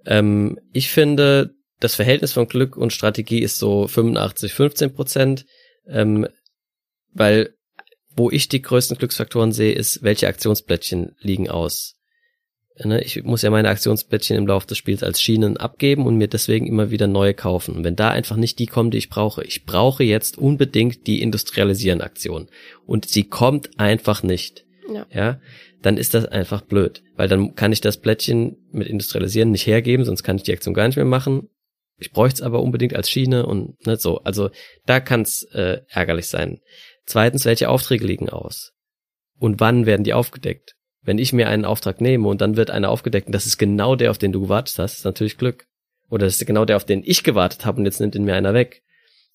Ähm, 0.06 0.60
ich 0.74 0.90
finde, 0.90 1.56
das 1.80 1.96
Verhältnis 1.96 2.34
von 2.34 2.48
Glück 2.48 2.78
und 2.78 2.94
Strategie 2.94 3.40
ist 3.40 3.58
so 3.58 3.88
85, 3.88 4.54
15 4.54 4.94
Prozent, 4.94 5.46
ähm, 5.88 6.28
weil 7.14 7.54
wo 8.16 8.32
ich 8.32 8.50
die 8.50 8.64
größten 8.64 8.98
Glücksfaktoren 8.98 9.52
sehe, 9.52 9.74
ist, 9.74 10.02
welche 10.02 10.28
Aktionsplättchen 10.28 11.16
liegen 11.20 11.50
aus. 11.50 11.97
Ne, 12.84 13.02
ich 13.02 13.24
muss 13.24 13.42
ja 13.42 13.50
meine 13.50 13.70
Aktionsplättchen 13.70 14.38
im 14.38 14.46
Laufe 14.46 14.68
des 14.68 14.78
Spiels 14.78 15.02
als 15.02 15.22
Schienen 15.22 15.58
abgeben 15.58 16.06
und 16.06 16.18
mir 16.18 16.28
deswegen 16.28 16.68
immer 16.68 16.92
wieder 16.92 17.08
neue 17.08 17.34
kaufen. 17.34 17.76
Und 17.76 17.84
wenn 17.84 17.96
da 17.96 18.10
einfach 18.10 18.36
nicht 18.36 18.60
die 18.60 18.68
kommen, 18.68 18.92
die 18.92 19.00
ich 19.00 19.10
brauche, 19.10 19.44
ich 19.44 19.66
brauche 19.66 20.04
jetzt 20.04 20.38
unbedingt 20.38 21.08
die 21.08 21.22
industrialisieren 21.22 22.02
Aktion 22.02 22.48
und 22.86 23.08
sie 23.10 23.24
kommt 23.24 23.80
einfach 23.80 24.22
nicht. 24.22 24.66
Ja. 24.94 25.06
ja, 25.12 25.42
dann 25.82 25.98
ist 25.98 26.14
das 26.14 26.26
einfach 26.26 26.62
blöd, 26.62 27.04
weil 27.18 27.28
dann 27.28 27.56
kann 27.56 27.74
ich 27.74 27.82
das 27.82 27.98
Plättchen 27.98 28.56
mit 28.72 28.88
industrialisieren 28.88 29.52
nicht 29.52 29.68
hergeben, 29.68 30.06
sonst 30.06 30.24
kann 30.24 30.38
ich 30.38 30.44
die 30.44 30.54
Aktion 30.54 30.74
gar 30.74 30.88
nicht 30.88 30.96
mehr 30.96 31.04
machen. 31.06 31.50
Ich 31.98 32.12
bräuchte 32.12 32.36
es 32.36 32.42
aber 32.42 32.62
unbedingt 32.62 32.96
als 32.96 33.10
Schiene 33.10 33.46
und 33.46 33.70
nicht 33.80 33.88
ne, 33.88 33.98
so. 33.98 34.20
Also 34.20 34.50
da 34.86 35.00
kann 35.00 35.24
es 35.24 35.44
äh, 35.52 35.82
ärgerlich 35.90 36.28
sein. 36.28 36.62
Zweitens, 37.06 37.44
welche 37.44 37.70
Aufträge 37.70 38.06
liegen 38.06 38.30
aus? 38.30 38.74
Und 39.40 39.60
wann 39.60 39.86
werden 39.86 40.04
die 40.04 40.14
aufgedeckt? 40.14 40.77
Wenn 41.08 41.20
ich 41.20 41.32
mir 41.32 41.48
einen 41.48 41.64
Auftrag 41.64 42.02
nehme 42.02 42.28
und 42.28 42.42
dann 42.42 42.58
wird 42.58 42.70
einer 42.70 42.90
aufgedeckt 42.90 43.28
und 43.28 43.34
das 43.34 43.46
ist 43.46 43.58
genau 43.58 43.96
der, 43.96 44.12
auf 44.12 44.18
den 44.18 44.34
du 44.34 44.42
gewartet 44.42 44.78
hast, 44.78 44.98
ist 44.98 45.06
natürlich 45.06 45.38
Glück. 45.38 45.66
Oder 46.10 46.26
das 46.26 46.36
ist 46.36 46.46
genau 46.46 46.66
der, 46.66 46.76
auf 46.76 46.84
den 46.84 47.02
ich 47.06 47.24
gewartet 47.24 47.66
habe 47.66 47.80
und 47.80 47.86
jetzt 47.86 48.02
nimmt 48.02 48.14
ihn 48.14 48.26
mir 48.26 48.36
einer 48.36 48.54
weg. 48.54 48.82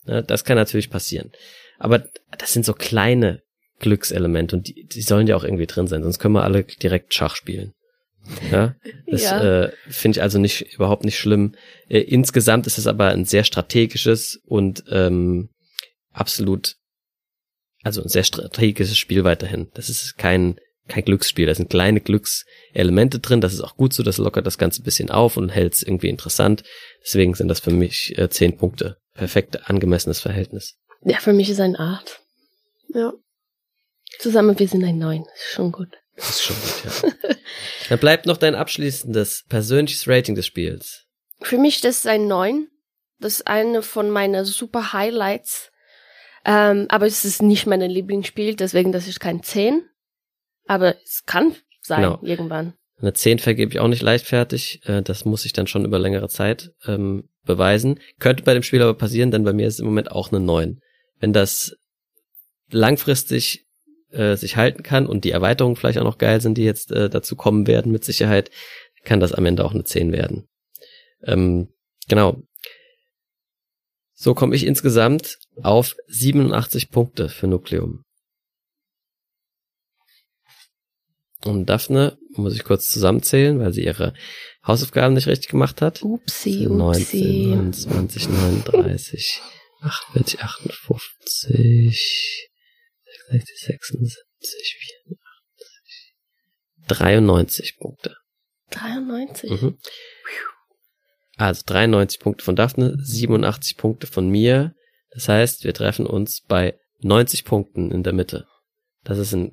Ja, 0.05 0.21
das 0.21 0.45
kann 0.45 0.59
natürlich 0.59 0.91
passieren. 0.91 1.33
Aber 1.79 2.05
das 2.37 2.53
sind 2.53 2.67
so 2.67 2.75
kleine 2.75 3.41
Glückselemente 3.79 4.55
und 4.55 4.69
die, 4.69 4.85
die 4.85 5.01
sollen 5.01 5.27
ja 5.27 5.35
auch 5.35 5.45
irgendwie 5.45 5.67
drin 5.67 5.87
sein, 5.87 6.03
sonst 6.03 6.19
können 6.19 6.35
wir 6.35 6.45
alle 6.45 6.65
direkt 6.65 7.15
Schach 7.15 7.37
spielen. 7.37 7.73
Ja, 8.51 8.77
das 9.07 9.23
Ja. 9.23 9.63
äh, 9.65 9.73
finde 9.89 10.19
ich 10.19 10.23
also 10.23 10.39
nicht 10.39 10.75
überhaupt 10.75 11.07
nicht 11.07 11.19
schlimm. 11.19 11.55
Äh, 11.89 12.01
insgesamt 12.01 12.67
ist 12.67 12.77
es 12.77 12.87
aber 12.87 13.09
ein 13.09 13.25
sehr 13.25 13.45
strategisches 13.45 14.43
und 14.45 14.85
ähm, 14.91 15.49
absolut, 16.13 16.77
also 17.83 18.03
ein 18.03 18.09
sehr 18.09 18.25
strategisches 18.25 18.99
Spiel 18.99 19.25
weiterhin. 19.25 19.69
Das 19.73 19.89
ist 19.89 20.19
kein 20.19 20.57
kein 20.89 21.05
Glücksspiel. 21.05 21.47
Da 21.47 21.55
sind 21.55 21.71
kleine 21.71 22.01
Glückselemente 22.01 23.19
drin. 23.19 23.41
Das 23.41 23.53
ist 23.53 23.61
auch 23.61 23.77
gut 23.77 23.93
so. 23.93 24.03
Das 24.03 24.19
lockert 24.19 24.47
das 24.47 24.59
Ganze 24.59 24.83
ein 24.83 24.85
bisschen 24.85 25.11
auf 25.11 25.37
und 25.37 25.49
hält 25.49 25.75
es 25.75 25.83
irgendwie 25.83 26.09
interessant. 26.09 26.65
Deswegen 27.05 27.35
sind 27.35 27.49
das 27.49 27.61
für 27.61 27.71
mich 27.71 28.17
äh, 28.19 28.29
zehn 28.29 28.57
Punkte. 28.57 28.99
Perfekt 29.15 29.69
angemessenes 29.69 30.21
Verhältnis. 30.21 30.79
Ja, 31.05 31.19
für 31.19 31.33
mich 31.33 31.51
ist 31.51 31.61
ein 31.61 31.77
Art. 31.77 32.21
Ja. 32.95 33.13
Zusammen 34.19 34.59
wir 34.59 34.69
sind 34.69 34.85
ein 34.85 34.99
Neun. 34.99 35.25
Ist 35.35 35.53
schon 35.55 35.73
gut. 35.73 35.89
Das 36.17 36.31
ist 36.31 36.43
schon 36.43 36.57
gut, 36.57 36.85
ja. 36.85 37.35
Dann 37.89 37.99
bleibt 37.99 38.27
noch 38.27 38.37
dein 38.37 38.55
abschließendes 38.55 39.45
persönliches 39.49 40.07
Rating 40.07 40.35
des 40.35 40.47
Spiels. 40.47 41.07
Für 41.41 41.59
mich 41.59 41.81
das 41.81 41.99
ist 41.99 42.07
ein 42.07 42.27
Neun. 42.27 42.69
Das 43.19 43.35
ist 43.35 43.47
eine 43.47 43.83
von 43.83 44.11
meinen 44.11 44.45
super 44.45 44.93
Highlights. 44.93 45.71
Ähm, 46.45 46.87
aber 46.89 47.07
es 47.07 47.25
ist 47.25 47.41
nicht 47.41 47.67
mein 47.67 47.81
Lieblingsspiel, 47.81 48.57
deswegen 48.57 48.91
das 48.91 49.07
ist 49.07 49.21
kein 49.21 49.43
Zehn. 49.43 49.89
Aber 50.67 50.95
es 51.03 51.25
kann 51.27 51.55
sein, 51.81 52.03
Genau. 52.03 52.19
irgendwann. 52.23 52.75
Eine 53.01 53.13
10 53.15 53.41
vergebe 53.41 53.73
ich 53.73 53.81
auch 53.81 53.89
nicht 53.89 54.03
leichtfertig. 54.03 54.81
Äh, 54.85 55.03
Das 55.03 55.25
muss 55.25 55.45
ich 55.45 55.53
dann 55.53 55.67
schon 55.67 55.85
über 55.85 55.99
längere 55.99 56.29
Zeit 56.29 56.71
ähm, 56.87 57.29
beweisen. 57.45 57.99
Könnte 58.21 58.45
bei 58.45 58.55
dem 58.55 58.63
Spiel 58.63 58.81
aber 58.83 58.95
passieren, 58.95 59.31
denn 59.31 59.43
bei 59.45 59.53
mir 59.53 59.67
ist 59.67 59.75
es 59.75 59.81
im 59.81 59.87
Moment 59.87 60.13
auch 60.13 60.31
eine 60.31 60.41
9. 60.41 60.81
Wenn 61.19 61.33
das 61.33 61.75
langfristig 62.71 63.67
äh, 64.11 64.37
sich 64.37 64.57
halten 64.57 64.83
kann 64.83 65.07
und 65.07 65.25
die 65.25 65.31
Erweiterungen 65.33 65.77
vielleicht 65.77 65.99
auch 65.99 66.05
noch 66.05 66.19
geil 66.19 66.41
sind, 66.41 66.57
die 66.59 66.65
jetzt 66.65 66.93
äh, 66.93 67.11
dazu 67.11 67.35
kommen 67.35 67.67
werden, 67.67 67.91
mit 67.91 68.05
Sicherheit, 68.05 68.51
kann 69.05 69.21
das 69.21 69.33
am 69.33 69.47
Ende 69.47 69.65
auch 69.65 69.73
eine 69.75 69.85
10 69.85 70.13
werden. 70.13 70.49
Ähm, 71.25 71.69
genau. 72.09 72.41
So 74.15 74.35
komme 74.35 74.55
ich 74.55 74.65
insgesamt 74.65 75.39
auf 75.63 75.97
87 76.07 76.91
Punkte 76.91 77.29
für 77.29 77.49
Nukleum. 77.49 78.05
Und 81.45 81.67
Daphne 81.67 82.19
muss 82.31 82.55
ich 82.55 82.65
kurz 82.65 82.89
zusammenzählen, 82.89 83.59
weil 83.59 83.73
sie 83.73 83.85
ihre 83.85 84.15
Hausaufgaben 84.67 85.15
nicht 85.15 85.27
richtig 85.27 85.49
gemacht 85.49 85.83
hat. 85.83 86.03
Upsi, 86.03 86.67
19, 86.69 87.69
upsi. 87.69 87.89
29, 87.97 88.29
39, 88.29 89.43
48, 89.83 90.41
58, 90.41 92.49
66, 93.31 93.59
76, 93.59 94.77
84, 95.07 96.15
93 96.89 97.77
Punkte. 97.79 98.17
93. 98.71 99.51
Mhm. 99.51 99.79
Also 101.37 101.63
93 101.67 102.21
Punkte 102.21 102.45
von 102.45 102.57
Daphne, 102.57 102.97
87 103.03 103.77
Punkte 103.77 104.07
von 104.07 104.29
mir. 104.29 104.75
Das 105.11 105.29
heißt, 105.29 105.65
wir 105.65 105.75
treffen 105.75 106.07
uns 106.07 106.43
bei 106.43 106.79
90 107.01 107.45
Punkten 107.45 107.91
in 107.91 108.03
der 108.03 108.13
Mitte. 108.13 108.47
Das 109.03 109.19
ist 109.19 109.33
ein 109.33 109.53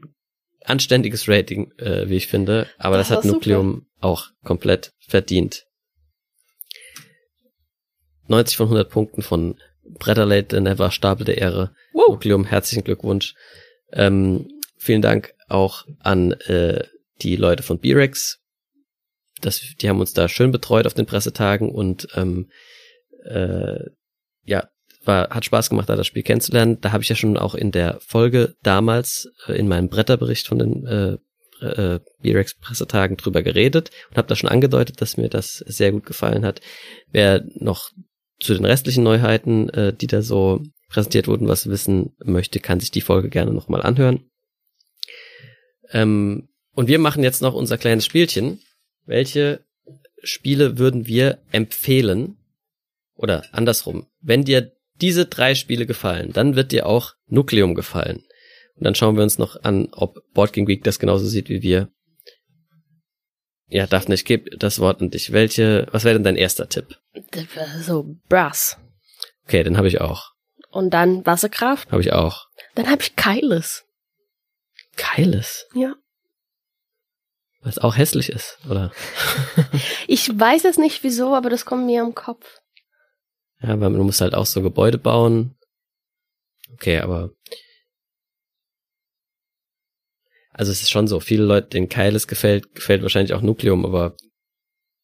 anständiges 0.70 1.28
Rating, 1.28 1.72
äh, 1.78 2.08
wie 2.10 2.18
ich 2.18 2.28
finde, 2.28 2.68
aber 2.78 2.98
das, 2.98 3.10
Das 3.10 3.18
hat 3.18 3.26
war 3.26 3.34
Nukleum 3.34 3.88
auch 4.00 4.28
komplett 4.44 4.94
verdient. 5.00 5.66
90 8.28 8.58
von 8.58 8.68
100 8.68 8.90
Punkten 8.90 9.22
von 9.22 9.60
Bretterlate, 9.84 10.48
der 10.48 10.62
Never, 10.62 10.92
Stapel 10.92 11.26
der 11.26 11.40
Ehre. 11.40 11.74
Wow. 11.94 12.10
Nukleum, 12.10 12.46
herzlichen 12.46 12.84
Glückwunsch. 12.84 13.34
Ähm, 13.92 14.48
vielen 14.78 15.02
Dank 15.02 15.34
auch 15.48 15.86
an 16.00 16.32
äh, 16.32 16.86
die 17.22 17.36
Leute 17.36 17.64
von 17.64 17.80
B-Rex. 17.80 18.40
Das, 19.42 19.60
die 19.82 19.90
haben 19.90 20.00
uns 20.00 20.14
da 20.14 20.30
schön 20.30 20.52
betreut 20.52 20.86
auf 20.86 20.94
den 20.94 21.08
Pressetagen 21.08 21.72
und 21.72 22.08
ähm, 22.16 22.50
äh, 23.26 23.80
ja, 24.44 24.70
war, 25.04 25.30
hat 25.30 25.46
Spaß 25.46 25.70
gemacht, 25.70 25.90
da 25.90 25.96
das 25.96 26.08
Spiel 26.08 26.24
kennenzulernen. 26.24 26.80
Da 26.82 26.92
habe 26.92 27.04
ich 27.04 27.10
ja 27.10 27.16
schon 27.16 27.38
auch 27.38 27.56
in 27.56 27.72
der 27.72 28.00
Folge 28.02 28.56
damals 28.64 29.30
äh, 29.48 29.54
in 29.54 29.68
meinem 29.68 29.90
Bretterbericht 29.90 30.48
von 30.48 30.60
den 30.60 30.86
äh, 30.86 31.18
äh, 31.62 32.00
B-Rex 32.22 32.56
Pressetagen 32.56 33.18
drüber 33.18 33.42
geredet 33.42 33.92
und 34.10 34.18
habe 34.18 34.28
da 34.28 34.36
schon 34.36 34.50
angedeutet, 34.50 35.02
dass 35.02 35.18
mir 35.18 35.30
das 35.30 35.64
sehr 35.68 35.92
gut 35.92 36.06
gefallen 36.06 36.46
hat. 36.46 36.62
Wer 37.12 37.44
noch 37.56 37.92
zu 38.40 38.54
den 38.54 38.66
restlichen 38.66 39.04
Neuheiten, 39.04 39.70
äh, 39.70 39.94
die 39.94 40.08
da 40.08 40.22
so 40.22 40.64
präsentiert 40.90 41.28
wurden, 41.28 41.48
was 41.48 41.70
wissen 41.70 42.16
möchte, 42.24 42.60
kann 42.60 42.80
sich 42.80 42.92
die 42.92 43.02
Folge 43.02 43.30
gerne 43.30 43.54
nochmal 43.54 43.82
anhören. 43.82 44.30
Ähm, 45.92 46.50
und 46.74 46.88
wir 46.88 47.00
machen 47.00 47.24
jetzt 47.24 47.42
noch 47.42 47.54
unser 47.54 47.78
kleines 47.78 48.06
Spielchen. 48.06 48.62
Welche 49.06 49.66
Spiele 50.24 50.78
würden 50.78 51.08
wir 51.08 51.40
empfehlen? 51.52 52.38
Oder 53.16 53.44
andersrum, 53.52 54.08
wenn 54.22 54.46
dir 54.46 54.72
diese 55.02 55.26
drei 55.26 55.56
Spiele 55.56 55.86
gefallen, 55.86 56.32
dann 56.34 56.56
wird 56.56 56.72
dir 56.72 56.86
auch 56.86 57.14
Nukleum 57.28 57.76
gefallen. 57.76 58.24
Und 58.76 58.86
dann 58.86 58.96
schauen 58.96 59.16
wir 59.16 59.24
uns 59.24 59.38
noch 59.38 59.64
an, 59.64 59.90
ob 59.92 60.20
Board 60.34 60.54
Game 60.54 60.66
Geek 60.66 60.84
das 60.84 61.00
genauso 61.00 61.26
sieht 61.26 61.50
wie 61.50 61.62
wir. 61.62 61.90
Ja, 63.68 63.86
Daphne, 63.86 64.16
ich 64.16 64.26
gebe 64.26 64.58
das 64.58 64.80
Wort 64.80 65.02
an 65.02 65.12
dich. 65.12 65.32
Welche, 65.32 65.88
was 65.92 66.04
wäre 66.04 66.16
denn 66.16 66.24
dein 66.24 66.36
erster 66.36 66.70
Tipp? 66.70 66.98
So, 67.82 68.16
Brass. 68.28 68.78
Okay, 69.46 69.64
den 69.64 69.78
habe 69.78 69.88
ich 69.88 70.02
auch. 70.02 70.32
Und 70.72 70.92
dann 70.92 71.26
Wasserkraft. 71.26 71.92
Habe 71.92 72.02
ich 72.02 72.14
auch. 72.14 72.48
Dann 72.76 72.90
habe 72.90 73.02
ich 73.02 73.16
Keiles. 73.16 73.86
Keiles. 74.96 75.68
Ja. 75.74 75.96
Was 77.62 77.78
auch 77.78 77.98
hässlich 77.98 78.30
ist, 78.30 78.58
oder? 78.70 78.92
Ich 80.08 80.28
weiß 80.28 80.66
es 80.66 80.78
nicht 80.78 81.04
wieso, 81.04 81.36
aber 81.36 81.50
das 81.50 81.66
kommt 81.66 81.86
mir 81.86 82.02
im 82.02 82.16
Kopf. 82.16 82.60
Ja, 83.62 83.80
weil 83.80 83.92
du 83.94 84.04
musst 84.04 84.22
halt 84.22 84.34
auch 84.34 84.46
so 84.46 84.62
Gebäude 84.62 84.98
bauen. 84.98 85.56
Okay, 86.74 87.00
aber. 87.00 87.32
Also 90.52 90.72
es 90.72 90.82
ist 90.82 90.90
schon 90.92 91.08
so, 91.08 91.20
viele 91.20 91.44
Leute, 91.44 91.70
denen 91.70 91.90
Keiles 91.90 92.28
gefällt, 92.28 92.74
gefällt 92.76 93.02
wahrscheinlich 93.02 93.34
auch 93.34 93.42
Nukleum, 93.42 93.86
aber 93.86 94.16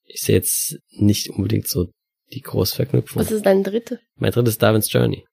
ich 0.04 0.22
sehe 0.22 0.36
jetzt 0.36 0.78
nicht 0.90 1.30
unbedingt 1.30 1.68
so 1.68 1.88
die 2.34 2.42
Großverknüpfung. 2.42 3.22
Was 3.22 3.32
ist 3.32 3.46
dein 3.46 3.64
dritte? 3.64 4.00
Mein 4.16 4.32
drittes 4.32 4.58
Darwin's 4.58 4.92
Journey. 4.92 5.26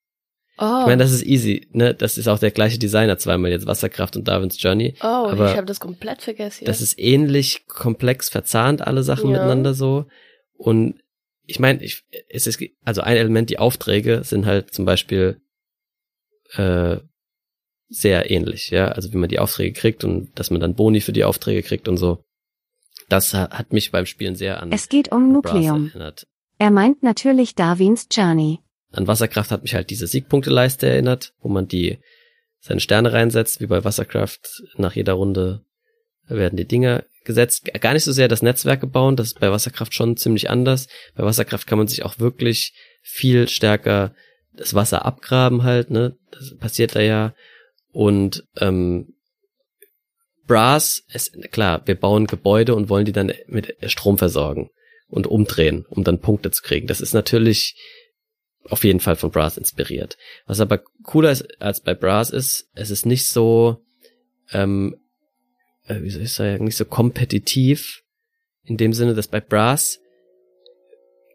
Oh, 0.58 0.80
Ich 0.82 0.86
meine, 0.86 1.02
das 1.02 1.12
ist 1.12 1.24
easy, 1.24 1.66
ne? 1.72 1.94
Das 1.94 2.18
ist 2.18 2.28
auch 2.28 2.38
der 2.38 2.50
gleiche 2.50 2.78
Designer 2.78 3.18
zweimal 3.18 3.50
jetzt 3.50 3.66
Wasserkraft 3.66 4.16
und 4.16 4.28
Darwin's 4.28 4.62
Journey. 4.62 4.94
oh 5.00 5.06
aber 5.06 5.50
ich 5.50 5.56
habe 5.56 5.66
das 5.66 5.80
komplett 5.80 6.22
vergessen. 6.22 6.66
Das 6.66 6.80
ist 6.80 6.98
ähnlich 6.98 7.66
komplex 7.66 8.28
verzahnt, 8.28 8.82
alle 8.82 9.02
Sachen 9.02 9.30
Ja. 9.30 9.38
miteinander 9.38 9.74
so. 9.74 10.06
Und 10.54 11.01
ich 11.52 11.58
meine, 11.60 11.82
ich, 11.84 12.02
es 12.30 12.46
ist, 12.46 12.58
also 12.82 13.02
ein 13.02 13.16
Element, 13.18 13.50
die 13.50 13.58
Aufträge 13.58 14.24
sind 14.24 14.46
halt 14.46 14.72
zum 14.72 14.86
Beispiel 14.86 15.40
äh, 16.54 16.96
sehr 17.88 18.30
ähnlich, 18.30 18.70
ja. 18.70 18.86
Also 18.88 19.12
wie 19.12 19.18
man 19.18 19.28
die 19.28 19.38
Aufträge 19.38 19.78
kriegt 19.78 20.02
und 20.02 20.30
dass 20.38 20.50
man 20.50 20.60
dann 20.60 20.74
Boni 20.74 21.02
für 21.02 21.12
die 21.12 21.24
Aufträge 21.24 21.62
kriegt 21.62 21.88
und 21.88 21.98
so. 21.98 22.24
Das 23.10 23.34
ha- 23.34 23.50
hat 23.50 23.72
mich 23.74 23.90
beim 23.90 24.06
Spielen 24.06 24.34
sehr 24.34 24.62
an 24.62 24.72
Es 24.72 24.88
geht 24.88 25.12
um 25.12 25.30
Nukleum. 25.30 25.88
erinnert. 25.88 26.26
Er 26.58 26.70
meint 26.70 27.02
natürlich 27.02 27.54
Darwins 27.54 28.08
Journey. 28.10 28.60
An 28.92 29.06
Wasserkraft 29.06 29.50
hat 29.50 29.62
mich 29.62 29.74
halt 29.74 29.90
diese 29.90 30.06
Siegpunkteleiste 30.06 30.86
erinnert, 30.88 31.34
wo 31.40 31.48
man 31.48 31.68
die 31.68 31.98
seine 32.60 32.80
Sterne 32.80 33.12
reinsetzt, 33.12 33.60
wie 33.60 33.66
bei 33.66 33.84
Wasserkraft. 33.84 34.62
Nach 34.76 34.94
jeder 34.94 35.14
Runde 35.14 35.64
werden 36.28 36.56
die 36.56 36.66
Dinger 36.66 37.04
gesetzt. 37.24 37.70
Gar 37.80 37.94
nicht 37.94 38.04
so 38.04 38.12
sehr 38.12 38.28
das 38.28 38.42
Netzwerke 38.42 38.86
bauen, 38.86 39.16
das 39.16 39.28
ist 39.28 39.40
bei 39.40 39.50
Wasserkraft 39.50 39.94
schon 39.94 40.16
ziemlich 40.16 40.50
anders. 40.50 40.88
Bei 41.14 41.24
Wasserkraft 41.24 41.66
kann 41.66 41.78
man 41.78 41.88
sich 41.88 42.04
auch 42.04 42.18
wirklich 42.18 42.74
viel 43.02 43.48
stärker 43.48 44.14
das 44.54 44.74
Wasser 44.74 45.04
abgraben 45.04 45.62
halt, 45.62 45.90
ne? 45.90 46.16
Das 46.30 46.56
passiert 46.58 46.94
da 46.94 47.00
ja. 47.00 47.34
Und 47.90 48.44
ähm, 48.58 49.14
Brass, 50.46 51.04
es, 51.08 51.32
klar, 51.50 51.82
wir 51.86 51.94
bauen 51.94 52.26
Gebäude 52.26 52.74
und 52.74 52.88
wollen 52.88 53.04
die 53.04 53.12
dann 53.12 53.32
mit 53.46 53.76
Strom 53.86 54.18
versorgen 54.18 54.70
und 55.08 55.26
umdrehen, 55.26 55.86
um 55.88 56.04
dann 56.04 56.20
Punkte 56.20 56.50
zu 56.50 56.62
kriegen. 56.62 56.86
Das 56.86 57.00
ist 57.00 57.14
natürlich 57.14 57.76
auf 58.68 58.84
jeden 58.84 59.00
Fall 59.00 59.16
von 59.16 59.30
Brass 59.30 59.56
inspiriert. 59.56 60.16
Was 60.46 60.60
aber 60.60 60.82
cooler 61.04 61.30
ist 61.30 61.60
als 61.60 61.80
bei 61.80 61.94
Brass 61.94 62.30
ist, 62.30 62.68
es 62.74 62.90
ist 62.90 63.06
nicht 63.06 63.26
so, 63.26 63.84
ähm, 64.52 64.94
äh, 64.94 65.01
wie 66.00 66.10
soll 66.10 66.22
ich 66.22 66.32
sagen, 66.32 66.64
nicht 66.64 66.76
so 66.76 66.84
kompetitiv, 66.84 68.02
in 68.64 68.76
dem 68.76 68.92
Sinne, 68.92 69.14
dass 69.14 69.28
bei 69.28 69.40
Brass 69.40 69.98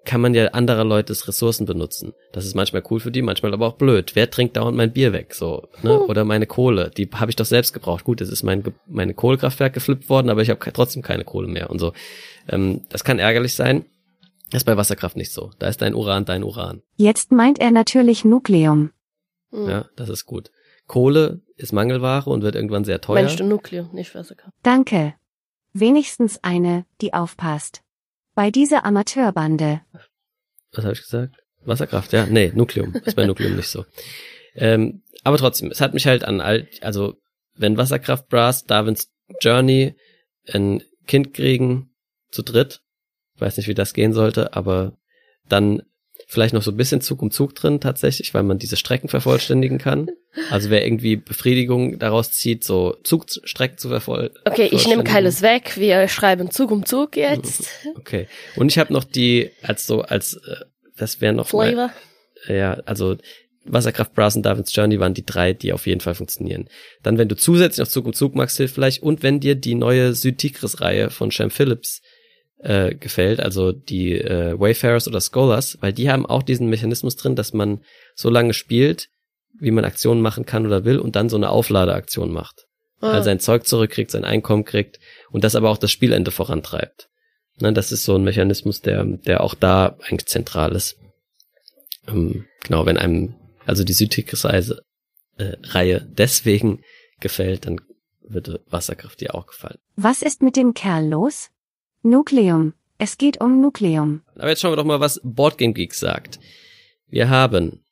kann 0.05 0.21
man 0.21 0.33
ja 0.33 0.47
anderer 0.47 0.85
Leutes 0.85 1.27
Ressourcen 1.27 1.65
benutzen. 1.65 2.13
Das 2.31 2.45
ist 2.45 2.55
manchmal 2.55 2.81
cool 2.89 3.01
für 3.01 3.11
die, 3.11 3.21
manchmal 3.21 3.53
aber 3.53 3.67
auch 3.67 3.75
blöd. 3.75 4.11
Wer 4.15 4.31
trinkt 4.31 4.55
dauernd 4.55 4.77
mein 4.77 4.93
Bier 4.93 5.11
weg, 5.11 5.33
so, 5.33 5.67
ne? 5.83 5.99
Oder 5.99 6.23
meine 6.23 6.47
Kohle, 6.47 6.91
die 6.95 7.09
habe 7.13 7.29
ich 7.29 7.35
doch 7.35 7.45
selbst 7.45 7.73
gebraucht. 7.73 8.05
Gut, 8.05 8.21
es 8.21 8.29
ist 8.29 8.41
mein 8.41 8.63
meine 8.87 9.13
Kohlekraftwerk 9.13 9.73
geflippt 9.73 10.09
worden, 10.09 10.29
aber 10.29 10.41
ich 10.41 10.49
habe 10.49 10.71
trotzdem 10.71 11.01
keine 11.01 11.25
Kohle 11.25 11.49
mehr 11.49 11.69
und 11.69 11.79
so. 11.79 11.91
Ähm, 12.47 12.85
das 12.89 13.03
kann 13.03 13.19
ärgerlich 13.19 13.53
sein. 13.53 13.85
Das 14.49 14.61
ist 14.61 14.65
bei 14.65 14.77
Wasserkraft 14.77 15.17
nicht 15.17 15.33
so. 15.33 15.51
Da 15.59 15.67
ist 15.67 15.81
dein 15.81 15.93
Uran 15.93 16.23
dein 16.23 16.43
Uran. 16.43 16.81
Jetzt 16.95 17.33
meint 17.33 17.59
er 17.59 17.71
natürlich 17.71 18.23
Nukleum. 18.23 18.91
Ja, 19.51 19.85
das 19.97 20.07
ist 20.07 20.25
gut. 20.25 20.51
Kohle 20.87 21.41
ist 21.55 21.73
Mangelware 21.73 22.29
und 22.29 22.41
wird 22.41 22.55
irgendwann 22.55 22.85
sehr 22.85 23.01
teuer. 23.01 23.21
Meinst 23.21 23.39
du 23.39 23.43
Nukleum, 23.43 23.89
nicht 23.93 24.15
Wasserkraft? 24.15 24.55
Danke. 24.63 25.13
Wenigstens 25.73 26.43
eine, 26.43 26.85
die 27.01 27.13
aufpasst. 27.13 27.81
Bei 28.33 28.51
dieser 28.51 28.85
Amateurbande. 28.85 29.81
Was 30.71 30.85
habe 30.85 30.93
ich 30.93 31.01
gesagt? 31.01 31.35
Wasserkraft, 31.65 32.13
ja. 32.13 32.25
Nee, 32.25 32.51
Nukleum. 32.55 32.93
Ist 32.93 33.15
bei 33.15 33.25
Nukleum 33.25 33.55
nicht 33.55 33.67
so. 33.69 33.85
Ähm, 34.55 35.03
aber 35.23 35.37
trotzdem, 35.37 35.71
es 35.71 35.81
hat 35.81 35.93
mich 35.93 36.07
halt 36.07 36.23
an 36.23 36.39
all, 36.41 36.67
also 36.81 37.15
wenn 37.55 37.77
Wasserkraft 37.77 38.29
Brass, 38.29 38.65
Darwins 38.65 39.11
Journey, 39.41 39.95
ein 40.51 40.83
Kind 41.05 41.33
kriegen, 41.33 41.89
zu 42.31 42.43
dritt, 42.43 42.81
weiß 43.37 43.57
nicht, 43.57 43.67
wie 43.67 43.73
das 43.73 43.93
gehen 43.93 44.13
sollte, 44.13 44.53
aber 44.55 44.97
dann 45.47 45.81
vielleicht 46.29 46.53
noch 46.53 46.61
so 46.61 46.71
ein 46.71 46.77
bisschen 46.77 46.99
Zug 46.99 47.21
um 47.21 47.31
Zug 47.31 47.55
drin 47.55 47.79
tatsächlich, 47.79 48.33
weil 48.33 48.43
man 48.43 48.59
diese 48.59 48.75
Strecken 48.75 49.07
vervollständigen 49.07 49.77
kann. 49.77 50.09
Also 50.51 50.69
wer 50.69 50.85
irgendwie 50.85 51.15
Befriedigung 51.15 51.97
daraus 51.99 52.31
zieht, 52.31 52.65
so 52.65 52.97
Zugstrecken 53.03 53.77
zu 53.77 53.87
vervoll 53.87 54.31
Okay, 54.45 54.65
ich 54.65 54.85
nehme 54.87 55.03
vervollständigen. 55.03 55.05
keines 55.05 55.41
weg. 55.41 55.77
Wir 55.77 56.07
schreiben 56.09 56.51
Zug 56.51 56.71
um 56.71 56.85
Zug 56.85 57.15
jetzt. 57.15 57.69
Okay. 57.95 58.27
Und 58.57 58.69
ich 58.69 58.77
habe 58.77 58.93
noch 58.93 59.05
die 59.05 59.51
als 59.63 59.87
so 59.87 60.01
als 60.01 60.33
äh, 60.33 60.65
das 60.97 61.21
wäre 61.21 61.33
noch 61.33 61.51
mal, 61.53 61.71
Flavor. 61.71 61.91
ja, 62.47 62.73
also 62.85 63.17
Wasserkraft, 63.63 64.13
Brass 64.13 64.35
und 64.35 64.43
Darwin's 64.43 64.75
Journey 64.75 64.99
waren 64.99 65.13
die 65.13 65.25
drei, 65.25 65.53
die 65.53 65.73
auf 65.73 65.87
jeden 65.87 66.01
Fall 66.01 66.15
funktionieren. 66.15 66.69
Dann, 67.03 67.17
wenn 67.17 67.27
du 67.27 67.35
zusätzlich 67.35 67.85
noch 67.85 67.91
Zug 67.91 68.05
um 68.05 68.13
Zug 68.13 68.35
magst, 68.35 68.57
hilft 68.57 68.75
vielleicht. 68.75 69.03
Und 69.03 69.23
wenn 69.23 69.39
dir 69.39 69.55
die 69.55 69.75
neue 69.75 70.13
Südtigris-Reihe 70.13 71.09
von 71.09 71.31
Shem 71.31 71.51
Phillips 71.51 72.01
äh, 72.59 72.95
gefällt, 72.95 73.39
also 73.39 73.71
die 73.71 74.13
äh, 74.13 74.59
Wayfarers 74.59 75.07
oder 75.07 75.21
Scholars, 75.21 75.77
weil 75.81 75.93
die 75.93 76.09
haben 76.09 76.25
auch 76.25 76.43
diesen 76.43 76.69
Mechanismus 76.69 77.15
drin, 77.15 77.35
dass 77.35 77.53
man 77.53 77.81
so 78.15 78.29
lange 78.29 78.53
spielt, 78.53 79.09
wie 79.59 79.71
man 79.71 79.85
Aktionen 79.85 80.21
machen 80.21 80.45
kann 80.45 80.65
oder 80.65 80.85
will 80.85 80.99
und 80.99 81.15
dann 81.15 81.29
so 81.29 81.37
eine 81.37 81.49
Aufladeaktion 81.49 82.31
macht. 82.31 82.65
Ah. 82.99 83.11
Also 83.11 83.25
sein 83.25 83.39
Zeug 83.39 83.67
zurückkriegt, 83.67 84.11
sein 84.11 84.25
Einkommen 84.25 84.65
kriegt 84.65 84.99
und 85.31 85.43
das 85.43 85.55
aber 85.55 85.69
auch 85.69 85.77
das 85.77 85.91
Spielende 85.91 86.31
vorantreibt. 86.31 87.09
Ne, 87.59 87.73
das 87.73 87.91
ist 87.91 88.05
so 88.05 88.15
ein 88.15 88.23
Mechanismus, 88.23 88.81
der, 88.81 89.03
der 89.03 89.41
auch 89.41 89.55
da 89.55 89.97
eigentlich 90.07 90.27
zentral 90.27 90.75
ist. 90.75 90.97
Ähm, 92.07 92.45
genau, 92.63 92.85
wenn 92.85 92.97
einem 92.97 93.35
also 93.65 93.83
die 93.83 93.93
Südtigris-Reise 93.93 94.81
äh, 95.37 95.57
Reihe 95.63 96.07
deswegen 96.09 96.81
gefällt, 97.19 97.65
dann 97.65 97.81
würde 98.21 98.61
Wasserkraft 98.69 99.21
dir 99.21 99.35
auch 99.35 99.47
gefallen. 99.47 99.77
Was 99.95 100.21
ist 100.21 100.41
mit 100.41 100.55
dem 100.55 100.73
Kerl 100.73 101.07
los? 101.07 101.49
Nukleum. 102.01 102.73
Es 102.97 103.17
geht 103.17 103.39
um 103.41 103.61
Nukleum. 103.61 104.21
Aber 104.35 104.49
jetzt 104.49 104.61
schauen 104.61 104.71
wir 104.71 104.77
doch 104.77 104.85
mal, 104.85 104.99
was 104.99 105.21
Boardgame 105.23 105.73
Geek 105.73 105.93
sagt. 105.93 106.39
Wir 107.07 107.29
haben, 107.29 107.85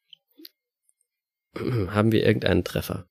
haben 1.55 2.11
wir 2.11 2.25
irgendeinen 2.25 2.63
Treffer? 2.63 3.07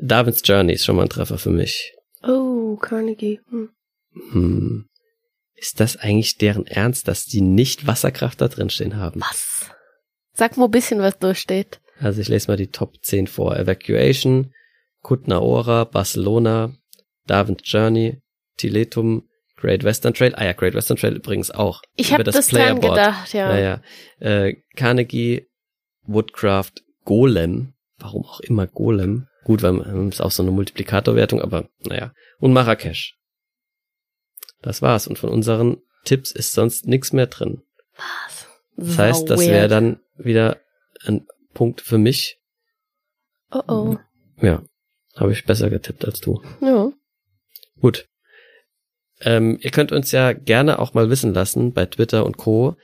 Darwin's 0.00 0.42
Journey 0.44 0.74
ist 0.74 0.84
schon 0.84 0.96
mal 0.96 1.02
ein 1.02 1.08
Treffer 1.08 1.38
für 1.38 1.50
mich. 1.50 1.94
Oh, 2.22 2.76
Carnegie. 2.76 3.40
Hm. 3.48 3.70
Hm. 4.32 4.88
Ist 5.54 5.80
das 5.80 5.96
eigentlich 5.96 6.36
deren 6.36 6.66
Ernst, 6.66 7.08
dass 7.08 7.26
die 7.26 7.40
nicht 7.40 7.86
Wasserkraft 7.86 8.40
da 8.40 8.48
drin 8.48 8.70
stehen 8.70 8.96
haben? 8.96 9.20
Was? 9.20 9.70
Sag 10.32 10.56
mal 10.56 10.66
ein 10.66 10.70
bisschen, 10.70 11.00
was 11.00 11.18
durchsteht. 11.18 11.80
Also 12.00 12.20
ich 12.20 12.28
lese 12.28 12.48
mal 12.48 12.56
die 12.56 12.70
Top 12.70 13.02
10 13.02 13.28
vor. 13.28 13.56
Evacuation, 13.56 14.52
Kutna 15.00 15.40
Ora, 15.40 15.84
Barcelona, 15.84 16.74
Darwin's 17.26 17.62
Journey, 17.64 18.20
Tiletum, 18.56 19.28
Great 19.64 19.82
Western 19.82 20.12
Trail. 20.12 20.34
Ah 20.34 20.44
ja, 20.44 20.52
Great 20.52 20.74
Western 20.74 20.98
Trail 20.98 21.16
übrigens 21.16 21.50
auch. 21.50 21.80
Ich 21.96 22.12
habe 22.12 22.22
das, 22.22 22.34
dran 22.34 22.44
Playerboard. 22.48 22.94
gedacht, 22.96 23.32
ja. 23.32 23.48
Naja, 23.48 23.82
äh, 24.20 24.56
Carnegie, 24.76 25.46
Woodcraft, 26.02 26.72
Golem. 27.04 27.72
Warum 27.96 28.26
auch 28.26 28.40
immer 28.40 28.66
Golem? 28.66 29.26
Gut, 29.44 29.62
weil 29.62 29.72
man 29.72 30.10
ist 30.10 30.20
auch 30.20 30.30
so 30.30 30.42
eine 30.42 30.52
Multiplikatorwertung, 30.52 31.40
aber 31.40 31.70
naja. 31.78 32.12
Und 32.40 32.52
Marrakesch. 32.52 33.16
Das 34.60 34.82
war's. 34.82 35.06
Und 35.06 35.18
von 35.18 35.30
unseren 35.30 35.78
Tipps 36.04 36.30
ist 36.30 36.52
sonst 36.52 36.86
nichts 36.86 37.14
mehr 37.14 37.26
drin. 37.26 37.62
Was? 37.96 38.46
Das 38.76 38.98
heißt, 38.98 39.30
das 39.30 39.40
wäre 39.40 39.68
dann 39.68 40.00
wieder 40.16 40.60
ein 41.06 41.26
Punkt 41.54 41.80
für 41.80 41.96
mich. 41.96 42.38
Oh 43.50 43.62
oh. 43.66 43.96
Ja, 44.42 44.62
habe 45.16 45.32
ich 45.32 45.46
besser 45.46 45.70
getippt 45.70 46.04
als 46.04 46.20
du. 46.20 46.42
Ja. 46.60 46.92
Gut. 47.80 48.06
Ähm, 49.24 49.58
ihr 49.60 49.70
könnt 49.70 49.90
uns 49.90 50.12
ja 50.12 50.32
gerne 50.32 50.78
auch 50.78 50.94
mal 50.94 51.10
wissen 51.10 51.34
lassen 51.34 51.72
bei 51.72 51.86
Twitter 51.86 52.26
und 52.26 52.36
Co., 52.36 52.76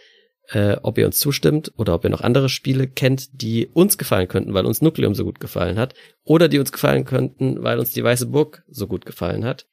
äh, 0.49 0.77
ob 0.83 0.99
ihr 0.99 1.07
uns 1.07 1.21
zustimmt 1.21 1.73
oder 1.77 1.95
ob 1.95 2.05
ihr 2.05 2.11
noch 2.11 2.23
andere 2.23 2.49
Spiele 2.49 2.89
kennt, 2.89 3.41
die 3.41 3.69
uns 3.69 3.99
gefallen 3.99 4.27
könnten, 4.27 4.55
weil 4.55 4.67
uns 4.67 4.83
Nukleum 4.83 5.15
so 5.15 5.25
gut 5.25 5.39
gefallen 5.39 5.79
hat, 5.79 5.95
oder 6.25 6.49
die 6.49 6.59
uns 6.59 6.73
gefallen 6.73 7.05
könnten, 7.05 7.63
weil 7.63 7.79
uns 7.79 7.93
die 7.93 8.03
Weiße 8.03 8.27
Burg 8.27 8.65
so 8.69 8.87
gut 8.89 9.07
gefallen 9.07 9.45
hat. 9.45 9.67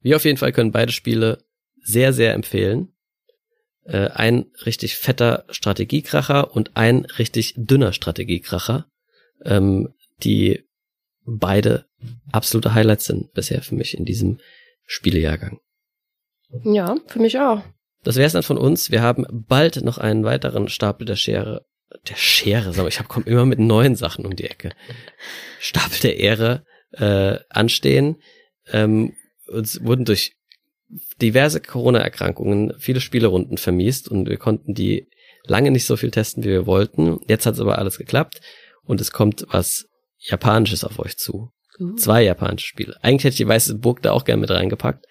Wir 0.00 0.16
auf 0.16 0.24
jeden 0.24 0.38
Fall 0.38 0.52
können 0.52 0.72
beide 0.72 0.92
Spiele 0.92 1.38
sehr, 1.82 2.12
sehr 2.12 2.34
empfehlen. 2.34 2.92
Äh, 3.84 4.08
ein 4.08 4.46
richtig 4.64 4.96
fetter 4.96 5.44
Strategiekracher 5.48 6.54
und 6.54 6.76
ein 6.76 7.04
richtig 7.04 7.54
dünner 7.56 7.92
Strategiekracher, 7.92 8.86
ähm, 9.44 9.94
die 10.22 10.64
beide 11.24 11.86
absolute 12.30 12.74
Highlights 12.74 13.06
sind 13.06 13.32
bisher 13.32 13.62
für 13.62 13.74
mich 13.74 13.96
in 13.96 14.04
diesem 14.04 14.38
Spielejahrgang. 14.86 15.60
Ja, 16.64 16.96
für 17.06 17.18
mich 17.18 17.38
auch. 17.38 17.62
Das 18.04 18.16
wäre 18.16 18.26
es 18.26 18.32
dann 18.32 18.42
von 18.42 18.58
uns. 18.58 18.90
Wir 18.90 19.02
haben 19.02 19.26
bald 19.30 19.82
noch 19.82 19.98
einen 19.98 20.24
weiteren 20.24 20.68
Stapel 20.68 21.06
der 21.06 21.16
Schere. 21.16 21.66
Der 22.08 22.16
Schere, 22.16 22.72
sag 22.72 22.82
mal, 22.82 22.88
ich 22.88 23.08
komme 23.08 23.26
immer 23.26 23.44
mit 23.44 23.58
neuen 23.58 23.96
Sachen 23.96 24.24
um 24.26 24.36
die 24.36 24.44
Ecke. 24.44 24.70
Stapel 25.60 25.98
der 26.02 26.16
Ehre 26.18 26.64
äh, 26.92 27.38
anstehen. 27.48 28.22
Ähm, 28.72 29.14
uns 29.48 29.82
wurden 29.84 30.04
durch 30.04 30.36
diverse 31.20 31.60
Corona-Erkrankungen 31.60 32.74
viele 32.78 33.00
Spielerunden 33.00 33.58
vermiest 33.58 34.08
und 34.08 34.28
wir 34.28 34.36
konnten 34.36 34.74
die 34.74 35.08
lange 35.44 35.70
nicht 35.70 35.86
so 35.86 35.96
viel 35.96 36.10
testen, 36.10 36.44
wie 36.44 36.48
wir 36.48 36.66
wollten. 36.66 37.18
Jetzt 37.28 37.46
hat 37.46 37.54
es 37.54 37.60
aber 37.60 37.78
alles 37.78 37.98
geklappt 37.98 38.40
und 38.84 39.00
es 39.00 39.10
kommt 39.10 39.46
was 39.48 39.86
Japanisches 40.18 40.84
auf 40.84 40.98
euch 40.98 41.16
zu. 41.18 41.50
Uh. 41.78 41.94
Zwei 41.96 42.22
japanische 42.22 42.66
Spiele. 42.66 42.96
Eigentlich 43.02 43.24
hätte 43.24 43.34
ich 43.34 43.38
die 43.38 43.48
Weiße 43.48 43.76
Burg 43.76 44.02
da 44.02 44.12
auch 44.12 44.24
gerne 44.24 44.40
mit 44.40 44.50
reingepackt. 44.50 45.06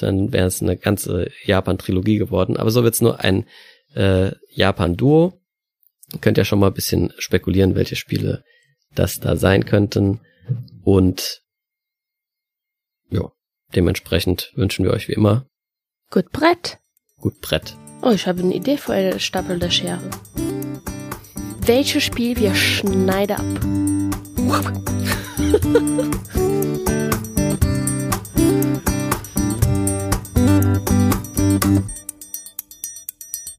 Dann 0.00 0.32
wäre 0.32 0.46
es 0.46 0.62
eine 0.62 0.76
ganze 0.76 1.30
Japan-Trilogie 1.44 2.18
geworden. 2.18 2.56
Aber 2.56 2.70
so 2.70 2.84
wird's 2.84 3.00
nur 3.00 3.20
ein 3.20 3.46
äh, 3.94 4.30
Japan-Duo. 4.50 5.40
Könnt 6.20 6.38
ja 6.38 6.44
schon 6.44 6.58
mal 6.60 6.68
ein 6.68 6.74
bisschen 6.74 7.12
spekulieren, 7.18 7.74
welche 7.74 7.96
Spiele 7.96 8.44
das 8.94 9.20
da 9.20 9.36
sein 9.36 9.64
könnten. 9.64 10.20
Und 10.82 11.42
ja, 13.10 13.30
dementsprechend 13.74 14.52
wünschen 14.54 14.84
wir 14.84 14.92
euch 14.92 15.08
wie 15.08 15.12
immer 15.12 15.46
Gut 16.10 16.30
Brett. 16.32 16.78
gut 17.18 17.40
Brett. 17.40 17.76
Oh, 18.02 18.10
ich 18.10 18.26
habe 18.26 18.40
eine 18.40 18.54
Idee 18.54 18.76
für 18.76 18.94
eine 18.94 19.20
Stapel 19.20 19.58
der 19.58 19.70
Schere. 19.70 20.00
Welches 21.60 22.02
Spiel 22.02 22.36
wir 22.36 22.54
schneiden 22.54 23.36
ab? 23.36 25.10
thank 25.40 26.14
you 31.64 31.99